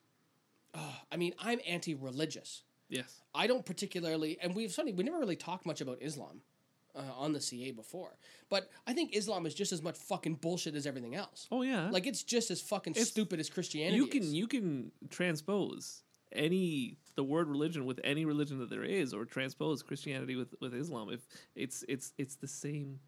Uh, 0.73 0.79
I 1.11 1.15
mean, 1.17 1.33
I'm 1.39 1.59
anti-religious. 1.65 2.63
Yes. 2.89 3.21
I 3.33 3.47
don't 3.47 3.65
particularly, 3.65 4.37
and 4.41 4.55
we've 4.55 4.71
certainly 4.71 4.93
we 4.93 5.03
never 5.03 5.19
really 5.19 5.35
talked 5.35 5.65
much 5.65 5.79
about 5.79 5.99
Islam 6.01 6.41
uh, 6.95 7.01
on 7.17 7.31
the 7.33 7.39
CA 7.39 7.71
before, 7.71 8.17
but 8.49 8.69
I 8.87 8.93
think 8.93 9.15
Islam 9.15 9.45
is 9.45 9.53
just 9.53 9.71
as 9.71 9.81
much 9.81 9.95
fucking 9.95 10.35
bullshit 10.35 10.75
as 10.75 10.85
everything 10.85 11.15
else. 11.15 11.47
Oh 11.51 11.61
yeah. 11.61 11.89
Like 11.91 12.07
it's 12.07 12.23
just 12.23 12.51
as 12.51 12.61
fucking 12.61 12.91
It's- 12.91 13.07
stupid 13.07 13.39
as 13.39 13.49
Christianity. 13.49 13.95
you 13.95 14.07
can 14.07 14.23
is. 14.23 14.33
you 14.33 14.47
can 14.47 14.91
transpose 15.09 16.01
any 16.33 16.97
the 17.15 17.23
word 17.23 17.47
religion 17.49 17.85
with 17.85 17.99
any 18.03 18.23
religion 18.25 18.59
that 18.59 18.69
there 18.69 18.83
is 18.83 19.13
or 19.13 19.25
transpose 19.25 19.81
christianity 19.81 20.35
with 20.35 20.53
with 20.61 20.73
islam 20.73 21.09
if 21.09 21.25
it's 21.55 21.83
it's 21.89 22.13
it's 22.17 22.35
the 22.35 22.47
same 22.47 22.99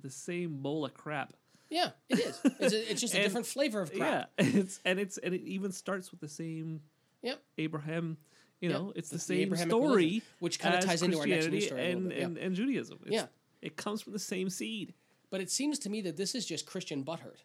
the 0.00 0.08
same 0.10 0.56
bowl 0.62 0.84
of 0.84 0.94
crap 0.94 1.34
Yeah, 1.68 1.90
it 2.08 2.18
is. 2.20 2.40
It's, 2.60 2.72
a, 2.74 2.90
it's 2.92 3.00
just 3.00 3.14
a 3.14 3.16
And- 3.18 3.24
different 3.24 3.46
flavor 3.46 3.80
of 3.80 3.92
crap. 3.92 4.30
yeah 4.38 4.44
it's 4.60 4.80
and 4.84 4.98
it's 4.98 5.18
and 5.18 5.34
it 5.34 5.42
even 5.42 5.72
starts 5.72 6.10
with 6.10 6.20
the 6.20 6.28
same 6.28 6.80
Yep. 7.22 7.42
abraham 7.58 8.16
you 8.60 8.68
know 8.68 8.92
it's 8.96 9.08
the 9.10 9.16
the 9.16 9.20
same 9.20 9.42
Abrahamic 9.48 9.70
story 9.70 9.86
religion, 9.94 10.22
which 10.40 10.58
kinda 10.58 10.80
ties 10.82 11.02
into 11.02 11.18
our 11.18 11.26
next 11.26 11.48
news 11.48 11.66
story 11.66 11.90
and, 11.90 12.10
yeah. 12.12 12.24
and, 12.24 12.38
and 12.38 12.54
judaism 12.54 12.98
it's, 13.02 13.12
Yeah. 13.12 13.26
it 13.60 13.76
comes 13.76 14.00
from 14.02 14.12
the 14.12 14.18
same 14.18 14.48
seed 14.50 14.94
But 15.30 15.40
it 15.40 15.50
seems 15.50 15.78
to 15.80 15.90
me 15.90 16.00
that 16.02 16.16
this 16.16 16.34
is 16.34 16.46
just 16.46 16.64
Christian 16.66 17.04
butthurt. 17.04 17.42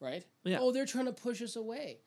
Right? 0.00 0.24
Yeah. 0.44 0.58
Oh, 0.60 0.72
they're 0.72 0.86
trying 0.86 1.06
to 1.06 1.12
push 1.12 1.40
us 1.42 1.54
away. 1.56 1.98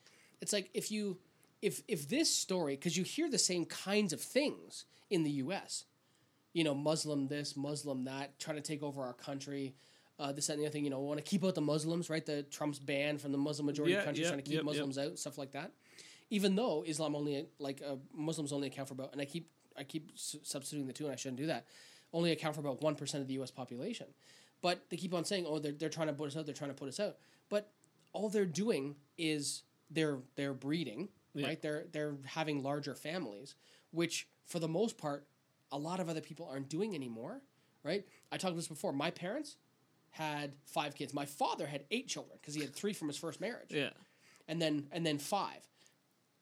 It's 0.41 0.51
like 0.51 0.69
if 0.73 0.91
you 0.91 1.17
if 1.61 1.81
if 1.87 2.07
this 2.07 2.29
story 2.33 2.75
because 2.75 2.97
you 2.97 3.03
hear 3.03 3.29
the 3.29 3.37
same 3.37 3.65
kinds 3.65 4.13
of 4.13 4.21
things 4.21 4.85
in 5.09 5.23
the 5.23 5.31
US. 5.31 5.85
You 6.53 6.63
know, 6.63 6.73
Muslim 6.73 7.27
this, 7.27 7.57
Muslim 7.57 8.05
that, 8.05 8.39
trying 8.39 8.55
to 8.55 8.61
take 8.61 8.81
over 8.81 9.03
our 9.03 9.13
country. 9.13 9.75
Uh, 10.17 10.31
this 10.31 10.47
that, 10.47 10.53
and 10.53 10.61
the 10.61 10.65
other 10.65 10.71
thing, 10.71 10.85
you 10.85 10.89
know, 10.89 11.01
want 11.01 11.17
to 11.17 11.23
keep 11.23 11.43
out 11.43 11.55
the 11.55 11.59
Muslims, 11.61 12.09
right? 12.09 12.25
The 12.25 12.43
Trump's 12.43 12.79
ban 12.79 13.17
from 13.17 13.33
the 13.33 13.37
Muslim 13.37 13.65
majority 13.65 13.93
Yeah, 13.93 14.05
countries 14.05 14.23
yeah, 14.23 14.29
trying 14.29 14.43
to 14.43 14.49
keep. 14.49 14.63
Muslims 14.63 14.97
out, 14.97 15.19
stuff 15.19 15.37
like 15.37 15.51
that. 15.51 15.73
Even 16.29 16.55
though 16.55 16.85
Islam 16.87 17.13
only 17.13 17.47
like 17.59 17.81
uh, 17.85 17.95
Muslims 18.13 18.53
only 18.53 18.67
account 18.67 18.87
for 18.87 18.93
about, 18.93 19.11
and 19.11 19.19
I 19.19 19.25
keep 19.25 19.49
I 19.77 19.83
keep 19.83 20.11
substituting 20.15 20.87
the 20.87 20.93
two, 20.93 21.03
and 21.03 21.11
I 21.11 21.17
shouldn't 21.17 21.39
do 21.39 21.47
that. 21.47 21.65
Only 22.13 22.31
account 22.31 22.55
for 22.55 22.61
about 22.61 22.81
one 22.81 22.95
percent 22.95 23.21
of 23.21 23.27
the 23.27 23.33
U.S. 23.35 23.51
population, 23.51 24.07
but 24.61 24.85
they 24.89 24.95
keep 24.95 25.13
on 25.13 25.25
saying, 25.25 25.45
"Oh, 25.45 25.59
they're 25.59 25.73
they're 25.73 25.89
trying 25.89 26.07
to 26.07 26.13
put 26.13 26.27
us 26.27 26.37
out. 26.37 26.45
They're 26.45 26.55
trying 26.55 26.71
to 26.71 26.75
put 26.75 26.87
us 26.87 26.99
out." 27.01 27.17
But 27.49 27.73
all 28.13 28.29
they're 28.29 28.45
doing 28.45 28.95
is 29.17 29.63
they're 29.91 30.19
they're 30.37 30.53
breeding, 30.53 31.09
Yeah. 31.35 31.47
right? 31.47 31.61
They're 31.61 31.85
they're 31.91 32.15
having 32.25 32.63
larger 32.63 32.95
families, 32.95 33.55
which 33.91 34.27
for 34.45 34.59
the 34.59 34.67
most 34.67 34.97
part, 34.97 35.27
a 35.71 35.77
lot 35.77 35.99
of 35.99 36.09
other 36.09 36.21
people 36.21 36.47
aren't 36.49 36.69
doing 36.69 36.95
anymore, 36.95 37.41
right? 37.83 38.05
I 38.31 38.37
talked 38.37 38.51
about 38.51 38.57
this 38.57 38.67
before. 38.67 38.93
My 38.93 39.11
parents 39.11 39.57
had 40.09 40.53
five 40.65 40.95
kids. 40.95 41.13
My 41.13 41.25
father 41.25 41.67
had 41.67 41.83
eight 41.91 42.07
children 42.07 42.37
because 42.41 42.55
he 42.55 42.61
had 42.61 42.73
three 42.73 42.93
from 42.93 43.09
his 43.09 43.17
first 43.17 43.39
marriage 43.41 43.71
yeah 43.71 43.89
and 44.47 44.61
then 44.61 44.87
and 44.91 45.05
then 45.05 45.17
five. 45.17 45.61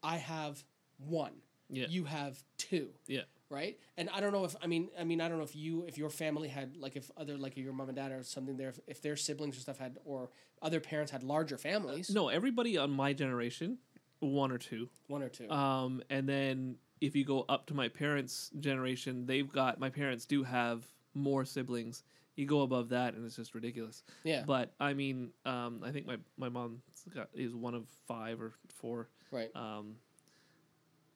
I 0.01 0.17
have 0.17 0.63
one. 0.97 1.33
Yeah. 1.69 1.87
You 1.89 2.05
have 2.05 2.41
two. 2.57 2.89
yeah 3.07 3.21
Right? 3.49 3.77
And 3.97 4.09
I 4.11 4.19
don't 4.19 4.31
know 4.31 4.45
if 4.45 4.55
I 4.63 4.67
mean 4.67 4.89
I 4.99 5.03
mean 5.03 5.21
I 5.21 5.29
don't 5.29 5.37
know 5.37 5.43
if 5.43 5.55
you 5.55 5.83
if 5.87 5.97
your 5.97 6.09
family 6.09 6.47
had 6.47 6.75
like 6.77 6.95
if 6.95 7.09
other 7.17 7.37
like 7.37 7.55
your 7.55 7.73
mom 7.73 7.89
and 7.89 7.95
dad 7.95 8.11
or 8.11 8.23
something 8.23 8.57
there 8.57 8.69
if, 8.69 8.79
if 8.87 9.01
their 9.01 9.15
siblings 9.15 9.57
or 9.57 9.59
stuff 9.59 9.77
had 9.77 9.97
or 10.05 10.29
other 10.61 10.79
parents 10.79 11.11
had 11.11 11.23
larger 11.23 11.57
families. 11.57 12.09
no 12.09 12.29
everybody 12.29 12.77
on 12.77 12.89
my 12.89 13.13
generation 13.13 13.77
one 14.23 14.51
or 14.51 14.57
two 14.57 14.89
One 15.07 15.23
or 15.23 15.29
two. 15.29 15.49
Um, 15.49 16.01
and 16.09 16.27
then 16.27 16.77
if 17.01 17.15
you 17.15 17.25
go 17.25 17.45
up 17.49 17.65
to 17.67 17.73
my 17.73 17.89
parents' 17.89 18.49
generation, 18.59 19.25
they've 19.25 19.51
got 19.51 19.79
my 19.79 19.89
parents 19.89 20.25
do 20.25 20.43
have 20.43 20.85
more 21.13 21.45
siblings. 21.45 22.03
You 22.35 22.47
go 22.47 22.61
above 22.61 22.89
that, 22.89 23.13
and 23.13 23.25
it's 23.25 23.35
just 23.35 23.53
ridiculous. 23.53 24.03
Yeah. 24.23 24.43
But 24.47 24.73
I 24.79 24.93
mean, 24.93 25.31
um, 25.45 25.81
I 25.83 25.91
think 25.91 26.07
my 26.07 26.17
my 26.37 26.49
mom 26.49 26.81
is 27.33 27.53
one 27.53 27.75
of 27.75 27.85
five 28.07 28.41
or 28.41 28.53
four. 28.69 29.09
right. 29.31 29.51
Um, 29.55 29.95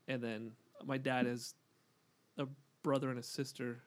and 0.07 0.21
then 0.21 0.51
my 0.85 0.97
dad 0.97 1.25
has 1.25 1.53
a 2.37 2.45
brother 2.83 3.09
and 3.09 3.19
a 3.19 3.23
sister. 3.23 3.79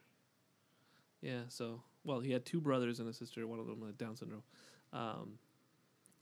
Yeah. 1.23 1.43
So 1.49 1.83
well, 2.05 2.21
he 2.21 2.33
had 2.33 2.45
two 2.45 2.61
brothers 2.61 2.99
and 2.99 3.09
a 3.09 3.13
sister. 3.13 3.47
One 3.47 3.61
of 3.61 3.67
them 3.67 3.83
had 3.85 3.97
Down 3.99 4.17
syndrome. 4.17 4.43
Um, 4.93 5.39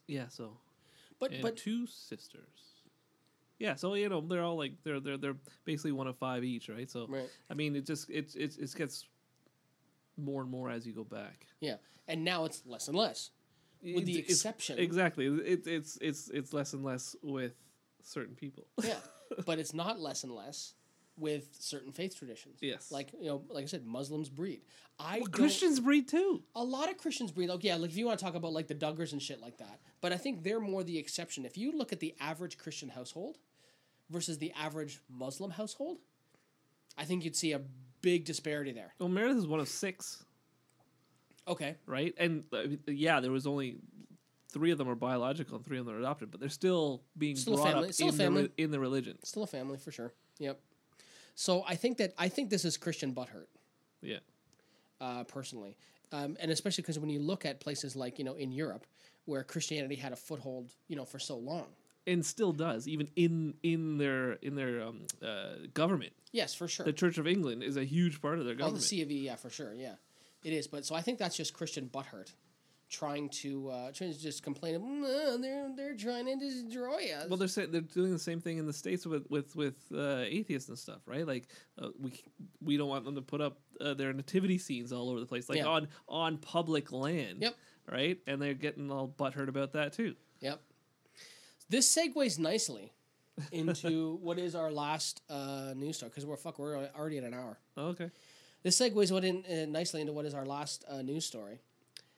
yeah. 0.06 0.28
So 0.28 0.58
but 1.18 1.32
but 1.40 1.56
two 1.56 1.86
sisters. 1.86 2.77
Yeah, 3.58 3.74
so 3.74 3.94
you 3.94 4.08
know 4.08 4.20
they're 4.20 4.42
all 4.42 4.56
like 4.56 4.72
they're 4.84 5.00
they're 5.00 5.16
they're 5.16 5.36
basically 5.64 5.92
one 5.92 6.06
of 6.06 6.16
five 6.16 6.44
each, 6.44 6.68
right? 6.68 6.88
So 6.90 7.06
Right. 7.08 7.28
I 7.50 7.54
mean, 7.54 7.74
it 7.76 7.84
just 7.86 8.08
it's 8.10 8.34
it's 8.36 8.56
it 8.56 8.72
gets 8.76 9.06
more 10.16 10.42
and 10.42 10.50
more 10.50 10.70
as 10.70 10.86
you 10.86 10.92
go 10.92 11.04
back. 11.04 11.46
yeah. 11.60 11.76
And 12.06 12.24
now 12.24 12.46
it's 12.46 12.62
less 12.66 12.88
and 12.88 12.96
less. 12.96 13.30
With 13.82 14.06
the 14.06 14.12
It's- 14.12 14.16
it's- 14.16 14.30
exception- 14.30 14.78
exactly. 14.78 15.26
It's 15.26 15.66
it's 15.66 15.98
it's 16.00 16.30
it's 16.30 16.52
less 16.52 16.72
and 16.72 16.82
less 16.84 17.14
with 17.22 17.52
certain 18.02 18.34
people. 18.34 18.66
Yeah. 18.82 18.98
but 19.46 19.58
it's 19.58 19.74
not 19.74 20.00
less 20.00 20.24
and 20.24 20.32
less 20.34 20.74
with 21.18 21.48
certain 21.58 21.92
faith 21.92 22.16
traditions. 22.16 22.58
Yes. 22.62 22.90
Like 22.90 23.12
you 23.20 23.26
know, 23.26 23.42
like 23.50 23.64
I 23.64 23.66
said, 23.66 23.84
Muslims 23.84 24.28
breed. 24.30 24.62
I 24.98 25.18
Well, 25.18 25.28
Christians 25.28 25.80
breed 25.80 26.08
too. 26.08 26.42
a 26.56 26.64
lot 26.64 26.90
of 26.90 26.96
Christians 26.96 27.30
breed. 27.30 27.48
Like 27.50 27.62
yeah, 27.62 27.76
like 27.76 27.90
if 27.90 27.96
you 27.96 28.06
want 28.06 28.18
to 28.18 28.24
talk 28.24 28.34
about 28.34 28.52
like 28.52 28.68
the 28.68 28.74
Duggars 28.74 29.12
and 29.12 29.20
shit 29.22 29.40
like 29.40 29.58
that, 29.58 29.80
but 30.00 30.12
I 30.12 30.16
think 30.16 30.42
they're 30.44 30.60
more 30.60 30.82
the 30.82 30.96
exception. 30.98 31.44
If 31.44 31.58
you 31.58 31.72
look 31.72 31.92
at 31.92 32.00
the 32.00 32.14
average 32.20 32.56
Christian 32.56 32.88
household 32.88 33.38
versus 34.10 34.38
the 34.38 34.52
average 34.52 35.00
Muslim 35.10 35.50
household, 35.50 35.98
I 36.96 37.04
think 37.04 37.24
you'd 37.24 37.36
see 37.36 37.52
a 37.52 37.60
big 38.02 38.24
disparity 38.24 38.72
there. 38.72 38.94
Well, 38.98 39.08
Meredith 39.08 39.38
is 39.38 39.46
one 39.46 39.60
of 39.60 39.68
six, 39.68 40.24
Okay. 41.46 41.76
right? 41.86 42.14
And 42.18 42.44
uh, 42.52 42.62
yeah, 42.86 43.20
there 43.20 43.30
was 43.32 43.46
only 43.46 43.76
three 44.50 44.70
of 44.70 44.78
them 44.78 44.88
are 44.88 44.94
biological 44.94 45.56
and 45.56 45.64
three 45.64 45.78
of 45.78 45.86
them 45.86 45.94
are 45.94 45.98
adopted, 45.98 46.30
but 46.30 46.40
they're 46.40 46.48
still 46.48 47.02
being 47.16 47.36
Still 47.36 47.54
a 47.54 47.56
brought 47.56 47.72
family. 47.72 47.88
up 47.88 47.94
Still 47.94 48.08
a 48.08 48.12
in, 48.12 48.16
the 48.34 48.42
re- 48.42 48.50
in 48.56 48.70
the 48.70 48.80
religion. 48.80 49.18
Still 49.24 49.42
a 49.44 49.46
family 49.46 49.78
for 49.78 49.90
sure. 49.92 50.12
Yep. 50.38 50.60
So 51.34 51.64
I 51.68 51.74
think 51.76 51.98
that 51.98 52.14
I 52.18 52.28
think 52.28 52.50
this 52.50 52.64
is 52.64 52.76
Christian 52.76 53.14
butthurt. 53.14 53.46
Yeah. 54.02 54.18
uh, 55.00 55.24
personally, 55.24 55.76
um, 56.12 56.36
and 56.40 56.50
especially 56.52 56.82
because 56.82 56.98
when 57.00 57.10
you 57.10 57.18
look 57.20 57.44
at 57.44 57.58
places 57.60 57.94
like 57.96 58.18
you 58.18 58.24
know 58.24 58.34
in 58.34 58.52
Europe 58.52 58.86
where 59.24 59.42
Christianity 59.44 59.94
had 59.96 60.12
a 60.12 60.16
foothold, 60.16 60.70
you 60.88 60.96
know, 60.96 61.04
for 61.04 61.18
so 61.18 61.36
long. 61.36 61.66
And 62.08 62.24
still 62.26 62.52
does 62.52 62.88
even 62.88 63.08
in 63.14 63.54
in 63.62 63.98
their 63.98 64.32
in 64.32 64.54
their 64.56 64.82
um, 64.82 65.06
uh, 65.22 65.66
government. 65.74 66.12
Yes, 66.32 66.54
for 66.54 66.66
sure. 66.68 66.84
The 66.84 66.92
Church 66.92 67.18
of 67.18 67.26
England 67.26 67.62
is 67.62 67.76
a 67.76 67.84
huge 67.84 68.20
part 68.20 68.38
of 68.38 68.44
their 68.44 68.54
government. 68.54 68.78
oh, 68.78 68.80
the. 68.80 68.84
C 68.86 69.02
of 69.02 69.10
E, 69.10 69.20
yeah, 69.26 69.36
for 69.36 69.50
sure, 69.50 69.72
yeah, 69.74 69.94
it 70.42 70.52
is. 70.52 70.66
But 70.66 70.84
so 70.84 70.94
I 70.94 71.00
think 71.02 71.18
that's 71.18 71.36
just 71.36 71.54
Christian 71.54 71.88
butthurt, 71.88 72.32
trying 72.90 73.28
to 73.42 73.68
uh, 73.70 73.92
trying 73.92 74.12
to 74.12 74.18
just 74.18 74.42
complain. 74.42 74.80
"Mm, 74.80 75.04
uh, 75.04 75.36
they're 75.38 75.70
they're 75.76 75.96
trying 75.96 76.26
to 76.26 76.36
destroy 76.36 77.02
us. 77.16 77.28
well, 77.28 77.38
they're 77.38 77.66
they're 77.66 77.80
doing 77.80 78.12
the 78.12 78.18
same 78.18 78.40
thing 78.40 78.58
in 78.58 78.66
the 78.66 78.72
states 78.72 79.06
with 79.06 79.26
with 79.30 79.54
with 79.56 79.76
uh, 79.94 80.24
atheists 80.26 80.68
and 80.68 80.78
stuff, 80.78 81.00
right? 81.06 81.26
Like 81.26 81.48
uh, 81.80 81.88
we 81.98 82.12
we 82.60 82.76
don't 82.76 82.88
want 82.88 83.04
them 83.04 83.14
to 83.14 83.22
put 83.22 83.40
up 83.40 83.58
uh, 83.80 83.94
their 83.94 84.12
nativity 84.12 84.58
scenes 84.58 84.92
all 84.92 85.08
over 85.10 85.20
the 85.20 85.26
place, 85.26 85.48
like 85.48 85.58
Yeah. 85.58 85.66
on 85.66 85.88
on 86.08 86.38
public 86.38 86.92
land. 86.92 87.38
Yep. 87.42 87.54
Right, 87.90 88.18
and 88.26 88.42
they're 88.42 88.52
getting 88.52 88.90
all 88.92 89.08
butthurt 89.08 89.48
about 89.48 89.72
that 89.72 89.94
too. 89.94 90.14
Yep. 90.40 90.60
This 91.68 91.94
segues 91.94 92.38
nicely 92.38 92.92
into 93.52 94.16
what 94.22 94.38
is 94.38 94.54
our 94.54 94.70
last 94.70 95.22
uh, 95.28 95.72
news 95.76 95.96
story 95.96 96.10
because 96.10 96.24
we're 96.26 96.36
fuck 96.36 96.58
we're 96.58 96.88
already 96.96 97.18
at 97.18 97.24
an 97.24 97.34
hour. 97.34 97.58
Okay. 97.76 98.10
This 98.62 98.78
segues 98.80 99.12
what 99.12 99.24
in, 99.24 99.44
uh, 99.44 99.66
nicely 99.66 100.00
into 100.00 100.12
what 100.12 100.24
is 100.24 100.34
our 100.34 100.46
last 100.46 100.84
uh, 100.88 101.02
news 101.02 101.24
story. 101.24 101.60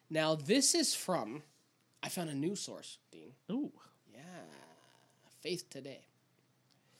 Now, 0.08 0.34
this 0.34 0.74
is 0.74 0.94
from, 0.94 1.42
I 2.02 2.08
found 2.08 2.30
a 2.30 2.34
news 2.34 2.60
source, 2.60 2.98
Dean. 3.12 3.32
Oh, 3.48 3.70
Yeah, 4.12 4.20
Faith 5.40 5.68
Today. 5.70 6.00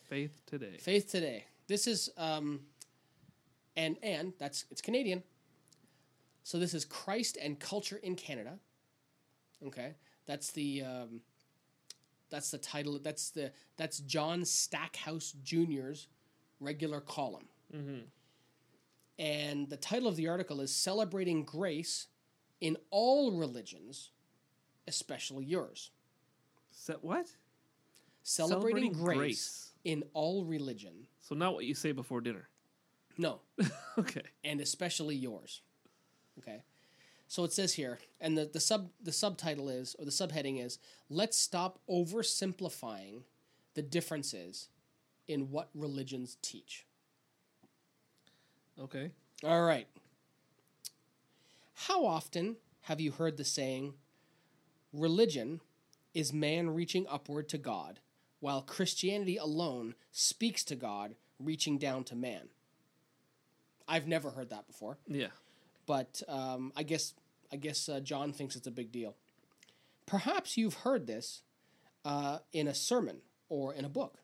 faith 0.08 0.42
today. 0.46 0.76
Faith 0.78 1.10
Today. 1.10 1.44
This 1.66 1.86
is, 1.86 2.10
um, 2.16 2.60
and 3.76 3.96
and 4.02 4.32
that's 4.38 4.64
it's 4.70 4.80
Canadian. 4.80 5.22
So 6.42 6.58
this 6.58 6.74
is 6.74 6.84
Christ 6.84 7.38
and 7.40 7.58
culture 7.60 8.00
in 8.02 8.16
Canada. 8.16 8.58
Okay, 9.64 9.94
that's 10.26 10.50
the 10.50 10.82
um, 10.82 11.20
that's 12.30 12.50
the 12.50 12.58
title. 12.58 12.98
That's 13.02 13.30
the 13.30 13.52
that's 13.76 13.98
John 14.00 14.44
Stackhouse 14.44 15.34
Jr.'s 15.42 16.06
regular 16.60 17.00
column. 17.00 17.48
Mm-hmm. 17.74 18.00
And 19.18 19.68
the 19.68 19.76
title 19.76 20.08
of 20.08 20.16
the 20.16 20.28
article 20.28 20.60
is 20.60 20.74
Celebrating 20.74 21.44
Grace 21.44 22.06
in 22.60 22.76
All 22.90 23.32
Religions, 23.32 24.10
Especially 24.88 25.44
Yours. 25.44 25.90
Se- 26.70 26.94
what? 27.02 27.26
Celebrating, 28.22 28.92
Celebrating 28.92 28.92
grace, 28.92 29.16
grace. 29.18 29.70
in 29.84 30.04
all 30.12 30.44
religion. 30.44 30.92
So 31.20 31.34
not 31.34 31.54
what 31.54 31.64
you 31.64 31.74
say 31.74 31.92
before 31.92 32.20
dinner. 32.20 32.48
No, 33.18 33.40
okay. 33.98 34.22
and 34.44 34.60
especially 34.60 35.16
yours. 35.16 35.62
Okay. 36.38 36.62
So 37.30 37.44
it 37.44 37.52
says 37.52 37.74
here, 37.74 38.00
and 38.20 38.36
the, 38.36 38.44
the 38.52 38.58
sub 38.58 38.90
the 39.00 39.12
subtitle 39.12 39.68
is 39.68 39.94
or 40.00 40.04
the 40.04 40.10
subheading 40.10 40.60
is 40.60 40.80
let's 41.08 41.36
stop 41.36 41.78
oversimplifying 41.88 43.22
the 43.74 43.82
differences 43.82 44.68
in 45.28 45.52
what 45.52 45.68
religions 45.72 46.38
teach. 46.42 46.86
Okay. 48.82 49.12
All 49.44 49.62
right. 49.62 49.86
How 51.86 52.04
often 52.04 52.56
have 52.82 53.00
you 53.00 53.12
heard 53.12 53.36
the 53.36 53.44
saying, 53.44 53.94
religion 54.92 55.60
is 56.12 56.32
man 56.32 56.70
reaching 56.70 57.06
upward 57.08 57.48
to 57.50 57.58
God, 57.58 58.00
while 58.40 58.60
Christianity 58.60 59.36
alone 59.36 59.94
speaks 60.10 60.64
to 60.64 60.74
God, 60.74 61.14
reaching 61.38 61.78
down 61.78 62.02
to 62.04 62.16
man? 62.16 62.48
I've 63.86 64.08
never 64.08 64.30
heard 64.30 64.50
that 64.50 64.66
before, 64.66 64.98
Yeah. 65.06 65.28
but 65.86 66.22
um, 66.26 66.72
I 66.76 66.82
guess 66.82 67.14
I 67.52 67.56
guess 67.56 67.88
uh, 67.88 68.00
John 68.00 68.32
thinks 68.32 68.56
it's 68.56 68.66
a 68.66 68.72
big 68.72 68.92
deal. 68.92 69.16
Perhaps 70.06 70.56
you've 70.56 70.74
heard 70.74 71.06
this 71.06 71.42
uh, 72.04 72.38
in 72.52 72.68
a 72.68 72.74
sermon 72.74 73.18
or 73.48 73.74
in 73.74 73.84
a 73.84 73.88
book. 73.88 74.18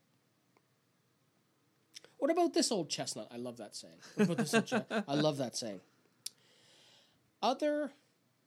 What 2.19 2.31
about 2.31 2.55
this 2.55 2.73
old 2.73 2.89
chestnut? 2.89 3.29
I 3.31 3.37
love 3.37 3.59
that 3.59 3.77
saying. 3.77 3.99
I 5.07 5.15
love 5.15 5.37
that 5.37 5.57
saying. 5.57 5.81
Other 7.43 7.93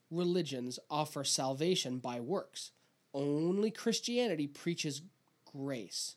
religions 0.09 0.79
offer 0.89 1.23
salvation 1.23 1.99
by 1.99 2.19
works. 2.19 2.71
Only 3.13 3.71
Christianity 3.71 4.47
preaches 4.47 5.01
grace. 5.53 6.15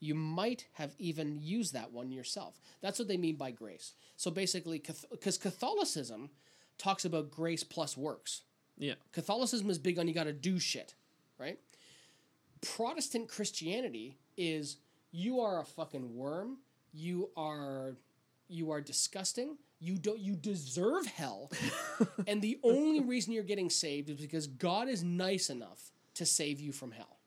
You 0.00 0.14
might 0.14 0.66
have 0.74 0.94
even 0.98 1.38
used 1.40 1.74
that 1.74 1.92
one 1.92 2.10
yourself. 2.10 2.58
That's 2.80 2.98
what 2.98 3.08
they 3.08 3.16
mean 3.16 3.36
by 3.36 3.50
grace. 3.50 3.94
So 4.16 4.30
basically, 4.30 4.82
because 5.10 5.38
Catholicism 5.38 6.30
talks 6.80 7.04
about 7.04 7.30
grace 7.30 7.62
plus 7.62 7.96
works. 7.96 8.42
Yeah. 8.78 8.94
Catholicism 9.12 9.70
is 9.70 9.78
big 9.78 9.98
on 9.98 10.08
you 10.08 10.14
got 10.14 10.24
to 10.24 10.32
do 10.32 10.58
shit, 10.58 10.94
right? 11.38 11.58
Protestant 12.62 13.28
Christianity 13.28 14.16
is 14.36 14.78
you 15.12 15.40
are 15.40 15.60
a 15.60 15.64
fucking 15.64 16.16
worm. 16.16 16.58
You 16.92 17.30
are 17.36 17.96
you 18.48 18.70
are 18.72 18.80
disgusting. 18.80 19.56
You 19.78 19.96
don't 19.98 20.18
you 20.18 20.34
deserve 20.34 21.06
hell. 21.06 21.50
and 22.26 22.42
the 22.42 22.58
only 22.62 23.00
reason 23.00 23.32
you're 23.32 23.44
getting 23.44 23.70
saved 23.70 24.10
is 24.10 24.16
because 24.16 24.46
God 24.46 24.88
is 24.88 25.02
nice 25.04 25.50
enough 25.50 25.90
to 26.14 26.26
save 26.26 26.60
you 26.60 26.72
from 26.72 26.92
hell. 26.92 27.18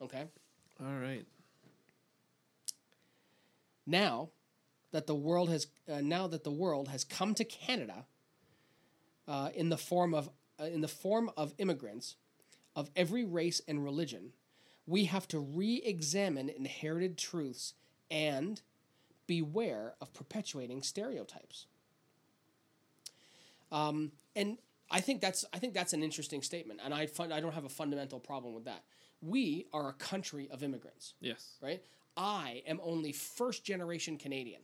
Okay? 0.00 0.24
All 0.80 0.94
right. 0.96 1.24
now 3.86 4.28
that 4.92 5.06
the 5.06 5.14
world 5.14 5.48
has 5.50 5.66
uh, 5.90 6.00
now 6.00 6.26
that 6.26 6.44
the 6.44 6.50
world 6.50 6.88
has 6.88 7.04
come 7.04 7.34
to 7.34 7.44
Canada 7.44 8.06
uh, 9.28 9.50
in 9.54 9.68
the 9.68 9.78
form 9.78 10.14
of 10.14 10.30
uh, 10.60 10.64
in 10.64 10.80
the 10.80 10.88
form 10.88 11.30
of 11.36 11.54
immigrants 11.58 12.16
of 12.76 12.90
every 12.94 13.24
race 13.24 13.60
and 13.66 13.82
religion, 13.84 14.32
we 14.86 15.04
have 15.04 15.26
to 15.28 15.38
re-examine 15.38 16.48
inherited 16.48 17.16
truths 17.16 17.74
and 18.10 18.60
beware 19.26 19.94
of 20.00 20.12
perpetuating 20.12 20.82
stereotypes. 20.82 21.66
Um, 23.70 24.12
and 24.36 24.58
I 24.90 25.00
think 25.00 25.20
that's 25.20 25.44
I 25.52 25.58
think 25.58 25.72
that's 25.74 25.92
an 25.94 26.02
interesting 26.02 26.42
statement, 26.42 26.80
and 26.84 26.92
I 26.92 27.06
fun, 27.06 27.32
I 27.32 27.40
don't 27.40 27.54
have 27.54 27.64
a 27.64 27.70
fundamental 27.70 28.20
problem 28.20 28.54
with 28.54 28.64
that. 28.66 28.84
We 29.22 29.66
are 29.72 29.88
a 29.88 29.92
country 29.92 30.48
of 30.50 30.62
immigrants 30.62 31.14
Yes. 31.20 31.52
right? 31.62 31.82
I 32.16 32.62
am 32.66 32.80
only 32.82 33.12
first 33.12 33.64
generation 33.64 34.18
Canadian. 34.18 34.60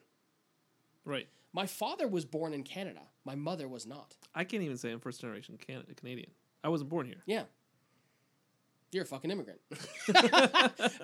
Right. 1.05 1.29
My 1.53 1.67
father 1.67 2.07
was 2.07 2.25
born 2.25 2.53
in 2.53 2.63
Canada. 2.63 3.01
My 3.25 3.35
mother 3.35 3.69
was 3.69 3.87
not. 3.87 4.17
I 4.35 4.45
can't 4.45 4.63
even 4.63 4.77
say 4.77 4.91
I'm 4.91 5.01
first 5.01 5.21
generation 5.21 5.57
Canada 5.59 5.95
Canadian. 5.95 6.31
I 6.63 6.69
wasn't 6.69 6.91
born 6.91 7.07
here. 7.07 7.23
Yeah. 7.27 7.45
You're 8.91 9.03
a 9.05 9.07
fucking 9.07 9.31
immigrant. 9.31 9.61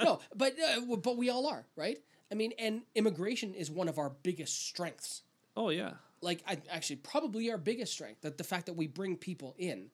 no, 0.03 0.21
but 0.35 0.55
uh, 0.59 0.97
but 0.97 1.17
we 1.19 1.29
all 1.29 1.47
are, 1.47 1.67
right? 1.77 1.99
I 2.33 2.35
mean, 2.35 2.53
and 2.59 2.83
immigration 2.95 3.55
is 3.55 3.71
one 3.71 3.89
of 3.89 3.99
our 3.99 4.11
biggest 4.23 4.67
strengths. 4.67 5.23
Oh 5.57 5.69
yeah. 5.69 5.93
Like, 6.23 6.43
I, 6.49 6.57
actually, 6.71 6.97
probably 6.97 7.51
our 7.51 7.59
biggest 7.59 7.93
strength. 7.93 8.23
That 8.23 8.39
the 8.39 8.45
fact 8.45 8.67
that 8.67 8.73
we 8.73 8.87
bring 8.87 9.17
people 9.17 9.55
in, 9.59 9.91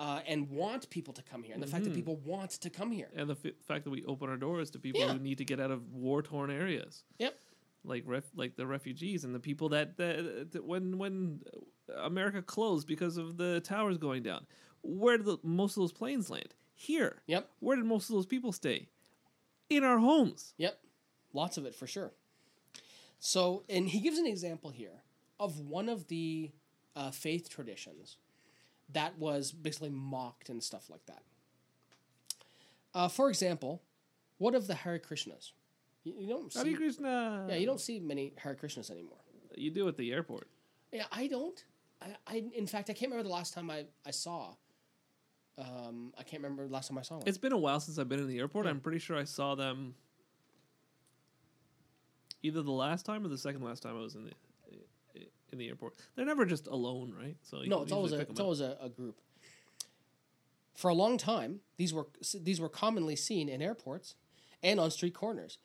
uh, 0.00 0.20
and 0.26 0.48
want 0.50 0.88
people 0.88 1.12
to 1.12 1.22
come 1.22 1.42
here, 1.42 1.52
and 1.52 1.62
the 1.62 1.66
fact 1.66 1.84
that 1.84 1.92
people 1.94 2.16
want 2.24 2.52
to 2.52 2.70
come 2.70 2.90
here. 2.90 3.08
And 3.14 3.28
the 3.28 3.36
f- 3.44 3.52
fact 3.66 3.84
that 3.84 3.90
we 3.90 4.02
open 4.06 4.30
our 4.30 4.38
doors 4.38 4.70
to 4.70 4.78
people 4.78 5.02
Yeah. 5.02 5.12
who 5.12 5.18
need 5.18 5.36
to 5.38 5.44
get 5.44 5.60
out 5.60 5.70
of 5.70 5.92
war 5.92 6.22
torn 6.22 6.50
areas, 6.50 7.04
Yep. 7.18 7.38
Like 7.86 8.04
ref- 8.06 8.30
like 8.34 8.56
the 8.56 8.66
refugees 8.66 9.24
and 9.24 9.34
the 9.34 9.40
people 9.40 9.70
that, 9.70 9.96
that, 9.96 10.52
that 10.52 10.64
when 10.64 10.98
when 10.98 11.40
America 11.96 12.42
closed 12.42 12.86
because 12.86 13.16
of 13.16 13.36
the 13.36 13.60
towers 13.60 13.98
going 13.98 14.22
down, 14.22 14.46
where 14.82 15.16
did 15.16 15.26
the, 15.26 15.38
most 15.42 15.76
of 15.76 15.82
those 15.82 15.92
planes 15.92 16.30
land? 16.30 16.54
Here. 16.74 17.22
Yep. 17.26 17.48
Where 17.60 17.76
did 17.76 17.86
most 17.86 18.10
of 18.10 18.16
those 18.16 18.26
people 18.26 18.52
stay? 18.52 18.88
In 19.70 19.82
our 19.82 19.98
homes. 19.98 20.54
Yep, 20.58 20.78
lots 21.32 21.56
of 21.56 21.66
it 21.66 21.74
for 21.74 21.86
sure. 21.86 22.12
So, 23.18 23.64
and 23.68 23.88
he 23.88 24.00
gives 24.00 24.18
an 24.18 24.26
example 24.26 24.70
here 24.70 25.02
of 25.40 25.58
one 25.58 25.88
of 25.88 26.08
the 26.08 26.52
uh, 26.94 27.10
faith 27.10 27.48
traditions 27.48 28.18
that 28.92 29.18
was 29.18 29.52
basically 29.52 29.90
mocked 29.90 30.48
and 30.48 30.62
stuff 30.62 30.88
like 30.88 31.04
that. 31.06 31.22
Uh, 32.94 33.08
for 33.08 33.28
example, 33.28 33.82
what 34.38 34.54
of 34.54 34.66
the 34.66 34.74
Hare 34.74 34.98
Krishnas? 34.98 35.52
You, 36.06 36.14
you 36.20 36.28
don't 36.28 36.54
Hare 36.54 36.62
see, 36.62 36.74
Krishna. 36.74 37.46
yeah, 37.48 37.56
you 37.56 37.66
don't 37.66 37.80
see 37.80 37.98
many 37.98 38.32
Hare 38.36 38.54
Krishnas 38.54 38.92
anymore. 38.92 39.18
You 39.56 39.72
do 39.72 39.88
at 39.88 39.96
the 39.96 40.12
airport. 40.12 40.46
Yeah, 40.92 41.06
I 41.10 41.26
don't. 41.26 41.64
I, 42.00 42.06
I 42.28 42.44
in 42.54 42.66
fact 42.68 42.90
I 42.90 42.92
can't 42.92 43.10
remember 43.10 43.28
the 43.28 43.34
last 43.34 43.54
time 43.54 43.68
I 43.70 43.86
I 44.06 44.12
saw. 44.12 44.54
Um, 45.58 46.12
I 46.16 46.22
can't 46.22 46.42
remember 46.42 46.66
the 46.68 46.72
last 46.72 46.88
time 46.88 46.98
I 46.98 47.02
saw 47.02 47.16
one. 47.16 47.24
It's 47.26 47.38
been 47.38 47.52
a 47.52 47.58
while 47.58 47.80
since 47.80 47.98
I've 47.98 48.08
been 48.08 48.20
in 48.20 48.28
the 48.28 48.38
airport. 48.38 48.66
Yeah. 48.66 48.70
I'm 48.70 48.80
pretty 48.80 48.98
sure 49.00 49.16
I 49.16 49.24
saw 49.24 49.54
them 49.56 49.94
either 52.42 52.62
the 52.62 52.70
last 52.70 53.04
time 53.04 53.24
or 53.24 53.28
the 53.28 53.38
second 53.38 53.62
last 53.62 53.82
time 53.82 53.96
I 53.96 54.00
was 54.00 54.14
in 54.14 54.26
the 54.26 54.30
in 55.52 55.58
the 55.58 55.66
airport. 55.68 55.94
They're 56.14 56.26
never 56.26 56.44
just 56.44 56.68
alone, 56.68 57.14
right? 57.18 57.36
So 57.42 57.62
you 57.62 57.68
no, 57.68 57.82
it's 57.82 57.90
always 57.90 58.12
a 58.12 58.16
usually 58.16 58.18
pick 58.26 58.28
'em 58.28 58.32
it's 58.32 58.40
up. 58.40 58.44
always 58.44 58.60
a, 58.60 58.76
a 58.80 58.88
group. 58.88 59.20
For 60.74 60.88
a 60.88 60.94
long 60.94 61.18
time, 61.18 61.60
these 61.78 61.92
were 61.92 62.06
these 62.40 62.60
were 62.60 62.68
commonly 62.68 63.16
seen 63.16 63.48
in 63.48 63.60
airports 63.60 64.14
and 64.62 64.78
on 64.78 64.90
street 64.90 65.14
corners, 65.14 65.58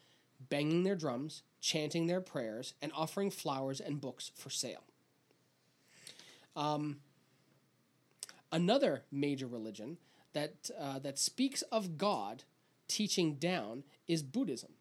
banging 0.49 0.83
their 0.83 0.95
drums, 0.95 1.43
chanting 1.59 2.07
their 2.07 2.21
prayers, 2.21 2.73
and 2.81 2.91
offering 2.95 3.31
flowers 3.31 3.79
and 3.79 4.01
books 4.01 4.31
for 4.35 4.49
sale. 4.49 4.83
Um, 6.55 6.97
another 8.51 9.03
major 9.11 9.47
religion 9.47 9.97
that 10.33 10.69
uh, 10.79 10.99
that 10.99 11.19
speaks 11.19 11.61
of 11.63 11.97
God 11.97 12.43
teaching 12.87 13.35
down 13.35 13.83
is 14.07 14.23
Buddhism. 14.23 14.71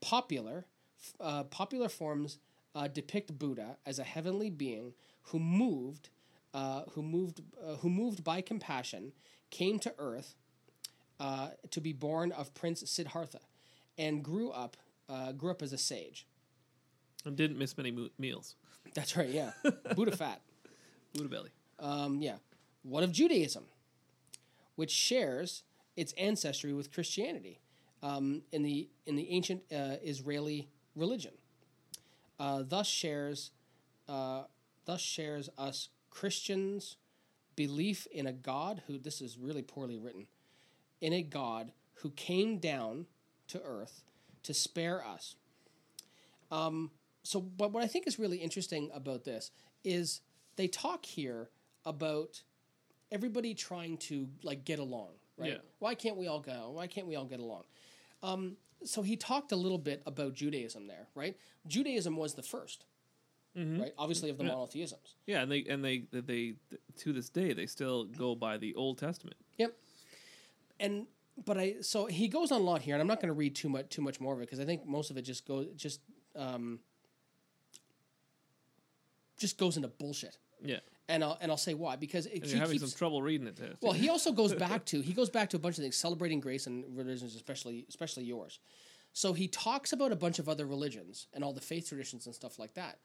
Popular 0.00 0.66
uh, 1.20 1.44
popular 1.44 1.88
forms 1.88 2.38
uh, 2.74 2.88
depict 2.88 3.38
Buddha 3.38 3.76
as 3.86 3.98
a 3.98 4.04
heavenly 4.04 4.50
being 4.50 4.94
who 5.24 5.38
moved 5.38 6.08
uh, 6.54 6.82
who 6.92 7.02
moved 7.02 7.40
uh, 7.64 7.76
who 7.76 7.88
moved 7.88 8.24
by 8.24 8.40
compassion 8.40 9.12
came 9.50 9.78
to 9.78 9.94
earth 9.98 10.34
uh, 11.20 11.50
to 11.70 11.80
be 11.80 11.92
born 11.92 12.32
of 12.32 12.54
Prince 12.54 12.88
Siddhartha 12.90 13.40
and 13.98 14.22
grew 14.22 14.50
up 14.50 14.76
uh, 15.08 15.32
grew 15.32 15.50
up 15.50 15.62
as 15.62 15.72
a 15.72 15.78
sage. 15.78 16.26
and 17.24 17.36
didn't 17.36 17.58
miss 17.58 17.76
many 17.76 17.90
mo- 17.90 18.08
meals. 18.18 18.56
That's 18.94 19.16
right, 19.16 19.28
yeah. 19.28 19.52
Buddha 19.94 20.16
fat. 20.16 20.40
Buddha 21.14 21.28
belly. 21.28 21.50
Um, 21.78 22.20
yeah. 22.20 22.36
What 22.82 23.02
of 23.04 23.12
Judaism, 23.12 23.64
which 24.76 24.90
shares 24.90 25.62
its 25.96 26.12
ancestry 26.14 26.72
with 26.72 26.92
Christianity 26.92 27.60
um, 28.02 28.42
in 28.52 28.62
the 28.62 28.88
in 29.06 29.16
the 29.16 29.28
ancient 29.30 29.62
uh, 29.72 29.96
Israeli 30.02 30.68
religion? 30.96 31.32
Uh, 32.38 32.62
thus 32.66 32.86
shares 32.86 33.50
uh, 34.08 34.44
thus 34.84 35.00
shares 35.00 35.48
us 35.58 35.88
Christians 36.10 36.96
belief 37.56 38.06
in 38.10 38.26
a 38.26 38.32
God 38.32 38.82
who 38.86 38.98
this 38.98 39.20
is 39.20 39.36
really 39.38 39.62
poorly 39.62 39.98
written 39.98 40.26
in 41.00 41.12
a 41.12 41.22
God 41.22 41.72
who 41.96 42.10
came 42.10 42.58
down 42.58 43.06
to 43.52 43.62
earth 43.62 44.02
to 44.42 44.52
spare 44.54 45.04
us. 45.04 45.36
Um, 46.50 46.90
so, 47.22 47.40
but 47.40 47.72
what 47.72 47.82
I 47.82 47.86
think 47.86 48.06
is 48.06 48.18
really 48.18 48.38
interesting 48.38 48.90
about 48.92 49.24
this 49.24 49.50
is 49.84 50.20
they 50.56 50.68
talk 50.68 51.04
here 51.06 51.48
about 51.84 52.42
everybody 53.10 53.54
trying 53.54 53.96
to 53.98 54.28
like 54.42 54.64
get 54.64 54.78
along, 54.78 55.10
right? 55.36 55.52
Yeah. 55.52 55.58
Why 55.78 55.94
can't 55.94 56.16
we 56.16 56.26
all 56.26 56.40
go? 56.40 56.70
Why 56.74 56.86
can't 56.86 57.06
we 57.06 57.16
all 57.16 57.24
get 57.24 57.40
along? 57.40 57.64
Um, 58.22 58.56
so 58.84 59.02
he 59.02 59.16
talked 59.16 59.52
a 59.52 59.56
little 59.56 59.78
bit 59.78 60.02
about 60.06 60.34
Judaism 60.34 60.88
there, 60.88 61.06
right? 61.14 61.36
Judaism 61.66 62.16
was 62.16 62.34
the 62.34 62.42
1st 62.42 62.78
right? 63.54 63.92
Obviously, 63.98 64.30
of 64.30 64.38
the 64.38 64.44
Yeah. 64.44 64.50
monotheisms. 64.52 65.14
Yeah, 65.26 65.42
and 65.42 65.52
they 65.52 65.64
and 65.66 65.84
they 65.84 66.04
they 66.10 66.54
to 66.96 67.12
this 67.12 67.28
day 67.28 67.52
they 67.52 67.66
still 67.66 68.04
go 68.04 68.34
by 68.34 68.56
the 68.56 68.74
Old 68.74 68.98
Testament. 68.98 69.36
Yep. 69.58 69.76
And 70.80 71.06
but 71.44 71.58
I 71.58 71.76
so 71.80 72.06
he 72.06 72.28
goes 72.28 72.52
on 72.52 72.60
a 72.60 72.64
lot 72.64 72.82
here, 72.82 72.94
and 72.94 73.00
I'm 73.00 73.08
not 73.08 73.20
going 73.20 73.28
to 73.28 73.34
read 73.34 73.54
too 73.54 73.68
much 73.68 73.88
too 73.88 74.02
much 74.02 74.20
more 74.20 74.34
of 74.34 74.40
it 74.40 74.42
because 74.42 74.60
I 74.60 74.64
think 74.64 74.86
most 74.86 75.10
of 75.10 75.16
it 75.16 75.22
just 75.22 75.46
goes 75.46 75.66
just 75.76 76.00
um, 76.36 76.80
just 79.38 79.58
goes 79.58 79.76
into 79.76 79.88
bullshit. 79.88 80.38
Yeah, 80.64 80.78
And 81.08 81.24
I'll 81.24 81.36
and 81.40 81.50
I'll 81.50 81.58
say 81.58 81.74
why 81.74 81.96
because 81.96 82.26
it 82.26 82.46
you're 82.46 82.58
having 82.58 82.78
keeps, 82.78 82.92
some 82.92 82.96
trouble 82.96 83.20
reading 83.22 83.46
it 83.48 83.56
too. 83.56 83.74
well 83.80 83.92
he 83.92 84.08
also 84.08 84.32
goes 84.32 84.54
back 84.68 84.84
to 84.86 85.00
he 85.00 85.12
goes 85.12 85.30
back 85.30 85.50
to 85.50 85.56
a 85.56 85.60
bunch 85.60 85.76
of 85.78 85.82
things 85.82 85.96
celebrating 85.96 86.38
grace 86.40 86.66
and 86.66 86.84
religions 86.96 87.34
especially 87.34 87.84
especially 87.88 88.24
yours. 88.24 88.60
So 89.14 89.32
he 89.34 89.48
talks 89.48 89.92
about 89.92 90.10
a 90.12 90.16
bunch 90.16 90.38
of 90.38 90.48
other 90.48 90.64
religions 90.66 91.26
and 91.34 91.44
all 91.44 91.52
the 91.52 91.60
faith 91.60 91.88
traditions 91.88 92.26
and 92.26 92.34
stuff 92.34 92.58
like 92.58 92.74
that, 92.74 92.98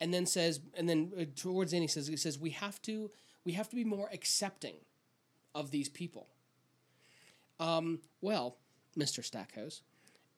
and 0.00 0.12
then 0.12 0.26
says 0.26 0.60
and 0.76 0.88
then 0.88 1.12
uh, 1.18 1.24
towards 1.36 1.70
the 1.70 1.76
end 1.76 1.84
he 1.84 1.88
says 1.88 2.06
he 2.06 2.16
says 2.16 2.38
we 2.38 2.50
have 2.50 2.82
to 2.82 3.10
we 3.44 3.52
have 3.52 3.68
to 3.68 3.76
be 3.76 3.84
more 3.84 4.08
accepting 4.12 4.74
of 5.54 5.70
these 5.70 5.88
people. 5.88 6.28
Um, 7.60 8.00
well, 8.20 8.56
Mr. 8.98 9.24
Stackhouse, 9.24 9.82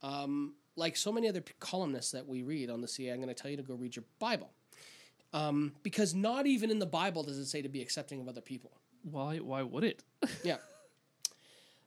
um, 0.02 0.54
like 0.76 0.96
so 0.96 1.10
many 1.12 1.28
other 1.28 1.40
p- 1.40 1.54
columnists 1.60 2.12
that 2.12 2.26
we 2.26 2.42
read 2.42 2.70
on 2.70 2.80
the 2.80 2.88
CA, 2.88 3.10
I'm 3.12 3.16
going 3.22 3.28
to 3.28 3.34
tell 3.34 3.50
you 3.50 3.56
to 3.56 3.62
go 3.62 3.74
read 3.74 3.96
your 3.96 4.04
Bible. 4.18 4.50
Um, 5.32 5.72
because 5.82 6.14
not 6.14 6.46
even 6.46 6.70
in 6.70 6.78
the 6.78 6.86
Bible 6.86 7.22
does 7.22 7.38
it 7.38 7.46
say 7.46 7.62
to 7.62 7.68
be 7.68 7.80
accepting 7.82 8.20
of 8.20 8.28
other 8.28 8.40
people. 8.40 8.70
why 9.02 9.38
why 9.38 9.62
would 9.62 9.84
it? 9.84 10.02
Yeah. 10.44 10.56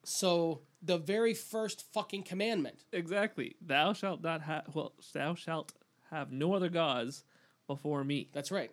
So 0.03 0.61
the 0.81 0.97
very 0.97 1.33
first 1.33 1.85
fucking 1.93 2.23
commandment. 2.23 2.83
exactly. 2.91 3.55
Thou 3.61 3.93
shalt 3.93 4.21
not 4.23 4.41
have 4.41 4.73
well. 4.73 4.93
Thou 5.13 5.35
shalt 5.35 5.73
have 6.09 6.31
no 6.31 6.53
other 6.53 6.69
gods 6.69 7.23
before 7.67 8.03
me. 8.03 8.29
That's 8.33 8.51
right. 8.51 8.71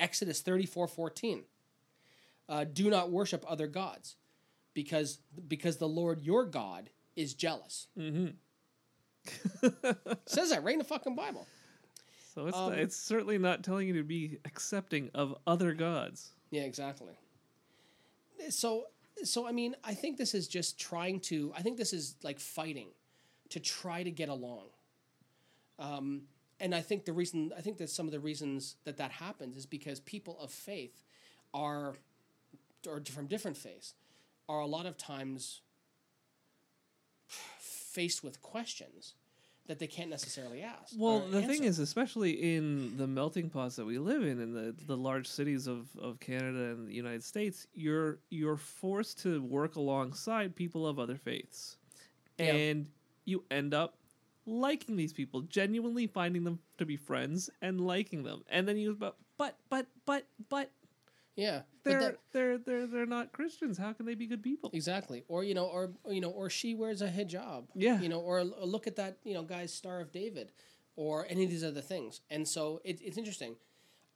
Exodus 0.00 0.40
34 0.40 0.88
14. 0.88 1.44
Uh, 2.48 2.64
do 2.64 2.90
not 2.90 3.10
worship 3.10 3.44
other 3.48 3.66
gods 3.66 4.16
because, 4.74 5.18
because 5.48 5.78
the 5.78 5.88
Lord 5.88 6.22
your 6.22 6.44
God 6.44 6.90
is 7.16 7.34
jealous. 7.34 7.86
Mm-hmm. 7.98 8.26
Says 10.26 10.50
that 10.50 10.62
right 10.62 10.74
in 10.74 10.78
the 10.78 10.84
fucking 10.84 11.14
Bible. 11.14 11.46
So 12.34 12.46
it's 12.46 12.56
Um, 12.56 12.72
it's 12.72 12.96
certainly 12.96 13.38
not 13.38 13.62
telling 13.62 13.88
you 13.88 13.94
to 13.94 14.02
be 14.02 14.38
accepting 14.44 15.10
of 15.14 15.36
other 15.46 15.72
gods. 15.72 16.32
Yeah, 16.50 16.62
exactly. 16.62 17.14
So, 18.50 18.86
so 19.22 19.46
I 19.46 19.52
mean, 19.52 19.76
I 19.84 19.94
think 19.94 20.18
this 20.18 20.34
is 20.34 20.48
just 20.48 20.78
trying 20.78 21.20
to. 21.20 21.52
I 21.56 21.62
think 21.62 21.78
this 21.78 21.92
is 21.92 22.16
like 22.22 22.40
fighting 22.40 22.88
to 23.50 23.60
try 23.60 24.02
to 24.02 24.10
get 24.10 24.28
along. 24.28 24.66
Um, 25.78 26.22
and 26.60 26.74
I 26.74 26.80
think 26.80 27.04
the 27.04 27.12
reason 27.12 27.52
I 27.56 27.60
think 27.60 27.78
that 27.78 27.90
some 27.90 28.06
of 28.06 28.12
the 28.12 28.20
reasons 28.20 28.76
that 28.84 28.96
that 28.98 29.12
happens 29.12 29.56
is 29.56 29.66
because 29.66 30.00
people 30.00 30.36
of 30.40 30.50
faith 30.50 31.04
are, 31.52 31.94
or 32.86 33.00
from 33.10 33.26
different 33.26 33.56
faiths, 33.56 33.94
are 34.48 34.60
a 34.60 34.66
lot 34.66 34.86
of 34.86 34.96
times 34.96 35.60
faced 37.58 38.22
with 38.24 38.42
questions 38.42 39.14
that 39.66 39.78
they 39.78 39.86
can't 39.86 40.10
necessarily 40.10 40.60
ask. 40.62 40.94
Well, 40.98 41.20
the 41.20 41.40
thing 41.40 41.64
is, 41.64 41.78
especially 41.78 42.32
in 42.56 42.98
the 42.98 43.06
melting 43.06 43.48
pots 43.48 43.76
that 43.76 43.86
we 43.86 43.98
live 43.98 44.22
in, 44.22 44.38
in 44.40 44.52
the, 44.52 44.74
the 44.86 44.96
large 44.96 45.26
cities 45.26 45.66
of, 45.66 45.86
of 45.98 46.20
Canada 46.20 46.72
and 46.72 46.86
the 46.86 46.92
United 46.92 47.24
States, 47.24 47.66
you're 47.72 48.18
you're 48.28 48.58
forced 48.58 49.20
to 49.22 49.40
work 49.42 49.76
alongside 49.76 50.54
people 50.54 50.86
of 50.86 50.98
other 50.98 51.16
faiths, 51.16 51.78
Yeah. 52.38 52.52
and 52.52 52.86
you 53.24 53.44
end 53.50 53.72
up 53.72 53.94
liking 54.44 54.96
these 54.96 55.14
people, 55.14 55.40
genuinely 55.40 56.06
finding 56.06 56.44
them 56.44 56.58
to 56.76 56.84
be 56.84 56.96
friends 56.98 57.48
and 57.62 57.80
liking 57.80 58.22
them, 58.22 58.42
and 58.50 58.68
then 58.68 58.76
you 58.76 58.94
but 58.94 59.16
but 59.38 59.56
but 59.70 59.86
but 60.04 60.26
but 60.50 60.70
yeah, 61.36 61.62
they're 61.82 62.00
that- 62.00 62.18
they're 62.32 62.58
they're 62.58 62.86
they're 62.86 63.06
not 63.06 63.32
Christians. 63.32 63.76
How 63.78 63.92
can 63.92 64.06
they 64.06 64.14
be 64.14 64.26
good 64.26 64.42
people? 64.42 64.70
Exactly. 64.72 65.24
Or 65.28 65.42
you 65.44 65.54
know, 65.54 65.66
or 65.66 65.92
you 66.08 66.20
know, 66.20 66.30
or 66.30 66.48
she 66.50 66.74
wears 66.74 67.02
a 67.02 67.08
hijab. 67.08 67.64
Yeah. 67.74 68.00
You 68.00 68.08
know, 68.08 68.20
or, 68.20 68.38
or 68.38 68.44
look 68.66 68.86
at 68.86 68.96
that, 68.96 69.18
you 69.24 69.34
know, 69.34 69.42
guy's 69.42 69.72
Star 69.72 70.00
of 70.00 70.12
David, 70.12 70.52
or 70.96 71.26
any 71.28 71.44
of 71.44 71.50
these 71.50 71.64
other 71.64 71.80
things. 71.80 72.20
And 72.30 72.46
so 72.46 72.80
it, 72.84 73.00
it's 73.02 73.18
interesting. 73.18 73.56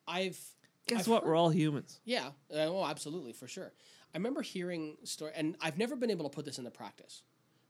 I've 0.06 0.38
Guess 0.86 1.00
I've 1.00 1.08
what? 1.08 1.22
heard- 1.22 1.28
We're 1.30 1.36
all 1.36 1.50
humans. 1.50 2.00
yeah. 2.04 2.28
Uh, 2.52 2.66
oh, 2.68 2.84
absolutely, 2.86 3.32
for 3.32 3.46
sure. 3.48 3.72
I 4.14 4.16
remember 4.16 4.40
hearing 4.40 4.96
story, 5.04 5.32
and 5.34 5.54
I've 5.60 5.76
never 5.76 5.96
been 5.96 6.10
able 6.10 6.28
to 6.30 6.34
put 6.34 6.44
this 6.46 6.56
into 6.58 6.70
practice 6.70 7.22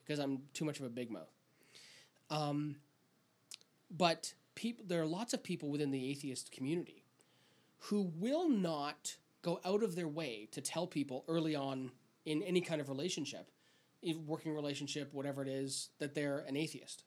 because 0.05 0.21
I'm 0.21 0.43
too 0.55 0.65
much 0.65 0.79
of 0.79 0.87
a 0.87 0.89
big 0.91 1.11
mouth. 1.11 1.33
Um, 2.31 2.77
but 3.91 4.35
people, 4.55 4.85
there 4.87 5.01
are 5.03 5.07
lots 5.07 5.35
of 5.35 5.43
people 5.43 5.69
within 5.71 5.91
the 5.91 6.09
atheist 6.11 6.53
community 6.53 7.03
who 7.83 8.03
will 8.17 8.49
not 8.49 9.17
go 9.43 9.61
out 9.65 9.83
of 9.83 9.95
their 9.95 10.09
way 10.09 10.49
to 10.53 10.61
tell 10.61 10.87
people 10.87 11.25
early 11.29 11.55
on 11.55 11.91
in 12.25 12.43
any 12.43 12.61
kind 12.61 12.81
of 12.81 12.89
relationship, 12.89 13.51
working 14.27 14.55
relationship, 14.55 15.13
whatever 15.15 15.43
it 15.43 15.49
is, 15.49 15.91
that 15.99 16.15
they're 16.15 16.41
an 16.49 16.57
atheist. 16.57 17.05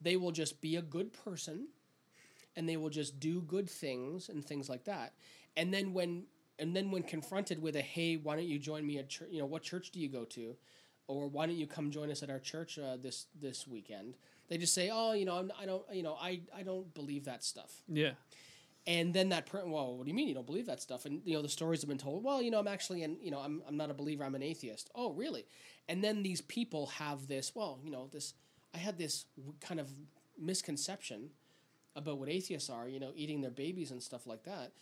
They 0.00 0.16
will 0.16 0.32
just 0.32 0.60
be 0.60 0.76
a 0.76 0.82
good 0.82 1.12
person 1.24 1.68
and 2.56 2.68
they 2.68 2.76
will 2.76 2.90
just 2.90 3.20
do 3.20 3.42
good 3.42 3.68
things 3.68 4.28
and 4.28 4.44
things 4.44 4.68
like 4.68 4.84
that. 4.84 5.12
And 5.56 5.72
then 5.72 5.92
when 5.92 6.24
and 6.58 6.74
then 6.74 6.90
when 6.90 7.02
confronted 7.02 7.60
with 7.60 7.76
a 7.76 7.82
hey, 7.82 8.16
why 8.16 8.34
don't 8.36 8.46
you 8.46 8.58
join 8.58 8.86
me 8.86 8.98
at 8.98 9.08
church? 9.08 9.28
You 9.30 9.40
know, 9.40 9.46
what 9.46 9.62
church 9.62 9.90
do 9.90 10.00
you 10.00 10.08
go 10.08 10.24
to? 10.24 10.56
Or 11.08 11.28
why 11.28 11.46
don't 11.46 11.56
you 11.56 11.66
come 11.66 11.90
join 11.90 12.10
us 12.10 12.22
at 12.22 12.30
our 12.30 12.40
church 12.40 12.78
uh, 12.78 12.96
this 12.96 13.26
this 13.40 13.66
weekend? 13.66 14.16
They 14.48 14.58
just 14.58 14.74
say, 14.74 14.90
oh, 14.92 15.12
you 15.12 15.24
know, 15.24 15.38
I'm, 15.38 15.52
I 15.60 15.66
don't, 15.66 15.82
you 15.92 16.02
know, 16.02 16.16
I 16.20 16.40
I 16.56 16.62
don't 16.62 16.92
believe 16.94 17.24
that 17.26 17.44
stuff. 17.44 17.82
Yeah. 17.88 18.12
And 18.88 19.12
then 19.12 19.30
that 19.30 19.46
person, 19.46 19.70
well, 19.72 19.96
what 19.96 20.04
do 20.04 20.10
you 20.10 20.14
mean 20.14 20.28
you 20.28 20.34
don't 20.34 20.46
believe 20.46 20.66
that 20.66 20.80
stuff? 20.80 21.06
And 21.06 21.20
you 21.24 21.34
know, 21.34 21.42
the 21.42 21.48
stories 21.48 21.80
have 21.82 21.88
been 21.88 21.98
told. 21.98 22.22
Well, 22.22 22.40
you 22.40 22.50
know, 22.52 22.60
I'm 22.60 22.68
actually, 22.68 23.02
and 23.02 23.16
you 23.20 23.30
know, 23.32 23.40
I'm 23.40 23.62
I'm 23.66 23.76
not 23.76 23.90
a 23.90 23.94
believer. 23.94 24.22
I'm 24.24 24.34
an 24.36 24.42
atheist. 24.42 24.90
Oh, 24.94 25.12
really? 25.12 25.44
And 25.88 26.02
then 26.04 26.22
these 26.22 26.40
people 26.40 26.86
have 26.86 27.26
this. 27.26 27.52
Well, 27.54 27.80
you 27.82 27.90
know, 27.90 28.08
this. 28.12 28.34
I 28.74 28.78
had 28.78 28.98
this 28.98 29.24
w- 29.36 29.54
kind 29.60 29.80
of 29.80 29.88
misconception 30.38 31.30
about 31.96 32.18
what 32.18 32.28
atheists 32.28 32.68
are, 32.70 32.88
you 32.88 33.00
know, 33.00 33.12
eating 33.16 33.40
their 33.40 33.50
babies 33.50 33.90
and 33.90 34.02
stuff 34.02 34.26
like 34.26 34.44
that. 34.44 34.72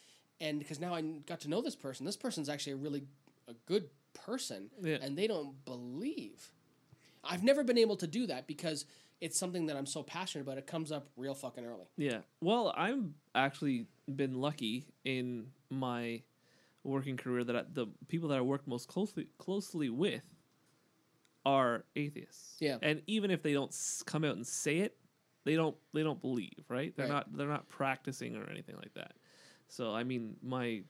And 0.41 0.59
because 0.59 0.81
now 0.81 0.95
I 0.95 1.01
got 1.03 1.41
to 1.43 1.49
know 1.49 1.63
this 1.63 1.77
person, 1.77 2.05
this 2.05 2.17
person's 2.17 2.49
actually 2.49 2.73
a 2.73 2.77
really 2.77 3.05
a 3.49 3.55
good 3.67 3.89
person, 4.15 4.71
Yeah. 4.83 4.99
and 5.01 5.17
they 5.17 5.27
don't 5.27 5.65
believe. 5.65 6.51
I've 7.23 7.43
never 7.45 7.63
been 7.65 7.79
able 7.79 7.97
to 7.97 8.07
do 8.07 8.27
that 8.27 8.47
because 8.47 8.85
it's 9.25 9.39
something 9.39 9.65
that 9.67 9.77
I'm 9.77 9.87
so 9.87 10.03
passionate 10.03 10.43
about. 10.43 10.59
It 10.59 10.67
comes 10.67 10.93
up 10.93 11.09
real 11.17 11.35
fucking 11.35 11.65
early. 11.65 11.87
Yeah. 11.97 12.19
Well, 12.43 12.75
I've 12.77 13.05
actually 13.35 13.87
been 14.15 14.35
lucky 14.35 14.85
in 15.05 15.47
my 15.71 16.23
working 16.83 17.17
career 17.17 17.43
that 17.45 17.57
I, 17.57 17.63
the 17.73 17.87
people 18.09 18.29
that 18.29 18.37
I 18.39 18.43
work 18.43 18.69
most 18.69 18.87
closely 18.87 19.27
closely 19.39 19.89
with 19.89 20.23
are 21.47 21.85
atheists. 21.97 22.57
Yeah. 22.61 22.77
And 22.83 23.03
even 23.07 23.31
if 23.31 23.43
they 23.43 23.53
don't 23.55 23.71
s- 23.73 24.03
come 24.05 24.25
out 24.25 24.37
and 24.37 24.47
say 24.47 24.79
it, 24.79 24.97
they 25.45 25.55
don't 25.57 25.77
they 25.95 26.03
don't 26.03 26.21
believe, 26.21 26.65
right? 26.69 26.95
They're 26.97 27.07
Right. 27.07 27.13
not 27.15 27.37
they're 27.37 27.49
not 27.49 27.69
practicing 27.69 28.37
or 28.37 28.49
anything 28.51 28.77
like 28.77 28.93
that. 28.95 29.13
So 29.69 29.95
I 29.95 30.05
mean, 30.05 30.37
my 30.43 30.83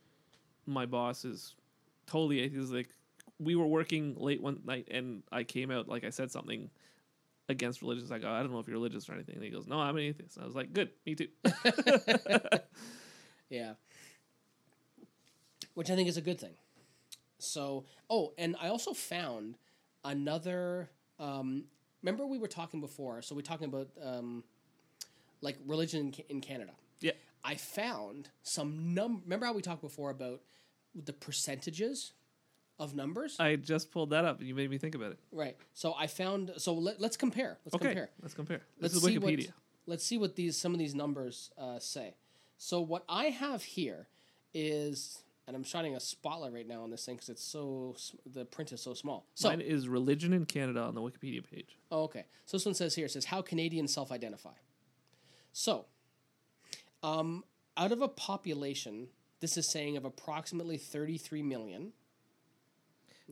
my 0.67 0.87
boss 0.87 1.25
is 1.25 1.55
totally 2.07 2.41
atheist. 2.41 2.73
Like 2.73 2.89
we 3.39 3.55
were 3.55 3.67
working 3.67 4.15
late 4.19 4.41
one 4.43 4.61
night, 4.65 4.89
and 4.91 5.23
I 5.33 5.45
came 5.45 5.71
out 5.71 5.89
like 5.89 6.03
I 6.05 6.11
said 6.11 6.31
something 6.33 6.71
against 7.49 7.83
religious. 7.83 8.11
I 8.11 8.19
go, 8.19 8.31
I 8.31 8.41
don't 8.41 8.53
know 8.53 8.59
if 8.59 8.67
you're 8.67 8.77
religious 8.77 9.09
or 9.09 9.15
anything. 9.15 9.37
And 9.37 9.45
he 9.45 9.51
goes, 9.51 9.67
No, 9.67 9.79
I'm 9.79 9.97
an 9.97 10.03
atheist. 10.03 10.39
I 10.41 10.45
was 10.45 10.55
like, 10.55 10.73
Good, 10.73 10.91
me 11.07 11.15
too. 11.15 11.29
Yeah. 13.51 13.75
Which 15.75 15.91
I 15.91 15.97
think 15.97 16.09
is 16.09 16.17
a 16.17 16.23
good 16.23 16.41
thing. 16.41 16.55
So, 17.39 17.85
oh, 18.09 18.33
and 18.39 18.57
I 18.61 18.69
also 18.69 18.93
found 18.93 19.57
another. 20.05 20.91
Um, 21.19 21.65
remember, 22.03 22.27
we 22.27 22.39
were 22.39 22.49
talking 22.49 22.81
before. 22.81 23.23
So, 23.23 23.35
we're 23.35 23.43
talking 23.43 23.69
about 23.69 23.89
um, 24.03 24.45
like 25.41 25.57
religion 25.67 26.13
in, 26.29 26.37
in 26.37 26.41
Canada. 26.41 26.73
yeah. 27.01 27.13
I 27.45 27.57
found 27.57 28.31
some 28.43 28.95
num. 28.95 29.21
Remember 29.25 29.47
how 29.47 29.53
we 29.53 29.63
talked 29.63 29.83
before 29.83 30.11
about 30.11 30.41
the 30.95 31.13
percentages 31.13 32.13
of 32.79 32.95
numbers? 32.95 33.37
I 33.39 33.57
just 33.57 33.91
pulled 33.93 34.11
that 34.11 34.25
up, 34.25 34.39
and 34.41 34.49
you 34.49 34.55
made 34.55 34.71
me 34.71 34.79
think 34.79 34.95
about 34.95 35.13
it. 35.13 35.19
right. 35.33 35.57
So 35.75 35.95
I 35.99 36.07
found. 36.07 36.53
So 36.59 36.75
let, 36.75 37.01
let's 37.01 37.17
compare. 37.17 37.59
Let's 37.65 37.75
Okay, 37.75 37.87
compare. 37.89 38.11
let's 38.23 38.35
compare. 38.35 38.59
This 38.79 38.93
Let's 38.93 38.95
is 38.97 39.03
see 39.03 39.19
what- 39.19 39.33
Wikipedia. 39.33 39.53
let's 39.87 40.05
see 40.05 40.19
what 40.19 40.35
these 40.37 40.57
some 40.57 40.73
of 40.73 40.79
these 40.79 40.95
numbers 40.95 41.51
uh, 41.59 41.79
say. 41.79 42.15
So 42.59 42.81
what 42.81 43.05
I 43.09 43.27
have 43.27 43.63
here 43.63 44.09
is, 44.55 45.23
and 45.47 45.57
I'm 45.57 45.65
shining 45.65 45.95
a 45.97 46.01
spotlight 46.01 46.53
right 46.53 46.67
now 46.67 46.83
on 46.83 46.91
this 46.91 47.05
thing 47.05 47.17
because 47.17 47.29
it's 47.29 47.43
so 47.45 47.97
the 48.25 48.45
print 48.45 48.73
is 48.73 48.81
so 48.81 48.95
small. 48.95 49.27
So 49.35 49.49
Mine 49.51 49.61
is 49.61 49.89
religion 49.89 50.33
in 50.33 50.45
Canada 50.47 50.81
on 50.81 50.95
the 50.95 51.01
Wikipedia 51.03 51.43
page. 51.49 51.77
oh, 51.91 52.05
okay. 52.05 52.25
So 52.47 52.57
this 52.57 52.65
one 52.65 52.75
says 52.75 52.95
here 52.95 53.07
it 53.07 53.11
says 53.11 53.27
how 53.27 53.43
Canadians 53.43 53.93
self-identify. 53.93 54.53
So, 55.53 55.85
um, 57.03 57.45
out 57.77 57.93
of 57.93 58.01
a 58.03 58.09
population, 58.09 59.09
this 59.41 59.57
is 59.57 59.69
saying 59.69 59.97
of 59.97 60.05
approximately 60.05 60.77
33 60.79 61.43
million. 61.43 61.93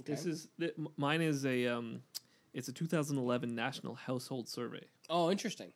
Okay. 0.01 0.13
This 0.13 0.27
is 0.27 0.49
th- 0.59 0.75
mine 0.97 1.21
is 1.21 1.45
a 1.45 1.67
um, 1.67 2.03
it's 2.55 2.69
a 2.69 2.73
2011 2.73 3.55
National 3.55 3.95
Household 3.95 4.49
Survey. 4.49 4.85
Oh, 5.11 5.31
interesting. 5.31 5.73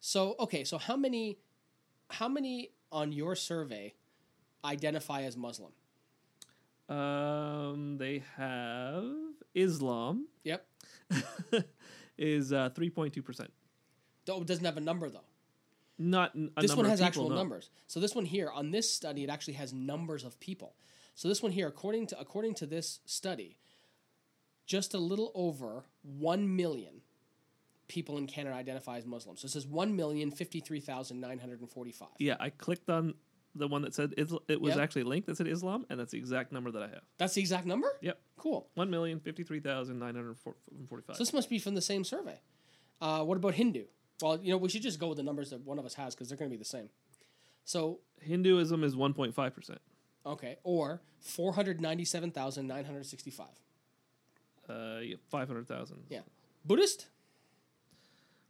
So 0.00 0.36
okay, 0.40 0.64
so 0.64 0.78
how 0.78 0.96
many, 0.96 1.38
how 2.10 2.28
many 2.28 2.70
on 2.92 3.12
your 3.12 3.34
survey 3.34 3.94
identify 4.64 5.22
as 5.22 5.36
Muslim? 5.36 5.72
Um, 6.88 7.98
they 7.98 8.22
have 8.36 9.04
Islam 9.54 10.26
Yep. 10.44 10.66
is 12.18 12.52
uh, 12.52 12.70
3.2 12.70 13.24
percent. 13.24 13.50
Though 14.24 14.40
it 14.40 14.46
doesn't 14.46 14.64
have 14.64 14.76
a 14.76 14.80
number 14.82 15.10
though. 15.10 15.24
Not 15.98 16.32
n- 16.36 16.50
this 16.60 16.76
one 16.76 16.86
has 16.86 17.00
people, 17.00 17.06
actual 17.06 17.28
no. 17.30 17.34
numbers. 17.34 17.70
So 17.88 17.98
this 17.98 18.14
one 18.14 18.24
here 18.24 18.50
on 18.50 18.70
this 18.70 18.92
study, 18.92 19.24
it 19.24 19.30
actually 19.30 19.54
has 19.54 19.72
numbers 19.72 20.24
of 20.24 20.38
people. 20.38 20.74
So 21.18 21.26
this 21.26 21.42
one 21.42 21.50
here, 21.50 21.66
according 21.66 22.06
to 22.06 22.20
according 22.20 22.54
to 22.54 22.66
this 22.66 23.00
study, 23.04 23.56
just 24.66 24.94
a 24.94 24.98
little 24.98 25.32
over 25.34 25.82
one 26.02 26.54
million 26.54 27.00
people 27.88 28.18
in 28.18 28.28
Canada 28.28 28.54
identify 28.54 28.98
as 28.98 29.04
Muslim. 29.04 29.36
So 29.36 29.46
it 29.46 29.50
says 29.50 29.66
one 29.66 29.96
million 29.96 30.30
fifty 30.30 30.60
three 30.60 30.78
thousand 30.78 31.18
nine 31.20 31.40
hundred 31.40 31.58
and 31.60 31.68
forty 31.68 31.90
five. 31.90 32.10
Yeah, 32.20 32.36
I 32.38 32.50
clicked 32.50 32.88
on 32.88 33.14
the 33.56 33.66
one 33.66 33.82
that 33.82 33.94
said 33.94 34.14
Isla- 34.16 34.38
it 34.46 34.60
was 34.60 34.76
Yep. 34.76 34.80
actually 34.84 35.02
linked 35.02 35.26
that 35.26 35.36
said 35.38 35.48
Islam, 35.48 35.86
and 35.90 35.98
that's 35.98 36.12
the 36.12 36.18
exact 36.18 36.52
number 36.52 36.70
that 36.70 36.84
I 36.84 36.86
have. 36.86 37.02
That's 37.16 37.34
the 37.34 37.40
exact 37.40 37.66
number. 37.66 37.88
Yep, 38.00 38.16
Cool. 38.36 38.68
one 38.74 38.88
million 38.88 39.18
fifty-three 39.18 39.58
thousand 39.58 39.98
nine 39.98 40.14
hundred 40.14 40.36
forty-five. 40.88 41.16
So 41.16 41.20
this 41.24 41.32
must 41.32 41.50
be 41.50 41.58
from 41.58 41.74
the 41.74 41.82
same 41.82 42.04
survey. 42.04 42.38
Uh, 43.00 43.24
what 43.24 43.36
about 43.36 43.54
Hindu? 43.54 43.86
Well, 44.22 44.38
you 44.40 44.52
know, 44.52 44.56
we 44.58 44.68
should 44.68 44.82
just 44.82 45.00
go 45.00 45.08
with 45.08 45.16
the 45.16 45.24
numbers 45.24 45.50
that 45.50 45.62
one 45.66 45.80
of 45.80 45.84
us 45.84 45.94
has 45.94 46.14
because 46.14 46.28
they're 46.28 46.38
going 46.38 46.48
to 46.48 46.54
be 46.56 46.58
the 46.60 46.64
same. 46.64 46.90
So 47.64 47.98
Hinduism 48.20 48.84
is 48.84 48.94
1.5 48.94 49.34
percent. 49.52 49.80
Okay, 50.26 50.56
or 50.64 51.00
four 51.20 51.52
hundred 51.52 51.80
ninety 51.80 52.04
seven 52.04 52.30
thousand 52.30 52.66
nine 52.66 52.84
hundred 52.84 53.06
sixty 53.06 53.30
five. 53.30 53.58
Uh, 54.68 54.98
yeah, 55.02 55.16
500,000. 55.30 55.96
Yeah. 56.10 56.20
Buddhist 56.62 57.06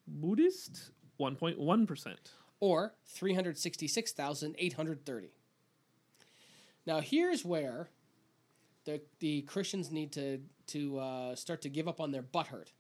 Buddhist 0.09 0.91
1.1 1.21 1.87
percent. 1.87 2.33
or 2.59 2.93
366,830. 3.07 5.29
Now, 6.87 7.01
here's 7.01 7.45
where 7.45 7.89
the, 8.85 9.01
the 9.21 9.43
Christians 9.43 9.93
need 9.93 10.11
to, 10.13 10.41
to 10.69 10.99
uh, 10.99 11.35
start 11.37 11.63
to 11.63 11.69
give 11.69 11.87
up 11.87 12.01
on 12.01 12.11
their 12.11 12.23
butthurt. 12.23 12.73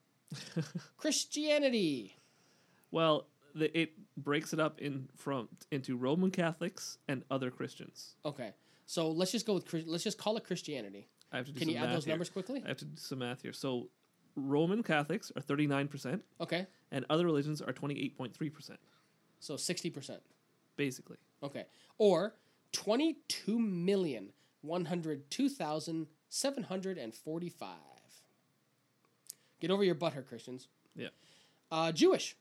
Christianity. 0.96 2.16
Well, 2.90 3.26
the, 3.54 3.76
it 3.78 3.92
breaks 4.16 4.52
it 4.52 4.60
up 4.60 4.80
in 4.80 5.08
from 5.16 5.48
into 5.70 5.96
Roman 5.96 6.30
Catholics 6.30 6.98
and 7.08 7.22
other 7.30 7.50
Christians. 7.50 8.14
Okay, 8.24 8.52
so 8.90 9.10
let's 9.10 9.32
just 9.32 9.44
go 9.46 9.52
with 9.54 9.70
let's 9.86 10.02
just 10.02 10.16
call 10.16 10.36
it 10.38 10.44
Christianity. 10.44 11.08
I 11.30 11.36
have 11.36 11.44
to 11.46 11.52
do 11.52 11.58
Can 11.58 11.66
some 11.68 11.74
you 11.74 11.78
add 11.78 11.84
math 11.88 11.94
those 11.94 12.04
here. 12.06 12.12
numbers 12.12 12.30
quickly? 12.30 12.62
I 12.64 12.68
have 12.68 12.78
to 12.78 12.86
do 12.86 12.96
some 12.96 13.18
math 13.18 13.42
here. 13.42 13.52
So, 13.52 13.90
Roman 14.34 14.82
Catholics 14.82 15.30
are 15.36 15.42
39 15.42 15.88
percent, 15.88 16.24
Okay, 16.40 16.66
and 16.90 17.04
other 17.10 17.26
religions 17.26 17.60
are 17.60 17.72
28.3 17.74 18.50
percent, 18.52 18.78
so 19.40 19.54
60%. 19.56 20.18
basically. 20.76 21.18
Okay, 21.42 21.66
or 21.98 22.34
22,102,745. 26.78 27.68
Get 29.60 29.70
over 29.70 29.84
your 29.84 29.94
butthurt, 29.94 30.26
Christians. 30.28 30.68
Yeah. 30.94 31.08
Uh, 31.70 31.92
Jewish. 31.92 32.36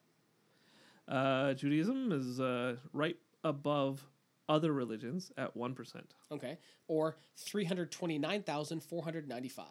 Uh, 1.07 1.53
Judaism 1.53 2.11
is 2.11 2.39
uh, 2.39 2.75
right 2.93 3.17
above 3.43 4.05
other 4.49 4.73
religions 4.73 5.31
at 5.37 5.55
one 5.55 5.73
percent. 5.73 6.13
Okay. 6.31 6.57
Or 6.87 7.15
329,495. 7.35 9.65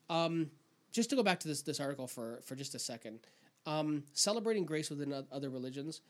Um, 0.09 0.51
just 0.91 1.09
to 1.09 1.15
go 1.15 1.23
back 1.23 1.39
to 1.41 1.47
this, 1.47 1.61
this 1.61 1.79
article 1.79 2.07
for, 2.07 2.39
for 2.43 2.55
just 2.55 2.75
a 2.75 2.79
second. 2.79 3.19
Um, 3.65 4.03
celebrating 4.13 4.65
grace 4.65 4.89
within 4.89 5.13
other 5.31 5.49
religions. 5.49 6.01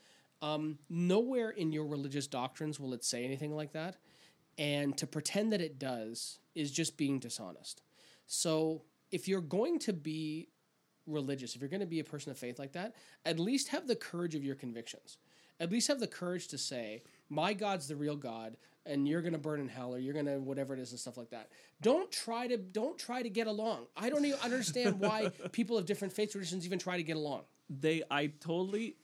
Um, 0.41 0.77
nowhere 0.89 1.49
in 1.49 1.71
your 1.71 1.85
religious 1.85 2.27
doctrines 2.27 2.79
will 2.79 2.93
it 2.93 3.03
say 3.03 3.25
anything 3.25 3.55
like 3.55 3.73
that. 3.73 3.97
And 4.57 4.97
to 4.97 5.07
pretend 5.07 5.51
that 5.53 5.61
it 5.61 5.79
does 5.79 6.39
is 6.55 6.71
just 6.71 6.97
being 6.97 7.19
dishonest. 7.19 7.81
So 8.27 8.83
if 9.11 9.27
you're 9.27 9.41
going 9.41 9.79
to 9.79 9.93
be 9.93 10.49
religious, 11.05 11.55
if 11.55 11.61
you're 11.61 11.69
going 11.69 11.79
to 11.79 11.85
be 11.85 11.99
a 11.99 12.03
person 12.03 12.31
of 12.31 12.37
faith 12.37 12.59
like 12.59 12.73
that, 12.73 12.95
at 13.25 13.39
least 13.39 13.69
have 13.69 13.87
the 13.87 13.95
courage 13.95 14.35
of 14.35 14.43
your 14.43 14.55
convictions. 14.55 15.17
At 15.59 15.71
least 15.71 15.87
have 15.87 15.99
the 15.99 16.07
courage 16.07 16.47
to 16.49 16.57
say, 16.57 17.03
"My 17.29 17.53
God's 17.53 17.87
the 17.87 17.95
real 17.95 18.15
God, 18.15 18.57
and 18.85 19.07
you're 19.07 19.21
going 19.21 19.33
to 19.33 19.39
burn 19.39 19.59
in 19.59 19.67
hell, 19.67 19.93
or 19.95 19.97
you're 19.99 20.13
going 20.13 20.25
to 20.27 20.37
whatever 20.39 20.73
it 20.73 20.79
is, 20.79 20.91
and 20.91 20.99
stuff 20.99 21.17
like 21.17 21.29
that." 21.31 21.49
Don't 21.81 22.11
try 22.11 22.47
to 22.47 22.57
don't 22.57 22.97
try 22.97 23.21
to 23.23 23.29
get 23.29 23.47
along. 23.47 23.87
I 23.95 24.09
don't 24.09 24.23
even 24.25 24.39
understand 24.41 24.99
why 24.99 25.31
people 25.51 25.77
of 25.77 25.85
different 25.85 26.13
faith 26.13 26.31
traditions 26.31 26.65
even 26.65 26.79
try 26.79 26.97
to 26.97 27.03
get 27.03 27.15
along. 27.17 27.41
They, 27.69 28.03
I 28.09 28.27
totally, 28.27 28.95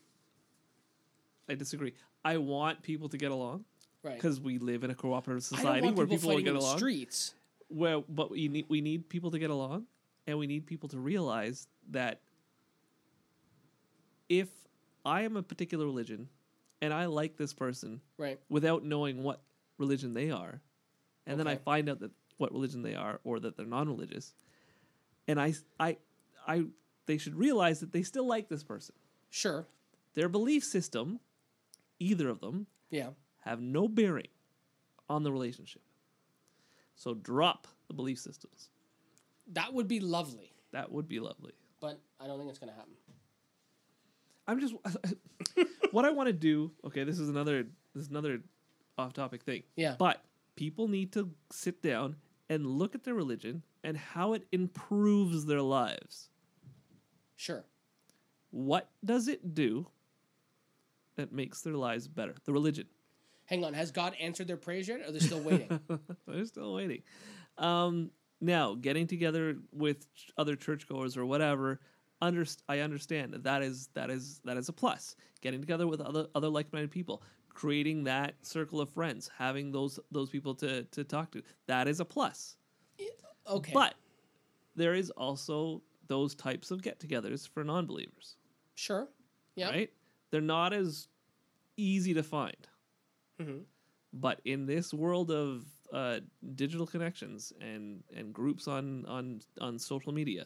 I 1.49 1.55
disagree. 1.55 1.93
I 2.23 2.37
want 2.37 2.81
people 2.81 3.09
to 3.09 3.17
get 3.17 3.31
along 3.31 3.65
Right? 4.03 4.15
because 4.15 4.39
we 4.39 4.57
live 4.57 4.83
in 4.83 4.91
a 4.91 4.95
cooperative 4.95 5.43
society 5.43 5.89
where 5.91 6.05
people 6.07 6.29
will 6.29 6.41
get 6.41 6.55
along. 6.55 6.77
streets. 6.77 7.33
Well, 7.69 8.03
but 8.07 8.29
we 8.31 8.47
need 8.47 8.65
we 8.69 8.81
need 8.81 9.09
people 9.09 9.31
to 9.31 9.39
get 9.39 9.49
along, 9.49 9.85
and 10.27 10.37
we 10.37 10.45
need 10.47 10.65
people 10.65 10.87
to 10.89 10.99
realize 10.99 11.67
that 11.91 12.21
if 14.29 14.47
I 15.05 15.23
am 15.23 15.35
a 15.37 15.43
particular 15.43 15.85
religion, 15.85 16.29
and 16.83 16.93
I 16.93 17.05
like 17.05 17.37
this 17.37 17.53
person 17.53 18.01
Right. 18.17 18.39
without 18.49 18.83
knowing 18.83 19.23
what 19.23 19.41
religion 19.77 20.13
they 20.13 20.29
are, 20.31 20.61
and 21.25 21.39
then 21.39 21.47
I 21.47 21.55
find 21.55 21.87
out 21.89 21.99
that 22.01 22.11
what 22.37 22.51
religion 22.51 22.81
they 22.81 22.93
are 22.95 23.19
or 23.23 23.39
that 23.39 23.55
they're 23.55 23.65
non-religious, 23.65 24.33
and 25.27 25.39
I, 25.39 25.53
I, 25.79 25.97
I, 26.45 26.65
they 27.05 27.17
should 27.17 27.35
realize 27.35 27.79
that 27.79 27.91
they 27.93 28.03
still 28.03 28.27
like 28.27 28.49
this 28.49 28.63
person. 28.63 28.95
Sure. 29.29 29.65
Their 30.13 30.27
belief 30.29 30.63
system, 30.63 31.19
either 31.99 32.27
of 32.29 32.41
them, 32.41 32.67
Yeah. 32.89 33.11
have 33.45 33.61
no 33.61 33.87
bearing 33.87 34.27
on 35.09 35.23
the 35.23 35.31
relationship. 35.31 35.81
So 36.95 37.13
drop 37.13 37.67
the 37.87 37.93
belief 37.93 38.19
systems. 38.19 38.69
That 39.53 39.73
would 39.73 39.87
be 39.87 39.99
lovely, 40.01 40.51
That 40.71 40.91
would 40.91 41.07
be 41.07 41.19
lovely. 41.21 41.53
but 41.79 41.99
I 42.19 42.27
don't 42.27 42.37
think 42.39 42.49
it's 42.49 42.59
gonna 42.59 42.73
happen. 42.73 42.93
I'm 44.47 44.59
just 44.59 44.73
what 45.93 46.05
I 46.05 46.09
want 46.09 46.27
to 46.27 46.33
do. 46.33 46.71
Okay, 46.85 47.03
this 47.03 47.19
is 47.19 47.29
another 47.29 47.63
this 47.93 48.05
is 48.05 48.09
another 48.09 48.41
off-topic 48.97 49.43
thing. 49.43 49.63
Yeah. 49.75 49.95
But 49.97 50.23
people 50.55 50.87
need 50.87 51.11
to 51.13 51.29
sit 51.51 51.81
down 51.81 52.15
and 52.49 52.65
look 52.65 52.95
at 52.95 53.03
their 53.03 53.13
religion 53.13 53.63
and 53.83 53.97
how 53.97 54.33
it 54.33 54.45
improves 54.51 55.45
their 55.45 55.61
lives. 55.61 56.29
Sure. 57.35 57.63
What 58.51 58.89
does 59.03 59.27
it 59.27 59.53
do 59.53 59.87
that 61.15 61.31
makes 61.31 61.61
their 61.61 61.75
lives 61.75 62.07
better? 62.07 62.35
The 62.45 62.53
religion. 62.53 62.87
Hang 63.45 63.63
on. 63.63 63.73
Has 63.73 63.91
God 63.91 64.15
answered 64.19 64.47
their 64.47 64.57
prayers 64.57 64.87
yet? 64.87 65.01
Or 65.01 65.09
are 65.09 65.11
they 65.11 65.19
still 65.19 65.41
waiting? 65.41 65.79
They're 66.27 66.45
still 66.45 66.73
waiting. 66.73 67.03
Um, 67.57 68.11
now, 68.41 68.75
getting 68.75 69.07
together 69.07 69.57
with 69.71 70.07
other 70.37 70.55
churchgoers 70.55 71.17
or 71.17 71.25
whatever, 71.25 71.79
underst- 72.31 72.63
I 72.69 72.79
understand 72.79 73.33
that 73.33 73.43
that 73.43 73.61
is 73.61 73.87
that 73.93 74.09
is 74.09 74.39
that 74.45 74.57
is 74.57 74.69
a 74.69 74.73
plus. 74.73 75.15
Getting 75.41 75.61
together 75.61 75.87
with 75.87 76.01
other 76.01 76.27
other 76.35 76.49
like-minded 76.49 76.91
people, 76.91 77.23
creating 77.49 78.03
that 78.05 78.35
circle 78.41 78.79
of 78.81 78.89
friends, 78.89 79.29
having 79.37 79.71
those 79.71 79.99
those 80.11 80.29
people 80.29 80.55
to 80.55 80.83
to 80.83 81.03
talk 81.03 81.31
to, 81.31 81.41
that 81.67 81.87
is 81.87 81.99
a 81.99 82.05
plus. 82.05 82.57
Okay. 83.47 83.71
But 83.73 83.95
there 84.75 84.93
is 84.95 85.09
also 85.11 85.81
those 86.07 86.33
types 86.35 86.71
of 86.71 86.81
get-togethers 86.81 87.47
for 87.47 87.63
non-believers, 87.63 88.37
sure. 88.75 89.09
Yeah. 89.55 89.69
right? 89.69 89.89
They're 90.31 90.41
not 90.41 90.73
as 90.73 91.07
easy 91.77 92.13
to 92.13 92.23
find. 92.23 92.67
Mhm. 93.39 93.65
But 94.13 94.41
in 94.45 94.65
this 94.65 94.93
world 94.93 95.31
of 95.31 95.65
uh, 95.91 96.19
digital 96.55 96.87
connections 96.87 97.51
and, 97.61 98.03
and 98.15 98.33
groups 98.33 98.67
on, 98.67 99.05
on 99.05 99.41
on 99.59 99.77
social 99.77 100.11
media, 100.13 100.45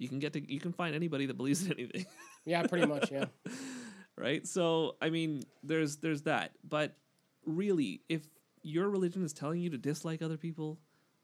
you 0.00 0.08
can 0.08 0.18
get 0.18 0.32
to 0.34 0.52
you 0.52 0.60
can 0.60 0.72
find 0.72 0.94
anybody 0.94 1.26
that 1.26 1.36
believes 1.36 1.64
in 1.66 1.72
anything, 1.72 2.06
Yeah. 2.44 2.66
Pretty 2.66 2.86
much. 2.86 3.10
Yeah. 3.10 3.26
right? 4.16 4.46
So 4.46 4.96
I 5.02 5.10
mean, 5.10 5.42
there's 5.62 5.96
there's 5.96 6.22
that. 6.22 6.52
But 6.66 6.96
really, 7.44 8.00
if 8.08 8.26
your 8.62 8.88
religion 8.90 9.24
is 9.24 9.32
telling 9.32 9.60
you 9.60 9.70
to 9.70 9.78
dislike 9.78 10.22
other 10.22 10.36
people, 10.36 10.78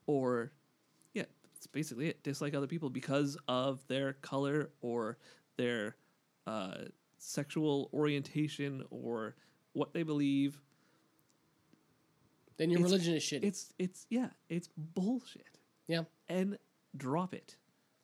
or 0.06 0.52
yeah, 1.14 1.24
it's 1.56 1.66
basically 1.66 2.08
it, 2.08 2.22
dislike 2.22 2.54
other 2.54 2.66
people 2.66 2.90
because 2.90 3.36
of 3.48 3.86
their 3.88 4.14
color 4.14 4.70
or 4.80 5.18
their 5.56 5.96
uh, 6.46 6.74
sexual 7.18 7.88
orientation 7.92 8.84
or 8.90 9.34
what 9.72 9.92
they 9.92 10.02
believe, 10.02 10.60
Then 12.56 12.70
your 12.70 12.80
It's- 12.80 12.92
religion 12.92 13.14
is 13.14 13.22
shitty. 13.24 13.44
it's 13.44 13.72
it's 13.78 14.06
yeah, 14.10 14.28
it's 14.48 14.68
bullshit. 14.76 15.58
yeah. 15.88 16.02
And 16.28 16.58
drop 16.96 17.34
it, 17.34 17.56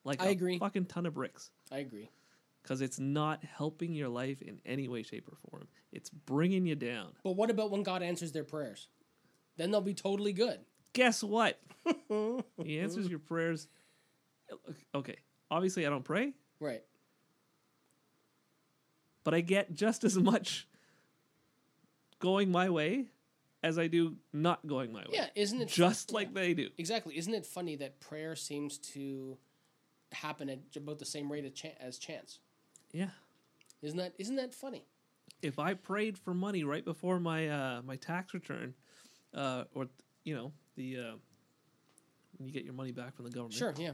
like 0.05 0.23
I 0.23 0.27
a 0.27 0.31
agree. 0.31 0.59
fucking 0.59 0.87
ton 0.87 1.07
of 1.07 1.15
bricks, 1.15 1.51
I 1.71 1.79
agree. 1.79 2.11
because 2.63 2.81
it's 2.81 2.99
not 2.99 3.43
helping 3.45 3.95
your 3.95 4.09
life 4.09 4.41
in 4.43 4.61
any 4.65 4.89
way, 4.89 5.03
shape, 5.03 5.29
or 5.29 5.37
form. 5.51 5.69
It's 5.93 6.11
bringing 6.11 6.67
you 6.67 6.75
down. 6.75 7.09
But 7.25 7.33
what 7.37 7.51
about 7.51 7.71
when 7.71 7.83
God 7.83 8.03
answers 8.03 8.33
their 8.33 8.45
prayers? 8.45 8.89
Then 9.57 9.71
they'll 9.71 9.81
be 9.81 9.95
totally 9.95 10.33
good. 10.33 10.61
Guess 10.93 11.23
what? 11.23 11.61
he 12.65 12.81
answers 12.81 13.09
your 13.09 13.19
prayers. 13.19 13.69
Okay, 14.95 15.17
obviously 15.51 15.87
I 15.87 15.91
don't 15.91 16.05
pray, 16.05 16.33
Right. 16.61 16.83
but 19.25 19.35
I 19.35 19.41
get 19.41 19.75
just 19.75 20.03
as 20.05 20.17
much 20.19 20.67
going 22.19 22.51
my 22.51 22.71
way 22.71 23.07
as 23.63 23.79
I 23.79 23.87
do 23.87 24.17
not 24.33 24.67
going 24.67 24.93
my 24.93 25.01
way. 25.01 25.11
Yeah. 25.13 25.27
Isn't 25.35 25.61
it 25.61 25.69
just 25.69 26.11
yeah. 26.11 26.17
like 26.17 26.35
they 26.35 26.55
do. 26.55 26.69
Exactly. 26.79 27.17
Isn't 27.19 27.35
it 27.35 27.45
funny 27.47 27.77
that 27.77 28.01
prayer 28.01 28.35
seems 28.35 28.79
to 28.79 29.37
happen 30.13 30.49
at 30.49 30.59
about 30.77 30.99
the 30.99 31.05
same 31.05 31.31
rate 31.31 31.45
as, 31.45 31.53
chan- 31.53 31.77
as 31.81 31.99
chance? 31.99 32.39
Yeah. 32.93 33.11
Isn't 33.83 33.99
that 33.99 34.15
isn't 34.19 34.37
that 34.37 34.55
funny? 34.55 34.85
if 35.43 35.59
I 35.59 35.75
prayed 35.75 36.19
for 36.19 36.35
money 36.35 36.65
right 36.65 36.85
before 36.85 37.19
my 37.19 37.49
uh, 37.49 37.83
my 37.85 37.97
tax 37.97 38.35
return, 38.35 38.75
uh, 39.35 39.65
or 39.75 39.89
you 40.25 40.35
know 40.35 40.53
the 40.77 40.97
uh, 40.97 41.13
when 42.37 42.49
you 42.49 42.53
get 42.53 42.65
your 42.65 42.75
money 42.75 42.93
back 42.93 43.17
from 43.17 43.25
the 43.25 43.31
government. 43.31 43.55
Sure. 43.55 43.75
Yeah. 43.77 43.93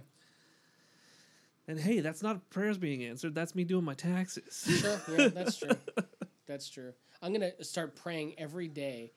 And 1.68 1.78
hey, 1.80 2.00
that's 2.00 2.22
not 2.22 2.48
prayers 2.50 2.78
being 2.78 3.02
answered. 3.04 3.34
That's 3.34 3.54
me 3.54 3.64
doing 3.64 3.84
my 3.84 3.94
taxes. 3.94 4.64
Sure. 4.80 5.00
Yeah. 5.18 5.28
That's 5.34 5.56
true. 5.56 5.76
That's 6.46 6.70
true. 6.70 6.92
I'm 7.20 7.32
gonna 7.32 7.64
start 7.64 7.96
praying 7.96 8.34
every 8.38 8.68
day 8.68 9.12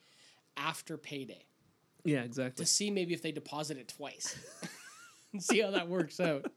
after 0.57 0.97
payday 0.97 1.45
yeah, 2.03 2.21
exactly. 2.21 2.65
to 2.65 2.69
see 2.69 2.89
maybe 2.89 3.13
if 3.13 3.21
they 3.21 3.31
deposit 3.31 3.77
it 3.77 3.87
twice 3.87 4.35
and 5.31 5.43
see 5.43 5.61
how 5.61 5.69
that 5.71 5.87
works 5.87 6.19
out. 6.19 6.51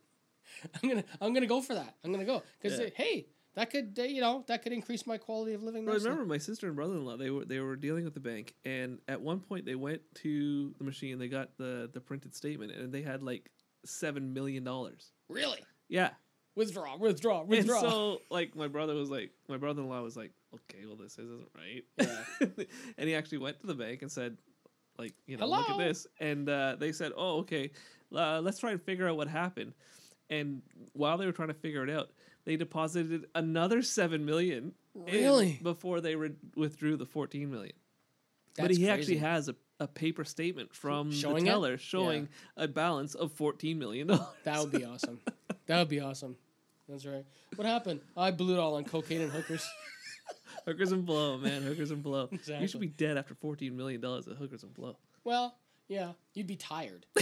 I'm 0.82 0.88
gonna 0.88 1.04
I'm 1.20 1.32
gonna 1.32 1.46
go 1.46 1.60
for 1.60 1.74
that. 1.74 1.94
I'm 2.04 2.12
gonna 2.12 2.24
go 2.24 2.42
because 2.60 2.78
Yeah. 2.78 2.86
hey, 2.94 3.26
that 3.54 3.70
could 3.70 3.96
uh, 3.98 4.02
you 4.02 4.20
know 4.20 4.44
that 4.48 4.62
could 4.62 4.72
increase 4.72 5.06
my 5.06 5.18
quality 5.18 5.54
of 5.54 5.62
living. 5.62 5.84
Well, 5.84 5.94
I 5.94 5.98
remember 5.98 6.24
my 6.24 6.38
sister 6.38 6.66
and 6.66 6.76
brother-in-law. 6.76 7.16
They 7.16 7.30
were 7.30 7.44
they 7.44 7.60
were 7.60 7.76
dealing 7.76 8.04
with 8.04 8.14
the 8.14 8.20
bank, 8.20 8.54
and 8.64 8.98
at 9.08 9.20
one 9.20 9.40
point 9.40 9.64
they 9.64 9.74
went 9.74 10.02
to 10.16 10.74
the 10.78 10.84
machine. 10.84 11.18
They 11.18 11.28
got 11.28 11.56
the 11.58 11.90
the 11.92 12.00
printed 12.00 12.34
statement, 12.34 12.72
and 12.72 12.92
they 12.92 13.02
had 13.02 13.22
like 13.22 13.50
seven 13.84 14.32
million 14.32 14.64
dollars. 14.64 15.12
Really? 15.28 15.60
Yeah, 15.88 16.10
Withdraw, 16.54 16.98
withdraw, 16.98 17.44
withdraw. 17.44 17.80
and 17.80 17.90
so 17.90 18.22
like 18.30 18.54
my 18.54 18.68
brother 18.68 18.94
was 18.94 19.10
like, 19.10 19.30
my 19.48 19.56
brother-in-law 19.56 20.02
was 20.02 20.16
like, 20.16 20.32
okay, 20.54 20.84
well 20.86 20.96
this 20.96 21.18
isn't 21.18 21.48
right. 21.56 21.84
Yeah. 21.98 22.64
and 22.98 23.08
he 23.08 23.14
actually 23.14 23.38
went 23.38 23.60
to 23.60 23.66
the 23.66 23.74
bank 23.74 24.02
and 24.02 24.12
said, 24.12 24.36
like, 24.98 25.14
you 25.26 25.38
know, 25.38 25.46
look 25.46 25.70
at 25.70 25.78
this. 25.78 26.06
And 26.20 26.48
uh, 26.50 26.76
they 26.78 26.92
said, 26.92 27.12
oh, 27.16 27.38
okay, 27.38 27.70
uh, 28.14 28.40
let's 28.42 28.58
try 28.58 28.72
and 28.72 28.82
figure 28.82 29.08
out 29.08 29.16
what 29.16 29.28
happened. 29.28 29.72
And 30.32 30.62
while 30.94 31.18
they 31.18 31.26
were 31.26 31.32
trying 31.32 31.48
to 31.48 31.54
figure 31.54 31.84
it 31.84 31.90
out, 31.90 32.10
they 32.46 32.56
deposited 32.56 33.26
another 33.34 33.82
seven 33.82 34.24
million. 34.24 34.72
Really? 34.94 35.58
before 35.62 36.00
they 36.02 36.16
re- 36.16 36.34
withdrew 36.56 36.96
the 36.96 37.06
fourteen 37.06 37.50
million. 37.50 37.72
That's 38.56 38.68
but 38.68 38.76
he 38.76 38.88
actually 38.88 39.18
has 39.18 39.48
a, 39.48 39.54
a 39.80 39.86
paper 39.86 40.24
statement 40.24 40.74
from 40.74 41.10
Showing 41.12 41.44
the 41.44 41.50
it? 41.50 41.52
teller 41.52 41.78
showing 41.78 42.28
a 42.56 42.68
balance 42.68 43.14
of 43.14 43.32
fourteen 43.32 43.78
million 43.78 44.08
dollars. 44.08 44.26
That 44.44 44.60
would 44.60 44.72
be 44.72 44.84
awesome. 44.92 45.20
that 45.66 45.78
would 45.78 45.88
be 45.88 46.00
awesome. 46.00 46.36
That's 46.88 47.06
right. 47.06 47.24
What 47.56 47.66
happened? 47.66 48.00
I 48.16 48.30
blew 48.32 48.54
it 48.54 48.58
all 48.58 48.74
on 48.74 48.84
cocaine 48.84 49.22
and 49.22 49.30
hookers. 49.32 49.66
hookers 50.66 50.92
and 50.92 51.06
blow, 51.06 51.38
man, 51.38 51.62
hookers 51.62 51.90
and 51.90 52.02
blow. 52.02 52.28
You 52.46 52.66
should 52.66 52.80
be 52.80 52.88
dead 52.88 53.16
after 53.16 53.34
fourteen 53.34 53.76
million 53.76 54.00
dollars 54.00 54.26
of 54.26 54.36
hookers 54.36 54.62
and 54.62 54.74
blow. 54.74 54.96
Well, 55.24 55.56
yeah, 55.88 56.12
you'd 56.34 56.46
be 56.46 56.56
tired. 56.56 57.06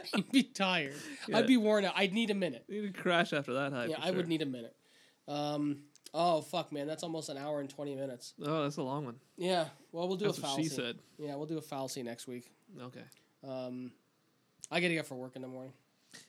you'd 0.14 0.30
be 0.32 0.42
tired. 0.42 0.94
Yeah. 1.28 1.38
I'd 1.38 1.46
be 1.46 1.56
worn 1.56 1.84
out. 1.84 1.94
I'd 1.96 2.12
need 2.12 2.30
a 2.30 2.34
minute. 2.34 2.64
You'd 2.68 2.96
crash 2.96 3.32
after 3.32 3.52
that 3.54 3.72
high. 3.72 3.86
Yeah, 3.86 3.96
I 4.00 4.10
would 4.10 4.28
need 4.28 4.42
a 4.42 4.46
minute. 4.46 4.74
Um, 5.28 5.84
oh 6.14 6.40
fuck, 6.40 6.72
man, 6.72 6.86
that's 6.86 7.02
almost 7.02 7.28
an 7.28 7.36
hour 7.38 7.60
and 7.60 7.70
twenty 7.70 7.94
minutes. 7.94 8.34
Oh, 8.44 8.62
that's 8.62 8.76
a 8.76 8.82
long 8.82 9.04
one. 9.04 9.16
Yeah. 9.36 9.66
Well, 9.92 10.08
we'll 10.08 10.16
do 10.16 10.26
That's 10.26 10.38
a 10.38 10.40
what 10.42 10.50
fallacy. 10.50 10.68
she 10.68 10.74
said. 10.74 10.98
Yeah, 11.18 11.36
we'll 11.36 11.46
do 11.46 11.58
a 11.58 11.62
fallacy 11.62 12.02
next 12.02 12.26
week. 12.26 12.50
Okay. 12.80 13.04
Um, 13.46 13.92
I 14.70 14.80
gotta 14.80 14.94
get 14.94 15.06
for 15.06 15.14
work 15.14 15.36
in 15.36 15.42
the 15.42 15.48
morning. 15.48 15.72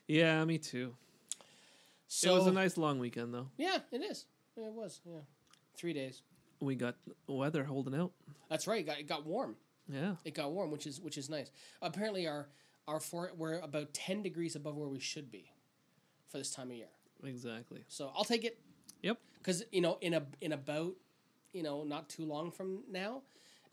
Yeah, 0.06 0.44
me 0.44 0.58
too. 0.58 0.94
So 2.06 2.34
it 2.34 2.38
was 2.38 2.46
a 2.46 2.52
nice 2.52 2.76
long 2.76 2.98
weekend 2.98 3.34
though. 3.34 3.48
yeah, 3.56 3.78
it 3.90 4.02
is. 4.02 4.26
Yeah, 4.56 4.66
it 4.66 4.72
was. 4.72 5.00
Yeah, 5.04 5.20
three 5.76 5.92
days. 5.92 6.22
We 6.60 6.76
got 6.76 6.94
weather 7.26 7.64
holding 7.64 7.94
out. 7.94 8.12
That's 8.48 8.66
right. 8.66 8.80
It 8.80 8.86
got, 8.86 8.98
it 9.00 9.08
got 9.08 9.26
warm. 9.26 9.56
Yeah. 9.88 10.14
It 10.24 10.34
got 10.34 10.52
warm, 10.52 10.70
which 10.70 10.86
is 10.86 11.00
which 11.00 11.18
is 11.18 11.28
nice. 11.28 11.50
Apparently, 11.82 12.26
our 12.26 12.46
our 12.86 13.00
for 13.00 13.30
we're 13.36 13.58
about 13.60 13.92
ten 13.94 14.22
degrees 14.22 14.56
above 14.56 14.76
where 14.76 14.88
we 14.88 15.00
should 15.00 15.30
be 15.30 15.50
for 16.28 16.38
this 16.38 16.50
time 16.52 16.70
of 16.70 16.76
year. 16.76 16.88
Exactly. 17.24 17.84
So 17.88 18.10
I'll 18.16 18.24
take 18.24 18.44
it 18.44 18.58
Yep. 19.02 19.18
because 19.38 19.64
you 19.72 19.80
know 19.80 19.98
in 20.00 20.14
a 20.14 20.22
in 20.40 20.52
about 20.52 20.94
you 21.52 21.62
know 21.62 21.84
not 21.84 22.08
too 22.08 22.24
long 22.24 22.50
from 22.50 22.82
now, 22.90 23.22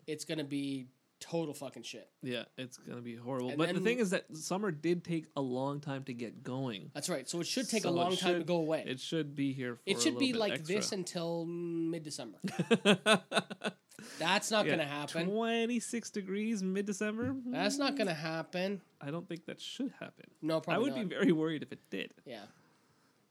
it's 0.06 0.24
gonna 0.24 0.44
be 0.44 0.86
total 1.20 1.54
fucking 1.54 1.82
shit. 1.84 2.08
Yeah, 2.22 2.44
it's 2.58 2.78
gonna 2.78 3.00
be 3.00 3.14
horrible. 3.14 3.50
And 3.50 3.58
but 3.58 3.72
the 3.74 3.80
thing 3.80 3.98
is 3.98 4.10
that 4.10 4.24
summer 4.36 4.70
did 4.72 5.04
take 5.04 5.26
a 5.36 5.40
long 5.40 5.80
time 5.80 6.02
to 6.04 6.14
get 6.14 6.42
going. 6.42 6.90
That's 6.94 7.08
right. 7.08 7.28
So 7.28 7.40
it 7.40 7.46
should 7.46 7.68
take 7.68 7.82
So 7.82 7.90
a 7.90 7.92
long 7.92 8.16
time 8.16 8.38
to 8.38 8.44
go 8.44 8.56
away. 8.56 8.84
It 8.86 8.98
should 9.00 9.34
be 9.36 9.52
here. 9.52 9.76
For 9.76 9.82
It 9.86 10.00
should 10.00 10.18
be 10.18 10.32
like 10.32 10.52
extra. 10.54 10.76
this 10.76 10.92
until 10.92 11.44
mid 11.46 12.02
December. 12.02 12.38
That's 14.18 14.50
not 14.50 14.66
Yeah, 14.66 14.72
gonna 14.72 14.84
happen. 14.88 15.28
Twenty 15.28 15.80
six 15.80 16.10
degrees 16.10 16.62
mid 16.62 16.86
December. 16.86 17.34
That's 17.46 17.78
not 17.78 17.96
gonna 17.96 18.14
happen. 18.14 18.80
I 19.00 19.10
don't 19.10 19.28
think 19.28 19.46
that 19.46 19.60
should 19.60 19.92
happen. 20.00 20.26
No, 20.40 20.60
problem 20.60 20.62
I 20.62 20.84
probably 20.84 20.90
would 20.90 20.96
not. 20.98 21.08
be 21.10 21.14
very 21.16 21.32
worried 21.32 21.62
if 21.62 21.72
it 21.72 21.80
did. 21.90 22.12
Yeah, 22.24 22.44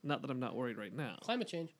Not 0.03 0.21
that 0.21 0.31
I'm 0.31 0.39
not 0.39 0.55
worried 0.55 0.77
right 0.77 0.93
now. 0.95 1.17
climate 1.21 1.47
change. 1.47 1.73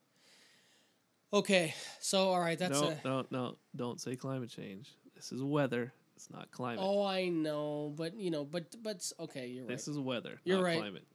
Okay, 1.34 1.74
so 2.00 2.30
all 2.30 2.40
right, 2.40 2.60
that's 2.60 2.80
no, 2.82 2.90
a. 2.90 2.98
no, 3.08 3.26
no, 3.32 3.58
don't 3.76 4.02
say 4.02 4.16
climate 4.16 4.50
change. 4.50 4.90
This 5.16 5.32
is 5.32 5.42
weather. 5.42 5.94
It's 6.18 6.30
not 6.30 6.52
climate. 6.52 6.84
Oh, 6.84 7.04
I 7.04 7.30
know, 7.30 7.94
but 7.96 8.16
you 8.16 8.32
know, 8.32 8.44
but 8.44 8.76
but 8.84 9.10
okay, 9.20 9.48
you're 9.48 9.64
right. 9.66 9.70
this 9.70 9.88
is 9.88 9.98
weather. 9.98 10.40
You're 10.44 10.58
not 10.58 10.64
right. 10.66 10.78
climate. 10.80 11.08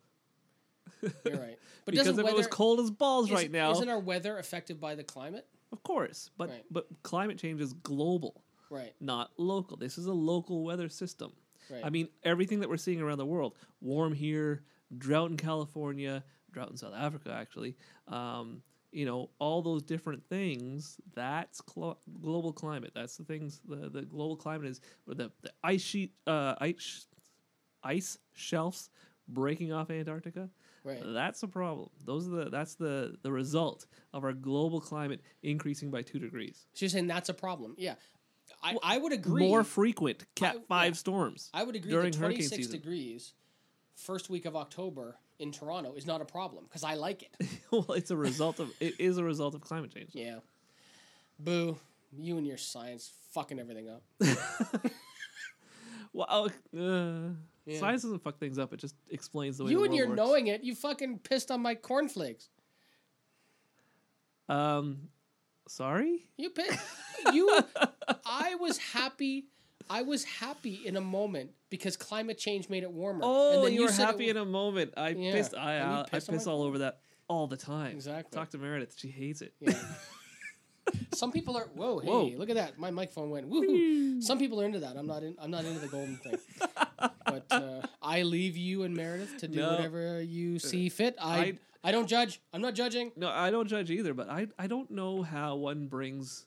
You're 1.03 1.37
right. 1.37 1.59
But 1.85 1.93
because 1.93 2.07
doesn't 2.09 2.19
if 2.21 2.25
weather, 2.25 2.35
it 2.35 2.39
was 2.39 2.47
cold 2.49 2.81
as 2.81 2.91
balls 2.91 3.27
is- 3.29 3.35
right 3.35 3.51
now, 3.51 3.71
isn't 3.71 3.89
our 3.89 4.01
weather 4.01 4.39
affected 4.39 4.81
by 4.81 4.97
the 4.97 5.05
climate? 5.05 5.47
Of 5.77 5.83
course. 5.83 6.31
But 6.37 6.49
Right. 6.49 6.65
but 6.71 6.87
climate 7.03 7.39
change 7.39 7.61
is 7.61 7.73
global, 7.75 8.43
Right. 8.71 8.95
not 9.01 9.31
local. 9.39 9.77
This 9.77 9.99
is 9.99 10.07
a 10.07 10.13
local 10.13 10.65
weather 10.65 10.89
system. 10.89 11.33
Right. 11.71 11.85
I 11.85 11.91
mean, 11.91 12.09
everything 12.23 12.61
that 12.61 12.69
we're 12.69 12.77
seeing 12.77 13.01
around 13.01 13.19
the 13.19 13.27
world, 13.27 13.57
warm 13.81 14.13
here, 14.13 14.65
drought 14.97 15.31
in 15.31 15.37
California, 15.37 16.25
drought 16.53 16.71
in 16.71 16.77
South 16.77 16.95
Africa, 16.95 17.33
actually. 17.33 17.77
Um, 18.09 18.63
you 18.93 19.05
know, 19.05 19.31
all 19.39 19.61
those 19.63 19.83
different 19.83 20.25
things. 20.29 20.99
That's 21.15 21.61
cl- 21.69 22.01
global 22.23 22.53
climate. 22.53 22.93
That's 22.95 23.17
the 23.17 23.25
things. 23.25 23.61
The, 23.69 23.91
the 23.91 24.03
global 24.03 24.37
climate 24.37 24.69
is 24.69 24.81
the, 25.07 25.31
the 25.43 25.53
ice 25.63 25.83
sheet, 25.83 26.15
uh, 26.27 26.55
ice, 26.61 27.07
ice 27.83 28.17
shelves 28.33 28.89
breaking 29.29 29.73
off 29.73 29.91
Antarctica. 29.91 30.49
Right. 30.87 31.03
That's 31.05 31.43
a 31.43 31.49
problem. 31.49 31.89
Those 32.05 32.29
are 32.29 32.45
the. 32.45 32.51
That's 32.51 32.77
the 32.77 33.17
the 33.23 33.33
result 33.33 33.87
of 34.15 34.23
our 34.25 34.33
global 34.33 34.81
climate 34.81 35.21
increasing 35.43 35.91
by 35.91 36.03
two 36.03 36.19
degrees. 36.21 36.67
So 36.75 36.85
you're 36.85 36.91
saying 36.91 37.09
that's 37.09 37.29
a 37.29 37.35
problem? 37.35 37.75
Yeah, 37.77 37.95
I, 38.63 38.77
I 38.83 38.99
would 38.99 39.13
agree. 39.13 39.49
More 39.49 39.65
frequent 39.65 40.25
Cat 40.37 40.57
I- 40.57 40.63
five 40.69 40.93
yeah. 40.93 40.99
storms. 40.99 41.51
I 41.53 41.65
would 41.65 41.75
agree 41.75 41.91
during 41.91 42.13
that 42.13 42.19
hurricane 42.19 42.49
26 42.49 42.57
season. 42.57 42.73
degrees, 42.81 43.33
first 43.97 44.31
week 44.31 44.45
of 44.47 44.55
October 44.55 45.17
in 45.41 45.51
Toronto 45.51 45.95
is 45.95 46.07
not 46.07 46.21
a 46.21 46.25
problem 46.25 46.65
because 46.65 46.85
I 46.85 46.95
like 46.95 47.23
it. 47.25 47.49
well, 47.73 47.93
it's 47.93 48.13
a 48.13 48.17
result 48.17 48.61
of 48.61 48.71
it 48.79 48.95
is 49.01 49.19
a 49.19 49.25
result 49.25 49.55
of 49.57 49.61
climate 49.63 49.93
change. 49.93 50.11
yeah. 50.15 50.37
Boo. 51.39 51.77
You 52.17 52.39
and 52.39 52.47
your 52.47 52.57
science 52.57 53.13
fucking 53.33 53.59
everything 53.59 53.89
up. 53.91 54.03
Well, 56.13 56.51
uh, 56.79 57.35
Yeah. 57.67 57.81
science 57.81 58.03
doesn't 58.03 58.23
fuck 58.23 58.39
things 58.39 58.59
up. 58.59 58.73
It 58.73 58.79
just 58.79 58.95
explains 59.11 59.59
the 59.59 59.65
way 59.65 59.71
You 59.73 59.79
the 59.79 59.85
and 59.85 59.91
world 59.93 59.99
your 59.99 60.09
works. 60.09 60.17
knowing 60.17 60.47
it, 60.47 60.63
you 60.65 60.75
fucking 60.75 61.19
pissed 61.19 61.51
on 61.51 61.61
my 61.61 61.75
cornflakes. 61.75 62.49
Um, 64.49 65.09
sorry. 65.69 66.27
You 66.37 66.51
pissed. 66.51 66.79
you. 67.33 67.59
I 68.27 68.55
was 68.57 68.79
happy. 68.79 69.47
I 69.91 70.03
was 70.03 70.25
happy 70.25 70.81
in 70.85 70.97
a 70.97 71.01
moment 71.01 71.51
because 71.71 71.97
climate 71.97 72.39
change 72.39 72.69
made 72.69 72.83
it 72.83 72.91
warmer. 72.93 73.21
Oh, 73.25 73.65
then 73.65 73.73
you 73.75 73.83
were 73.83 73.89
said 73.89 74.05
it 74.05 74.07
happy 74.07 74.29
in 74.31 74.37
a 74.37 74.45
moment. 74.45 74.95
I 74.97 75.11
Yeah, 75.11 75.33
pissed. 75.33 75.55
I 75.55 75.75
and 75.75 75.91
you 75.91 75.97
I, 75.99 76.01
I 76.03 76.05
pissed 76.05 76.31
piss 76.31 76.47
all 76.47 76.63
over 76.63 76.79
that 76.79 77.01
all 77.29 77.47
the 77.47 77.57
time. 77.57 77.93
Exactly. 77.93 78.37
Talk 78.37 78.51
to 78.51 78.59
Meredith. 78.59 78.95
She 78.97 79.09
hates 79.09 79.43
it. 79.43 79.53
Yeah. 79.61 79.75
Some 81.15 81.33
people 81.33 81.57
are 81.57 81.65
whoa, 81.75 81.99
hey, 81.99 82.09
Whoa. 82.09 82.25
look 82.37 82.51
at 82.51 82.57
that. 82.57 82.79
My 82.79 82.91
microphone 82.91 83.31
went 83.31 83.51
woohoo. 83.51 84.23
Some 84.23 84.39
people 84.39 84.61
are 84.61 84.65
into 84.65 84.81
that. 84.81 84.97
I'm 84.97 85.07
not 85.07 85.23
in 85.23 85.35
I'm 85.39 85.51
not 85.51 85.65
into 85.65 85.81
the 85.81 85.89
golden 85.89 86.17
thing. 86.17 86.39
but 87.25 87.45
uh, 87.51 87.83
I 88.03 88.23
leave 88.23 88.57
you 88.57 88.83
and 88.85 88.95
Meredith 88.95 89.39
to 89.39 89.49
do 89.49 89.59
No. 89.61 89.69
Uh, 89.69 89.77
whatever 89.77 90.23
you 90.23 90.59
see 90.59 90.89
fit. 90.89 91.17
I, 91.21 91.39
I- 91.39 91.59
I 91.85 91.93
don't 91.93 92.09
judge. 92.09 92.41
I'm 92.53 92.61
not 92.63 92.75
judging. 92.75 93.13
No, 93.15 93.29
I 93.29 93.51
don't 93.53 93.69
judge 93.69 93.93
either, 93.93 94.13
but 94.13 94.29
I 94.29 94.49
I 94.59 94.67
don't 94.67 94.91
know 94.91 95.23
how 95.23 95.55
one 95.55 95.87
brings 95.87 96.45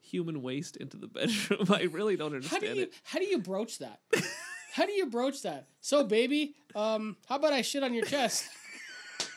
human 0.00 0.42
waste 0.42 0.76
into 0.76 0.96
the 0.96 1.06
bedroom. 1.18 1.66
I 1.70 1.82
really 1.84 2.16
don't 2.16 2.32
How 2.32 2.36
understand 2.36 2.62
do 2.62 2.74
you 2.74 2.82
it. 2.82 2.94
how 3.04 3.18
do 3.20 3.24
you 3.24 3.38
broach 3.38 3.78
that? 3.78 4.00
how 4.72 4.84
do 4.84 4.92
you 4.92 5.06
broach 5.06 5.42
that? 5.42 5.68
So 5.80 6.02
baby, 6.02 6.56
um, 6.74 7.16
how 7.28 7.36
about 7.36 7.52
I 7.52 7.62
shit 7.62 7.84
on 7.84 7.94
your 7.94 8.04
chest? 8.04 8.48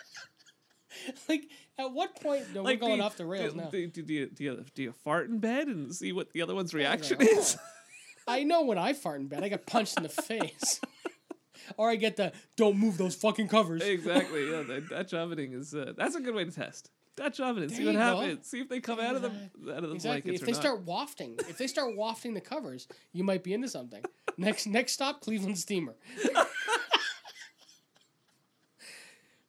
like 1.29 1.43
at 1.79 1.91
what 1.91 2.19
point 2.21 2.53
no, 2.53 2.63
Like, 2.63 2.81
we're 2.81 2.87
going 2.87 2.99
do, 2.99 3.03
off 3.05 3.17
the 3.17 3.25
rails 3.25 3.53
do, 3.53 3.59
now. 3.59 3.69
Do, 3.69 3.87
do, 3.87 4.01
do, 4.01 4.13
you, 4.13 4.25
do, 4.27 4.43
you, 4.43 4.65
do 4.75 4.83
you 4.83 4.91
fart 5.03 5.29
in 5.29 5.39
bed 5.39 5.67
and 5.67 5.93
see 5.95 6.11
what 6.11 6.31
the 6.33 6.41
other 6.41 6.55
one's 6.55 6.73
reaction 6.73 7.17
know. 7.19 7.25
is? 7.27 7.57
I 8.27 8.43
know 8.43 8.63
when 8.63 8.77
I 8.77 8.93
fart 8.93 9.19
in 9.21 9.27
bed, 9.27 9.43
I 9.43 9.49
get 9.49 9.65
punched 9.65 9.95
in 9.97 10.03
the 10.03 10.09
face. 10.09 10.81
or 11.77 11.89
I 11.89 11.95
get 11.95 12.15
the 12.17 12.33
don't 12.55 12.77
move 12.77 12.97
those 12.97 13.15
fucking 13.15 13.47
covers. 13.47 13.81
exactly. 13.83 14.49
Yeah, 14.51 14.63
the 14.63 14.81
Dutch 14.81 15.13
ovening 15.13 15.53
is 15.53 15.73
uh, 15.73 15.93
that's 15.95 16.15
a 16.15 16.19
good 16.21 16.35
way 16.35 16.43
to 16.45 16.51
test. 16.51 16.89
Dutch 17.15 17.39
oven. 17.39 17.67
See 17.69 17.77
There 17.83 17.85
what 17.85 17.91
you 17.93 17.97
go. 17.97 18.19
happens. 18.21 18.47
See 18.47 18.59
if 18.59 18.69
they 18.69 18.79
come 18.79 18.99
out 18.99 19.15
of 19.15 19.21
the 19.23 19.29
out 19.73 19.83
of 19.83 19.89
the 19.89 19.95
Exactly. 19.95 20.35
If 20.35 20.43
or 20.43 20.45
they 20.45 20.51
not. 20.51 20.61
start 20.61 20.83
wafting, 20.85 21.35
if 21.49 21.57
they 21.57 21.65
start 21.67 21.95
wafting 21.95 22.33
the 22.35 22.41
covers, 22.41 22.87
you 23.11 23.23
might 23.23 23.43
be 23.43 23.53
into 23.53 23.67
something. 23.69 24.03
Next 24.37 24.67
next 24.67 24.93
stop, 24.93 25.21
Cleveland 25.21 25.57
Steamer. 25.57 25.95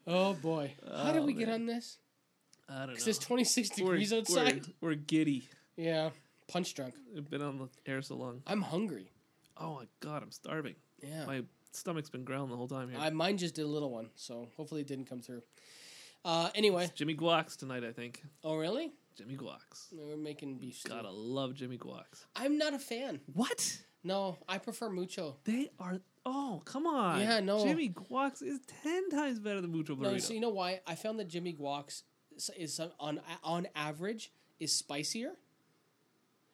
oh 0.07 0.35
boy. 0.35 0.75
How 0.97 1.13
did 1.13 1.23
Oh, 1.23 1.27
we 1.27 1.35
get 1.35 1.49
on 1.49 1.67
this? 1.67 1.99
I 2.69 2.81
don't 2.81 2.89
know. 2.89 2.95
It's 3.07 3.19
26 3.19 3.70
We're- 3.70 3.85
degrees 3.85 4.12
we're, 4.12 4.19
outside. 4.19 4.66
We're, 4.81 4.95
giddy. 4.95 5.49
Yeah. 5.77 6.11
Punch 6.49 6.74
drunk. 6.74 6.95
We've 7.15 7.28
been 7.28 7.43
on 7.43 7.59
the 7.59 7.69
air 7.90 8.03
so 8.03 8.16
long. 8.16 8.43
I'm 8.47 8.62
hungry. 8.62 9.11
Oh 9.57 9.74
my 9.74 9.86
god, 10.01 10.23
I'm 10.23 10.32
starving. 10.32 10.77
Yeah. 11.03 11.24
My 11.27 11.43
stomach's 11.73 12.11
been 12.11 12.24
growling 12.24 12.51
the 12.51 12.57
whole 12.57 12.69
time 12.69 12.90
here. 12.90 12.99
I, 13.01 13.11
mine 13.11 13.39
just 13.39 13.55
did 13.55 13.65
a 13.65 13.69
little 13.69 13.90
one, 13.90 14.11
so 14.15 14.49
hopefully 14.57 14.81
it 14.82 14.86
didn't 14.86 15.07
come 15.07 15.20
through. 15.20 15.43
Uh, 16.24 16.51
anyway. 16.55 16.90
Jimmy 16.95 17.15
Guac's 17.15 17.57
tonight, 17.57 17.85
I 17.85 17.93
think. 17.93 18.23
Oh, 18.45 18.57
really? 18.57 18.93
Jimmy 19.16 19.35
Guac's. 19.35 19.89
We're 19.93 20.16
making 20.16 20.59
beef 20.59 20.78
stew. 20.78 20.90
Gotta 20.90 21.11
love 21.11 21.55
Jimmy 21.55 21.77
Guac's. 21.77 22.27
I'm 22.36 22.57
not 22.59 22.74
a 22.74 22.78
fan. 22.78 23.20
What? 23.32 23.78
No, 24.05 24.39
I 24.49 24.59
prefer 24.59 24.90
mucho. 24.90 25.36
They 25.45 25.70
are. 25.81 26.01
Oh, 26.24 26.62
come 26.65 26.86
on. 26.86 27.20
Yeah, 27.20 27.40
no. 27.40 27.65
Jimmy 27.65 27.89
Guac's 27.89 28.43
is 28.43 28.61
ten 28.82 29.11
times 29.11 29.40
better 29.40 29.61
than 29.61 29.73
Mucho 29.73 29.97
Burrito. 29.97 30.12
No, 30.12 30.19
so 30.19 30.35
you 30.35 30.40
know 30.40 30.51
why? 30.51 30.81
I 30.86 30.95
found 30.95 31.19
that 31.19 31.28
Jimmy 31.28 31.53
Guac's 31.53 32.05
is, 32.56 32.81
on 32.98 33.20
on 33.43 33.66
average 33.74 34.32
is 34.60 34.73
spicier, 34.73 35.32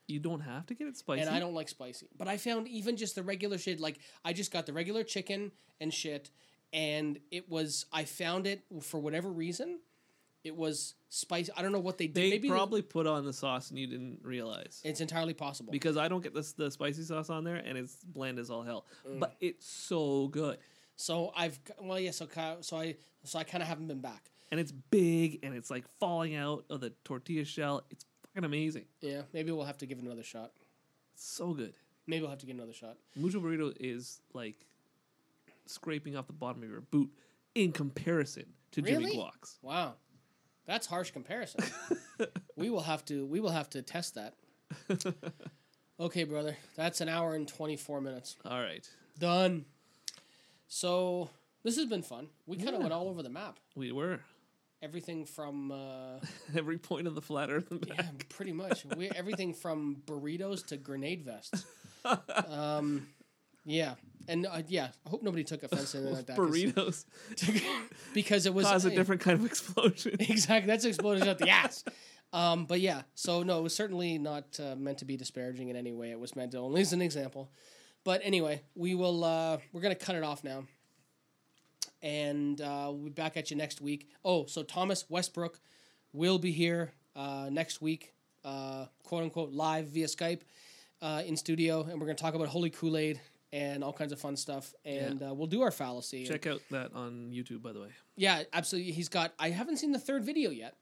you 0.06 0.20
don't 0.20 0.40
have 0.40 0.66
to 0.66 0.74
get 0.74 0.86
it 0.88 0.96
spicy. 0.96 1.22
and 1.22 1.30
I 1.30 1.38
don't 1.38 1.54
like 1.54 1.68
spicy. 1.68 2.06
But 2.16 2.28
I 2.28 2.36
found 2.36 2.68
even 2.68 2.96
just 2.96 3.14
the 3.14 3.22
regular 3.22 3.58
shit, 3.58 3.80
like 3.80 3.98
I 4.24 4.32
just 4.32 4.52
got 4.52 4.66
the 4.66 4.72
regular 4.72 5.02
chicken 5.04 5.52
and 5.80 5.92
shit, 5.92 6.30
and 6.72 7.18
it 7.30 7.48
was 7.48 7.86
I 7.92 8.04
found 8.04 8.46
it 8.46 8.62
for 8.82 9.00
whatever 9.00 9.30
reason, 9.30 9.80
it 10.42 10.54
was 10.54 10.94
spicy. 11.08 11.50
I 11.56 11.62
don't 11.62 11.72
know 11.72 11.78
what 11.78 11.96
they 11.96 12.06
did. 12.06 12.16
They 12.16 12.30
Maybe 12.30 12.48
probably 12.48 12.82
put 12.82 13.06
on 13.06 13.24
the 13.24 13.32
sauce 13.32 13.70
and 13.70 13.78
you 13.78 13.86
didn't 13.86 14.20
realize. 14.22 14.80
it's 14.84 15.00
entirely 15.00 15.34
possible. 15.34 15.72
because 15.72 15.96
I 15.96 16.08
don't 16.08 16.22
get 16.22 16.34
this 16.34 16.52
the 16.52 16.70
spicy 16.70 17.02
sauce 17.02 17.30
on 17.30 17.44
there 17.44 17.56
and 17.56 17.78
it's 17.78 17.96
bland 18.04 18.38
as 18.38 18.50
all 18.50 18.62
hell. 18.62 18.84
Mm. 19.08 19.20
But 19.20 19.36
it's 19.40 19.66
so 19.66 20.28
good. 20.28 20.58
so 20.96 21.32
I've 21.36 21.58
well 21.80 21.98
yeah 21.98 22.10
so 22.10 22.28
so 22.60 22.76
I 22.76 22.96
so 23.24 23.38
I 23.38 23.44
kind 23.44 23.62
of 23.62 23.68
haven't 23.68 23.86
been 23.86 24.00
back. 24.02 24.30
And 24.54 24.60
it's 24.60 24.70
big 24.70 25.40
and 25.42 25.52
it's 25.52 25.68
like 25.68 25.84
falling 25.98 26.36
out 26.36 26.64
of 26.70 26.80
the 26.80 26.90
tortilla 27.02 27.44
shell. 27.44 27.82
It's 27.90 28.04
fucking 28.22 28.44
amazing. 28.44 28.84
Yeah, 29.00 29.22
maybe 29.32 29.50
we'll 29.50 29.64
have 29.64 29.78
to 29.78 29.86
give 29.86 29.98
it 29.98 30.04
another 30.04 30.22
shot. 30.22 30.52
It's 31.14 31.24
so 31.26 31.54
good. 31.54 31.74
Maybe 32.06 32.20
we'll 32.20 32.30
have 32.30 32.38
to 32.38 32.46
get 32.46 32.54
another 32.54 32.72
shot. 32.72 32.96
Mucho 33.16 33.40
burrito 33.40 33.74
is 33.80 34.20
like 34.32 34.54
scraping 35.66 36.16
off 36.16 36.28
the 36.28 36.32
bottom 36.34 36.62
of 36.62 36.68
your 36.70 36.82
boot 36.82 37.10
in 37.56 37.72
comparison 37.72 38.44
to 38.70 38.80
Jimmy 38.80 39.06
Really? 39.06 39.16
Guac's. 39.16 39.58
Wow, 39.60 39.94
that's 40.66 40.86
harsh 40.86 41.10
comparison. 41.10 41.64
we 42.56 42.70
will 42.70 42.82
have 42.82 43.04
to 43.06 43.26
we 43.26 43.40
will 43.40 43.50
have 43.50 43.68
to 43.70 43.82
test 43.82 44.14
that. 44.14 44.34
okay, 45.98 46.22
brother, 46.22 46.56
that's 46.76 47.00
an 47.00 47.08
hour 47.08 47.34
and 47.34 47.48
twenty 47.48 47.76
four 47.76 48.00
minutes. 48.00 48.36
All 48.44 48.60
right. 48.60 48.88
Done. 49.18 49.64
So 50.68 51.30
this 51.64 51.76
has 51.76 51.86
been 51.86 52.02
fun. 52.02 52.28
We 52.46 52.56
kind 52.56 52.68
of 52.68 52.74
Yeah. 52.74 52.80
went 52.82 52.92
all 52.92 53.08
over 53.08 53.22
the 53.24 53.30
map. 53.30 53.58
We 53.74 53.90
were 53.90 54.20
Everything 54.84 55.24
from 55.24 55.72
uh, 55.72 56.18
every 56.54 56.76
point 56.76 57.06
of 57.06 57.14
the 57.14 57.22
flat 57.22 57.50
earth 57.50 57.72
yeah, 57.86 58.02
pretty 58.28 58.52
much. 58.52 58.84
We 58.84 59.08
everything 59.08 59.54
from 59.54 60.02
burritos 60.04 60.66
to 60.66 60.76
grenade 60.76 61.22
vests. 61.24 61.64
Um, 62.50 63.06
yeah, 63.64 63.94
and 64.28 64.46
uh, 64.46 64.60
yeah. 64.68 64.88
I 65.06 65.08
hope 65.08 65.22
nobody 65.22 65.42
took 65.42 65.62
offense 65.62 65.92
to 65.92 65.98
anything 65.98 66.14
like 66.16 66.26
that. 66.26 66.36
Burritos 66.36 67.06
because 68.12 68.44
it 68.44 68.52
was 68.52 68.66
cause 68.66 68.84
a 68.84 68.90
hey, 68.90 68.96
different 68.96 69.22
kind 69.22 69.40
of 69.40 69.46
explosion. 69.46 70.16
exactly. 70.20 70.66
That's 70.66 70.84
explosion 70.84 71.26
at 71.28 71.38
the 71.38 71.48
ass. 71.48 71.82
Um, 72.34 72.66
but 72.66 72.80
yeah, 72.80 73.04
so 73.14 73.42
no, 73.42 73.60
it 73.60 73.62
was 73.62 73.74
certainly 73.74 74.18
not 74.18 74.60
uh, 74.60 74.76
meant 74.76 74.98
to 74.98 75.06
be 75.06 75.16
disparaging 75.16 75.70
in 75.70 75.76
any 75.76 75.94
way. 75.94 76.10
It 76.10 76.20
was 76.20 76.36
meant 76.36 76.52
to 76.52 76.58
only 76.58 76.82
as 76.82 76.92
an 76.92 77.00
example. 77.00 77.50
But 78.04 78.20
anyway, 78.22 78.60
we 78.74 78.94
will. 78.94 79.24
Uh, 79.24 79.56
we're 79.72 79.80
gonna 79.80 79.94
cut 79.94 80.14
it 80.14 80.22
off 80.22 80.44
now, 80.44 80.64
and 82.04 82.60
uh, 82.60 82.86
we'll 82.92 83.04
be 83.06 83.10
back 83.10 83.36
at 83.36 83.50
you 83.50 83.56
next 83.56 83.80
week. 83.80 84.08
Oh, 84.24 84.44
so 84.46 84.62
Thomas 84.62 85.06
Westbrook 85.08 85.58
will 86.12 86.38
be 86.38 86.52
here 86.52 86.92
uh, 87.16 87.48
next 87.50 87.80
week, 87.82 88.12
uh, 88.44 88.86
quote 89.02 89.22
unquote, 89.24 89.50
live 89.52 89.86
via 89.88 90.06
Skype 90.06 90.42
uh, 91.02 91.22
in 91.26 91.36
studio, 91.36 91.82
and 91.82 91.98
we're 92.00 92.06
gonna 92.06 92.14
talk 92.14 92.34
about 92.34 92.48
Holy 92.48 92.70
Kool 92.70 92.96
Aid 92.96 93.20
and 93.52 93.82
all 93.82 93.92
kinds 93.92 94.12
of 94.12 94.20
fun 94.20 94.36
stuff. 94.36 94.74
And 94.84 95.22
uh, 95.22 95.32
we'll 95.32 95.46
do 95.46 95.62
our 95.62 95.70
fallacy. 95.70 96.18
and- 96.18 96.28
Check 96.28 96.46
out 96.46 96.60
that 96.70 96.92
on 96.94 97.30
YouTube, 97.32 97.62
by 97.62 97.72
the 97.72 97.80
way. 97.80 97.88
yeah, 98.16 98.42
absolutely. 98.52 98.92
He's 98.92 99.08
got. 99.08 99.32
I 99.38 99.50
haven't 99.50 99.78
seen 99.78 99.92
the 99.92 99.98
third 99.98 100.24
video 100.24 100.50
yet, 100.50 100.76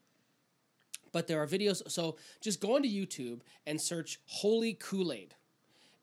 but 1.13 1.27
there 1.29 1.41
are 1.43 1.47
videos. 1.47 1.89
So 1.91 2.17
just 2.41 2.61
go 2.61 2.75
onto 2.77 2.89
YouTube 2.89 3.41
and 3.67 3.81
search 3.81 4.19
"Holy 4.27 4.75
Kool 4.75 5.13
Aid," 5.13 5.35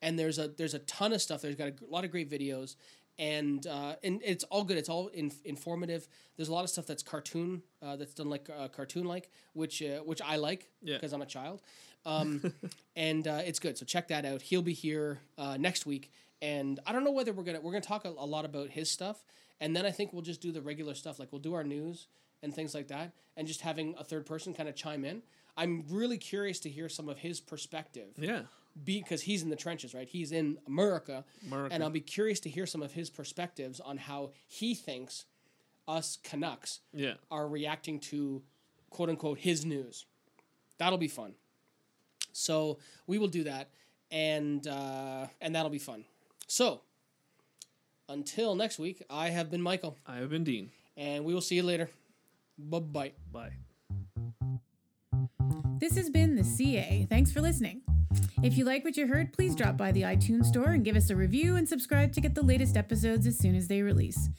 and 0.01 0.17
there's 0.17 0.37
a 0.39 0.47
there's 0.47 0.73
a 0.75 0.79
ton 0.79 1.11
of 1.13 1.21
stuff. 1.21 1.41
There's 1.41 1.55
got 1.55 1.67
a 1.69 1.73
lot 1.89 2.03
of 2.05 2.11
great 2.11 2.29
videos, 2.29 2.75
and 3.19 3.67
uh, 3.67 3.95
and 4.03 4.21
it's 4.25 4.43
all 4.45 4.63
good. 4.63 4.77
It's 4.77 4.89
all 4.89 5.09
in, 5.09 5.31
informative. 5.45 6.07
There's 6.37 6.49
a 6.49 6.53
lot 6.53 6.63
of 6.63 6.69
stuff 6.71 6.87
that's 6.87 7.03
cartoon, 7.03 7.61
uh, 7.83 7.97
that's 7.97 8.13
done 8.15 8.29
like 8.29 8.49
uh, 8.49 8.69
cartoon 8.69 9.05
like, 9.05 9.29
which 9.53 9.83
uh, 9.83 9.99
which 9.99 10.21
I 10.25 10.37
like 10.37 10.69
Yeah. 10.81 10.95
because 10.95 11.13
I'm 11.13 11.21
a 11.21 11.25
child, 11.27 11.61
um, 12.05 12.53
and 12.95 13.27
uh, 13.27 13.41
it's 13.45 13.59
good. 13.59 13.77
So 13.77 13.85
check 13.85 14.07
that 14.07 14.25
out. 14.25 14.41
He'll 14.41 14.61
be 14.63 14.73
here 14.73 15.19
uh, 15.37 15.57
next 15.57 15.85
week, 15.85 16.11
and 16.41 16.79
I 16.87 16.93
don't 16.93 17.03
know 17.03 17.11
whether 17.11 17.33
we're 17.33 17.43
gonna 17.43 17.61
we're 17.61 17.73
gonna 17.73 17.81
talk 17.81 18.05
a, 18.05 18.09
a 18.09 18.25
lot 18.25 18.45
about 18.45 18.69
his 18.69 18.89
stuff, 18.89 19.23
and 19.59 19.75
then 19.75 19.85
I 19.85 19.91
think 19.91 20.13
we'll 20.13 20.21
just 20.23 20.41
do 20.41 20.51
the 20.51 20.61
regular 20.61 20.95
stuff. 20.95 21.19
Like 21.19 21.31
we'll 21.31 21.41
do 21.41 21.53
our 21.53 21.63
news 21.63 22.07
and 22.41 22.53
things 22.55 22.73
like 22.73 22.87
that, 22.87 23.11
and 23.35 23.45
just 23.47 23.61
having 23.61 23.95
a 23.99 24.03
third 24.03 24.25
person 24.25 24.53
kind 24.53 24.69
of 24.69 24.75
chime 24.75 25.03
in. 25.03 25.21
I'm 25.57 25.83
really 25.89 26.17
curious 26.17 26.57
to 26.61 26.69
hear 26.69 26.87
some 26.87 27.09
of 27.09 27.17
his 27.17 27.41
perspective 27.41 28.13
Yeah. 28.17 28.43
Because 28.83 29.21
he's 29.21 29.43
in 29.43 29.49
the 29.49 29.55
trenches, 29.55 29.93
right? 29.93 30.07
He's 30.07 30.31
in 30.31 30.57
America, 30.67 31.23
America. 31.47 31.73
and 31.73 31.83
I'll 31.83 31.89
be 31.89 31.99
curious 32.01 32.39
to 32.41 32.49
hear 32.49 32.65
some 32.65 32.81
of 32.81 32.91
his 32.93 33.09
perspectives 33.09 33.79
on 33.79 33.97
how 33.97 34.31
he 34.47 34.73
thinks 34.75 35.25
us 35.87 36.17
Canucks 36.23 36.79
Yeah. 36.93 37.15
are 37.31 37.47
reacting 37.47 37.99
to 38.11 38.41
quote 38.89 39.09
unquote 39.09 39.39
his 39.39 39.65
news. 39.65 40.05
That'll 40.77 40.97
be 40.99 41.07
fun. 41.07 41.33
So 42.31 42.77
we 43.07 43.17
will 43.17 43.27
do 43.27 43.43
that, 43.45 43.69
and 44.11 44.65
uh, 44.67 45.27
and 45.41 45.55
that'll 45.55 45.71
be 45.71 45.79
fun. 45.79 46.05
So 46.47 46.81
until 48.07 48.55
next 48.55 48.79
week, 48.79 49.03
I 49.09 49.29
have 49.29 49.49
been 49.51 49.61
Michael, 49.61 49.97
I 50.07 50.17
have 50.17 50.29
been 50.29 50.43
Dean. 50.43 50.69
and 50.95 51.25
we 51.25 51.33
will 51.33 51.41
see 51.41 51.55
you 51.55 51.63
later. 51.63 51.89
Bye 52.57 52.79
bye. 52.79 53.11
Bye. 53.31 53.51
This 55.79 55.95
has 55.95 56.09
been 56.09 56.35
the 56.35 56.43
CA. 56.43 57.07
Thanks 57.09 57.31
for 57.31 57.41
listening. 57.41 57.81
If 58.41 58.57
you 58.57 58.63
like 58.63 58.85
what 58.85 58.95
you 58.95 59.05
heard, 59.05 59.33
please 59.33 59.53
drop 59.53 59.75
by 59.75 59.91
the 59.91 60.03
iTunes 60.03 60.45
store 60.45 60.69
and 60.69 60.85
give 60.85 60.95
us 60.95 61.09
a 61.09 61.15
review 61.15 61.57
and 61.57 61.67
subscribe 61.67 62.13
to 62.13 62.21
get 62.21 62.35
the 62.35 62.41
latest 62.41 62.77
episodes 62.77 63.27
as 63.27 63.37
soon 63.37 63.53
as 63.53 63.67
they 63.67 63.81
release. 63.81 64.29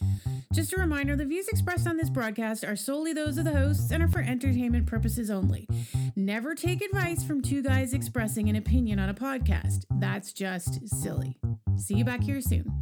Just 0.55 0.73
a 0.73 0.79
reminder 0.79 1.17
the 1.17 1.27
views 1.27 1.49
expressed 1.49 1.87
on 1.87 1.99
this 1.99 2.09
broadcast 2.09 2.65
are 2.65 2.77
solely 2.77 3.13
those 3.13 3.37
of 3.37 3.45
the 3.45 3.53
hosts 3.53 3.91
and 3.91 4.03
are 4.03 4.09
for 4.09 4.21
entertainment 4.21 4.87
purposes 4.87 5.31
only. 5.31 5.69
Never 6.17 6.55
take 6.55 6.83
advice 6.83 7.23
from 7.23 7.43
two 7.43 7.63
guys 7.63 7.93
expressing 7.93 8.49
an 8.49 8.57
opinion 8.57 8.99
on 8.99 9.11
a 9.11 9.15
podcast. 9.15 9.85
That's 9.91 10.33
just 10.33 10.89
silly. 10.89 11.39
See 11.77 11.95
you 11.95 12.05
back 12.05 12.23
here 12.23 12.41
soon. 12.41 12.80